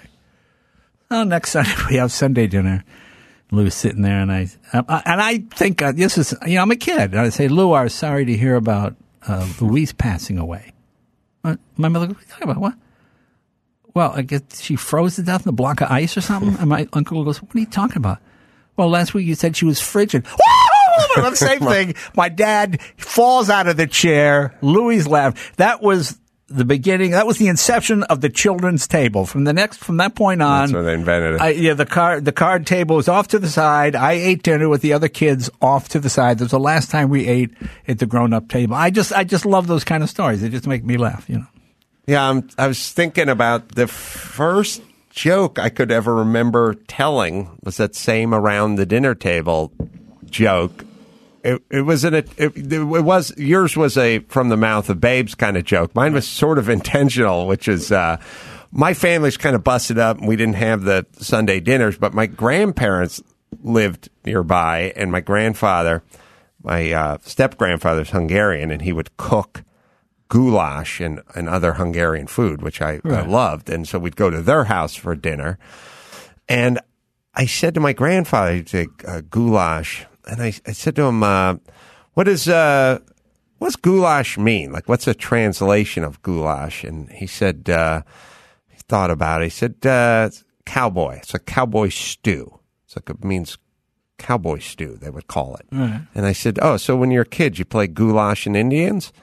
Well, 1.10 1.26
next 1.26 1.52
Sunday 1.52 1.72
we 1.90 1.96
have 1.96 2.12
Sunday 2.12 2.48
dinner. 2.48 2.84
Lou's 3.50 3.76
sitting 3.76 4.02
there, 4.02 4.20
and 4.20 4.32
I, 4.32 4.48
I 4.74 5.02
and 5.06 5.22
I 5.22 5.38
think 5.38 5.82
uh, 5.82 5.94
this 5.94 6.18
is 6.18 6.36
you 6.46 6.56
know 6.56 6.64
I'm 6.64 6.72
a 6.72 6.76
kid. 6.76 7.14
And 7.14 7.20
I 7.20 7.30
say, 7.30 7.48
Lou, 7.48 7.72
I 7.72 7.84
was 7.84 7.94
sorry 7.94 8.26
to 8.26 8.36
hear 8.36 8.56
about 8.56 8.96
uh, 9.26 9.48
Louise 9.62 9.94
passing 9.94 10.38
away. 10.38 10.74
Uh, 11.46 11.56
my 11.78 11.88
mother, 11.88 12.08
goes, 12.08 12.16
what 12.16 12.24
are 12.24 12.26
you 12.26 12.32
talking 12.32 12.50
about? 12.50 12.62
What? 12.62 12.74
Well, 13.94 14.12
I 14.14 14.22
guess 14.22 14.62
she 14.62 14.76
froze 14.76 15.16
to 15.16 15.24
death 15.24 15.46
in 15.46 15.50
a 15.50 15.54
block 15.54 15.80
of 15.80 15.90
ice 15.90 16.18
or 16.18 16.22
something. 16.22 16.56
And 16.60 16.70
my 16.70 16.88
uncle 16.92 17.24
goes, 17.24 17.42
"What 17.42 17.56
are 17.56 17.60
you 17.60 17.66
talking 17.66 17.98
about?" 17.98 18.20
Well, 18.76 18.90
last 18.90 19.14
week 19.14 19.26
you 19.26 19.36
said 19.36 19.56
she 19.56 19.66
was 19.66 19.80
frigid. 19.80 20.26
the 21.16 21.36
same 21.36 21.60
thing. 21.60 21.96
My 22.16 22.30
dad 22.30 22.82
falls 22.98 23.50
out 23.50 23.68
of 23.68 23.78
the 23.78 23.88
chair. 23.88 24.56
Louis 24.62 25.08
laughed. 25.08 25.58
That 25.58 25.82
was 25.82 26.20
the 26.48 26.66
beginning. 26.66 27.12
That 27.12 27.28
was 27.28 27.38
the 27.38 27.48
inception 27.48 28.04
of 28.04 28.22
the 28.22 28.30
children's 28.30 28.88
table. 28.88 29.26
From 29.26 29.44
the 29.44 29.54
next, 29.54 29.78
from 29.78 29.98
that 29.98 30.16
point 30.16 30.42
on, 30.42 30.62
That's 30.62 30.74
when 30.74 30.86
they 30.86 30.94
invented 30.94 31.36
it. 31.36 31.42
I, 31.42 31.50
yeah, 31.50 31.74
the 31.74 31.86
card 31.86 32.26
the 32.26 32.32
card 32.32 32.66
table 32.66 32.96
was 32.96 33.08
off 33.08 33.30
to 33.30 33.40
the 33.40 33.50
side. 33.50 33.96
I 33.96 34.14
ate 34.14 34.44
dinner 34.44 34.70
with 34.70 34.82
the 34.82 34.94
other 34.94 35.10
kids 35.10 35.50
off 35.62 35.90
to 35.90 36.00
the 36.00 36.10
side. 36.10 36.40
That 36.40 36.46
was 36.46 36.52
the 36.52 36.60
last 36.60 36.90
time 36.90 37.10
we 37.10 37.28
ate 37.28 37.52
at 37.88 38.00
the 38.00 38.06
grown 38.06 38.34
up 38.34 38.50
table. 38.50 38.76
I 38.76 38.90
just 38.90 39.14
I 39.14 39.24
just 39.24 39.46
love 39.46 39.68
those 39.68 39.84
kind 39.84 40.04
of 40.04 40.10
stories. 40.10 40.42
They 40.42 40.50
just 40.50 40.68
make 40.68 40.84
me 40.84 40.98
laugh. 40.98 41.30
You 41.30 41.40
know. 41.40 41.48
Yeah, 42.08 42.30
I'm, 42.30 42.48
I 42.58 42.68
was 42.68 42.92
thinking 42.94 43.28
about 43.28 43.76
the 43.76 43.88
first 43.88 44.82
joke 45.10 45.60
I 45.60 45.68
could 45.70 45.92
ever 45.92 46.16
remember 46.16 46.76
telling 46.88 47.60
was 47.64 47.78
that 47.78 47.96
same 47.96 48.34
around 48.34 48.76
the 48.76 48.86
dinner 48.86 49.14
table 49.16 49.74
joke. 50.30 50.86
It, 51.48 51.62
it 51.72 51.82
was 51.84 52.04
an 52.04 52.14
it, 52.14 52.30
it 52.38 52.84
was 52.84 53.34
yours 53.38 53.78
was 53.78 53.98
a 53.98 54.20
from 54.20 54.50
the 54.50 54.58
mouth 54.58 54.90
of 54.90 55.00
babes 55.00 55.34
kind 55.34 55.56
of 55.56 55.64
joke. 55.64 55.96
Mine 55.96 56.14
was 56.14 56.28
sort 56.28 56.58
of 56.58 56.68
intentional, 56.78 57.48
which 57.48 57.70
is 57.70 57.90
uh, 57.90 58.18
my 58.72 58.94
family's 58.94 59.38
kind 59.38 59.56
of 59.56 59.64
busted 59.64 59.98
up, 59.98 60.18
and 60.18 60.28
we 60.28 60.36
didn't 60.36 60.56
have 60.56 60.82
the 60.82 61.06
Sunday 61.14 61.62
dinners, 61.62 61.98
but 61.98 62.14
my 62.14 62.26
grandparents 62.26 63.22
lived 63.64 64.10
nearby, 64.26 64.92
and 64.98 65.10
my 65.10 65.22
grandfather, 65.22 66.04
my 66.62 66.92
uh, 66.92 67.18
step 67.22 67.58
grandfather's 67.58 68.10
Hungarian, 68.10 68.70
and 68.70 68.82
he 68.82 68.92
would 68.92 69.16
cook 69.16 69.64
goulash 70.28 71.00
and, 71.00 71.22
and 71.34 71.48
other 71.48 71.74
Hungarian 71.74 72.28
food, 72.28 72.62
which 72.62 72.82
I, 72.82 73.00
I 73.06 73.22
loved. 73.22 73.70
And 73.70 73.88
so 73.88 73.98
we'd 74.00 74.18
go 74.18 74.30
to 74.30 74.42
their 74.42 74.66
house 74.66 74.96
for 74.96 75.16
dinner. 75.16 75.58
And 76.50 76.80
I 77.34 77.46
said 77.46 77.74
to 77.76 77.80
my 77.80 77.94
grandfather, 77.94 78.56
he'd 78.56 78.68
say, 78.68 78.88
uh, 79.08 79.22
goulash. 79.30 80.06
And 80.28 80.42
I, 80.42 80.54
I 80.66 80.72
said 80.74 80.96
to 80.98 81.04
him, 81.04 81.24
uh, 81.24 81.56
what 82.14 82.28
is, 82.28 82.48
uh, 82.48 83.00
what's 83.60 83.76
goulash 83.76 84.38
mean? 84.38 84.72
Like, 84.72 84.88
what's 84.90 85.08
a 85.08 85.14
translation 85.14 86.04
of 86.04 86.22
goulash? 86.22 86.84
And 86.84 87.10
he 87.12 87.28
said, 87.28 87.70
uh, 87.70 88.02
he 88.70 88.78
thought 88.88 89.10
about 89.12 89.42
it. 89.42 89.46
He 89.46 89.50
said, 89.50 89.76
uh, 89.86 90.26
it's 90.28 90.44
cowboy. 90.66 91.18
It's 91.18 91.34
a 91.34 91.40
cowboy 91.40 91.90
stew. 91.90 92.60
It's 92.86 92.96
like, 92.96 93.10
it 93.10 93.24
means 93.24 93.58
cowboy 94.18 94.58
stew, 94.60 94.98
they 95.00 95.10
would 95.12 95.28
call 95.28 95.56
it. 95.56 95.66
And 95.72 96.26
I 96.26 96.32
said, 96.34 96.58
oh, 96.62 96.78
so 96.78 96.96
when 96.98 97.12
you're 97.12 97.22
a 97.22 97.26
kid, 97.26 97.60
you 97.60 97.66
play 97.66 97.86
goulash 97.88 98.48
and 98.48 98.58
Indians? 98.58 99.14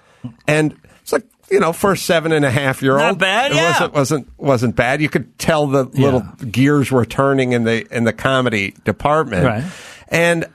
And 0.46 0.76
it's 1.02 1.12
like, 1.12 1.26
you 1.50 1.58
know, 1.60 1.72
for 1.72 1.92
a 1.92 1.96
seven 1.96 2.30
and 2.32 2.44
a 2.44 2.50
half 2.50 2.80
year 2.80 2.92
old, 2.92 3.00
Not 3.00 3.18
bad, 3.18 3.50
it 3.52 3.56
yeah. 3.56 3.70
wasn't 3.72 3.92
wasn't 3.94 4.28
wasn't 4.38 4.76
bad. 4.76 5.02
You 5.02 5.08
could 5.10 5.38
tell 5.38 5.66
the 5.66 5.84
little 5.84 6.20
gears 6.50 6.90
were 6.90 7.04
turning 7.04 7.52
in 7.52 7.64
the 7.64 7.86
in 7.94 8.04
the 8.04 8.12
comedy 8.14 8.74
department, 8.84 9.44
Right. 9.44 9.64
and 10.08 10.46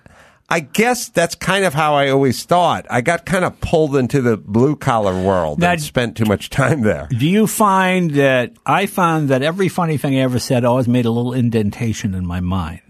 I 0.51 0.61
guess 0.61 1.09
that's 1.09 1.35
kind 1.35 1.63
of 1.63 1.73
how 1.75 1.93
I 1.93 2.09
always 2.09 2.43
thought. 2.43 2.87
I 2.89 3.01
got 3.01 3.25
kind 3.25 3.45
of 3.45 3.59
pulled 3.61 3.95
into 3.95 4.21
the 4.21 4.35
blue 4.35 4.75
collar 4.75 5.13
world 5.21 5.59
Now- 5.59 5.71
and 5.73 5.81
spent 5.81 6.17
too 6.17 6.25
much 6.25 6.49
time 6.49 6.81
there. 6.81 7.07
Do 7.15 7.27
you 7.27 7.45
find 7.45 8.11
that 8.11 8.53
I 8.65 8.87
found 8.87 9.29
that 9.29 9.43
every 9.43 9.67
funny 9.69 9.97
thing 9.97 10.15
I 10.15 10.21
ever 10.21 10.39
said 10.39 10.65
always 10.65 10.87
made 10.87 11.05
a 11.05 11.11
little 11.11 11.33
indentation 11.33 12.15
in 12.15 12.25
my 12.25 12.39
mind? 12.39 12.81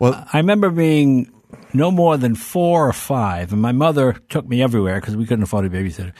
Well- 0.00 0.26
I 0.32 0.38
remember 0.38 0.70
being 0.70 1.30
no 1.72 1.90
more 1.92 2.16
than 2.16 2.34
four 2.34 2.88
or 2.88 2.92
five, 2.92 3.52
and 3.52 3.62
my 3.62 3.72
mother 3.72 4.16
took 4.28 4.48
me 4.48 4.62
everywhere 4.62 5.00
because 5.00 5.16
we 5.16 5.26
couldn't 5.26 5.44
afford 5.44 5.64
a 5.64 5.70
babysitter. 5.70 6.12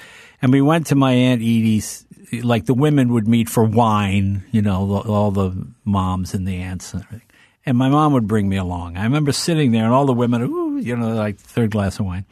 And 0.42 0.52
we 0.52 0.62
went 0.62 0.86
to 0.88 0.94
my 0.94 1.12
Aunt 1.12 1.40
Edie's, 1.40 2.06
like 2.42 2.66
the 2.66 2.74
women 2.74 3.12
would 3.12 3.26
meet 3.26 3.48
for 3.48 3.64
wine, 3.64 4.44
you 4.52 4.62
know, 4.62 5.02
all 5.06 5.30
the 5.32 5.66
moms 5.84 6.32
and 6.32 6.46
the 6.46 6.56
aunts 6.56 6.94
and 6.94 7.02
everything. 7.02 7.26
And 7.66 7.76
my 7.76 7.88
mom 7.88 8.12
would 8.12 8.26
bring 8.26 8.48
me 8.48 8.56
along. 8.56 8.96
I 8.96 9.04
remember 9.04 9.32
sitting 9.32 9.72
there, 9.72 9.84
and 9.84 9.92
all 9.92 10.06
the 10.06 10.12
women, 10.12 10.42
ooh, 10.42 10.78
you 10.78 10.96
know, 10.96 11.14
like 11.14 11.38
third 11.38 11.70
glass 11.70 11.98
of 11.98 12.06
wine. 12.06 12.24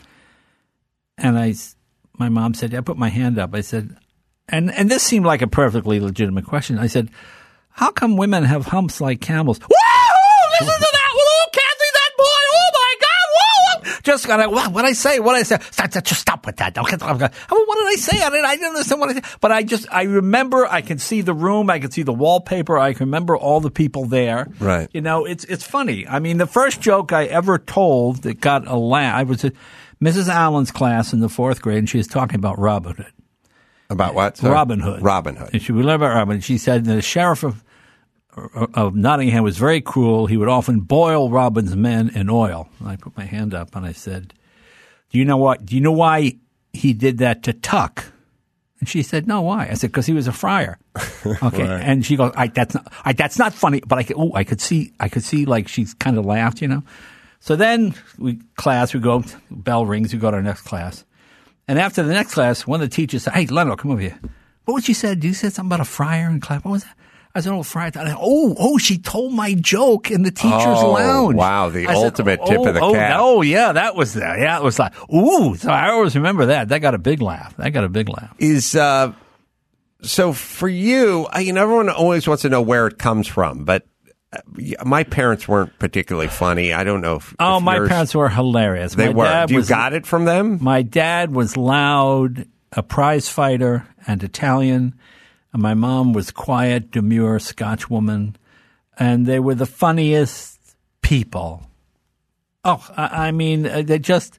And 1.16 1.38
I, 1.38 1.54
my 2.16 2.28
mom 2.28 2.54
said, 2.54 2.74
I 2.74 2.80
put 2.80 2.96
my 2.96 3.08
hand 3.08 3.38
up. 3.38 3.54
I 3.54 3.60
said, 3.60 3.96
and 4.48 4.70
and 4.72 4.90
this 4.90 5.02
seemed 5.02 5.26
like 5.26 5.42
a 5.42 5.46
perfectly 5.46 6.00
legitimate 6.00 6.46
question. 6.46 6.78
I 6.78 6.86
said, 6.86 7.10
"How 7.68 7.90
come 7.90 8.16
women 8.16 8.44
have 8.44 8.66
humps 8.66 9.00
like 9.00 9.20
camels" 9.20 9.58
that! 9.58 11.10
Oh, 11.14 11.46
Kathy, 11.52 11.90
that 11.92 12.10
boy! 12.16 12.24
Oh 12.24 12.70
my 12.72 12.94
Just 14.02 14.26
got 14.26 14.50
what 14.50 14.72
what 14.72 14.84
I 14.84 14.92
say? 14.92 15.20
What 15.20 15.34
I 15.34 15.42
say? 15.42 15.58
Stop, 15.70 15.90
stop, 15.90 16.04
just 16.04 16.20
stop 16.20 16.46
with 16.46 16.56
that! 16.56 16.76
Okay, 16.76 16.96
okay. 16.96 17.28
Oh, 17.50 17.64
what 17.66 17.78
did 17.78 17.86
I 17.86 17.96
say? 17.96 18.22
I 18.22 18.30
didn't, 18.30 18.44
I 18.44 18.54
didn't 18.56 18.68
understand 18.68 19.00
what 19.00 19.10
I 19.10 19.14
said. 19.14 19.24
But 19.40 19.52
I 19.52 19.62
just 19.62 19.86
I 19.90 20.02
remember. 20.02 20.66
I 20.66 20.80
can 20.80 20.98
see 20.98 21.20
the 21.20 21.34
room. 21.34 21.70
I 21.70 21.78
can 21.78 21.90
see 21.90 22.02
the 22.02 22.12
wallpaper. 22.12 22.78
I 22.78 22.92
can 22.92 23.06
remember 23.06 23.36
all 23.36 23.60
the 23.60 23.70
people 23.70 24.04
there. 24.06 24.48
Right. 24.60 24.88
You 24.92 25.00
know, 25.00 25.24
it's 25.24 25.44
it's 25.44 25.64
funny. 25.64 26.06
I 26.06 26.18
mean, 26.18 26.38
the 26.38 26.46
first 26.46 26.80
joke 26.80 27.12
I 27.12 27.24
ever 27.26 27.58
told 27.58 28.22
that 28.22 28.40
got 28.40 28.66
a 28.66 28.76
laugh. 28.76 29.14
I 29.16 29.22
was 29.22 29.44
at 29.44 29.52
Mrs. 30.02 30.28
Allen's 30.28 30.70
class 30.70 31.12
in 31.12 31.20
the 31.20 31.28
fourth 31.28 31.60
grade, 31.62 31.78
and 31.78 31.88
she 31.88 31.98
was 31.98 32.06
talking 32.06 32.36
about 32.36 32.58
Robin 32.58 32.94
Hood. 32.94 33.12
About 33.90 34.14
what? 34.14 34.36
Sorry? 34.36 34.52
Robin 34.52 34.80
Hood. 34.80 35.02
Robin 35.02 35.36
Hood. 35.36 35.50
And 35.52 35.62
she 35.62 35.72
we 35.72 35.82
learned 35.82 36.02
about 36.02 36.14
Robin. 36.14 36.40
She 36.40 36.58
said 36.58 36.84
the 36.84 37.00
sheriff 37.00 37.42
of 37.42 37.64
Uh, 38.54 38.66
of 38.74 38.94
Nottingham 38.94 39.44
was 39.44 39.58
very 39.58 39.80
cruel. 39.80 40.26
He 40.26 40.36
would 40.36 40.48
often 40.48 40.80
boil 40.80 41.30
Robin's 41.30 41.74
men 41.76 42.10
in 42.14 42.30
oil. 42.30 42.68
And 42.78 42.88
I 42.88 42.96
put 42.96 43.16
my 43.16 43.24
hand 43.24 43.54
up 43.54 43.74
and 43.74 43.84
I 43.84 43.92
said, 43.92 44.34
"Do 45.10 45.18
you 45.18 45.24
know 45.24 45.36
what? 45.36 45.64
Do 45.64 45.74
you 45.74 45.80
know 45.80 45.92
why 45.92 46.38
he 46.72 46.92
did 46.92 47.18
that 47.18 47.42
to 47.44 47.52
Tuck?" 47.52 48.12
And 48.80 48.88
she 48.88 49.02
said, 49.02 49.26
"No, 49.26 49.42
why?" 49.42 49.68
I 49.70 49.74
said, 49.74 49.90
"Because 49.90 50.06
he 50.06 50.12
was 50.12 50.26
a 50.26 50.32
friar." 50.32 50.78
Okay, 51.42 51.62
and 51.62 52.06
she 52.06 52.16
goes, 52.16 52.32
I, 52.36 52.46
"That's 52.46 52.74
not, 52.74 52.92
I, 53.04 53.12
that's 53.12 53.38
not 53.38 53.52
funny." 53.52 53.80
But 53.86 53.98
I 53.98 54.02
could, 54.02 54.16
oh, 54.18 54.32
I 54.34 54.44
could 54.44 54.60
see, 54.60 54.92
I 54.98 55.08
could 55.08 55.24
see 55.24 55.44
like 55.44 55.68
she's 55.68 55.92
kind 55.94 56.16
of 56.16 56.24
laughed, 56.24 56.62
you 56.62 56.68
know. 56.68 56.82
So 57.40 57.54
then 57.54 57.94
we 58.18 58.40
class, 58.56 58.94
we 58.94 59.00
go, 59.00 59.24
bell 59.50 59.84
rings, 59.84 60.12
we 60.12 60.18
go 60.18 60.30
to 60.30 60.36
our 60.38 60.42
next 60.42 60.62
class, 60.62 61.04
and 61.66 61.78
after 61.78 62.02
the 62.02 62.12
next 62.12 62.34
class, 62.34 62.66
one 62.66 62.80
of 62.80 62.88
the 62.88 62.94
teachers 62.94 63.24
said, 63.24 63.34
"Hey, 63.34 63.46
Leno, 63.46 63.76
come 63.76 63.90
over 63.90 64.00
here." 64.00 64.18
What 64.64 64.74
was 64.74 64.84
she 64.84 64.94
said? 64.94 65.24
You 65.24 65.34
said 65.34 65.52
something 65.52 65.68
about 65.68 65.80
a 65.80 65.90
friar 65.90 66.28
in 66.30 66.40
class. 66.40 66.64
What 66.64 66.72
was 66.72 66.84
that? 66.84 66.96
I 67.38 67.40
said, 67.40 67.52
"Oh, 67.52 67.62
friar." 67.62 67.92
I, 67.94 68.14
oh, 68.18 68.54
oh, 68.58 68.78
she 68.78 68.98
told 68.98 69.32
my 69.32 69.54
joke 69.54 70.10
in 70.10 70.22
the 70.22 70.30
teachers' 70.30 70.52
Oh, 70.66 70.92
lounge. 70.92 71.36
wow, 71.36 71.68
the 71.68 71.86
I 71.86 71.94
said, 71.94 72.04
ultimate 72.04 72.44
tip 72.44 72.58
of 72.58 72.74
the 72.74 72.80
oh, 72.80 72.92
cap. 72.92 73.16
Oh, 73.20 73.42
yeah, 73.42 73.72
that 73.72 73.94
was 73.94 74.14
that. 74.14 74.38
Yeah, 74.38 74.58
it 74.58 74.62
was 74.62 74.78
like, 74.78 74.92
ooh. 75.12 75.56
So 75.56 75.70
I 75.70 75.90
always 75.90 76.14
remember 76.16 76.46
that. 76.46 76.68
That 76.68 76.80
got 76.80 76.94
a 76.94 76.98
big 76.98 77.22
laugh. 77.22 77.56
That 77.56 77.70
got 77.70 77.84
a 77.84 77.88
big 77.88 78.08
laugh. 78.08 78.34
Is 78.38 78.74
uh, 78.74 79.12
so 80.02 80.32
for 80.32 80.68
you, 80.68 81.26
I, 81.30 81.40
you 81.40 81.52
know, 81.52 81.62
everyone 81.62 81.88
always 81.88 82.26
wants 82.26 82.42
to 82.42 82.48
know 82.48 82.62
where 82.62 82.86
it 82.86 82.98
comes 82.98 83.26
from, 83.26 83.64
but 83.64 83.86
uh, 84.32 84.40
my 84.84 85.04
parents 85.04 85.48
weren't 85.48 85.78
particularly 85.78 86.28
funny. 86.28 86.72
I 86.72 86.84
don't 86.84 87.00
know 87.00 87.16
if. 87.16 87.34
Oh, 87.38 87.58
if 87.58 87.62
my 87.62 87.76
yours- 87.76 87.88
parents 87.88 88.14
were 88.14 88.28
hilarious. 88.28 88.94
They 88.94 89.12
my 89.12 89.14
were. 89.14 89.46
You 89.48 89.56
was, 89.56 89.68
got 89.68 89.92
it 89.92 90.06
from 90.06 90.24
them. 90.24 90.58
My 90.62 90.82
dad 90.82 91.32
was 91.32 91.56
loud, 91.56 92.46
a 92.72 92.82
prize 92.82 93.28
fighter, 93.28 93.86
and 94.06 94.22
Italian. 94.22 94.94
My 95.58 95.74
mom 95.74 96.12
was 96.12 96.30
quiet, 96.30 96.92
demure 96.92 97.40
Scotch 97.40 97.90
woman. 97.90 98.36
And 98.96 99.26
they 99.26 99.40
were 99.40 99.56
the 99.56 99.66
funniest 99.66 100.58
people. 101.02 101.68
Oh, 102.64 102.86
I, 102.96 103.28
I 103.28 103.30
mean, 103.32 103.66
uh, 103.66 103.82
they 103.82 103.98
just, 103.98 104.38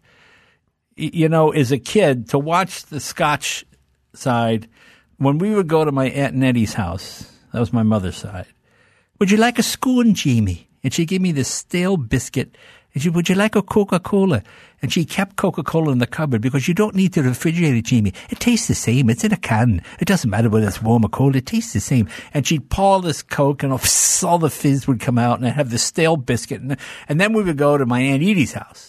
you 0.96 1.28
know, 1.28 1.52
as 1.52 1.74
a 1.74 1.78
kid, 1.78 2.30
to 2.30 2.40
watch 2.40 2.86
the 2.86 3.02
Scotch 3.02 3.66
side, 4.14 4.70
when 5.18 5.40
we 5.40 5.54
would 5.54 5.68
go 5.68 5.84
to 5.84 5.92
my 5.92 6.06
Aunt 6.10 6.36
Nettie's 6.36 6.74
house, 6.74 7.30
that 7.52 7.60
was 7.60 7.74
my 7.74 7.84
mother's 7.84 8.16
side. 8.16 8.48
Would 9.20 9.30
you 9.30 9.38
like 9.38 9.60
a 9.60 9.64
spoon, 9.64 10.14
Jamie? 10.14 10.70
And 10.86 10.94
she 10.94 11.06
gave 11.06 11.20
me 11.20 11.34
this 11.34 11.50
stale 11.50 11.98
biscuit. 11.98 12.58
And 12.94 13.04
she, 13.04 13.10
would 13.10 13.30
you 13.30 13.36
like 13.36 13.56
a 13.56 13.62
Coca 13.62 14.00
Cola? 14.00 14.42
And 14.82 14.92
she 14.92 15.06
kept 15.06 15.36
Coca 15.36 15.62
Cola 15.62 15.92
in 15.92 16.00
the 16.00 16.08
cupboard 16.08 16.42
because 16.42 16.68
you 16.68 16.74
don't 16.74 16.96
need 16.96 17.14
to 17.14 17.22
refrigerate 17.22 17.78
it, 17.78 17.86
Jamie. 17.86 18.14
It 18.30 18.40
tastes 18.40 18.68
the 18.68 18.76
same. 18.76 19.10
It's 19.10 19.24
in 19.24 19.32
a 19.32 19.38
can. 19.38 19.84
It 20.00 20.06
doesn't 20.06 20.30
matter 20.30 20.50
whether 20.50 20.68
it's 20.68 20.82
warm 20.82 21.06
or 21.06 21.10
cold. 21.10 21.36
It 21.36 21.46
tastes 21.46 21.74
the 21.74 21.80
same. 21.80 22.08
And 22.34 22.48
she'd 22.48 22.70
pour 22.70 23.02
this 23.02 23.22
Coke 23.22 23.64
and 23.64 23.72
all 23.72 23.78
the 24.40 24.50
fizz 24.50 24.88
would 24.88 25.00
come 25.00 25.18
out 25.18 25.38
and 25.38 25.48
I'd 25.48 25.54
have 25.54 25.70
the 25.70 25.78
stale 25.78 26.18
biscuit. 26.18 26.62
And 27.08 27.22
then 27.22 27.34
we 27.34 27.44
would 27.44 27.58
go 27.58 27.78
to 27.78 27.86
my 27.86 28.02
Aunt 28.02 28.24
Edie's 28.24 28.54
house 28.54 28.89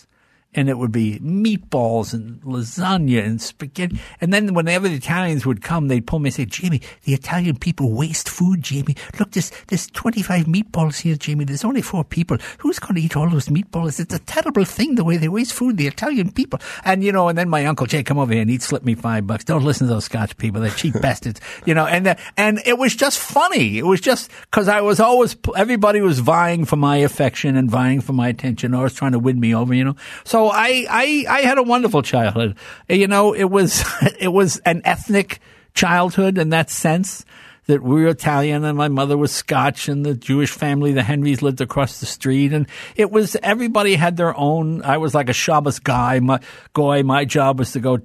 and 0.54 0.68
it 0.68 0.78
would 0.78 0.90
be 0.90 1.18
meatballs 1.20 2.12
and 2.12 2.40
lasagna 2.42 3.24
and 3.24 3.40
spaghetti. 3.40 4.00
And 4.20 4.32
then 4.32 4.52
whenever 4.52 4.88
the 4.88 4.96
Italians 4.96 5.46
would 5.46 5.62
come, 5.62 5.88
they'd 5.88 6.06
pull 6.06 6.18
me 6.18 6.28
and 6.28 6.34
say, 6.34 6.44
Jamie, 6.44 6.82
the 7.04 7.14
Italian 7.14 7.56
people 7.56 7.92
waste 7.92 8.28
food, 8.28 8.62
Jamie. 8.62 8.96
Look, 9.18 9.30
there's, 9.30 9.52
there's 9.68 9.86
25 9.88 10.46
meatballs 10.46 11.00
here, 11.00 11.14
Jamie. 11.14 11.44
There's 11.44 11.64
only 11.64 11.82
four 11.82 12.02
people. 12.02 12.38
Who's 12.58 12.80
going 12.80 12.96
to 12.96 13.00
eat 13.00 13.16
all 13.16 13.30
those 13.30 13.46
meatballs? 13.48 14.00
It's 14.00 14.14
a 14.14 14.18
terrible 14.18 14.64
thing, 14.64 14.96
the 14.96 15.04
way 15.04 15.16
they 15.16 15.28
waste 15.28 15.52
food, 15.52 15.76
the 15.76 15.86
Italian 15.86 16.32
people. 16.32 16.58
And, 16.84 17.04
you 17.04 17.12
know, 17.12 17.28
and 17.28 17.38
then 17.38 17.48
my 17.48 17.64
uncle 17.66 17.86
Jay, 17.86 18.02
come 18.02 18.18
over 18.18 18.32
here 18.32 18.42
and 18.42 18.50
he'd 18.50 18.62
slip 18.62 18.84
me 18.84 18.94
five 18.94 19.26
bucks. 19.26 19.44
Don't 19.44 19.64
listen 19.64 19.86
to 19.86 19.94
those 19.94 20.06
Scotch 20.06 20.36
people. 20.36 20.60
They're 20.60 20.70
cheap 20.70 20.94
bastards, 21.00 21.40
you 21.64 21.74
know, 21.74 21.86
and, 21.86 22.08
uh, 22.08 22.14
and 22.36 22.60
it 22.66 22.76
was 22.76 22.96
just 22.96 23.20
funny. 23.20 23.78
It 23.78 23.86
was 23.86 24.00
just 24.00 24.30
because 24.42 24.66
I 24.66 24.80
was 24.80 24.98
always, 24.98 25.36
everybody 25.56 26.00
was 26.00 26.18
vying 26.18 26.64
for 26.64 26.76
my 26.76 26.96
affection 26.96 27.56
and 27.56 27.70
vying 27.70 28.00
for 28.00 28.12
my 28.12 28.28
attention 28.28 28.74
or 28.74 28.84
was 28.84 28.94
trying 28.94 29.12
to 29.12 29.18
win 29.20 29.38
me 29.38 29.54
over, 29.54 29.72
you 29.74 29.84
know. 29.84 29.96
So 30.24 30.39
I, 30.48 30.86
I, 30.88 31.24
I 31.28 31.40
had 31.42 31.58
a 31.58 31.62
wonderful 31.62 32.02
childhood. 32.02 32.56
You 32.88 33.06
know, 33.06 33.32
it 33.32 33.44
was, 33.44 33.84
it 34.18 34.28
was 34.28 34.58
an 34.58 34.82
ethnic 34.84 35.40
childhood 35.74 36.38
in 36.38 36.50
that 36.50 36.70
sense 36.70 37.24
that 37.70 37.82
we 37.82 38.02
were 38.02 38.08
Italian 38.08 38.64
and 38.64 38.76
my 38.76 38.88
mother 38.88 39.16
was 39.16 39.30
Scotch 39.30 39.88
and 39.88 40.04
the 40.04 40.14
Jewish 40.14 40.50
family, 40.50 40.92
the 40.92 41.04
Henrys 41.04 41.40
lived 41.40 41.60
across 41.60 42.00
the 42.00 42.06
street. 42.06 42.52
And 42.52 42.66
it 42.96 43.12
was, 43.12 43.36
everybody 43.42 43.94
had 43.94 44.16
their 44.16 44.36
own, 44.36 44.82
I 44.82 44.98
was 44.98 45.14
like 45.14 45.28
a 45.28 45.32
Shabbos 45.32 45.78
guy. 45.78 46.18
My, 46.18 46.40
goy, 46.72 47.04
my 47.04 47.24
job 47.24 47.60
was 47.60 47.72
to 47.72 47.80
go 47.80 48.00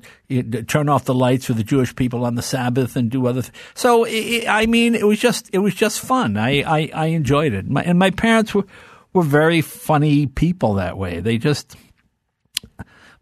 turn 0.67 0.88
off 0.88 1.05
the 1.05 1.15
lights 1.15 1.45
for 1.45 1.53
the 1.53 1.63
Jewish 1.63 1.95
people 1.95 2.25
on 2.25 2.36
the 2.36 2.43
Sabbath 2.43 2.95
and 2.95 3.09
do 3.09 3.25
other, 3.25 3.41
th- 3.41 3.53
so 3.73 4.05
it, 4.07 4.47
I 4.47 4.67
mean, 4.67 4.93
it 4.93 5.07
was 5.07 5.19
just, 5.19 5.49
it 5.51 5.59
was 5.59 5.73
just 5.73 5.99
fun. 5.99 6.38
I, 6.38 6.61
I, 6.61 6.91
I 6.93 7.05
enjoyed 7.07 7.53
it. 7.53 7.67
My, 7.67 7.81
and 7.81 7.97
my 7.97 8.11
parents 8.11 8.53
were, 8.53 8.65
were 9.13 9.23
very 9.23 9.61
funny 9.61 10.27
people 10.27 10.75
that 10.75 10.97
way. 10.97 11.21
They 11.21 11.39
just, 11.39 11.75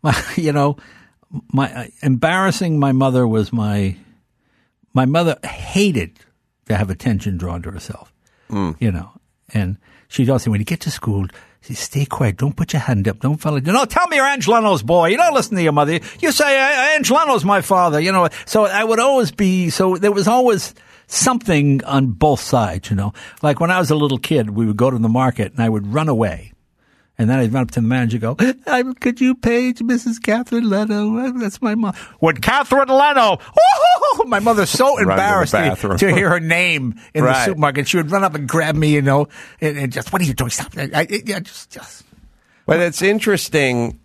my, 0.01 0.23
you 0.35 0.51
know, 0.51 0.77
my 1.51 1.89
embarrassing 2.01 2.79
my 2.79 2.91
mother 2.91 3.27
was 3.27 3.51
my 3.51 3.95
my 4.93 5.05
mother 5.05 5.37
hated 5.43 6.19
to 6.67 6.75
have 6.77 6.89
attention 6.89 7.37
drawn 7.37 7.61
to 7.63 7.71
herself. 7.71 8.13
You 8.79 8.91
know, 8.91 9.09
and 9.53 9.77
she'd 10.09 10.29
always 10.29 10.43
say, 10.43 10.51
when 10.51 10.59
you 10.61 10.65
get 10.65 10.81
to 10.81 10.91
school, 10.91 11.25
say, 11.61 11.73
stay 11.73 12.05
quiet. 12.05 12.37
Don't 12.37 12.55
put 12.55 12.71
your 12.73 12.81
hand 12.81 13.07
up. 13.07 13.19
Don't 13.19 13.37
follow. 13.37 13.57
No, 13.59 13.85
tell 13.85 14.07
me 14.07 14.17
you're 14.17 14.25
Angelo 14.27 14.57
Leno's 14.57 14.83
boy. 14.83 15.07
You 15.07 15.17
don't 15.17 15.33
listen 15.33 15.55
to 15.55 15.63
your 15.63 15.71
mother. 15.71 15.99
You 16.19 16.31
say 16.31 16.59
"Uh, 16.59 16.95
Angelo 16.95 17.19
Leno's 17.21 17.43
my 17.43 17.61
father. 17.61 17.99
You 17.99 18.11
know, 18.11 18.29
so 18.45 18.65
I 18.65 18.83
would 18.83 18.99
always 18.99 19.31
be. 19.31 19.71
So 19.71 19.97
there 19.97 20.11
was 20.11 20.27
always 20.27 20.75
something 21.07 21.83
on 21.85 22.11
both 22.11 22.41
sides. 22.41 22.91
You 22.91 22.95
know, 22.95 23.13
like 23.41 23.59
when 23.59 23.71
I 23.71 23.79
was 23.79 23.89
a 23.89 23.95
little 23.95 24.19
kid, 24.19 24.51
we 24.51 24.67
would 24.67 24.77
go 24.77 24.91
to 24.91 24.97
the 24.99 25.09
market 25.09 25.53
and 25.53 25.61
I 25.61 25.69
would 25.69 25.91
run 25.91 26.09
away. 26.09 26.52
And 27.17 27.29
then 27.29 27.37
I'd 27.39 27.53
run 27.53 27.63
up 27.63 27.71
to 27.71 27.81
the 27.81 27.87
manager 27.87 28.15
and 28.25 28.37
go, 28.37 28.55
"I- 28.67 28.83
could 28.99 29.21
you 29.21 29.35
page 29.35 29.79
Mrs. 29.79 30.21
Catherine 30.21 30.67
Leno? 30.67 31.31
That's 31.39 31.61
my 31.61 31.75
mom. 31.75 31.93
What, 32.19 32.41
Catherine 32.41 32.87
Leno? 32.89 33.31
Woo-hoo-hoo! 33.37 34.27
My 34.29 34.39
mother's 34.39 34.71
so 34.71 34.97
embarrassed 34.97 35.53
to, 35.53 35.95
to 35.97 36.11
hear 36.13 36.29
her 36.29 36.39
name 36.39 36.95
in 37.13 37.23
Right. 37.23 37.33
the 37.33 37.45
supermarket. 37.45 37.87
She 37.87 37.97
would 37.97 38.09
run 38.09 38.23
up 38.23 38.33
and 38.33 38.47
grab 38.49 38.75
me, 38.75 38.91
you 38.93 39.01
know, 39.03 39.27
and, 39.61 39.77
and 39.77 39.91
just, 39.93 40.11
what 40.11 40.21
are 40.23 40.25
you 40.25 40.33
doing? 40.33 40.49
Stop. 40.49 40.73
I, 40.75 40.89
I, 40.93 41.07
yeah, 41.25 41.39
just, 41.39 41.69
just. 41.69 42.03
But 42.65 42.79
it's 42.79 43.01
interesting 43.03 43.99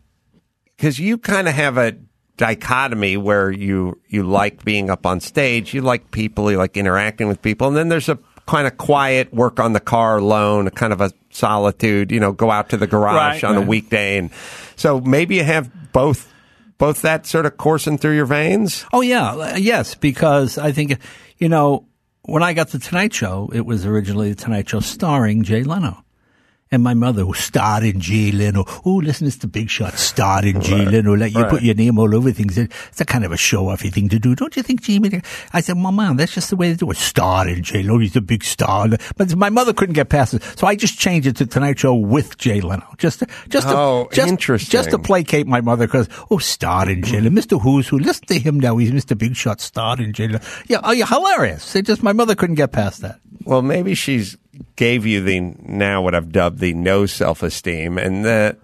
because 0.77 0.99
you 0.99 1.17
kind 1.17 1.49
of 1.49 1.55
have 1.55 1.79
a 1.79 1.97
dichotomy 2.37 3.17
where 3.17 3.51
you 3.51 3.99
you 4.09 4.23
like 4.23 4.65
being 4.65 4.91
up 4.91 5.07
on 5.07 5.21
stage, 5.21 5.73
you 5.75 5.81
like 5.81 6.11
people, 6.11 6.51
you 6.51 6.57
like 6.59 6.77
interacting 6.77 7.27
with 7.27 7.41
people, 7.43 7.69
and 7.69 7.77
then 7.77 7.89
there's 7.89 8.09
a 8.09 8.19
kind 8.49 8.67
of 8.67 8.77
quiet 8.79 9.33
work 9.33 9.61
on 9.61 9.75
the 9.75 9.81
car 9.81 10.17
alone, 10.19 10.71
kind 10.71 10.93
of 10.93 11.01
a 11.01 11.13
solitude. 11.31 12.11
You 12.11 12.19
know, 12.19 12.33
go 12.33 12.51
out 12.51 12.71
to 12.71 12.77
the 12.77 12.87
garage 12.87 13.43
Right, 13.43 13.45
on 13.45 13.57
a 13.57 13.61
weekday, 13.61 14.19
and 14.19 14.31
so 14.75 15.01
maybe 15.01 15.37
you 15.37 15.45
have 15.45 15.71
both 15.93 16.33
both 16.79 17.03
that 17.03 17.27
sort 17.27 17.47
of 17.47 17.57
coursing 17.57 17.99
through 17.99 18.17
your 18.17 18.27
veins. 18.27 18.85
Oh 18.93 19.03
yeah, 19.03 19.57
yes, 19.57 19.95
because 19.95 20.59
I 20.59 20.73
think 20.73 20.99
you 21.37 21.49
know 21.49 21.87
when 22.23 22.43
I 22.43 22.55
got 22.55 22.71
the 22.71 22.79
Tonight 22.79 23.13
Show, 23.13 23.51
it 23.53 23.65
was 23.67 23.87
originally 23.87 24.31
the 24.31 24.43
Tonight 24.43 24.69
Show 24.69 24.81
starring 24.81 25.43
Jay 25.43 25.63
Leno. 25.63 26.03
And 26.71 26.83
my 26.83 26.93
mother 26.93 27.25
was 27.25 27.39
starred 27.39 27.83
in 27.85 27.99
Jay 28.01 28.31
Leno. 28.31 28.65
Oh, 28.85 28.97
listen, 28.97 29.27
it's 29.27 29.37
the 29.37 29.47
big 29.47 29.71
shot, 29.71 29.95
starred 29.95 30.45
in 30.45 30.61
Jay 30.61 30.85
Leno. 30.85 31.17
Let 31.17 31.33
you 31.33 31.45
put 31.47 31.63
your 31.63 31.75
name 31.75 31.99
all 31.99 32.15
over 32.15 32.31
things. 32.31 32.59
It's 32.59 33.01
a 33.01 33.07
kind 33.07 33.25
of 33.25 33.33
a 33.33 33.39
show-offy 33.39 33.91
thing 33.91 34.11
to 34.11 34.19
do, 34.19 34.35
don't 34.35 34.55
you 34.55 34.63
think, 34.63 34.83
Jamie? 34.83 35.23
I 35.55 35.61
said, 35.63 35.77
well, 35.77 35.93
mom, 35.93 36.19
that's 36.19 36.35
just 36.35 36.51
the 36.51 36.57
way 36.57 36.71
to 36.71 36.77
do 36.77 36.91
it. 36.91 36.99
Starred 36.99 37.49
in 37.49 37.63
Jay 37.63 37.83
Leno. 37.83 37.99
He's 37.99 38.17
a 38.17 38.21
big 38.21 38.45
star. 38.45 38.89
But 39.17 39.35
my 39.35 39.49
mother 39.49 39.73
couldn't 39.73 39.95
get 39.95 40.11
past 40.11 40.35
it, 40.35 40.43
so 40.59 40.67
I 40.67 40.77
just 40.77 40.99
changed 40.99 41.27
it 41.27 41.37
to 41.37 41.47
Tonight 41.47 41.79
Show 41.79 41.95
with 41.95 42.37
Jay 42.37 42.61
Leno. 42.61 42.87
Just, 42.99 43.21
to, 43.21 43.27
just, 43.49 43.67
Oh, 43.69 44.07
to, 44.11 44.17
just, 44.17 44.29
interesting. 44.29 44.71
just 44.71 44.91
to 44.91 44.99
placate 44.99 45.47
my 45.47 45.63
mother 45.63 45.87
because, 45.87 46.09
oh, 46.31 46.37
starred 46.39 46.89
in 46.89 47.03
Jay 47.03 47.21
Leno. 47.21 47.31
Mr. 47.41 47.61
Who's 47.61 47.89
Who. 47.89 47.99
Listen 47.99 48.27
to 48.27 48.39
him 48.39 48.61
now. 48.61 48.77
He's 48.77 48.91
Mr. 48.91 49.17
Big 49.17 49.37
Shot, 49.37 49.61
starred 49.63 50.01
in 50.01 50.13
Jay 50.13 50.27
Leno. 50.27 50.41
Yeah, 50.67 50.81
oh, 50.85 50.93
yeah, 50.93 51.07
hilarious. 51.07 51.75
It 51.75 51.87
just, 51.87 52.03
my 52.03 52.13
mother 52.13 52.35
couldn't 52.35 52.57
get 52.57 52.73
past 52.73 53.01
that. 53.01 53.21
Well, 53.45 53.63
maybe 53.63 53.95
she's 53.95 54.37
gave 54.77 55.07
you 55.07 55.23
the 55.23 55.41
now 55.41 56.03
what 56.03 56.15
I've 56.15 56.33
dubbed 56.33 56.59
the 56.59 56.75
no 56.75 57.07
self 57.07 57.43
esteem, 57.43 57.99
and 57.99 58.25
the 58.25 58.57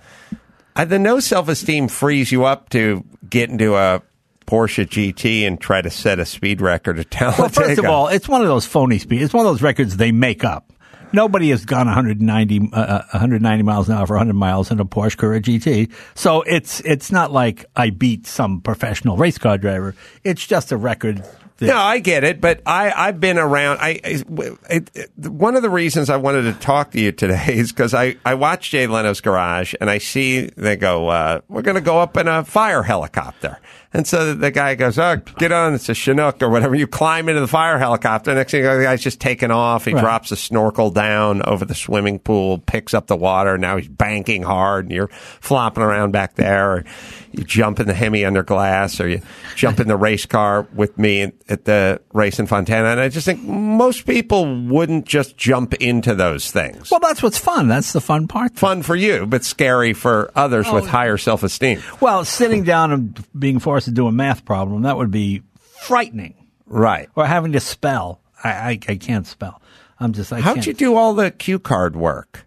uh, 0.77 0.85
the 0.85 0.99
no 0.99 1.21
self 1.21 1.49
esteem 1.49 1.89
frees 1.89 2.33
you 2.33 2.45
up 2.45 2.71
to 2.71 3.05
get 3.29 3.51
into 3.51 3.77
a 3.77 4.03
Porsche 4.47 4.87
GT 4.87 5.47
and 5.47 5.61
try 5.61 5.81
to 5.81 5.91
set 5.91 6.19
a 6.19 6.27
speed 6.27 6.61
record 6.61 6.99
at 6.99 7.11
Talladega. 7.11 7.43
Well, 7.43 7.49
first 7.51 7.79
of 7.79 7.85
all, 7.87 8.09
it's 8.09 8.29
one 8.29 8.43
of 8.43 8.49
those 8.49 8.66
phony 8.66 8.99
speeds. 8.99 9.25
It's 9.25 9.35
one 9.35 9.47
of 9.47 9.53
those 9.53 9.62
records 9.62 9.97
they 9.97 10.12
make 10.12 10.45
up. 10.45 10.71
Nobody 11.12 11.51
has 11.51 11.65
gone 11.65 11.87
190, 11.87 12.71
uh, 12.73 13.03
190 13.12 13.62
miles 13.62 13.89
an 13.89 13.95
hour 13.95 14.05
for 14.05 14.15
100 14.15 14.33
miles 14.35 14.73
in 14.73 14.81
a 14.81 14.85
Porsche 14.85 15.16
Carrera 15.16 15.41
GT. 15.41 15.93
So 16.16 16.43
it's 16.43 16.81
it's 16.81 17.12
not 17.12 17.31
like 17.31 17.65
I 17.77 17.91
beat 17.91 18.27
some 18.27 18.61
professional 18.61 19.16
race 19.16 19.39
car 19.39 19.57
driver. 19.57 19.95
It's 20.25 20.45
just 20.45 20.73
a 20.73 20.77
record. 20.77 21.25
No, 21.61 21.77
I 21.77 22.01
get 22.01 22.25
it, 22.25 22.41
but 22.41 22.61
I 22.67 22.91
I've 22.91 23.21
been 23.21 23.39
around. 23.39 23.79
I 23.81 24.01
it, 24.03 24.91
it, 24.95 25.11
one 25.19 25.55
of 25.55 25.63
the 25.63 25.71
reasons 25.71 26.11
I 26.11 26.17
wanted 26.17 26.43
to 26.43 26.53
talk 26.55 26.91
to 26.93 27.01
you 27.01 27.13
today 27.13 27.47
is 27.49 27.73
because 27.73 27.95
I 27.95 28.17
I 28.25 28.35
watch 28.35 28.71
Jay 28.71 28.87
Leno's 28.87 29.21
Garage 29.21 29.75
and 29.81 29.89
I 29.89 29.99
see 29.99 30.47
they 30.57 30.77
go 30.77 31.09
uh, 31.09 31.41
we're 31.49 31.63
going 31.63 31.77
to 31.77 31.81
go 31.81 32.01
up 32.01 32.17
in 32.17 32.27
a 32.27 32.45
fire 32.45 32.83
helicopter, 32.83 33.59
and 33.95 34.07
so 34.07 34.35
the 34.35 34.51
guy 34.51 34.75
goes 34.75 34.99
oh 34.99 35.16
get 35.39 35.53
on 35.53 35.73
it's 35.75 35.89
a 35.89 35.95
Chinook 35.95 36.43
or 36.43 36.51
whatever. 36.51 36.75
You 36.75 36.87
climb 36.87 37.29
into 37.29 37.41
the 37.41 37.49
fire 37.49 37.79
helicopter. 37.79 38.35
Next 38.35 38.51
thing 38.51 38.61
you 38.62 38.66
know, 38.66 38.77
the 38.77 38.85
guy's 38.85 39.03
just 39.03 39.21
taking 39.21 39.51
off. 39.51 39.85
He 39.87 39.95
Right. 39.95 40.01
drops 40.03 40.31
a 40.33 40.37
snorkel 40.37 40.91
down 40.91 41.41
over 41.43 41.65
the 41.65 41.75
swimming 41.75 42.19
pool, 42.19 42.59
picks 42.59 42.93
up 42.93 43.07
the 43.07 43.16
water. 43.16 43.57
Now 43.57 43.77
he's 43.79 43.89
banking 43.89 44.43
hard, 44.43 44.87
and 44.87 44.93
you're 44.93 45.09
flopping 45.41 45.83
around 45.83 46.11
back 46.12 46.35
there. 46.35 46.71
Or 46.73 46.85
you 47.33 47.45
jump 47.45 47.81
in 47.81 47.87
the 47.87 47.95
Hemi 47.95 48.25
under 48.25 48.43
glass, 48.43 49.01
or 49.01 49.09
you 49.09 49.21
jump 49.57 49.81
in 49.81 49.89
the 49.89 49.97
race 49.97 50.27
car 50.27 50.66
with 50.75 50.99
me 50.99 51.33
at 51.49 51.65
the 51.65 52.01
race 52.12 52.39
in 52.39 52.47
Fontana. 52.47 52.89
And 52.89 53.01
I 53.01 53.09
just 53.09 53.25
think 53.27 53.43
most 53.43 54.07
people 54.07 54.65
wouldn't 54.66 55.07
just 55.07 55.37
jump 55.37 55.75
into 55.75 56.15
those 56.15 56.51
things. 56.51 56.91
well, 56.91 57.01
that's 57.01 57.23
what's 57.23 57.39
fun. 57.39 57.69
That's 57.69 57.93
the 57.93 58.01
fun 58.01 58.27
part. 58.29 58.57
Fun 58.57 58.83
for 58.83 58.97
you, 58.97 59.27
but 59.27 59.45
scary 59.45 59.93
for 59.93 60.31
others 60.35 60.66
Oh. 60.69 60.75
with 60.75 60.87
higher 60.89 61.16
self 61.16 61.43
esteem. 61.43 61.81
Well, 62.01 62.25
sitting 62.25 62.65
down 62.65 62.93
and 62.93 63.25
being 63.39 63.59
forced 63.59 63.84
to 63.85 63.90
do 63.90 64.06
a 64.06 64.12
math 64.12 64.44
problem 64.44 64.82
that 64.82 64.97
would 64.97 65.11
be 65.11 65.43
frightening. 65.82 66.35
Right. 66.66 67.09
Or 67.16 67.27
having 67.27 67.52
to 67.52 67.61
spell. 67.61 68.20
I 68.43 68.51
I, 68.51 68.70
I 68.89 68.97
can't 68.97 69.27
spell. 69.27 69.61
I'm 70.01 70.12
just. 70.12 70.32
I 70.32 70.40
How'd 70.40 70.56
can't. 70.56 70.66
you 70.66 70.74
do 70.74 70.94
all 70.97 71.15
the 71.15 71.31
cue 71.31 71.59
card 71.59 71.94
work 71.97 72.47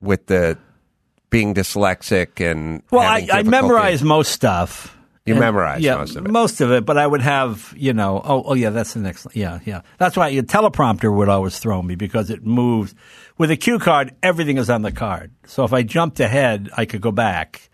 with 0.00 0.26
the 0.26 0.58
being 1.30 1.54
dyslexic 1.54 2.40
and 2.40 2.82
Well, 2.90 3.00
I, 3.00 3.26
I 3.32 3.42
memorized 3.42 4.04
most 4.04 4.32
stuff. 4.32 4.96
You 5.24 5.34
And- 5.34 5.40
memorized 5.40 5.82
yeah, 5.84 5.94
most 5.96 6.16
of 6.16 6.26
it. 6.26 6.30
Most 6.32 6.60
of 6.60 6.72
it, 6.72 6.84
but 6.84 6.98
I 6.98 7.06
would 7.06 7.22
have, 7.22 7.72
you 7.76 7.92
know, 7.92 8.20
oh, 8.24 8.42
oh 8.44 8.54
yeah, 8.54 8.70
that's 8.70 8.94
the 8.94 9.00
next, 9.00 9.28
yeah, 9.34 9.60
yeah. 9.64 9.82
That's 9.98 10.16
why 10.16 10.28
a 10.30 10.42
teleprompter 10.42 11.14
would 11.16 11.28
always 11.28 11.60
throw 11.60 11.80
me 11.80 11.94
because 11.94 12.28
it 12.28 12.44
moves. 12.44 12.92
With 13.38 13.52
a 13.52 13.56
cue 13.56 13.78
card, 13.78 14.14
everything 14.22 14.58
is 14.58 14.68
on 14.68 14.82
the 14.82 14.90
card. 14.90 15.30
So 15.46 15.62
if 15.62 15.72
I 15.72 15.84
jumped 15.84 16.18
ahead, 16.18 16.70
I 16.76 16.86
could 16.86 17.00
go 17.00 17.12
back. 17.12 17.70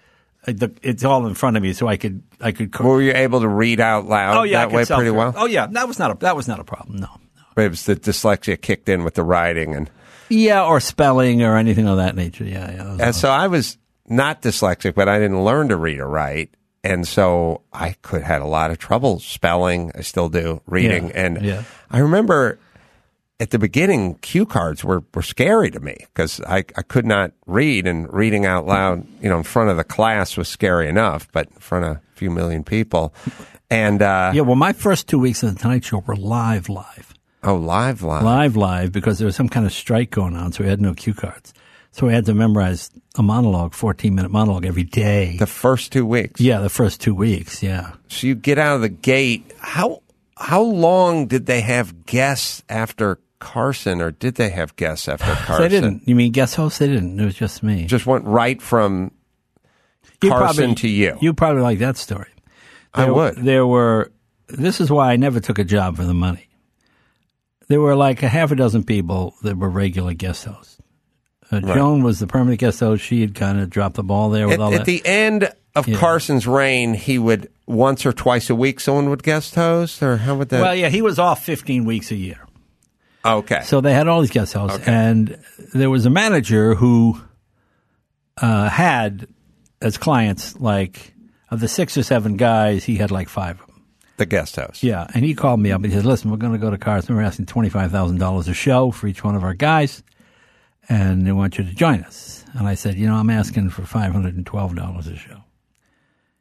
It's 0.47 1.05
all 1.05 1.27
in 1.27 1.33
front 1.35 1.57
of 1.57 1.63
me, 1.63 1.73
so 1.73 1.89
I 1.89 1.97
could, 1.97 2.23
I 2.41 2.53
could. 2.53 2.77
Were 2.79 3.03
you 3.03 3.13
able 3.15 3.41
to 3.41 3.49
read 3.49 3.81
out 3.81 4.07
loud 4.07 4.37
oh 4.37 4.43
yeah, 4.43 4.67
that 4.67 4.73
way 4.75 4.85
pretty 4.85 5.11
well? 5.11 5.35
Oh 5.37 5.47
yeah, 5.47 5.67
that 5.67 5.89
was 5.89 5.99
not 5.99 6.11
a 6.11 6.19
that 6.21 6.37
was 6.37 6.49
not 6.49 6.61
a 6.61 6.65
problem. 6.65 6.99
No. 6.99 7.09
But 7.55 7.65
it 7.65 7.71
was 7.71 7.87
the 7.87 7.97
dyslexia 7.97 8.61
kicked 8.61 8.89
in 8.89 9.03
with 9.03 9.15
the 9.15 9.25
writing, 9.25 9.75
and, 9.75 9.91
Yeah, 10.29 10.65
or 10.65 10.79
spelling 10.79 11.43
or 11.43 11.57
anything 11.57 11.89
of 11.89 11.97
that 11.97 12.15
nature. 12.15 12.45
Yeah, 12.45 12.71
yeah. 12.71 12.97
and 13.01 13.15
so 13.15 13.31
I 13.31 13.49
was 13.49 13.79
not 14.07 14.43
dyslexic, 14.43 14.95
but 14.95 15.09
I 15.09 15.19
didn't 15.19 15.43
learn 15.43 15.69
to 15.71 15.77
read 15.77 15.99
or 15.99 16.09
write, 16.09 16.55
and 16.85 17.07
so 17.07 17.63
I 17.73 17.97
could 18.03 18.23
had 18.23 18.43
a 18.43 18.47
lot 18.47 18.71
of 18.71 18.79
trouble 18.79 19.19
spelling. 19.19 19.91
I 19.97 20.03
still 20.03 20.29
do 20.29 20.63
reading, 20.67 21.09
Yeah, 21.09 21.25
and 21.25 21.43
yeah. 21.43 21.63
I 21.91 21.99
remember 21.99 22.61
at 23.41 23.51
the 23.51 23.59
beginning, 23.59 24.17
cue 24.17 24.47
cards 24.47 24.83
were, 24.85 25.03
were 25.15 25.23
scary 25.23 25.71
to 25.71 25.81
me 25.81 25.97
because 26.13 26.41
I, 26.41 26.59
I 26.77 26.83
could 26.83 27.07
not 27.07 27.33
read, 27.47 27.87
and 27.87 28.13
reading 28.13 28.47
out 28.47 28.67
loud, 28.67 29.07
you 29.21 29.29
know, 29.29 29.39
in 29.39 29.45
front 29.45 29.71
of 29.71 29.77
the 29.77 29.85
class 29.85 30.37
was 30.37 30.49
scary 30.49 30.89
enough, 30.89 31.29
but 31.33 31.49
in 31.49 31.61
front 31.61 31.85
of 31.85 31.99
few 32.19 32.31
million 32.31 32.65
people, 32.65 33.15
and 33.71 34.03
uh, 34.03 34.33
yeah, 34.35 34.43
well, 34.43 34.57
my 34.57 34.73
first 34.73 35.09
two 35.09 35.19
weeks 35.19 35.43
of 35.43 35.55
the 35.55 35.61
Tonight 35.61 35.85
Show 35.85 35.99
were 36.07 36.17
live, 36.17 36.69
live. 36.69 37.15
oh, 37.43 37.55
live, 37.57 38.03
live, 38.03 38.23
live 38.25 38.57
live 38.57 38.93
because 38.93 39.19
there 39.19 39.27
was 39.27 39.37
some 39.37 39.49
kind 39.49 39.65
of 39.67 39.73
strike 39.73 40.11
going 40.11 40.37
on, 40.37 40.53
so 40.53 40.65
we 40.65 40.71
had 40.71 40.81
no 40.81 40.95
cue 40.95 41.15
cards. 41.15 41.55
So 41.93 42.07
we 42.07 42.13
had 42.13 42.27
to 42.27 42.35
memorize 42.35 42.91
a 43.17 43.23
monologue, 43.23 43.73
14 43.75 44.15
minute 44.15 44.31
monologue 44.31 44.67
every 44.67 44.85
day. 44.85 45.37
the 45.39 45.47
first 45.47 45.91
two 45.91 46.05
weeks. 46.07 46.41
yeah, 46.41 46.59
the 46.61 46.69
first 46.69 47.01
two 47.01 47.15
weeks, 47.15 47.63
yeah. 47.63 47.93
So 48.09 48.27
you 48.27 48.35
get 48.35 48.59
out 48.59 48.77
of 48.77 48.83
the 48.83 48.89
gate. 48.91 49.53
How 49.59 50.03
how 50.37 50.63
long 50.63 51.27
did 51.27 51.47
they 51.47 51.61
have 51.63 52.05
guests 52.07 52.63
after 52.69 53.19
Carson, 53.41 54.01
or 54.01 54.11
did 54.13 54.35
they 54.35 54.51
have 54.51 54.77
guests 54.77 55.09
after 55.09 55.33
Carson? 55.47 55.63
They 55.63 55.69
didn't. 55.69 56.07
You 56.07 56.15
mean 56.15 56.31
guest 56.33 56.57
hosts? 56.57 56.79
They 56.79 56.89
didn't. 56.89 57.19
It 57.19 57.25
was 57.25 57.35
just 57.35 57.63
me. 57.63 57.87
Just 57.87 58.07
went 58.07 58.25
right 58.27 58.61
from 58.61 59.11
You 60.23 60.31
Carson 60.31 60.75
to 60.77 60.89
you. 60.89 61.17
You 61.21 61.33
probably 61.35 61.63
like 61.63 61.79
that 61.79 61.97
story. 61.97 62.29
I 62.95 63.11
would. 63.11 63.37
There 63.37 63.67
were, 63.67 64.11
this 64.49 64.81
is 64.81 64.91
why 64.91 65.13
I 65.13 65.17
never 65.17 65.39
took 65.41 65.59
a 65.59 65.65
job 65.65 65.97
for 65.97 66.05
the 66.05 66.15
money. 66.15 66.49
There 67.69 67.81
were 67.81 67.95
like 67.95 68.23
a 68.23 68.29
half 68.29 68.51
a 68.51 68.57
dozen 68.57 68.83
people 68.83 69.35
that 69.43 69.57
were 69.57 69.69
regular 69.69 70.15
guest 70.15 70.45
hosts. 70.47 70.79
Uh, 71.51 71.61
Joan 71.61 72.03
was 72.03 72.19
the 72.19 72.27
permanent 72.27 72.61
guest 72.61 72.81
host. 72.81 73.05
She 73.05 73.21
had 73.21 73.35
kind 73.35 73.61
of 73.61 73.71
dropped 73.71 73.97
the 73.97 74.03
ball 74.03 74.31
there 74.31 74.47
with 74.49 74.55
At, 74.55 74.61
all 74.61 74.73
at 74.75 74.79
that. 74.79 74.87
the 74.87 75.05
end 75.07 75.53
of 75.77 75.87
Carson's 75.95 76.47
reign, 76.47 76.95
he 76.95 77.19
would 77.19 77.51
once 77.67 78.05
or 78.05 78.13
twice 78.13 78.51
a 78.51 78.55
week 78.55 78.81
someone 78.81 79.09
would 79.11 79.23
guest 79.23 79.55
host, 79.55 80.03
or 80.03 80.17
how 80.17 80.35
would 80.35 80.49
that? 80.49 80.61
well, 80.61 80.75
yeah, 80.75 80.89
he 80.89 81.01
was 81.03 81.19
off 81.19 81.45
15 81.45 81.85
weeks 81.85 82.11
a 82.11 82.17
year. 82.17 82.45
okay. 83.25 83.61
So 83.65 83.81
they 83.81 83.95
had 83.95 84.09
all 84.09 84.21
these 84.21 84.31
guest 84.31 84.55
hosts, 84.55 84.81
and 84.87 85.39
there 85.75 85.91
was 85.91 86.05
a 86.07 86.11
manager 86.11 86.75
who 86.75 87.21
uh, 88.39 88.69
had 88.69 89.27
as 89.81 89.97
clients 89.99 90.59
like 90.61 91.15
of 91.51 91.61
the 91.61 91.69
six 91.69 91.97
or 91.97 92.03
seven 92.03 92.37
guys, 92.37 92.85
he 92.85 92.97
had 92.97 93.11
like 93.11 93.29
five 93.29 93.61
of 93.61 93.67
them. 93.67 93.83
the 94.17 94.27
guest 94.27 94.57
house. 94.57 94.83
Yeah, 94.83 95.07
and 95.15 95.25
he 95.25 95.35
called 95.35 95.61
me 95.61 95.71
up. 95.73 95.83
and 95.83 95.93
He 95.93 95.97
said, 95.97 96.05
"Listen, 96.07 96.31
we're 96.31 96.37
going 96.37 96.53
to 96.53 96.59
go 96.59 96.71
to 96.71 96.79
Carson. 96.79 97.15
We're 97.15 97.23
asking 97.23 97.47
twenty 97.47 97.69
five 97.69 97.91
thousand 97.91 98.19
dollars 98.19 98.49
a 98.49 98.55
show 98.55 98.91
for 98.91 99.07
each 99.07 99.23
one 99.25 99.35
of 99.37 99.45
our 99.45 99.55
guys, 99.55 100.03
and 100.89 101.27
they 101.27 101.33
want 101.33 101.59
you 101.59 101.65
to 101.65 101.75
join 101.75 102.03
us." 102.05 102.45
And 102.55 102.67
I 102.67 102.75
said, 102.75 102.97
"You 102.97 103.07
know, 103.07 103.15
I'm 103.15 103.31
asking 103.31 103.71
for 103.71 103.83
five 103.85 104.13
hundred 104.13 104.35
and 104.37 104.45
twelve 104.47 104.75
dollars 104.75 105.07
a 105.07 105.17
show." 105.17 105.45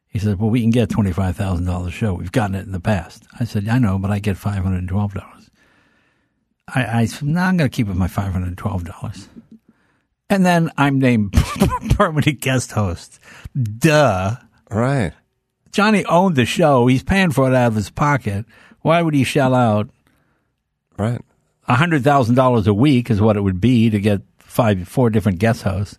He 0.08 0.20
said, 0.20 0.40
"Well, 0.40 0.50
we 0.50 0.62
can 0.62 0.72
get 0.72 0.90
twenty 0.90 1.12
five 1.12 1.36
thousand 1.36 1.66
dollars 1.66 1.90
a 1.90 1.92
show. 1.92 2.14
We've 2.16 2.32
gotten 2.32 2.56
it 2.56 2.66
in 2.66 2.72
the 2.72 2.80
past." 2.80 3.24
I 3.40 3.44
said, 3.46 3.68
"I 3.70 3.78
know, 3.78 4.00
but 4.00 4.10
I 4.12 4.20
get 4.20 4.38
five 4.38 4.64
hundred 4.64 4.80
and 4.80 4.90
twelve 4.90 5.14
dollars." 5.14 5.50
I, 6.74 7.02
I 7.02 7.06
said, 7.06 7.28
"No, 7.28 7.42
I'm 7.42 7.56
going 7.58 7.70
to 7.70 7.76
keep 7.76 7.88
it 7.88 7.94
my 7.96 8.08
five 8.08 8.34
hundred 8.34 8.58
and 10.30 10.44
twelve 10.44 10.46
dollars." 10.46 10.46
And 10.46 10.46
then 10.46 10.72
I'm 10.78 11.00
named 11.00 11.34
permanent 11.96 12.42
guest 12.42 12.72
host. 12.72 13.20
Duh. 13.56 14.36
Right. 14.70 15.14
Johnny 15.72 16.04
owned 16.06 16.36
the 16.36 16.46
show. 16.46 16.88
He's 16.88 17.04
paying 17.04 17.32
for 17.32 17.48
it 17.50 17.56
out 17.56 17.68
of 17.68 17.76
his 17.76 17.90
pocket. 17.90 18.46
Why 18.82 19.02
would 19.02 19.14
he 19.14 19.24
shell 19.24 19.54
out 19.54 19.90
Right. 20.98 21.22
hundred 21.68 22.04
thousand 22.04 22.36
dollars 22.36 22.66
a 22.68 22.74
week? 22.74 23.10
Is 23.12 23.22
what 23.22 23.38
it 23.38 23.42
would 23.42 23.62
be 23.62 23.90
to 23.90 24.00
get 24.00 24.22
five, 24.40 24.88
four 24.88 25.10
different 25.10 25.40
guest 25.40 25.62
hosts. 25.64 25.98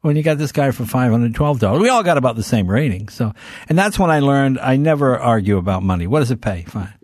When 0.00 0.14
you 0.14 0.22
got 0.22 0.38
this 0.38 0.52
guy 0.52 0.70
for 0.70 0.84
five 0.86 1.10
hundred 1.10 1.34
twelve 1.34 1.58
dollars, 1.58 1.82
we 1.82 1.88
all 1.88 2.04
got 2.04 2.18
about 2.18 2.36
the 2.36 2.42
same 2.44 2.68
rating. 2.68 3.08
So, 3.08 3.32
and 3.68 3.76
that's 3.76 3.98
when 3.98 4.10
I 4.10 4.20
learned 4.20 4.58
I 4.60 4.76
never 4.76 5.18
argue 5.18 5.56
about 5.56 5.82
money. 5.82 6.06
What 6.06 6.20
does 6.20 6.30
it 6.30 6.40
pay? 6.40 6.62
Fine. 6.68 6.94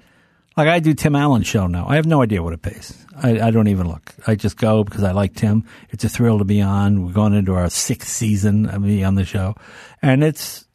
Like 0.57 0.69
I 0.69 0.79
do 0.79 0.95
Tim 0.95 1.17
Allen's 1.17 1.47
show 1.47 1.67
now. 1.67 1.87
I 1.89 1.97
have 1.97 2.07
no 2.07 2.23
idea 2.23 2.43
what 2.43 2.53
it 2.53 2.63
pays. 2.63 2.97
I, 3.17 3.41
I 3.41 3.51
don't 3.51 3.69
even 3.69 3.89
look. 3.89 4.15
I 4.27 4.35
just 4.35 4.57
go 4.57 4.85
because 4.85 5.03
I 5.03 5.13
like 5.13 5.35
Tim. 5.35 5.65
It's 5.91 6.05
a 6.05 6.09
thrill 6.09 6.39
to 6.39 6.45
be 6.45 6.61
on. 6.61 7.07
We're 7.07 7.13
going 7.13 7.35
into 7.35 7.55
our 7.55 7.69
sixth 7.71 8.09
season 8.09 8.67
of 8.67 8.83
me 8.83 9.03
on 9.03 9.15
the 9.17 9.25
show, 9.25 9.57
and 10.01 10.23
it's 10.23 10.67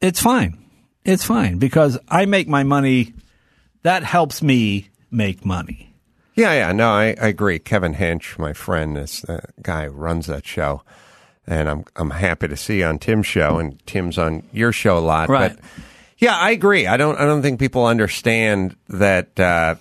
it's 0.00 0.20
fine. 0.20 0.58
It's 1.04 1.24
fine 1.24 1.58
because 1.58 1.98
I 2.08 2.26
make 2.26 2.48
my 2.48 2.62
money. 2.62 3.14
That 3.82 4.04
helps 4.04 4.42
me 4.42 4.90
make 5.10 5.44
money. 5.44 5.92
Yeah, 6.34 6.52
yeah, 6.52 6.72
no, 6.72 6.88
I, 6.90 7.14
I 7.20 7.28
agree. 7.28 7.58
Kevin 7.58 7.94
Hench, 7.94 8.38
my 8.38 8.52
friend, 8.52 8.96
is 8.96 9.20
the 9.22 9.42
guy 9.60 9.86
who 9.86 9.90
runs 9.90 10.26
that 10.26 10.46
show, 10.46 10.82
and 11.46 11.68
I'm 11.68 11.84
I'm 11.96 12.10
happy 12.10 12.48
to 12.48 12.56
see 12.56 12.82
on 12.82 12.98
Tim's 12.98 13.26
show, 13.26 13.58
and 13.58 13.84
Tim's 13.86 14.16
on 14.16 14.44
your 14.52 14.72
show 14.72 14.96
a 14.96 15.00
lot. 15.00 15.28
Right. 15.28 15.54
But 15.54 15.64
yeah, 16.22 16.36
I 16.36 16.52
agree. 16.52 16.86
I 16.86 16.96
don't 16.96 17.18
I 17.18 17.24
don't 17.24 17.42
think 17.42 17.58
people 17.58 17.84
understand 17.84 18.76
that. 18.88 19.38
Uh, 19.38 19.74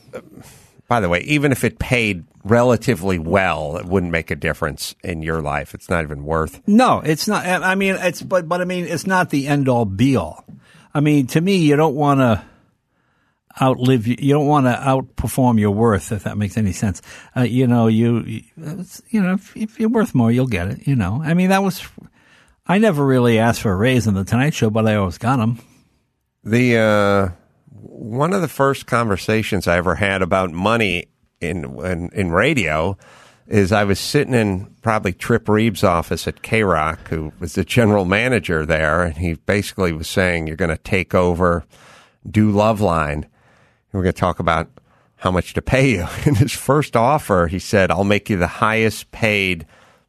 by 0.87 0.99
the 0.99 1.07
way, 1.07 1.19
even 1.21 1.51
if 1.51 1.63
it 1.63 1.77
paid 1.77 2.25
relatively 2.43 3.19
well, 3.19 3.77
it 3.77 3.85
wouldn't 3.85 4.11
make 4.11 4.31
a 4.31 4.35
difference 4.35 4.95
in 5.03 5.21
your 5.21 5.39
life. 5.39 5.75
It's 5.75 5.87
not 5.87 6.03
even 6.03 6.25
worth. 6.25 6.59
No, 6.67 6.99
it's 6.99 7.27
not. 7.27 7.45
I 7.45 7.75
mean, 7.75 7.95
it's 7.95 8.23
but 8.23 8.49
but 8.49 8.59
I 8.59 8.65
mean, 8.65 8.85
it's 8.85 9.05
not 9.05 9.29
the 9.29 9.47
end 9.47 9.69
all 9.69 9.85
be 9.85 10.15
all. 10.15 10.43
I 10.95 10.99
mean, 10.99 11.27
to 11.27 11.39
me, 11.39 11.57
you 11.57 11.75
don't 11.75 11.93
want 11.93 12.21
to 12.21 12.43
outlive. 13.61 14.07
You 14.07 14.33
don't 14.33 14.47
want 14.47 14.65
to 14.65 14.73
outperform 14.73 15.59
your 15.59 15.71
worth. 15.71 16.11
If 16.11 16.23
that 16.23 16.39
makes 16.39 16.57
any 16.57 16.71
sense, 16.71 17.03
uh, 17.37 17.41
you 17.41 17.67
know, 17.67 17.85
you 17.85 18.41
you 19.09 19.21
know, 19.21 19.33
if, 19.35 19.55
if 19.55 19.79
you're 19.79 19.89
worth 19.89 20.15
more, 20.15 20.31
you'll 20.31 20.47
get 20.47 20.69
it. 20.69 20.87
You 20.87 20.95
know, 20.95 21.21
I 21.23 21.35
mean, 21.35 21.49
that 21.49 21.61
was. 21.61 21.87
I 22.65 22.79
never 22.79 23.05
really 23.05 23.37
asked 23.37 23.61
for 23.61 23.71
a 23.71 23.75
raise 23.75 24.07
in 24.07 24.15
the 24.15 24.23
Tonight 24.23 24.55
Show, 24.55 24.71
but 24.71 24.87
I 24.87 24.95
always 24.95 25.19
got 25.19 25.37
them. 25.37 25.59
The 26.43 26.77
uh, 26.77 27.29
one 27.69 28.33
of 28.33 28.41
the 28.41 28.47
first 28.47 28.87
conversations 28.87 29.67
I 29.67 29.77
ever 29.77 29.95
had 29.95 30.21
about 30.21 30.51
money 30.51 31.05
in 31.39 31.65
in, 31.85 32.09
in 32.13 32.31
radio 32.31 32.97
is 33.47 33.71
I 33.71 33.83
was 33.83 33.99
sitting 33.99 34.33
in 34.33 34.73
probably 34.81 35.13
Trip 35.13 35.45
Reeb's 35.45 35.83
office 35.83 36.27
at 36.27 36.41
K 36.41 36.63
Rock, 36.63 37.09
who 37.09 37.33
was 37.39 37.53
the 37.53 37.65
general 37.65 38.05
manager 38.05 38.65
there, 38.65 39.03
and 39.03 39.17
he 39.17 39.33
basically 39.33 39.91
was 39.91 40.07
saying, 40.07 40.47
You're 40.47 40.55
going 40.55 40.69
to 40.69 40.77
take 40.77 41.13
over, 41.13 41.65
do 42.29 42.51
Loveline. 42.51 43.13
and 43.13 43.27
We're 43.91 44.03
going 44.03 44.13
to 44.13 44.19
talk 44.19 44.39
about 44.39 44.69
how 45.17 45.31
much 45.31 45.53
to 45.53 45.61
pay 45.61 45.91
you. 45.91 46.07
In 46.25 46.35
his 46.35 46.53
first 46.53 46.95
offer, 46.95 47.47
he 47.47 47.59
said, 47.59 47.91
I'll 47.91 48.03
make 48.03 48.29
you 48.29 48.37
the 48.37 48.47
highest 48.47 49.11
paid 49.11 49.67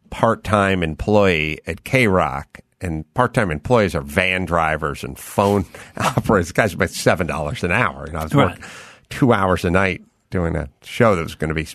part 0.09 0.44
time 0.44 0.82
employee 0.82 1.59
at 1.66 1.84
K 1.84 2.06
Rock. 2.06 2.60
And 2.82 3.12
part 3.14 3.32
time 3.34 3.50
employees 3.50 3.94
are 3.94 4.00
van 4.02 4.44
drivers 4.44 5.04
and 5.04 5.18
phone 5.18 5.64
operators. 5.96 6.52
Guys 6.52 6.76
make 6.76 6.90
$7 6.90 7.62
an 7.62 7.72
hour. 7.72 8.04
And 8.04 8.16
I 8.16 8.24
was 8.24 8.34
Right. 8.34 8.48
working 8.59 8.64
two 9.09 9.32
hours 9.32 9.64
a 9.64 9.70
night 9.70 10.02
doing 10.30 10.56
a 10.56 10.68
show 10.82 11.14
that 11.16 11.22
was 11.22 11.34
going 11.34 11.48
to 11.48 11.54
be 11.54 11.66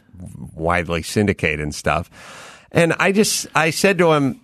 widely 0.53 1.01
syndicated 1.03 1.59
and 1.61 1.73
stuff. 1.73 2.09
And 2.71 2.93
I 2.99 3.11
just, 3.11 3.47
I 3.55 3.69
said 3.69 3.97
to 3.99 4.13
him, 4.13 4.41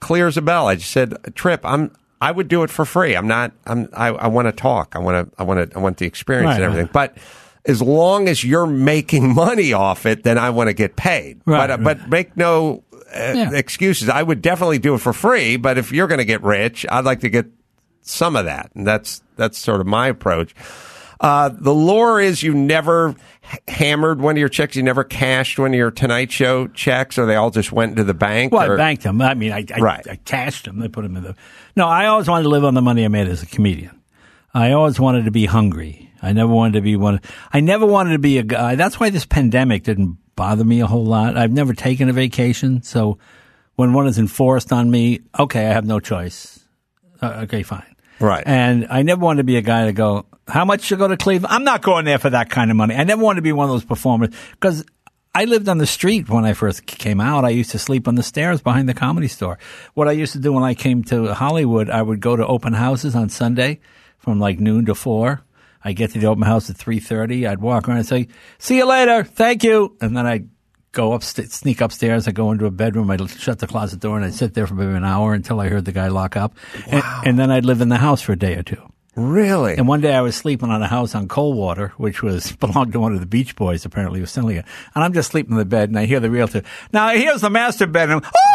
clear 0.00 0.26
as 0.28 0.36
a 0.36 0.42
bell. 0.42 0.68
I 0.68 0.76
just 0.76 0.90
said, 0.90 1.14
Trip, 1.34 1.60
I'm, 1.64 1.90
I 2.20 2.30
would 2.32 2.48
do 2.48 2.62
it 2.62 2.70
for 2.70 2.84
free. 2.84 3.14
I'm 3.16 3.26
not, 3.28 3.52
I'm, 3.66 3.88
I, 3.92 4.08
I 4.08 4.26
want 4.28 4.46
to 4.46 4.52
talk. 4.52 4.94
I 4.94 5.00
want 5.00 5.30
to, 5.30 5.40
I 5.40 5.44
want 5.44 5.70
to, 5.70 5.76
I 5.76 5.80
want 5.80 5.98
the 5.98 6.06
experience 6.06 6.46
Right, 6.48 6.54
and 6.56 6.64
everything. 6.64 6.86
right. 6.86 6.92
But 6.92 7.18
as 7.64 7.82
long 7.82 8.28
as 8.28 8.42
you're 8.44 8.66
making 8.66 9.34
money 9.34 9.72
off 9.72 10.06
it, 10.06 10.22
then 10.22 10.38
I 10.38 10.50
want 10.50 10.68
to 10.68 10.74
get 10.74 10.96
paid. 10.96 11.40
Right, 11.44 11.66
but, 11.66 11.70
uh, 11.70 11.82
right. 11.82 11.98
but 11.98 12.08
make 12.08 12.36
no 12.36 12.82
Yeah. 13.12 13.52
excuses. 13.54 14.08
I 14.08 14.22
would 14.22 14.42
definitely 14.42 14.78
do 14.78 14.94
it 14.94 14.98
for 14.98 15.12
free. 15.12 15.56
But 15.56 15.78
if 15.78 15.92
you're 15.92 16.06
going 16.08 16.18
to 16.18 16.24
get 16.24 16.42
rich, 16.42 16.84
I'd 16.90 17.04
like 17.04 17.20
to 17.20 17.28
get 17.30 17.46
some 18.02 18.36
of 18.36 18.44
that. 18.46 18.70
And 18.74 18.86
that's, 18.86 19.22
that's 19.36 19.58
sort 19.58 19.80
of 19.80 19.86
my 19.86 20.08
approach. 20.08 20.54
Uh, 21.20 21.48
the 21.52 21.74
lore 21.74 22.20
is 22.20 22.42
you 22.44 22.54
never 22.54 23.14
hammered 23.66 24.20
one 24.20 24.36
of 24.36 24.38
your 24.38 24.48
checks. 24.48 24.76
You 24.76 24.84
never 24.84 25.02
cashed 25.02 25.58
one 25.58 25.72
of 25.72 25.76
your 25.76 25.90
Tonight 25.90 26.30
Show 26.30 26.68
checks, 26.68 27.18
or 27.18 27.26
they 27.26 27.34
all 27.34 27.50
just 27.50 27.72
went 27.72 27.96
to 27.96 28.04
the 28.04 28.14
bank. 28.14 28.52
Well, 28.52 28.70
or- 28.70 28.74
I 28.74 28.76
banked 28.76 29.02
them. 29.02 29.20
I 29.20 29.34
mean, 29.34 29.50
I, 29.52 29.64
I, 29.74 29.80
Right. 29.80 30.06
I 30.08 30.16
cashed 30.16 30.66
them. 30.66 30.78
They 30.78 30.86
put 30.86 31.02
them 31.02 31.16
in 31.16 31.24
the. 31.24 31.34
No, 31.74 31.88
I 31.88 32.06
always 32.06 32.28
wanted 32.28 32.44
to 32.44 32.50
live 32.50 32.64
on 32.64 32.74
the 32.74 32.82
money 32.82 33.04
I 33.04 33.08
made 33.08 33.26
as 33.26 33.42
a 33.42 33.46
comedian. 33.46 34.00
I 34.54 34.72
always 34.72 35.00
wanted 35.00 35.24
to 35.24 35.30
be 35.32 35.44
hungry. 35.46 36.10
I 36.22 36.32
never 36.32 36.52
wanted 36.52 36.74
to 36.74 36.80
be 36.82 36.94
one. 36.96 37.20
I 37.52 37.60
never 37.60 37.84
wanted 37.84 38.12
to 38.12 38.18
be 38.20 38.38
a 38.38 38.42
guy. 38.44 38.76
That's 38.76 39.00
why 39.00 39.10
this 39.10 39.26
pandemic 39.26 39.82
didn't 39.84 40.18
bother 40.38 40.64
me 40.64 40.80
a 40.80 40.86
whole 40.86 41.04
lot. 41.04 41.36
I've 41.36 41.52
never 41.52 41.74
taken 41.74 42.08
a 42.08 42.12
vacation, 42.12 42.82
so 42.82 43.18
when 43.74 43.92
one 43.92 44.06
is 44.06 44.18
enforced 44.18 44.72
on 44.72 44.88
me, 44.88 45.20
okay, 45.38 45.66
I 45.66 45.72
have 45.72 45.84
no 45.84 45.98
choice. 45.98 46.60
Uh, 47.20 47.40
okay, 47.42 47.64
fine. 47.64 47.96
Right. 48.20 48.44
And 48.46 48.86
I 48.88 49.02
never 49.02 49.20
wanted 49.20 49.38
to 49.38 49.44
be 49.44 49.56
a 49.56 49.62
guy 49.62 49.86
to 49.86 49.92
go, 49.92 50.26
how 50.46 50.64
much 50.64 50.88
to 50.88 50.96
go 50.96 51.08
to 51.08 51.16
Cleveland? 51.16 51.52
I'm 51.52 51.64
not 51.64 51.82
going 51.82 52.04
there 52.04 52.18
for 52.18 52.30
that 52.30 52.50
kind 52.50 52.70
of 52.70 52.76
money. 52.76 52.94
I 52.94 53.02
never 53.02 53.20
wanted 53.20 53.38
to 53.38 53.42
be 53.42 53.52
one 53.52 53.64
of 53.64 53.70
those 53.70 53.84
performers 53.84 54.30
because 54.52 54.84
I 55.34 55.44
lived 55.44 55.68
on 55.68 55.78
the 55.78 55.86
street 55.86 56.28
when 56.28 56.44
I 56.44 56.52
first 56.52 56.86
came 56.86 57.20
out. 57.20 57.44
I 57.44 57.50
used 57.50 57.72
to 57.72 57.78
sleep 57.78 58.06
on 58.06 58.14
the 58.14 58.22
stairs 58.22 58.60
behind 58.60 58.88
the 58.88 58.94
comedy 58.94 59.28
store. 59.28 59.58
What 59.94 60.08
I 60.08 60.12
used 60.12 60.32
to 60.34 60.38
do 60.38 60.52
when 60.52 60.64
I 60.64 60.74
came 60.74 61.02
to 61.04 61.34
Hollywood, 61.34 61.90
I 61.90 62.00
would 62.00 62.20
go 62.20 62.36
to 62.36 62.46
open 62.46 62.72
houses 62.72 63.14
on 63.16 63.28
Sunday 63.28 63.80
from 64.18 64.38
like 64.38 64.60
noon 64.60 64.86
to 64.86 64.94
four. 64.94 65.42
I 65.84 65.92
get 65.92 66.10
to 66.12 66.18
the 66.18 66.26
open 66.26 66.42
house 66.42 66.68
at 66.70 66.76
three 66.76 67.00
thirty. 67.00 67.46
I'd 67.46 67.60
walk 67.60 67.88
around 67.88 67.98
and 67.98 68.06
say, 68.06 68.28
"See 68.58 68.76
you 68.78 68.86
later, 68.86 69.24
thank 69.24 69.62
you," 69.64 69.96
and 70.00 70.16
then 70.16 70.26
I'd 70.26 70.48
go 70.92 71.12
up, 71.12 71.22
sneak 71.22 71.80
upstairs. 71.80 72.26
I 72.26 72.32
go 72.32 72.50
into 72.50 72.66
a 72.66 72.70
bedroom. 72.70 73.10
I 73.10 73.16
would 73.16 73.30
shut 73.30 73.58
the 73.60 73.66
closet 73.66 74.00
door 74.00 74.16
and 74.16 74.24
I'd 74.24 74.34
sit 74.34 74.54
there 74.54 74.66
for 74.66 74.74
maybe 74.74 74.92
an 74.92 75.04
hour 75.04 75.34
until 75.34 75.60
I 75.60 75.68
heard 75.68 75.84
the 75.84 75.92
guy 75.92 76.08
lock 76.08 76.36
up, 76.36 76.56
and, 76.86 77.02
and 77.24 77.38
then 77.38 77.50
I'd 77.50 77.64
live 77.64 77.80
in 77.80 77.88
the 77.90 77.98
house 77.98 78.20
for 78.22 78.32
a 78.32 78.36
day 78.38 78.56
or 78.56 78.62
two. 78.62 78.82
really? 79.14 79.76
And 79.76 79.86
one 79.86 80.00
day 80.00 80.14
I 80.14 80.20
was 80.22 80.34
sleeping 80.34 80.70
on 80.70 80.82
a 80.82 80.86
house 80.88 81.14
on 81.14 81.28
Coldwater, 81.28 81.92
which 81.98 82.22
was 82.22 82.52
belonged 82.60 82.92
to 82.94 83.00
one 83.00 83.12
of 83.14 83.20
the 83.20 83.26
Beach 83.26 83.54
Boys. 83.54 83.84
Apparently, 83.84 84.20
was 84.20 84.30
selling 84.30 84.56
it. 84.56 84.64
And 84.94 85.04
I'm 85.04 85.12
just 85.12 85.30
sleeping 85.30 85.52
in 85.52 85.58
the 85.58 85.64
bed, 85.64 85.90
and 85.90 85.98
I 85.98 86.06
hear 86.06 86.20
the 86.20 86.30
realtor. 86.30 86.62
Now 86.92 87.10
here's 87.10 87.42
the 87.42 87.50
master 87.50 87.86
bedroom. 87.86 88.22
Oh, 88.24 88.54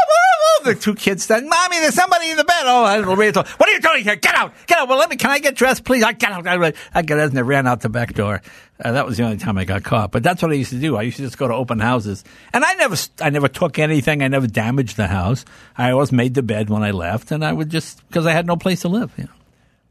the 0.63 0.75
two 0.75 0.95
kids 0.95 1.23
said, 1.23 1.43
"Mommy, 1.43 1.79
there's 1.79 1.93
somebody 1.93 2.29
in 2.31 2.37
the 2.37 2.43
bed." 2.43 2.63
Oh, 2.63 2.83
I 2.83 2.97
little 2.97 3.15
realtor. 3.15 3.43
What 3.57 3.69
are 3.69 3.71
you 3.71 3.79
doing 3.81 4.03
here? 4.03 4.15
Get 4.15 4.35
out! 4.35 4.53
Get 4.67 4.77
out! 4.79 4.87
Well, 4.87 4.97
let 4.97 5.09
me. 5.09 5.15
Can 5.15 5.29
I 5.31 5.39
get 5.39 5.55
dressed, 5.55 5.83
please? 5.85 6.03
I 6.03 6.13
get 6.13 6.31
out. 6.31 6.47
I, 6.47 6.73
I 6.93 7.01
got 7.01 7.19
out 7.19 7.29
and 7.29 7.37
I 7.37 7.41
ran 7.41 7.67
out 7.67 7.81
the 7.81 7.89
back 7.89 8.13
door. 8.13 8.41
Uh, 8.83 8.91
that 8.93 9.05
was 9.05 9.17
the 9.17 9.23
only 9.23 9.37
time 9.37 9.57
I 9.57 9.65
got 9.65 9.83
caught. 9.83 10.11
But 10.11 10.23
that's 10.23 10.41
what 10.41 10.51
I 10.51 10.55
used 10.55 10.71
to 10.71 10.79
do. 10.79 10.97
I 10.97 11.03
used 11.03 11.17
to 11.17 11.23
just 11.23 11.37
go 11.37 11.47
to 11.47 11.53
open 11.53 11.79
houses, 11.79 12.23
and 12.53 12.65
I 12.65 12.73
never, 12.73 12.95
I 13.21 13.29
never 13.29 13.47
took 13.47 13.77
anything. 13.79 14.23
I 14.23 14.27
never 14.27 14.47
damaged 14.47 14.97
the 14.97 15.07
house. 15.07 15.45
I 15.77 15.91
always 15.91 16.11
made 16.11 16.33
the 16.33 16.43
bed 16.43 16.69
when 16.69 16.83
I 16.83 16.91
left, 16.91 17.31
and 17.31 17.45
I 17.45 17.53
would 17.53 17.69
just 17.69 18.05
because 18.07 18.25
I 18.25 18.31
had 18.31 18.45
no 18.47 18.55
place 18.57 18.81
to 18.81 18.89
live. 18.89 19.11
You 19.17 19.25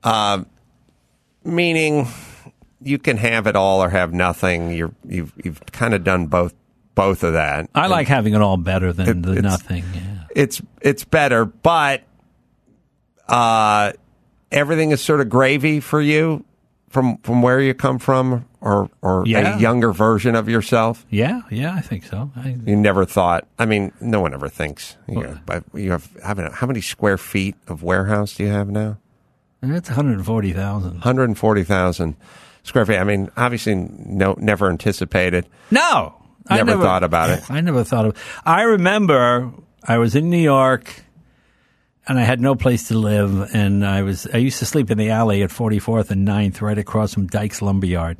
know. 0.05 0.44
Meaning, 1.44 2.07
you 2.81 2.99
can 2.99 3.16
have 3.16 3.47
it 3.49 3.57
all 3.57 3.82
or 3.82 3.89
have 3.89 4.12
nothing. 4.12 4.73
You're, 4.73 4.93
you've 5.05 5.32
you've 5.43 5.61
kind 5.73 5.93
of 5.94 6.05
done 6.05 6.27
both 6.27 6.55
both 6.94 7.24
of 7.24 7.32
that. 7.32 7.69
I 7.74 7.86
like 7.89 8.07
having 8.07 8.35
it 8.35 8.40
all 8.40 8.57
better 8.57 8.93
than 8.93 9.09
It- 9.09 9.23
the 9.23 9.43
nothing. 9.43 9.85
Yeah. 9.94 10.11
It's 10.34 10.60
it's 10.80 11.04
better, 11.04 11.44
but 11.44 12.02
uh, 13.28 13.92
everything 14.50 14.90
is 14.90 15.00
sort 15.00 15.20
of 15.20 15.28
gravy 15.28 15.80
for 15.80 16.00
you 16.00 16.44
from 16.90 17.16
from 17.18 17.42
where 17.42 17.60
you 17.60 17.74
come 17.74 17.98
from, 17.98 18.46
or 18.60 18.90
or 19.00 19.24
Yeah. 19.26 19.56
a 19.56 19.60
younger 19.60 19.92
version 19.92 20.34
of 20.34 20.48
yourself. 20.48 21.06
Yeah, 21.10 21.42
yeah, 21.50 21.74
I 21.74 21.80
think 21.80 22.04
so. 22.04 22.30
I, 22.36 22.56
You 22.66 22.76
never 22.76 23.04
thought. 23.04 23.46
I 23.59 23.64
mean, 23.66 23.92
no 24.00 24.20
one 24.20 24.34
ever 24.34 24.48
thinks. 24.48 24.96
You, 25.09 25.22
know, 25.22 25.38
but 25.46 25.64
you 25.74 25.90
have 25.92 26.09
how 26.22 26.34
many, 26.34 26.50
how 26.52 26.66
many 26.66 26.80
square 26.80 27.18
feet 27.18 27.56
of 27.68 27.82
warehouse 27.82 28.34
do 28.34 28.44
you 28.44 28.50
have 28.50 28.68
now? 28.68 28.98
it's 29.64 29.88
140,000. 29.88 30.90
140,000 30.94 32.16
square 32.64 32.84
feet. 32.84 32.98
I 32.98 33.04
mean, 33.04 33.30
obviously, 33.36 33.74
no, 33.76 34.34
never 34.38 34.68
anticipated. 34.68 35.46
No. 35.70 36.16
I 36.48 36.56
Never 36.56 36.82
thought 36.82 37.04
about 37.04 37.30
it. 37.30 37.44
I 37.48 37.60
never 37.60 37.84
thought 37.84 38.04
of 38.06 38.40
I 38.44 38.62
remember 38.62 39.52
I 39.84 39.98
was 39.98 40.14
in 40.14 40.30
New 40.30 40.38
York 40.38 41.02
and 42.06 42.18
I 42.18 42.22
had 42.22 42.40
no 42.40 42.54
place 42.54 42.88
to 42.88 42.94
live 42.94 43.54
and 43.54 43.84
I 43.84 44.02
was 44.02 44.26
I 44.32 44.38
used 44.38 44.59
to 44.60 44.66
sleep 44.66 44.90
in 44.90 44.98
the 44.98 45.10
alley 45.10 45.42
at 45.42 45.50
44th 45.50 46.10
and 46.10 46.26
9th 46.26 46.60
right 46.60 46.78
across 46.78 47.14
from 47.14 47.26
Dyke's 47.26 47.60
Lumberyard. 47.60 48.18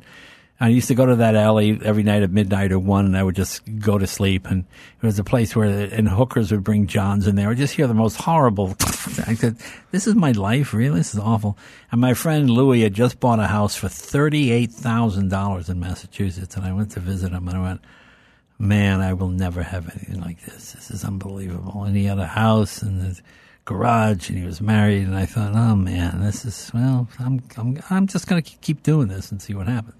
I 0.59 0.69
used 0.69 0.87
to 0.87 0.95
go 0.95 1.05
to 1.05 1.17
that 1.17 1.35
alley 1.35 1.77
every 1.83 2.03
night 2.03 2.23
at 2.23 2.31
midnight 2.31 2.71
or 2.71 2.79
one, 2.79 3.05
and 3.05 3.17
I 3.17 3.23
would 3.23 3.35
just 3.35 3.63
go 3.79 3.97
to 3.97 4.07
sleep. 4.07 4.49
And 4.49 4.63
it 5.01 5.05
was 5.05 5.19
a 5.19 5.23
place 5.23 5.55
where 5.55 5.67
and 5.67 6.07
hookers 6.07 6.51
would 6.51 6.63
bring 6.63 6.87
johns 6.87 7.27
in 7.27 7.35
there. 7.35 7.49
I 7.49 7.53
just 7.53 7.73
hear 7.73 7.85
the 7.85 7.93
most 7.93 8.15
horrible. 8.15 8.75
I 8.81 9.35
said, 9.35 9.57
"This 9.91 10.07
is 10.07 10.15
my 10.15 10.31
life, 10.31 10.73
really. 10.73 10.99
This 10.99 11.13
is 11.13 11.19
awful." 11.19 11.57
And 11.91 11.99
my 11.99 12.13
friend 12.13 12.49
Louis 12.49 12.81
had 12.81 12.93
just 12.93 13.19
bought 13.19 13.41
a 13.41 13.47
house 13.47 13.75
for 13.75 13.89
thirty-eight 13.89 14.71
thousand 14.71 15.29
dollars 15.29 15.69
in 15.69 15.81
Massachusetts, 15.81 16.55
and 16.55 16.65
I 16.65 16.71
went 16.71 16.91
to 16.91 17.01
visit 17.01 17.33
him, 17.33 17.47
and 17.49 17.57
I 17.57 17.61
went, 17.61 17.81
"Man, 18.63 19.01
I 19.01 19.13
will 19.13 19.29
never 19.29 19.61
have 19.61 19.89
anything 19.89 20.21
like 20.21 20.41
this. 20.41 20.73
This 20.73 20.91
is 20.91 21.03
unbelievable." 21.03 21.83
And 21.83 21.95
he 21.95 22.05
had 22.05 22.19
a 22.19 22.27
house 22.27 22.81
and. 22.81 23.17
A, 23.17 23.21
garage 23.65 24.29
and 24.29 24.37
he 24.37 24.45
was 24.45 24.59
married 24.61 25.05
and 25.07 25.15
I 25.15 25.25
thought, 25.25 25.53
oh 25.55 25.75
man, 25.75 26.21
this 26.21 26.45
is 26.45 26.71
well, 26.73 27.07
I'm 27.19 27.41
I'm 27.57 27.79
I'm 27.89 28.07
just 28.07 28.27
going 28.27 28.41
to 28.41 28.57
keep 28.57 28.83
doing 28.83 29.07
this 29.07 29.31
and 29.31 29.41
see 29.41 29.53
what 29.53 29.67
happens. 29.67 29.95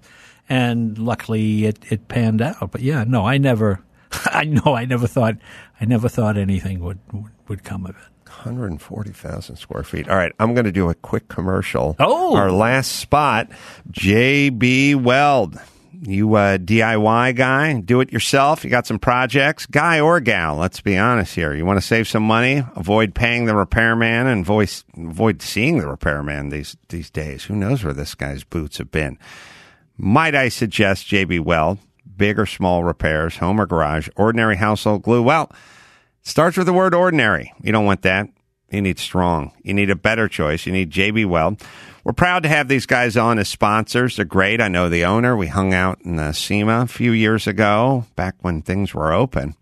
And 0.48 0.98
luckily 0.98 1.64
it 1.64 1.78
it 1.90 2.08
panned 2.08 2.42
out. 2.42 2.70
But 2.70 2.82
yeah, 2.82 3.04
no, 3.04 3.24
I 3.24 3.38
never 3.38 3.82
I 4.26 4.44
know 4.44 4.74
I 4.74 4.84
never 4.84 5.06
thought 5.06 5.36
I 5.80 5.84
never 5.86 6.08
thought 6.08 6.36
anything 6.36 6.80
would 6.80 6.98
would, 7.12 7.32
would 7.48 7.64
come 7.64 7.86
of 7.86 7.96
it. 7.96 8.02
140,000 8.26 9.56
square 9.56 9.84
feet. 9.84 10.08
All 10.08 10.16
right, 10.16 10.32
I'm 10.40 10.54
going 10.54 10.64
to 10.64 10.72
do 10.72 10.90
a 10.90 10.94
quick 10.94 11.28
commercial. 11.28 11.94
Oh. 12.00 12.36
Our 12.36 12.50
last 12.50 12.92
spot, 12.96 13.48
JB 13.92 14.96
Weld. 14.96 15.58
You 16.06 16.36
uh, 16.36 16.54
a 16.54 16.58
DIY 16.58 17.34
guy, 17.34 17.80
do 17.80 18.00
it 18.00 18.12
yourself. 18.12 18.62
You 18.62 18.68
got 18.68 18.86
some 18.86 18.98
projects, 18.98 19.64
guy 19.64 20.00
or 20.00 20.20
gal. 20.20 20.56
Let's 20.56 20.80
be 20.80 20.98
honest 20.98 21.34
here. 21.34 21.54
You 21.54 21.64
want 21.64 21.78
to 21.78 21.86
save 21.86 22.06
some 22.06 22.22
money, 22.22 22.62
avoid 22.76 23.14
paying 23.14 23.46
the 23.46 23.54
repairman, 23.54 24.26
and 24.26 24.44
voice, 24.44 24.84
avoid 24.94 25.40
seeing 25.40 25.78
the 25.78 25.88
repairman 25.88 26.50
these 26.50 26.76
these 26.90 27.08
days. 27.08 27.44
Who 27.44 27.56
knows 27.56 27.82
where 27.82 27.94
this 27.94 28.14
guy's 28.14 28.44
boots 28.44 28.76
have 28.78 28.90
been? 28.90 29.18
Might 29.96 30.34
I 30.34 30.50
suggest 30.50 31.08
JB 31.08 31.40
Weld? 31.40 31.78
Big 32.16 32.38
or 32.38 32.46
small 32.46 32.84
repairs, 32.84 33.38
home 33.38 33.58
or 33.58 33.66
garage, 33.66 34.08
ordinary 34.14 34.56
household 34.56 35.02
glue. 35.02 35.22
Well, 35.22 35.50
starts 36.22 36.58
with 36.58 36.66
the 36.66 36.72
word 36.72 36.94
ordinary. 36.94 37.52
You 37.62 37.72
don't 37.72 37.86
want 37.86 38.02
that. 38.02 38.28
You 38.70 38.82
need 38.82 38.98
strong. 38.98 39.52
You 39.62 39.72
need 39.72 39.90
a 39.90 39.96
better 39.96 40.28
choice. 40.28 40.66
You 40.66 40.72
need 40.72 40.90
JB 40.90 41.26
Weld. 41.26 41.62
We're 42.04 42.12
proud 42.12 42.42
to 42.42 42.50
have 42.50 42.68
these 42.68 42.84
guys 42.84 43.16
on 43.16 43.38
as 43.38 43.48
sponsors. 43.48 44.16
They're 44.16 44.26
great. 44.26 44.60
I 44.60 44.68
know 44.68 44.90
the 44.90 45.06
owner. 45.06 45.34
We 45.34 45.46
hung 45.46 45.72
out 45.72 46.02
in 46.04 46.16
the 46.16 46.32
SEMA 46.32 46.82
a 46.82 46.86
few 46.86 47.12
years 47.12 47.46
ago, 47.46 48.04
back 48.14 48.34
when 48.42 48.60
things 48.60 48.92
were 48.92 49.10
open. 49.10 49.56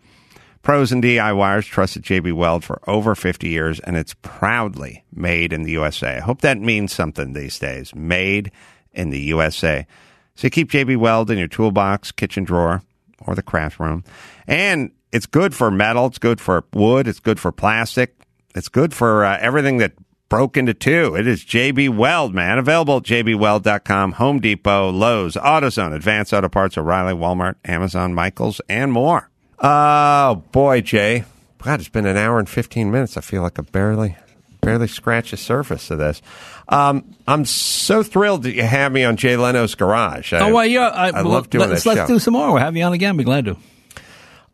Pros 0.62 0.90
and 0.90 1.00
DIYers 1.00 1.66
trusted 1.66 2.02
JB 2.02 2.32
Weld 2.32 2.64
for 2.64 2.80
over 2.88 3.14
50 3.14 3.48
years, 3.48 3.78
and 3.80 3.96
it's 3.96 4.14
proudly 4.22 5.04
made 5.12 5.52
in 5.52 5.62
the 5.62 5.70
USA. 5.70 6.16
I 6.16 6.20
hope 6.20 6.40
that 6.40 6.58
means 6.58 6.92
something 6.92 7.32
these 7.32 7.60
days. 7.60 7.94
Made 7.94 8.50
in 8.92 9.10
the 9.10 9.20
USA. 9.20 9.86
So 10.34 10.50
keep 10.50 10.68
JB 10.70 10.96
Weld 10.96 11.30
in 11.30 11.38
your 11.38 11.46
toolbox, 11.48 12.10
kitchen 12.10 12.42
drawer, 12.42 12.82
or 13.24 13.36
the 13.36 13.42
craft 13.42 13.78
room. 13.78 14.02
And 14.48 14.90
it's 15.12 15.26
good 15.26 15.54
for 15.54 15.70
metal. 15.70 16.06
It's 16.06 16.18
good 16.18 16.40
for 16.40 16.64
wood. 16.72 17.06
It's 17.06 17.20
good 17.20 17.38
for 17.38 17.52
plastic. 17.52 18.16
It's 18.56 18.68
good 18.68 18.92
for 18.92 19.24
uh, 19.24 19.38
everything 19.40 19.78
that 19.78 19.92
broke 20.32 20.56
into 20.56 20.72
two. 20.72 21.14
It 21.14 21.26
is 21.26 21.44
JB 21.44 21.94
Weld, 21.94 22.32
man. 22.32 22.58
Available 22.58 22.96
at 22.96 23.02
jbweld.com, 23.02 24.12
Home 24.12 24.40
Depot, 24.40 24.88
Lowe's, 24.88 25.34
AutoZone, 25.34 25.94
Advanced 25.94 26.32
Auto 26.32 26.48
Parts, 26.48 26.78
O'Reilly, 26.78 27.12
Walmart, 27.12 27.56
Amazon, 27.66 28.14
Michaels, 28.14 28.58
and 28.66 28.90
more. 28.92 29.28
Oh 29.58 30.36
boy, 30.50 30.80
Jay. 30.80 31.24
God, 31.58 31.80
it's 31.80 31.90
been 31.90 32.06
an 32.06 32.16
hour 32.16 32.38
and 32.38 32.48
fifteen 32.48 32.90
minutes. 32.90 33.18
I 33.18 33.20
feel 33.20 33.42
like 33.42 33.58
I 33.58 33.62
barely, 33.62 34.16
barely 34.62 34.88
scratched 34.88 35.32
the 35.32 35.36
surface 35.36 35.90
of 35.90 35.98
this. 35.98 36.22
Um, 36.66 37.14
I'm 37.28 37.44
so 37.44 38.02
thrilled 38.02 38.44
that 38.44 38.54
you 38.54 38.62
have 38.62 38.90
me 38.90 39.04
on 39.04 39.16
Jay 39.18 39.36
Leno's 39.36 39.74
Garage. 39.74 40.32
I, 40.32 40.48
oh 40.48 40.54
well, 40.54 40.64
yeah. 40.64 40.88
I, 40.88 41.08
I 41.08 41.22
well, 41.22 41.32
love 41.32 41.50
doing 41.50 41.68
let's, 41.68 41.84
that 41.84 41.90
Let's 41.90 42.00
show. 42.08 42.14
do 42.14 42.18
some 42.18 42.32
more. 42.32 42.48
We'll 42.48 42.56
have 42.56 42.74
you 42.74 42.84
on 42.84 42.94
again. 42.94 43.18
Be 43.18 43.24
glad 43.24 43.44
to. 43.44 43.58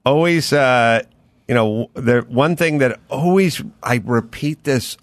always 0.05 0.53
uh 0.53 1.03
you 1.47 1.55
know 1.55 1.89
the 1.95 2.23
one 2.29 2.57
thing 2.57 2.79
that 2.79 2.99
always 3.09 3.63
i 3.81 4.03
repeat 4.05 4.65
this 4.65 4.97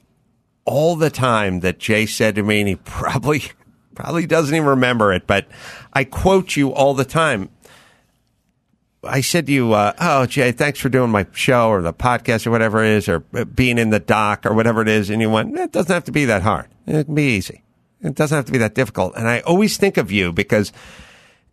all 0.65 0.95
the 0.95 1.09
time 1.09 1.61
that 1.61 1.79
jay 1.79 2.05
said 2.05 2.35
to 2.35 2.43
me 2.43 2.59
and 2.59 2.69
he 2.69 2.75
probably 2.75 3.43
probably 3.95 4.25
doesn't 4.25 4.55
even 4.55 4.67
remember 4.67 5.13
it 5.13 5.25
but 5.25 5.47
i 5.93 6.03
quote 6.03 6.55
you 6.55 6.73
all 6.73 6.93
the 6.93 7.05
time 7.05 7.49
I 9.07 9.21
said 9.21 9.45
to 9.47 9.51
you, 9.51 9.73
uh, 9.73 9.93
"Oh, 9.99 10.25
Jay, 10.25 10.51
thanks 10.51 10.79
for 10.79 10.89
doing 10.89 11.11
my 11.11 11.25
show 11.31 11.69
or 11.69 11.81
the 11.81 11.93
podcast 11.93 12.47
or 12.47 12.51
whatever 12.51 12.83
it 12.83 12.89
is, 12.91 13.07
or 13.07 13.23
uh, 13.33 13.45
being 13.45 13.77
in 13.77 13.89
the 13.91 13.99
doc 13.99 14.45
or 14.45 14.53
whatever 14.53 14.81
it 14.81 14.87
is." 14.87 15.09
And 15.09 15.21
you 15.21 15.29
went, 15.29 15.57
"It 15.57 15.71
doesn't 15.71 15.93
have 15.93 16.05
to 16.05 16.11
be 16.11 16.25
that 16.25 16.41
hard. 16.41 16.67
It 16.87 17.05
can 17.05 17.15
be 17.15 17.35
easy. 17.35 17.63
It 18.01 18.15
doesn't 18.15 18.35
have 18.35 18.45
to 18.45 18.51
be 18.51 18.57
that 18.59 18.75
difficult." 18.75 19.15
And 19.15 19.27
I 19.27 19.41
always 19.41 19.77
think 19.77 19.97
of 19.97 20.11
you 20.11 20.31
because 20.31 20.71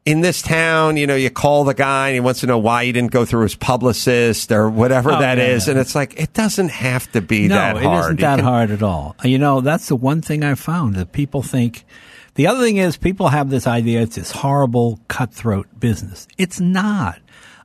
in 0.05 0.21
this 0.21 0.43
town, 0.43 0.97
you 0.97 1.07
know, 1.07 1.15
you 1.15 1.31
call 1.31 1.63
the 1.65 1.75
guy 1.75 2.09
and 2.09 2.15
he 2.15 2.21
wants 2.21 2.41
to 2.41 2.47
know 2.47 2.59
why 2.59 2.85
he 2.85 2.93
didn't 2.93 3.13
go 3.13 3.25
through 3.25 3.43
his 3.45 3.55
publicist 3.55 4.51
or 4.51 4.69
whatever 4.69 5.13
Oh, 5.13 5.21
that 5.21 5.39
is, 5.39 5.67
yeah, 5.67 5.71
yeah. 5.75 5.79
and 5.79 5.81
it's 5.81 5.95
like 5.95 6.19
it 6.19 6.33
doesn't 6.33 6.71
have 6.71 7.11
to 7.13 7.21
be 7.21 7.47
no, 7.49 7.55
that 7.55 7.77
hard. 7.77 7.85
it 7.85 7.99
isn't 8.07 8.21
that 8.21 8.37
can- 8.37 8.45
hard 8.45 8.71
at 8.73 8.83
all. 8.83 9.15
You 9.23 9.39
know, 9.39 9.61
that's 9.61 9.87
the 9.89 9.97
one 9.97 10.21
thing 10.21 10.43
I've 10.43 10.59
found 10.61 10.95
that 10.97 11.13
people 11.13 11.43
think. 11.43 11.85
The 12.35 12.47
other 12.47 12.63
thing 12.65 12.79
is 12.79 12.97
people 12.97 13.29
have 13.29 13.51
this 13.51 13.67
idea 13.67 14.01
it's 14.01 14.17
this 14.17 14.31
horrible 14.33 14.99
cutthroat 15.09 15.69
business. 15.79 16.27
It's 16.39 16.59
not. 16.61 17.21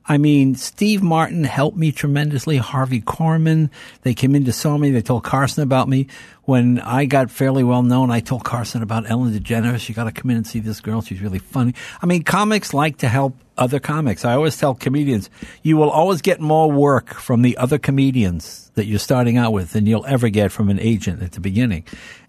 I 0.08 0.16
mean, 0.16 0.54
Steve 0.54 1.02
Martin 1.02 1.44
helped 1.44 1.76
me 1.76 1.92
tremendously. 1.92 2.56
Harvey 2.56 3.02
Korman, 3.02 3.68
they 4.02 4.14
came 4.14 4.34
in 4.34 4.46
to 4.46 4.52
saw 4.52 4.78
me. 4.78 4.90
They 4.90 5.02
told 5.02 5.22
Carson 5.22 5.62
about 5.62 5.86
me. 5.86 6.06
When 6.44 6.80
I 6.80 7.04
got 7.04 7.30
fairly 7.30 7.62
well 7.62 7.82
known, 7.82 8.10
I 8.10 8.20
told 8.20 8.42
Carson 8.42 8.82
about 8.82 9.10
Ellen 9.10 9.38
DeGeneres. 9.38 9.86
You 9.86 9.94
got 9.94 10.04
to 10.04 10.12
come 10.12 10.30
in 10.30 10.38
and 10.38 10.46
see 10.46 10.60
this 10.60 10.80
girl. 10.80 11.02
She's 11.02 11.20
really 11.20 11.38
funny. 11.38 11.74
I 12.00 12.06
mean, 12.06 12.22
comics 12.22 12.72
like 12.72 12.96
to 12.98 13.08
help 13.08 13.36
other 13.58 13.80
comics. 13.80 14.24
I 14.24 14.32
always 14.32 14.56
tell 14.56 14.74
comedians, 14.74 15.28
you 15.62 15.76
will 15.76 15.90
always 15.90 16.22
get 16.22 16.40
more 16.40 16.72
work 16.72 17.12
from 17.12 17.42
the 17.42 17.58
other 17.58 17.78
comedians 17.78 18.70
that 18.76 18.86
you're 18.86 18.98
starting 18.98 19.36
out 19.36 19.52
with 19.52 19.72
than 19.72 19.84
you'll 19.84 20.06
ever 20.06 20.30
get 20.30 20.52
from 20.52 20.70
an 20.70 20.80
agent 20.80 21.22
at 21.22 21.32
the 21.32 21.40
beginning. 21.40 21.84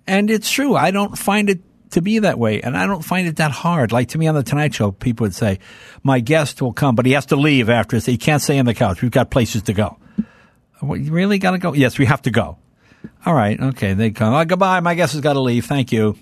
And 0.05 0.29
it's 0.29 0.51
true. 0.51 0.75
I 0.75 0.91
don't 0.91 1.17
find 1.17 1.49
it 1.49 1.61
to 1.91 2.01
be 2.01 2.19
that 2.19 2.37
way, 2.37 2.61
and 2.61 2.77
I 2.77 2.85
don't 2.85 3.03
find 3.03 3.27
it 3.27 3.37
that 3.37 3.51
hard. 3.51 3.91
Like 3.91 4.09
to 4.09 4.17
me 4.17 4.27
on 4.27 4.35
the 4.35 4.43
Tonight 4.43 4.73
Show, 4.73 4.91
people 4.91 5.25
would 5.25 5.35
say, 5.35 5.59
"My 6.03 6.19
guest 6.19 6.61
will 6.61 6.73
come, 6.73 6.95
but 6.95 7.05
he 7.05 7.13
has 7.13 7.27
to 7.27 7.35
leave 7.35 7.69
after. 7.69 7.97
He 7.97 8.17
can't 8.17 8.41
stay 8.41 8.59
on 8.59 8.65
the 8.65 8.73
couch. 8.73 9.01
We've 9.01 9.11
got 9.11 9.31
places 9.31 9.63
to 9.63 9.73
go." 9.73 9.97
You 10.81 11.11
really 11.11 11.39
got 11.39 11.51
to 11.51 11.57
go? 11.57 11.73
Yes, 11.73 11.97
we 11.97 12.05
have 12.05 12.21
to 12.21 12.31
go. 12.31 12.57
All 13.25 13.33
right, 13.33 13.59
okay. 13.59 13.93
They 13.93 14.11
come. 14.11 14.33
Oh, 14.33 14.45
goodbye. 14.45 14.79
My 14.79 14.95
guest 14.95 15.13
has 15.13 15.21
got 15.21 15.33
to 15.33 15.41
leave. 15.41 15.65
Thank 15.65 15.91
you. 15.91 16.17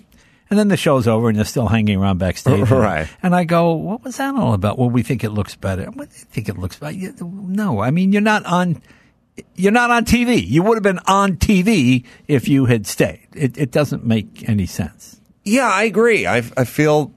And 0.50 0.58
then 0.58 0.68
the 0.68 0.76
show's 0.76 1.06
over, 1.06 1.28
and 1.28 1.36
they're 1.36 1.44
still 1.44 1.68
hanging 1.68 1.98
around 1.98 2.18
backstage. 2.18 2.68
Right. 2.70 3.06
And 3.22 3.34
I 3.34 3.44
go, 3.44 3.74
"What 3.74 4.02
was 4.02 4.16
that 4.16 4.34
all 4.34 4.54
about?" 4.54 4.78
Well, 4.78 4.90
we 4.90 5.02
think 5.02 5.22
it 5.22 5.30
looks 5.30 5.54
better. 5.54 5.84
What 5.86 6.10
do 6.10 6.16
you 6.18 6.24
think 6.24 6.48
it 6.48 6.58
looks 6.58 6.78
better? 6.78 6.96
No, 7.22 7.80
I 7.80 7.90
mean 7.90 8.12
you're 8.12 8.22
not 8.22 8.46
on. 8.46 8.82
You're 9.54 9.72
not 9.72 9.90
on 9.90 10.04
TV. 10.04 10.44
You 10.44 10.62
would 10.64 10.76
have 10.76 10.82
been 10.82 11.00
on 11.06 11.36
TV 11.36 12.04
if 12.26 12.48
you 12.48 12.64
had 12.64 12.86
stayed. 12.86 13.28
It, 13.34 13.56
it 13.56 13.70
doesn't 13.70 14.04
make 14.04 14.48
any 14.48 14.66
sense. 14.66 15.17
Yeah, 15.48 15.68
I 15.68 15.84
agree. 15.84 16.26
I, 16.26 16.38
I 16.56 16.64
feel 16.64 17.12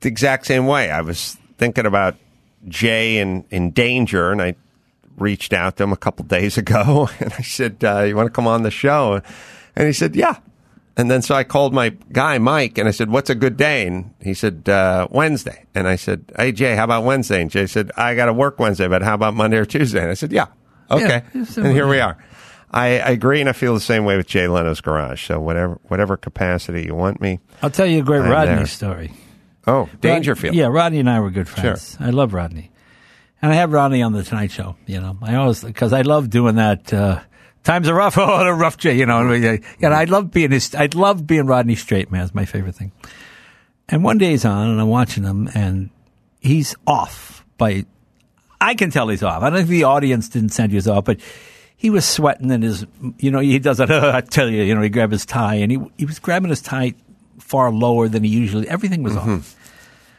the 0.00 0.08
exact 0.08 0.46
same 0.46 0.66
way. 0.66 0.90
I 0.90 1.00
was 1.00 1.38
thinking 1.56 1.86
about 1.86 2.16
Jay 2.68 3.18
in, 3.18 3.44
in 3.50 3.70
danger, 3.70 4.30
and 4.30 4.42
I 4.42 4.56
reached 5.16 5.52
out 5.52 5.76
to 5.76 5.84
him 5.84 5.92
a 5.92 5.96
couple 5.96 6.24
days 6.24 6.58
ago, 6.58 7.08
and 7.20 7.32
I 7.32 7.42
said, 7.42 7.82
uh, 7.82 8.00
"You 8.00 8.14
want 8.16 8.26
to 8.26 8.32
come 8.32 8.46
on 8.46 8.62
the 8.62 8.70
show?" 8.70 9.22
And 9.74 9.86
he 9.86 9.92
said, 9.92 10.14
"Yeah." 10.14 10.36
And 10.94 11.10
then 11.10 11.22
so 11.22 11.34
I 11.34 11.44
called 11.44 11.72
my 11.72 11.88
guy 12.12 12.36
Mike, 12.36 12.76
and 12.76 12.86
I 12.86 12.90
said, 12.90 13.08
"What's 13.08 13.30
a 13.30 13.34
good 13.34 13.56
day?" 13.56 13.86
And 13.86 14.12
he 14.20 14.34
said, 14.34 14.68
uh, 14.68 15.08
"Wednesday." 15.10 15.64
And 15.74 15.88
I 15.88 15.96
said, 15.96 16.30
"Hey 16.36 16.52
Jay, 16.52 16.76
how 16.76 16.84
about 16.84 17.04
Wednesday?" 17.04 17.40
And 17.40 17.50
Jay 17.50 17.66
said, 17.66 17.90
"I 17.96 18.14
got 18.14 18.26
to 18.26 18.34
work 18.34 18.58
Wednesday, 18.58 18.88
but 18.88 19.02
how 19.02 19.14
about 19.14 19.32
Monday 19.32 19.56
or 19.56 19.64
Tuesday?" 19.64 20.02
And 20.02 20.10
I 20.10 20.14
said, 20.14 20.32
"Yeah, 20.32 20.48
okay." 20.90 21.22
Yeah, 21.34 21.44
and 21.56 21.72
here 21.72 21.88
we 21.88 22.00
are. 22.00 22.18
I, 22.72 22.98
I 23.00 23.10
agree, 23.10 23.40
and 23.40 23.48
I 23.48 23.52
feel 23.52 23.74
the 23.74 23.80
same 23.80 24.04
way 24.04 24.16
with 24.16 24.26
Jay 24.26 24.48
Leno's 24.48 24.80
Garage. 24.80 25.26
So 25.26 25.38
whatever 25.40 25.78
whatever 25.88 26.16
capacity 26.16 26.84
you 26.84 26.94
want 26.94 27.20
me. 27.20 27.38
I'll 27.62 27.70
tell 27.70 27.86
you 27.86 28.00
a 28.00 28.02
great 28.02 28.22
I'm 28.22 28.30
Rodney 28.30 28.54
there. 28.56 28.66
story. 28.66 29.12
Oh, 29.66 29.88
Dangerfield. 30.00 30.54
Rod- 30.54 30.58
yeah, 30.58 30.66
Rodney 30.66 30.98
and 31.00 31.08
I 31.10 31.20
were 31.20 31.30
good 31.30 31.48
friends. 31.48 31.96
I 32.00 32.10
love 32.10 32.32
Rodney, 32.34 32.70
and 33.42 33.52
I 33.52 33.56
have 33.56 33.72
Rodney 33.72 34.02
on 34.02 34.12
the 34.12 34.22
Tonight 34.22 34.50
Show. 34.50 34.76
You 34.86 35.00
know, 35.00 35.18
I 35.22 35.34
always 35.36 35.62
because 35.62 35.92
I 35.92 36.02
love 36.02 36.30
doing 36.30 36.56
that. 36.56 36.92
Uh, 36.92 37.20
Times 37.62 37.88
are 37.88 37.94
rough. 37.94 38.16
Oh, 38.18 38.44
the 38.44 38.52
rough 38.52 38.76
J. 38.76 38.96
You 38.96 39.06
know, 39.06 39.30
and 39.30 39.60
I 39.94 40.04
love 40.04 40.30
being 40.32 40.50
his. 40.50 40.74
I 40.74 40.88
love 40.94 41.26
being 41.26 41.46
Rodney 41.46 41.76
straight 41.76 42.10
man. 42.10 42.24
It's 42.24 42.34
my 42.34 42.44
favorite 42.44 42.74
thing. 42.74 42.90
And 43.88 44.02
one 44.02 44.18
day 44.18 44.30
he's 44.30 44.44
on, 44.44 44.68
and 44.70 44.80
I'm 44.80 44.88
watching 44.88 45.22
him, 45.22 45.48
and 45.54 45.90
he's 46.40 46.74
off 46.86 47.44
by. 47.58 47.84
I 48.60 48.74
can 48.74 48.90
tell 48.90 49.08
he's 49.08 49.22
off. 49.22 49.42
I 49.42 49.50
don't 49.50 49.58
think 49.58 49.68
the 49.68 49.84
audience 49.84 50.28
didn't 50.28 50.50
send 50.50 50.72
you 50.72 50.80
off, 50.90 51.04
but 51.04 51.20
he 51.82 51.90
was 51.90 52.04
sweating 52.04 52.50
in 52.52 52.62
his. 52.62 52.86
You 53.18 53.32
know, 53.32 53.40
he 53.40 53.58
does 53.58 53.78
that. 53.78 53.90
I 54.14 54.20
tell 54.20 54.48
you, 54.48 54.62
you 54.62 54.72
know, 54.72 54.82
he 54.82 54.88
grabbed 54.88 55.12
his 55.12 55.26
tie, 55.26 55.56
and 55.56 55.72
he 55.72 55.78
he 55.98 56.06
was 56.06 56.20
grabbing 56.20 56.50
his 56.50 56.62
tie 56.62 56.94
far 57.40 57.72
lower 57.72 58.06
than 58.08 58.22
he 58.22 58.30
usually. 58.30 58.68
Everything 58.68 59.02
was 59.02 59.16
off. 59.16 59.56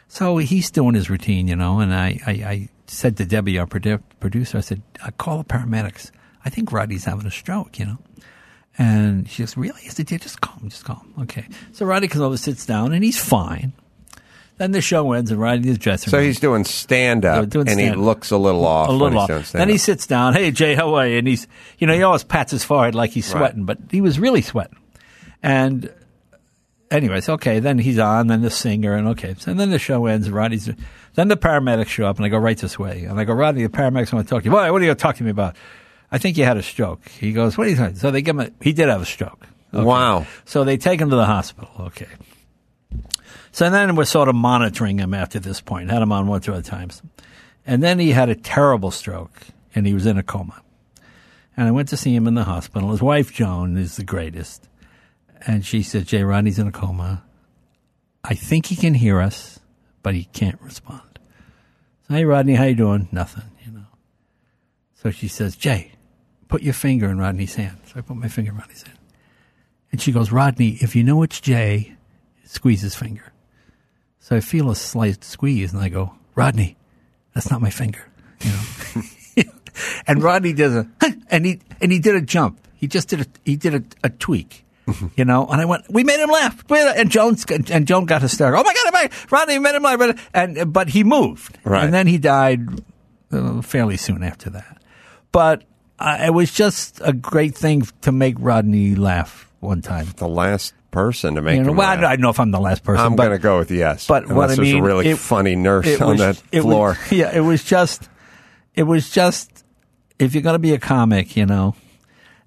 So 0.08 0.36
he's 0.36 0.70
doing 0.70 0.94
his 0.94 1.08
routine, 1.08 1.48
you 1.48 1.56
know, 1.56 1.80
and 1.80 1.92
I, 1.92 2.20
I, 2.26 2.30
I 2.32 2.68
said 2.86 3.16
to 3.16 3.24
Debbie, 3.24 3.58
our 3.58 3.66
produ- 3.66 4.02
producer, 4.20 4.58
I 4.58 4.60
said, 4.60 4.82
uh, 5.02 5.10
call 5.18 5.38
the 5.38 5.44
paramedics. 5.44 6.10
I 6.44 6.50
think 6.50 6.70
Roddy's 6.70 7.04
having 7.06 7.26
a 7.26 7.30
stroke, 7.30 7.78
you 7.78 7.86
know. 7.86 7.98
And 8.76 9.28
she 9.28 9.42
goes, 9.42 9.56
really? 9.56 9.80
I 9.86 9.88
said, 9.88 10.10
yeah, 10.10 10.18
just 10.18 10.40
call 10.42 10.56
him, 10.60 10.68
just 10.68 10.84
call 10.84 10.96
him. 10.96 11.22
Okay. 11.22 11.48
So 11.72 11.86
Roddy 11.86 12.06
comes 12.08 12.22
over, 12.22 12.36
sits 12.36 12.66
down, 12.66 12.92
and 12.92 13.02
he's 13.02 13.18
fine. 13.18 13.72
Then 14.56 14.70
the 14.70 14.80
show 14.80 15.10
ends, 15.12 15.30
and 15.32 15.40
Rodney's 15.40 15.66
his 15.66 15.78
dressing 15.78 16.10
So 16.10 16.18
room. 16.18 16.26
he's 16.26 16.38
doing 16.38 16.64
stand 16.64 17.24
up, 17.24 17.42
and 17.42 17.68
he 17.68 17.74
stand-up. 17.74 17.96
looks 17.98 18.30
a 18.30 18.36
little 18.36 18.64
off. 18.64 18.88
a 18.88 18.92
little 18.92 19.18
off. 19.18 19.50
Then 19.52 19.68
he 19.68 19.78
sits 19.78 20.06
down. 20.06 20.32
Hey 20.34 20.50
Jay, 20.52 20.74
how 20.76 20.94
are 20.94 21.06
you? 21.08 21.18
And 21.18 21.26
he's, 21.26 21.48
you 21.78 21.86
know, 21.88 21.94
he 21.94 22.02
always 22.04 22.22
pats 22.22 22.52
his 22.52 22.62
forehead 22.62 22.94
like 22.94 23.10
he's 23.10 23.26
Right. 23.34 23.40
sweating, 23.40 23.64
but 23.64 23.78
he 23.90 24.00
was 24.00 24.20
really 24.20 24.42
sweating. 24.42 24.76
And 25.42 25.92
anyways, 26.90 27.28
okay. 27.28 27.58
Then 27.58 27.78
he's 27.78 27.98
on. 27.98 28.28
Then 28.28 28.42
the 28.42 28.50
singer, 28.50 28.94
and 28.94 29.08
okay. 29.08 29.34
and 29.46 29.58
then 29.58 29.70
the 29.70 29.78
show 29.78 30.06
ends. 30.06 30.26
and 30.28 30.34
Rodney's. 30.36 30.70
Then 31.14 31.28
the 31.28 31.36
paramedics 31.36 31.86
show 31.88 32.06
up, 32.06 32.16
and 32.16 32.24
I 32.24 32.28
go 32.28 32.38
right 32.38 32.56
this 32.58 32.78
way. 32.78 33.04
And 33.04 33.18
I 33.20 33.24
go, 33.24 33.34
Rodney, 33.34 33.62
the 33.62 33.68
paramedics 33.68 34.12
want 34.12 34.26
to 34.26 34.30
talk 34.34 34.42
to 34.42 34.48
you. 34.48 34.52
What, 34.52 34.70
what 34.72 34.80
are 34.80 34.84
you 34.84 34.88
going 34.88 34.96
to 34.96 35.02
talk 35.02 35.16
to 35.16 35.24
me 35.24 35.30
about? 35.30 35.54
I 36.10 36.18
think 36.18 36.36
you 36.36 36.44
had 36.44 36.56
a 36.56 36.62
stroke. 36.62 37.08
He 37.08 37.32
goes, 37.32 37.56
What 37.58 37.66
are 37.66 37.70
you 37.70 37.76
talking? 37.76 37.96
So 37.96 38.10
they 38.12 38.22
give 38.22 38.36
him. 38.38 38.46
A, 38.46 38.64
he 38.64 38.72
did 38.72 38.88
have 38.88 39.02
a 39.02 39.06
stroke. 39.06 39.46
Okay. 39.72 39.82
Wow. 39.84 40.26
So 40.44 40.62
they 40.64 40.76
take 40.76 41.00
him 41.00 41.10
to 41.10 41.16
the 41.16 41.26
hospital. 41.26 41.70
Okay. 41.80 42.06
So 43.52 43.70
then 43.70 43.96
we're 43.96 44.04
sort 44.04 44.28
of 44.28 44.34
monitoring 44.34 44.98
him 44.98 45.14
after 45.14 45.38
this 45.38 45.60
point. 45.60 45.90
Had 45.90 46.02
him 46.02 46.12
on 46.12 46.26
one, 46.26 46.38
or 46.38 46.40
two 46.40 46.52
other 46.52 46.62
times. 46.62 47.02
And 47.66 47.82
then 47.82 47.98
he 47.98 48.10
had 48.10 48.28
a 48.28 48.34
terrible 48.34 48.90
stroke 48.90 49.40
and 49.74 49.86
he 49.86 49.94
was 49.94 50.06
in 50.06 50.18
a 50.18 50.22
coma. 50.22 50.62
And 51.56 51.68
I 51.68 51.70
went 51.70 51.88
to 51.88 51.96
see 51.96 52.14
him 52.14 52.26
in 52.26 52.34
the 52.34 52.44
hospital. 52.44 52.90
His 52.90 53.02
wife, 53.02 53.32
Joan, 53.32 53.76
is 53.76 53.96
the 53.96 54.04
greatest. 54.04 54.68
And 55.46 55.64
she 55.64 55.82
said, 55.82 56.06
Jay 56.06 56.22
Rodney's 56.22 56.58
in 56.58 56.66
a 56.66 56.72
coma. 56.72 57.22
I 58.24 58.34
think 58.34 58.66
he 58.66 58.76
can 58.76 58.94
hear 58.94 59.20
us, 59.20 59.60
but 60.02 60.14
he 60.14 60.24
can't 60.24 60.60
respond. 60.60 61.18
So, 62.08 62.14
hey, 62.14 62.24
Rodney, 62.24 62.54
how 62.54 62.64
you 62.64 62.74
doing? 62.74 63.08
Nothing, 63.12 63.44
you 63.64 63.72
know. 63.72 63.86
So 64.94 65.10
she 65.10 65.28
says, 65.28 65.56
Jay, 65.56 65.92
put 66.48 66.62
your 66.62 66.74
finger 66.74 67.08
in 67.08 67.18
Rodney's 67.18 67.54
hand. 67.54 67.78
So 67.86 67.94
I 67.98 68.00
put 68.00 68.16
my 68.16 68.28
finger 68.28 68.50
in 68.50 68.58
Rodney's 68.58 68.82
hand. 68.82 68.98
And 69.92 70.00
she 70.00 70.12
goes, 70.12 70.32
Rodney, 70.32 70.78
if 70.80 70.96
you 70.96 71.04
know 71.04 71.22
it's 71.22 71.40
Jay, 71.40 71.94
squeeze 72.44 72.82
his 72.82 72.94
finger. 72.94 73.32
So 74.20 74.36
I 74.36 74.40
feel 74.40 74.70
a 74.70 74.74
slight 74.76 75.22
squeeze, 75.24 75.72
and 75.72 75.82
I 75.82 75.88
go, 75.88 76.14
Rodney, 76.34 76.76
that's 77.34 77.50
not 77.50 77.60
my 77.60 77.70
finger. 77.70 78.00
You 78.40 78.50
know? 78.52 79.42
and 80.06 80.22
Rodney 80.22 80.52
does 80.52 80.74
a, 80.74 80.88
and 81.30 81.44
he 81.46 81.60
and 81.80 81.92
he 81.92 81.98
did 81.98 82.14
a 82.14 82.20
jump. 82.20 82.60
He 82.76 82.86
just 82.86 83.08
did 83.08 83.20
a 83.22 83.26
he 83.44 83.56
did 83.56 83.74
a, 83.74 83.82
a 84.06 84.10
tweak. 84.10 84.60
You 85.16 85.24
know, 85.24 85.46
and 85.46 85.62
I 85.62 85.64
went. 85.64 85.84
We 85.90 86.04
made 86.04 86.20
him 86.20 86.28
laugh, 86.28 86.62
and 86.70 87.10
Jones 87.10 87.46
and 87.70 87.86
Joan 87.86 88.04
got 88.04 88.20
hysterical. 88.20 88.60
Oh 88.60 88.64
my 88.64 88.74
god, 88.74 88.86
oh 88.86 88.90
my 88.92 89.10
Rodney 89.30 89.58
made 89.58 89.74
him 89.74 89.82
laugh, 89.82 89.98
but- 89.98 90.18
and 90.34 90.70
but 90.74 90.88
he 90.90 91.04
moved, 91.04 91.56
Right. 91.64 91.84
and 91.84 91.94
then 91.94 92.06
he 92.06 92.18
died 92.18 92.82
uh, 93.32 93.62
fairly 93.62 93.96
soon 93.96 94.22
after 94.22 94.50
that. 94.50 94.82
But 95.32 95.64
uh, 95.98 96.18
it 96.26 96.34
was 96.34 96.52
just 96.52 97.00
a 97.02 97.14
great 97.14 97.54
thing 97.54 97.88
to 98.02 98.12
make 98.12 98.36
Rodney 98.38 98.94
laugh 98.94 99.50
one 99.60 99.80
time. 99.80 100.06
the 100.18 100.28
last 100.28 100.74
person 100.94 101.34
to 101.34 101.42
make 101.42 101.58
You 101.58 101.64
know, 101.64 101.72
well, 101.72 101.82
I 101.86 101.92
laugh. 101.92 102.00
don't 102.00 102.10
I 102.10 102.16
don't 102.16 102.22
know 102.22 102.30
if 102.30 102.40
I'm 102.40 102.50
the 102.50 102.60
last 102.60 102.82
person. 102.84 103.04
I'm 103.04 103.16
going 103.16 103.30
to 103.32 103.38
go 103.38 103.58
with 103.58 103.70
yes. 103.70 104.06
but 104.06 104.22
unless 104.22 104.36
what 104.36 104.44
I 104.50 104.54
there's 104.54 104.58
mean, 104.72 104.82
a 104.82 104.86
really 104.86 105.08
it- 105.10 105.18
funny 105.18 105.56
nurse 105.56 105.86
it 105.86 106.00
on 106.00 106.16
that 106.16 106.42
it 106.52 106.64
was- 106.64 106.64
floor. 106.64 106.98
yeah, 107.10 107.36
it 107.36 107.40
was 107.40 107.62
just, 107.62 108.08
it 108.74 108.84
was 108.84 109.10
just, 109.10 109.64
if 110.18 110.32
you're 110.34 110.42
going 110.42 110.54
to 110.54 110.58
be 110.58 110.72
a 110.72 110.78
comic, 110.78 111.36
you 111.36 111.44
know, 111.44 111.74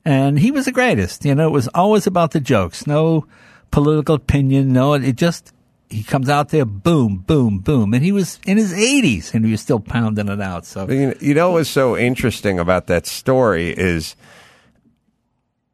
and 0.03 0.39
he 0.39 0.49
was 0.51 0.65
the 0.65 0.71
greatest. 0.71 1.23
You 1.25 1.35
know, 1.35 1.47
it 1.47 1.51
was 1.51 1.67
always 1.75 2.07
about 2.07 2.31
the 2.31 2.39
jokes. 2.39 2.87
No 2.87 3.27
political 3.71 4.15
opinion. 4.15 4.71
No, 4.73 4.93
it 4.93 5.15
just 5.17 5.51
he 5.89 6.03
comes 6.03 6.27
out 6.29 6.49
there, 6.49 6.65
boom, 6.65 7.17
boom, 7.27 7.59
boom, 7.59 7.93
and 7.93 8.03
he 8.03 8.11
was 8.11 8.39
in 8.45 8.57
his 8.57 8.73
80s 8.73 9.33
and 9.33 9.45
he 9.45 9.51
was 9.51 9.61
still 9.61 9.79
pounding 9.79 10.27
it 10.27 10.41
out. 10.41 10.65
So 10.65 10.89
you 10.89 11.33
know 11.33 11.51
what's 11.51 11.69
so 11.69 11.95
interesting 11.97 12.59
about 12.59 12.87
that 12.87 13.05
story 13.05 13.69
is 13.69 14.15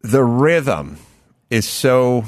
the 0.02 0.24
rhythm 0.24 0.98
is 1.50 1.68
so 1.68 2.26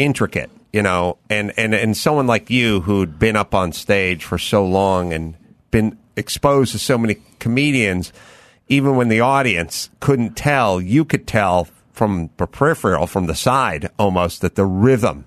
intricate, 0.00 0.50
you 0.72 0.82
know, 0.82 1.18
and, 1.28 1.52
and, 1.56 1.74
and 1.74 1.96
someone 1.96 2.26
like 2.26 2.50
you 2.50 2.80
who'd 2.80 3.18
been 3.18 3.36
up 3.36 3.54
on 3.54 3.72
stage 3.72 4.24
for 4.24 4.38
so 4.38 4.64
long 4.64 5.12
and 5.12 5.34
been 5.70 5.96
exposed 6.16 6.72
to 6.72 6.78
so 6.78 6.98
many 6.98 7.16
comedians, 7.38 8.12
even 8.68 8.96
when 8.96 9.08
the 9.08 9.20
audience 9.20 9.90
couldn't 10.00 10.36
tell, 10.36 10.80
you 10.80 11.04
could 11.04 11.26
tell 11.26 11.68
from 11.92 12.30
the 12.36 12.46
peripheral, 12.46 13.06
from 13.06 13.26
the 13.26 13.34
side 13.34 13.90
almost, 13.98 14.40
that 14.40 14.54
the 14.54 14.64
rhythm, 14.64 15.24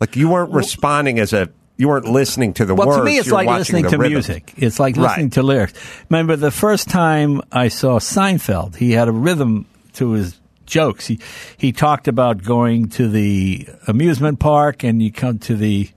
like 0.00 0.16
you 0.16 0.28
weren't 0.30 0.52
responding 0.52 1.18
as 1.18 1.32
a, 1.32 1.48
you 1.76 1.88
weren't 1.88 2.06
listening 2.06 2.54
to 2.54 2.64
the 2.64 2.74
Well, 2.74 2.86
words. 2.88 2.98
to 2.98 3.04
me, 3.04 3.18
it's 3.18 3.30
like 3.30 3.48
listening 3.48 3.84
to 3.88 3.98
rhythm. 3.98 4.12
music. 4.12 4.54
It's 4.56 4.80
like 4.80 4.96
listening 4.96 5.26
Right. 5.26 5.32
to 5.34 5.42
lyrics. 5.42 5.74
Remember 6.08 6.34
the 6.36 6.50
first 6.50 6.88
time 6.88 7.42
I 7.52 7.68
saw 7.68 7.98
Seinfeld, 7.98 8.76
he 8.76 8.92
had 8.92 9.08
a 9.08 9.12
rhythm 9.12 9.66
to 9.94 10.12
his 10.12 10.40
jokes. 10.66 11.06
He 11.06 11.18
he 11.56 11.72
talked 11.72 12.08
about 12.08 12.42
going 12.42 12.88
to 12.90 13.08
the 13.08 13.68
amusement 13.86 14.38
park, 14.38 14.84
and 14.84 15.02
you 15.02 15.12
come 15.12 15.38
to 15.40 15.56
the, 15.56 15.88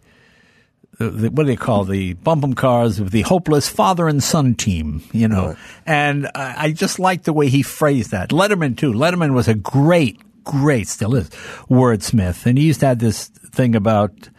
the, 0.97 1.09
the 1.09 1.29
what 1.29 1.43
do 1.43 1.47
they 1.47 1.55
call 1.55 1.83
the 1.83 2.13
bump 2.13 2.43
'em 2.43 2.53
cars 2.53 2.99
of 2.99 3.11
the 3.11 3.21
hopeless 3.23 3.67
father 3.67 4.07
and 4.07 4.23
son 4.23 4.55
team, 4.55 5.01
you 5.11 5.27
know. 5.27 5.55
And 5.85 6.27
I, 6.35 6.55
I 6.57 6.71
just 6.71 6.99
like 6.99 7.23
the 7.23 7.33
way 7.33 7.49
he 7.49 7.63
phrased 7.63 8.11
that. 8.11 8.29
Letterman 8.29 8.77
too. 8.77 8.93
Letterman 8.93 9.33
was 9.33 9.47
a 9.47 9.55
great, 9.55 10.21
great, 10.43 10.87
still 10.87 11.15
is 11.15 11.29
wordsmith, 11.69 12.45
and 12.45 12.57
he 12.57 12.65
used 12.65 12.81
to 12.81 12.87
have 12.87 12.99
this 12.99 13.27
thing 13.27 13.75
about 13.75 14.29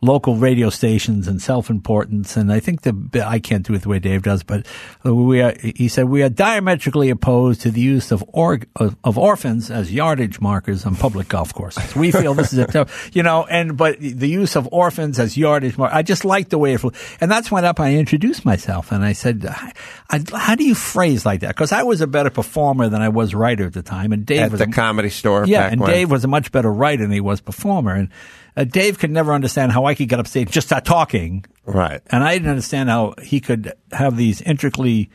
local 0.00 0.36
radio 0.36 0.70
stations 0.70 1.26
and 1.26 1.42
self-importance. 1.42 2.36
And 2.36 2.52
I 2.52 2.60
think 2.60 2.82
the 2.82 3.24
I 3.26 3.40
can't 3.40 3.66
do 3.66 3.74
it 3.74 3.82
the 3.82 3.88
way 3.88 3.98
Dave 3.98 4.22
does, 4.22 4.42
but 4.42 4.64
uh, 5.04 5.14
we 5.14 5.40
are, 5.40 5.54
he 5.58 5.88
said 5.88 6.08
we 6.08 6.22
are 6.22 6.28
diametrically 6.28 7.10
opposed 7.10 7.62
to 7.62 7.70
the 7.70 7.80
use 7.80 8.12
of 8.12 8.22
or, 8.28 8.60
of, 8.76 8.96
of 9.02 9.18
orphans 9.18 9.70
as 9.70 9.92
yardage 9.92 10.40
markers 10.40 10.86
on 10.86 10.94
public 10.94 11.28
golf 11.28 11.52
courses. 11.52 11.96
We 11.96 12.12
feel 12.12 12.34
this 12.34 12.52
is 12.52 12.58
a 12.60 12.66
tough, 12.66 13.10
you 13.14 13.22
know, 13.24 13.44
and 13.46 13.76
but 13.76 13.98
the 13.98 14.28
use 14.28 14.54
of 14.54 14.68
orphans 14.70 15.18
as 15.18 15.36
yardage 15.36 15.76
markers. 15.76 15.96
I 15.96 16.02
just 16.02 16.24
like 16.24 16.50
the 16.50 16.58
way 16.58 16.74
it, 16.74 16.78
flew. 16.78 16.92
and 17.20 17.30
that's 17.30 17.50
when 17.50 17.64
up 17.64 17.80
I 17.80 17.94
introduced 17.94 18.44
myself 18.44 18.92
and 18.92 19.04
I 19.04 19.12
said, 19.12 19.46
I, 19.46 19.72
I, 20.10 20.24
"How 20.36 20.54
do 20.54 20.64
you 20.64 20.76
phrase 20.76 21.26
like 21.26 21.40
that?" 21.40 21.48
Because 21.48 21.72
I 21.72 21.82
was 21.82 22.00
a 22.00 22.06
better 22.06 22.30
performer 22.30 22.88
than 22.88 23.02
I 23.02 23.08
was 23.08 23.34
writer 23.34 23.66
at 23.66 23.72
the 23.72 23.82
time, 23.82 24.12
and 24.12 24.24
Dave 24.24 24.42
At 24.42 24.50
was 24.52 24.60
the 24.60 24.66
a- 24.66 24.72
comedy 24.72 25.10
store 25.10 25.44
yeah, 25.44 25.62
back 25.62 25.72
and 25.72 25.80
when? 25.80 25.90
Dave 25.90 26.10
was 26.10 26.24
a 26.24 26.28
much 26.28 26.52
better 26.52 26.72
writer 26.72 27.02
than 27.02 27.10
he 27.10 27.20
was 27.20 27.40
performer. 27.40 27.94
And 27.94 28.10
uh, 28.58 28.64
Dave 28.64 28.98
could 28.98 29.10
never 29.10 29.32
understand 29.32 29.72
how 29.72 29.84
I 29.86 29.94
could 29.94 30.08
get 30.08 30.18
up 30.18 30.26
stage, 30.26 30.50
just 30.50 30.66
start 30.66 30.84
talking, 30.84 31.44
Right. 31.64 32.00
and 32.10 32.24
I 32.24 32.32
didn't 32.34 32.48
understand 32.50 32.88
how 32.90 33.14
he 33.22 33.40
could 33.40 33.72
have 33.92 34.16
these 34.16 34.40
intricately, 34.42 35.10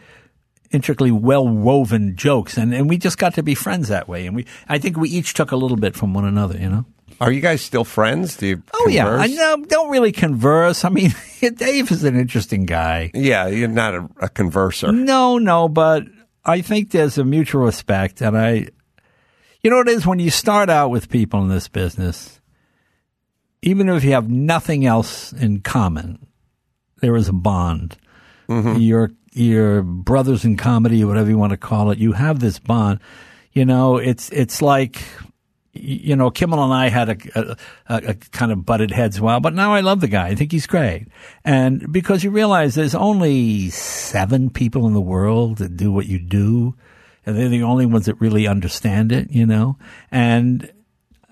intricately 0.72 1.12
well 1.12 1.48
woven 1.48 2.16
jokes. 2.16 2.58
And 2.58 2.74
and 2.74 2.90
we 2.90 2.98
just 2.98 3.18
got 3.18 3.34
to 3.36 3.44
be 3.44 3.54
friends 3.56 3.90
that 3.90 4.08
way. 4.08 4.26
And 4.26 4.36
we, 4.36 4.46
I 4.70 4.78
think 4.80 4.98
we 4.98 5.10
each 5.10 5.34
took 5.34 5.52
a 5.52 5.56
little 5.58 5.78
bit 5.78 5.96
from 5.96 6.14
one 6.14 6.26
another. 6.26 6.58
You 6.58 6.70
know. 6.70 6.86
Are 7.22 7.32
you 7.32 7.42
guys 7.42 7.62
still 7.62 7.84
friends? 7.84 8.38
Do 8.38 8.48
you? 8.48 8.64
Oh 8.74 8.88
yeah, 8.90 9.08
I 9.08 9.28
know, 9.28 9.64
don't 9.68 9.92
really 9.92 10.12
converse. 10.12 10.84
I 10.84 10.90
mean, 10.90 11.14
Dave 11.56 11.92
is 11.92 12.04
an 12.04 12.16
interesting 12.20 12.66
guy. 12.66 13.12
Yeah, 13.14 13.48
you're 13.48 13.68
not 13.68 13.94
a, 13.94 14.00
a 14.22 14.30
converser. 14.30 14.94
No, 14.94 15.38
no, 15.38 15.70
but 15.70 16.04
I 16.44 16.62
think 16.62 16.92
there's 16.92 17.18
a 17.18 17.24
mutual 17.24 17.64
respect, 17.66 18.22
and 18.22 18.38
I, 18.38 18.68
you 19.62 19.70
know, 19.70 19.78
what 19.78 19.88
it 19.90 19.96
is 19.96 20.06
when 20.08 20.20
you 20.20 20.32
start 20.32 20.70
out 20.70 20.90
with 20.90 21.08
people 21.10 21.42
in 21.44 21.50
this 21.50 21.68
business, 21.68 22.42
even 23.64 23.90
if 23.90 24.04
you 24.04 24.12
have 24.12 24.30
nothing 24.30 24.86
else 24.86 25.34
in 25.34 25.62
common, 25.62 26.28
there 27.02 27.16
is 27.16 27.30
a 27.30 27.34
bond. 27.34 27.98
Your 28.78 29.12
your 29.32 29.82
brothers 29.82 30.46
in 30.46 30.58
comedy, 30.58 31.04
whatever 31.04 31.30
you 31.30 31.38
want 31.38 31.52
to 31.52 31.58
call 31.58 31.90
it, 31.92 31.98
you 31.98 32.12
have 32.12 32.40
this 32.40 32.60
bond. 32.60 33.00
You 33.54 33.66
know, 33.66 33.98
it's 33.98 34.30
it's 34.32 34.62
like 34.62 35.02
you 35.74 36.16
know, 36.16 36.30
Kimmel 36.30 36.64
and 36.64 36.72
I 36.74 36.90
had 36.90 37.10
a, 37.10 37.58
a, 37.90 38.10
a, 38.10 38.14
kind 38.14 38.52
of 38.52 38.64
butted 38.64 38.92
heads 38.92 39.18
a 39.18 39.24
while, 39.24 39.40
but 39.40 39.56
now 39.56 39.74
I 39.74 39.80
love 39.80 40.02
the 40.02 40.08
guy. 40.08 40.28
I 40.28 40.36
think 40.36 40.52
he's 40.52 40.68
great. 40.68 41.08
And 41.44 41.92
because 41.92 42.24
you 42.24 42.30
realize 42.30 42.76
there's 42.76 42.94
only 42.94 43.72
seven 43.72 44.52
people 44.52 44.86
in 44.86 44.94
the 44.94 45.02
world 45.02 45.58
that 45.58 45.76
do 45.76 45.92
what 45.92 46.06
you 46.06 46.20
do, 46.20 46.76
and 47.26 47.36
they're 47.36 47.50
the 47.50 47.64
only 47.64 47.88
ones 47.88 48.06
that 48.06 48.22
really 48.22 48.46
understand 48.46 49.12
it, 49.12 49.32
you 49.32 49.48
know? 49.48 49.78
And 50.12 50.72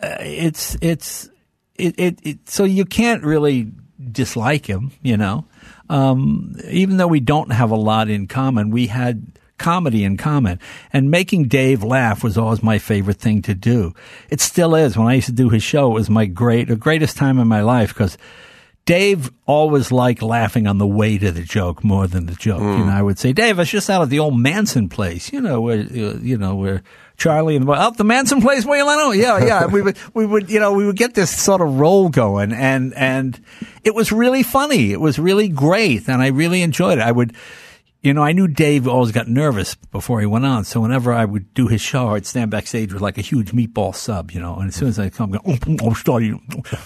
uh, 0.02 0.18
it's, 0.22 0.76
it's, 0.82 1.30
it, 1.76 2.00
it, 2.00 2.20
it, 2.24 2.50
so 2.50 2.64
you 2.64 2.86
can't 2.86 3.24
really 3.24 3.72
dislike 4.12 4.66
him, 4.66 4.92
you 5.02 5.18
know? 5.18 5.46
Um, 5.90 6.56
even 6.70 6.98
though 6.98 7.08
we 7.08 7.20
don't 7.20 7.52
have 7.52 7.72
a 7.72 7.76
lot 7.76 8.10
in 8.10 8.28
common, 8.28 8.70
we 8.72 8.88
had 8.88 9.26
comedy 9.58 10.04
in 10.04 10.18
common. 10.18 10.60
And 10.92 11.12
making 11.12 11.48
Dave 11.48 11.84
laugh 11.84 12.24
was 12.24 12.38
always 12.38 12.64
my 12.64 12.80
favorite 12.80 13.20
thing 13.20 13.42
to 13.44 13.54
do. 13.54 13.94
It 14.30 14.42
still 14.42 14.76
is. 14.76 14.98
When 14.98 15.08
I 15.08 15.16
used 15.16 15.28
to 15.28 15.34
do 15.34 15.50
his 15.50 15.64
show, 15.64 15.92
it 15.92 15.96
was 15.96 16.10
my 16.10 16.26
great, 16.26 16.68
the 16.68 16.76
greatest 16.76 17.18
time 17.18 17.40
in 17.40 17.48
my 17.48 17.62
life 17.62 17.94
because 17.94 18.18
Dave 18.86 19.32
always 19.46 19.92
liked 19.92 20.24
laughing 20.24 20.66
on 20.66 20.80
the 20.80 20.88
way 20.88 21.18
to 21.18 21.32
the 21.32 21.44
joke 21.44 21.84
more 21.84 22.08
than 22.08 22.26
the 22.26 22.34
joke. 22.34 22.62
You 22.62 22.86
know, 22.86 22.92
I 22.92 23.02
would 23.02 23.20
say, 23.20 23.32
Dave, 23.32 23.60
I 23.60 23.62
was 23.62 23.70
just 23.70 23.90
out 23.90 24.02
of 24.02 24.10
the 24.10 24.20
old 24.20 24.38
Manson 24.38 24.90
place, 24.90 25.32
you 25.32 25.40
know, 25.40 25.62
where, 25.62 25.82
uh, 25.82 26.18
you 26.22 26.38
know, 26.38 26.56
where 26.56 26.82
Charlie 27.22 27.56
and 27.56 27.68
the, 27.68 27.72
out 27.74 27.94
oh, 27.94 27.96
the 27.98 28.04
Manson 28.04 28.42
plays 28.42 28.66
know, 28.96 29.12
yeah, 29.12 29.46
yeah. 29.46 29.66
we 29.68 29.84
would, 29.84 29.98
we 30.16 30.26
would, 30.26 30.50
you 30.50 30.60
know, 30.60 30.74
we 30.74 30.88
would 30.88 30.98
get 30.98 31.14
this 31.14 31.30
sort 31.30 31.62
of 31.62 31.80
roll 31.80 32.10
going 32.10 32.52
and, 32.52 32.96
and 32.96 33.40
it 33.84 33.94
was 33.94 34.12
really 34.12 34.42
funny. 34.42 34.92
It 34.92 35.00
was 35.00 35.20
really 35.20 35.48
great. 35.48 36.08
And 36.08 36.22
I 36.22 36.30
really 36.30 36.64
enjoyed 36.64 36.98
it. 36.98 37.04
I 37.04 37.12
would, 37.12 37.34
you 38.04 38.16
know, 38.16 38.24
I 38.24 38.32
knew 38.32 38.48
Dave 38.48 38.88
always 38.88 39.12
got 39.12 39.28
nervous 39.28 39.76
before 39.76 40.20
he 40.22 40.26
went 40.26 40.44
on. 40.44 40.64
So 40.64 40.82
whenever 40.82 41.14
I 41.14 41.24
would 41.24 41.54
do 41.54 41.68
his 41.68 41.82
show, 41.82 42.10
I'd 42.10 42.26
stand 42.26 42.50
backstage 42.50 42.92
with 42.92 43.02
like 43.02 43.20
a 43.20 43.22
huge 43.22 43.52
meatball 43.52 43.96
sub, 43.96 44.32
you 44.32 44.40
know. 44.40 44.56
And 44.56 44.70
as 44.70 44.76
soon 44.76 44.88
as 44.88 44.98
I 44.98 45.10
come, 45.10 45.32
I 45.34 45.38
go, 45.38 45.44
oh, 45.46 45.76
oh, 45.84 45.94
sorry, 45.94 46.40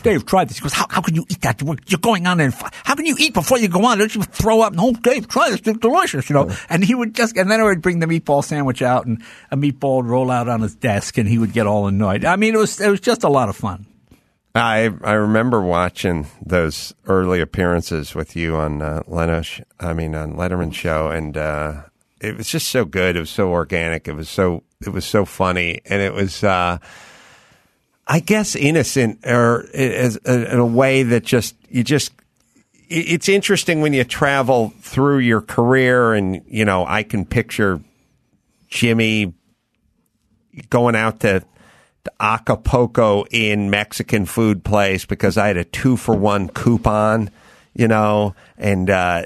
Dave, 0.04 0.26
try 0.26 0.44
this. 0.44 0.58
He 0.58 0.64
goes, 0.64 0.74
how, 0.74 0.88
how 0.90 1.00
can 1.00 1.16
you 1.16 1.26
eat 1.30 1.40
that? 1.42 1.62
You're 1.62 2.00
going 2.00 2.28
on 2.28 2.38
there. 2.38 2.48
and 2.48 2.56
How 2.84 2.96
can 2.96 3.06
you 3.06 3.16
eat 3.18 3.34
before 3.34 3.58
you 3.58 3.70
go 3.70 3.86
on? 3.86 3.98
Don't 3.98 4.14
you 4.14 4.24
throw 4.24 4.60
up? 4.60 4.74
No, 4.74 4.92
Dave, 4.92 5.30
try 5.30 5.50
this. 5.52 5.62
It's 5.64 5.80
delicious, 5.80 6.30
you 6.30 6.34
know. 6.34 6.54
And 6.70 6.84
he 6.84 6.94
would 6.94 7.16
just, 7.16 7.38
and 7.38 7.50
then 7.50 7.62
I 7.62 7.64
would 7.64 7.82
bring 7.82 8.00
the 8.00 8.08
meatball 8.08 8.44
sandwich 8.44 8.82
out 8.82 9.06
and 9.06 9.24
a 9.52 9.56
meatball 9.56 9.98
would 9.98 10.08
roll 10.08 10.30
out 10.30 10.50
on 10.50 10.60
his 10.62 10.76
desk 10.76 11.18
and 11.18 11.30
he 11.30 11.38
would 11.38 11.54
get 11.54 11.66
all 11.66 11.88
annoyed. 11.88 12.26
I 12.26 12.36
mean, 12.36 12.56
it 12.56 12.58
was, 12.58 12.82
it 12.82 12.90
was 12.90 13.00
just 13.00 13.24
a 13.24 13.30
lot 13.30 13.48
of 13.48 13.56
fun. 13.56 13.86
I 14.56 14.90
I 15.04 15.14
remember 15.14 15.62
watching 15.62 16.28
those 16.44 16.94
early 17.08 17.42
appearances 17.42 18.16
with 18.16 18.36
you 18.36 18.56
on 18.56 18.82
uh, 18.82 19.04
Leno. 19.06 19.44
I 19.80 19.94
mean 19.94 20.16
on 20.16 20.36
Letterman 20.36 20.74
show, 20.74 21.10
and 21.10 21.36
uh, 21.36 21.84
it 22.22 22.38
was 22.38 22.48
just 22.48 22.70
so 22.70 22.86
good. 22.86 23.18
It 23.18 23.20
was 23.20 23.30
so 23.30 23.50
organic. 23.52 24.08
It 24.08 24.14
was 24.14 24.30
so 24.30 24.64
it 24.86 24.90
was 24.90 25.06
so 25.06 25.26
funny, 25.26 25.82
and 25.86 26.02
it 26.02 26.14
was. 26.14 26.44
Uh, 26.44 26.78
I 28.08 28.20
guess 28.20 28.56
innocent, 28.56 29.26
or 29.26 29.62
in 29.74 30.60
a 30.60 30.66
way 30.66 31.02
that 31.02 31.24
just 31.24 31.56
you 31.70 31.84
just 31.84 32.14
it's 32.88 33.28
interesting 33.28 33.82
when 33.82 33.94
you 33.94 34.04
travel 34.04 34.74
through 34.82 35.20
your 35.20 35.42
career, 35.42 36.14
and 36.14 36.42
you 36.48 36.66
know 36.66 36.86
I 36.86 37.02
can 37.02 37.26
picture 37.26 37.82
Jimmy 38.68 39.34
going 40.70 40.96
out 40.96 41.22
to 41.22 41.44
the 42.06 42.14
Acapulco 42.20 43.26
in 43.32 43.70
Mexican 43.70 44.26
food 44.26 44.64
place 44.64 45.06
because 45.06 45.38
I 45.38 45.48
had 45.48 45.58
a 45.58 45.66
two 45.66 45.98
for 45.98 46.16
one 46.16 46.48
coupon, 46.48 47.30
you 47.74 47.88
know, 47.88 48.36
and 48.58 48.90
uh, 48.90 49.26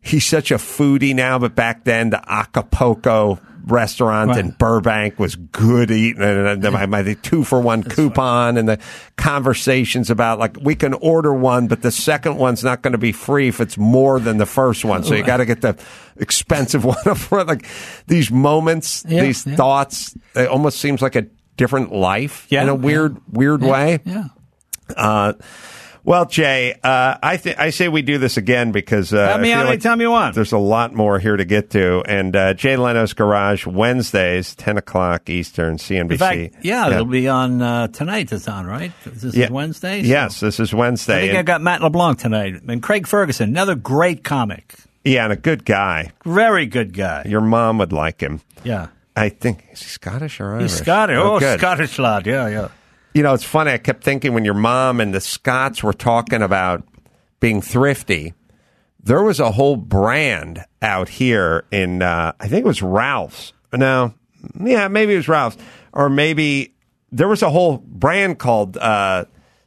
he's 0.00 0.26
such 0.26 0.50
a 0.50 0.56
foodie 0.56 1.14
now, 1.14 1.38
but 1.38 1.54
back 1.54 1.84
then 1.84 2.10
the 2.10 2.22
Acapulco 2.30 3.40
restaurant 3.64 4.36
in 4.38 4.50
Burbank 4.52 5.18
was 5.18 5.36
good 5.36 5.90
eating 5.90 6.22
and 6.22 6.62
my, 6.62 6.86
my 6.86 7.02
the 7.02 7.14
two 7.16 7.44
for 7.44 7.60
one 7.60 7.82
coupon 7.82 8.56
and 8.56 8.66
the 8.66 8.78
conversations 9.16 10.08
about 10.08 10.38
like 10.38 10.56
we 10.62 10.74
can 10.74 10.94
order 10.94 11.34
one 11.34 11.68
but 11.68 11.82
the 11.82 11.90
second 11.90 12.36
one's 12.36 12.64
not 12.64 12.80
going 12.80 12.92
to 12.92 12.98
be 12.98 13.12
free 13.12 13.48
if 13.48 13.60
it's 13.60 13.76
more 13.76 14.20
than 14.20 14.38
the 14.38 14.46
first 14.46 14.86
one. 14.86 15.04
So 15.04 15.14
you 15.14 15.22
got 15.22 15.38
to 15.38 15.44
get 15.44 15.60
the 15.60 15.76
expensive 16.16 16.84
one 16.86 16.96
up 17.04 17.18
front. 17.18 17.48
Like 17.48 17.66
these 18.06 18.30
moments 18.30 19.04
Yeah, 19.06 19.22
these 19.22 19.46
yeah. 19.46 19.56
thoughts 19.56 20.16
it 20.34 20.48
almost 20.48 20.80
seems 20.80 21.02
like 21.02 21.16
a 21.16 21.26
different 21.58 21.92
life 21.92 22.46
Yeah, 22.48 22.62
in 22.62 22.68
a 22.70 22.72
yeah. 22.72 22.78
weird 22.78 23.16
weird 23.30 23.62
way 23.62 23.98
Yeah. 24.06 24.24
uh, 24.96 25.34
well, 26.04 26.24
Jay, 26.24 26.74
uh, 26.82 27.18
I 27.22 27.36
th- 27.36 27.56
I 27.58 27.68
say 27.68 27.88
we 27.88 28.00
do 28.00 28.16
this 28.16 28.38
again 28.38 28.72
because 28.72 29.12
uh, 29.12 29.28
Have 29.28 29.40
me 29.42 29.50
I 29.50 29.56
feel 29.56 29.60
on 29.60 29.66
like 29.66 29.72
anytime 29.74 30.00
you 30.00 30.10
want. 30.10 30.34
There's 30.34 30.52
a 30.52 30.56
lot 30.58 30.94
more 30.94 31.18
here 31.18 31.36
to 31.36 31.44
get 31.44 31.68
to, 31.70 32.02
and 32.08 32.34
uh, 32.34 32.54
Jay 32.54 32.78
Leno's 32.78 33.12
Garage 33.12 33.66
Wednesdays, 33.66 34.54
ten 34.54 34.78
o'clock 34.78 35.28
Eastern, 35.28 35.76
CNBC. 35.76 36.18
Fact, 36.18 36.64
yeah, 36.64 36.88
it'll 36.90 37.04
be 37.04 37.28
on 37.28 37.60
uh, 37.60 37.88
tonight. 37.88 38.32
It's 38.32 38.48
on, 38.48 38.64
right? 38.66 38.90
This 39.04 39.34
Yeah. 39.34 39.46
is 39.46 39.50
Wednesday. 39.50 40.00
so- 40.02 40.08
Yes, 40.08 40.40
this 40.40 40.58
is 40.58 40.72
Wednesday. 40.72 41.18
I 41.18 41.26
think 41.26 41.38
I 41.38 41.42
got 41.42 41.60
Matt 41.60 41.82
LeBlanc 41.82 42.18
tonight 42.18 42.54
and 42.66 42.82
Craig 42.82 43.06
Ferguson, 43.06 43.50
another 43.50 43.74
great 43.74 44.24
comic, 44.24 44.76
yeah, 45.04 45.24
and 45.24 45.32
a 45.32 45.36
good 45.36 45.66
guy. 45.66 46.12
very 46.24 46.64
good 46.64 46.94
guy. 46.96 47.24
Your 47.26 47.42
mom 47.42 47.76
would 47.78 47.92
like 47.92 48.22
him. 48.22 48.40
Yeah, 48.64 48.86
I 49.18 49.28
think 49.28 49.66
is 49.72 49.82
he 49.82 49.88
Scottish 49.88 50.40
or 50.40 50.52
Irish? 50.52 50.62
he's 50.70 50.78
Scottish. 50.78 51.16
Oh, 51.18 51.38
good. 51.38 51.58
Scottish 51.58 51.98
lad. 51.98 52.26
Yeah, 52.26 52.48
yeah. 52.48 52.68
You 53.14 53.22
know, 53.22 53.34
it's 53.34 53.44
funny. 53.44 53.72
I 53.72 53.78
kept 53.78 54.04
thinking 54.04 54.34
when 54.34 54.44
your 54.44 54.54
mom 54.54 55.00
and 55.00 55.12
the 55.14 55.20
Scots 55.20 55.82
were 55.82 55.92
talking 55.92 56.42
about 56.42 56.84
being 57.40 57.60
thrifty, 57.60 58.34
there 59.02 59.22
was 59.22 59.40
a 59.40 59.50
whole 59.52 59.76
brand 59.76 60.64
out 60.82 61.08
here 61.08 61.64
in, 61.70 62.02
uh, 62.02 62.32
I 62.38 62.48
think 62.48 62.64
it 62.64 62.68
was 62.68 62.82
Ralph's. 62.82 63.52
No, 63.72 64.14
yeah, 64.60 64.88
maybe 64.88 65.14
it 65.14 65.16
was 65.16 65.28
Ralph's. 65.28 65.56
Or 65.92 66.08
maybe 66.08 66.74
there 67.10 67.28
was 67.28 67.42
a 67.42 67.50
whole 67.50 67.78
brand 67.78 68.38
called 68.38 68.76
uh, 68.76 69.24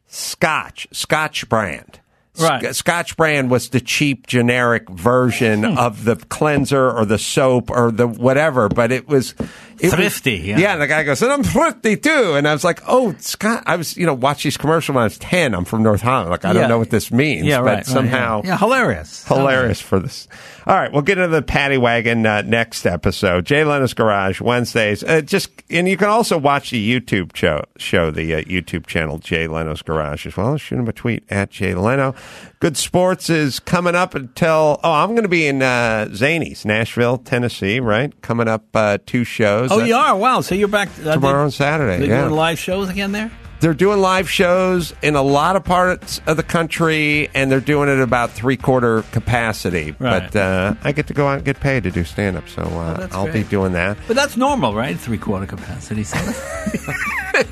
Scotch, 0.07 0.87
Scotch 0.91 1.47
brand. 1.49 1.99
Right. 2.41 2.75
Scotch 2.75 3.15
brand 3.17 3.49
was 3.51 3.69
the 3.69 3.79
cheap 3.81 4.27
generic 4.27 4.89
version 4.89 5.63
Hmm. 5.63 5.77
of 5.77 6.03
the 6.05 6.15
cleanser 6.15 6.89
or 6.91 7.05
the 7.05 7.17
soap 7.17 7.69
or 7.69 7.91
the 7.91 8.07
whatever, 8.07 8.67
but 8.69 8.91
it 8.91 9.07
was 9.07 9.35
it 9.81 9.85
was- 9.87 9.93
Thrifty, 9.93 10.37
yeah. 10.37 10.57
yeah, 10.59 10.75
the 10.77 10.87
guy 10.87 11.03
goes, 11.03 11.21
and 11.21 11.31
I'm 11.31 11.43
thrifty 11.43 11.97
too. 11.97 12.33
And 12.35 12.47
I 12.47 12.53
was 12.53 12.63
like, 12.63 12.81
oh, 12.87 13.15
Scott, 13.19 13.63
I 13.65 13.75
was, 13.75 13.97
you 13.97 14.05
know, 14.05 14.13
watch 14.13 14.43
these 14.43 14.57
commercials 14.57 14.93
when 14.95 15.01
I 15.01 15.05
was 15.05 15.17
10. 15.17 15.53
I'm 15.55 15.65
from 15.65 15.83
North 15.83 16.01
Holland. 16.01 16.29
Like, 16.29 16.45
I 16.45 16.53
don't 16.53 16.69
know 16.69 16.77
what 16.79 16.89
this 16.91 17.11
means. 17.11 17.45
Yeah, 17.45 17.57
but 17.59 17.65
right. 17.65 17.73
right, 17.77 17.85
somehow. 17.85 18.41
yeah. 18.43 18.49
yeah, 18.51 18.57
hilarious, 18.57 19.25
Hilarious 19.27 19.81
for 19.81 19.99
this. 19.99 20.27
All 20.67 20.75
right, 20.75 20.91
we'll 20.91 21.01
get 21.01 21.17
into 21.17 21.29
the 21.29 21.41
paddy 21.41 21.77
wagon 21.77 22.23
uh, 22.25 22.43
next 22.43 22.85
episode. 22.85 23.45
Jay 23.45 23.63
Leno's 23.63 23.95
Garage 23.95 24.39
Wednesdays. 24.41 25.03
Uh, 25.03 25.21
just 25.21 25.49
and 25.71 25.87
you 25.87 25.97
can 25.97 26.09
also 26.09 26.37
watch 26.37 26.69
the 26.69 26.99
YouTube 26.99 27.35
show, 27.35 27.63
show 27.77 28.11
the 28.11 28.35
uh, 28.35 28.41
YouTube 28.41 28.85
channel 28.85 29.17
Jay 29.17 29.47
Leno's 29.47 29.81
Garage 29.81 30.27
as 30.27 30.37
well. 30.37 30.55
Shoot 30.57 30.77
him 30.77 30.87
a 30.87 30.93
tweet 30.93 31.23
at 31.31 31.49
Jay 31.49 31.73
Leno. 31.73 32.13
Good 32.61 32.77
Sports 32.77 33.31
is 33.31 33.59
coming 33.59 33.95
up 33.95 34.13
until 34.13 34.79
oh, 34.83 34.91
I'm 34.93 35.09
going 35.09 35.23
to 35.23 35.27
be 35.29 35.47
in 35.47 35.63
uh, 35.63 36.05
Zanies, 36.11 36.63
Nashville, 36.63 37.17
Tennessee. 37.17 37.79
Right, 37.79 38.13
coming 38.21 38.47
up 38.47 38.65
uh, 38.75 38.99
two 39.03 39.23
shows. 39.23 39.71
Oh, 39.71 39.81
Uh, 39.81 39.83
you 39.85 39.95
are? 39.95 40.15
Wow. 40.15 40.41
So 40.41 40.53
you're 40.53 40.67
back 40.67 40.89
uh, 41.03 41.15
tomorrow 41.15 41.39
they- 41.39 41.43
and 41.45 41.53
Saturday. 41.53 41.97
They're 41.97 42.09
yeah. 42.15 42.21
doing 42.21 42.35
live 42.35 42.59
shows 42.59 42.87
again 42.87 43.13
there? 43.13 43.31
They're 43.61 43.73
doing 43.73 43.99
live 43.99 44.29
shows 44.29 44.93
in 45.01 45.15
a 45.15 45.23
lot 45.23 45.55
of 45.55 45.63
parts 45.63 46.21
of 46.27 46.37
the 46.37 46.43
country, 46.43 47.29
and 47.33 47.51
they're 47.51 47.59
doing 47.61 47.89
it 47.89 47.99
about 47.99 48.29
three 48.29 48.57
quarter 48.57 49.01
capacity. 49.11 49.95
Right. 49.97 50.31
But 50.31 50.35
uh, 50.35 50.75
I 50.83 50.91
get 50.91 51.07
to 51.07 51.15
go 51.15 51.27
out 51.27 51.37
and 51.37 51.45
get 51.45 51.59
paid 51.59 51.81
to 51.83 51.91
do 51.91 52.03
stand 52.03 52.37
up, 52.37 52.47
so 52.47 52.61
uh, 52.61 52.93
that's 52.93 53.15
I'll 53.15 53.31
be 53.33 53.41
doing 53.41 53.73
that. 53.73 53.97
But 54.07 54.15
that's 54.15 54.37
normal, 54.37 54.75
right? 54.75 54.99
Three 54.99 55.17
quarter 55.17 55.47
capacity. 55.47 56.03
So 56.03 56.17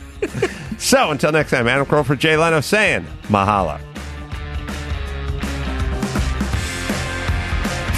So 0.79 1.11
until 1.11 1.31
next 1.33 1.51
time, 1.51 1.67
Adam 1.67 1.85
Carolla 1.85 2.05
for 2.05 2.15
Jay 2.15 2.37
Leno 2.37 2.61
saying 2.61 3.05
mahalo. 3.23 3.81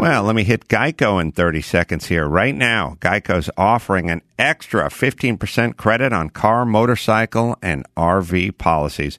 Well, 0.00 0.22
let 0.22 0.34
me 0.34 0.44
hit 0.44 0.66
Geico 0.66 1.20
in 1.20 1.30
30 1.30 1.60
seconds 1.60 2.06
here. 2.06 2.26
Right 2.26 2.54
now, 2.54 2.96
Geico's 3.00 3.50
offering 3.58 4.08
an 4.08 4.22
extra 4.38 4.88
15% 4.88 5.76
credit 5.76 6.10
on 6.10 6.30
car, 6.30 6.64
motorcycle, 6.64 7.58
and 7.60 7.84
RV 7.98 8.56
policies. 8.56 9.18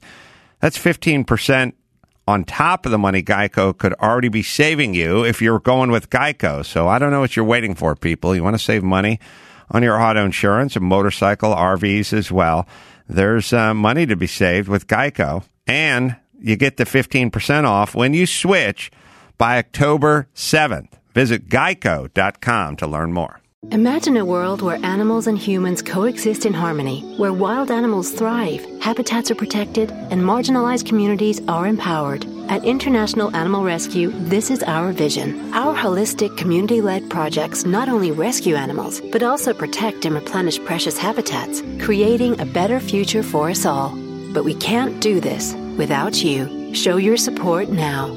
That's 0.58 0.76
15% 0.76 1.74
on 2.26 2.42
top 2.42 2.84
of 2.84 2.90
the 2.90 2.98
money 2.98 3.22
Geico 3.22 3.78
could 3.78 3.94
already 3.94 4.28
be 4.28 4.42
saving 4.42 4.92
you 4.92 5.24
if 5.24 5.40
you're 5.40 5.60
going 5.60 5.92
with 5.92 6.10
Geico. 6.10 6.66
So 6.66 6.88
I 6.88 6.98
don't 6.98 7.12
know 7.12 7.20
what 7.20 7.36
you're 7.36 7.44
waiting 7.44 7.76
for, 7.76 7.94
people. 7.94 8.34
You 8.34 8.42
want 8.42 8.54
to 8.54 8.58
save 8.58 8.82
money 8.82 9.20
on 9.70 9.84
your 9.84 10.02
auto 10.02 10.24
insurance 10.24 10.74
and 10.74 10.84
motorcycle 10.84 11.54
RVs 11.54 12.12
as 12.12 12.32
well. 12.32 12.66
There's 13.08 13.52
uh, 13.52 13.72
money 13.72 14.04
to 14.06 14.16
be 14.16 14.26
saved 14.26 14.66
with 14.66 14.88
Geico, 14.88 15.44
and 15.64 16.16
you 16.40 16.56
get 16.56 16.76
the 16.76 16.84
15% 16.84 17.66
off 17.66 17.94
when 17.94 18.14
you 18.14 18.26
switch 18.26 18.90
by 19.42 19.58
October 19.58 20.28
7th. 20.36 20.92
Visit 21.14 21.48
geico.com 21.48 22.76
to 22.76 22.86
learn 22.86 23.12
more. 23.12 23.40
Imagine 23.72 24.16
a 24.16 24.24
world 24.24 24.62
where 24.62 24.78
animals 24.84 25.26
and 25.26 25.36
humans 25.36 25.82
coexist 25.82 26.46
in 26.46 26.54
harmony, 26.54 27.00
where 27.16 27.32
wild 27.32 27.72
animals 27.72 28.12
thrive, 28.12 28.64
habitats 28.80 29.32
are 29.32 29.34
protected, 29.34 29.90
and 30.12 30.22
marginalized 30.22 30.86
communities 30.86 31.40
are 31.48 31.66
empowered. 31.66 32.24
At 32.48 32.64
International 32.64 33.34
Animal 33.34 33.64
Rescue, 33.64 34.12
this 34.28 34.48
is 34.48 34.62
our 34.62 34.92
vision. 34.92 35.52
Our 35.52 35.74
holistic, 35.74 36.36
community 36.38 36.80
led 36.80 37.10
projects 37.10 37.64
not 37.64 37.88
only 37.88 38.12
rescue 38.12 38.54
animals, 38.54 39.00
but 39.10 39.24
also 39.24 39.52
protect 39.52 40.04
and 40.04 40.14
replenish 40.14 40.64
precious 40.64 40.96
habitats, 40.96 41.64
creating 41.80 42.40
a 42.40 42.46
better 42.46 42.78
future 42.78 43.24
for 43.24 43.50
us 43.50 43.66
all. 43.66 43.90
But 44.32 44.44
we 44.44 44.54
can't 44.54 45.00
do 45.00 45.18
this 45.18 45.52
without 45.76 46.22
you. 46.22 46.72
Show 46.74 46.96
your 46.96 47.16
support 47.16 47.70
now 47.70 48.16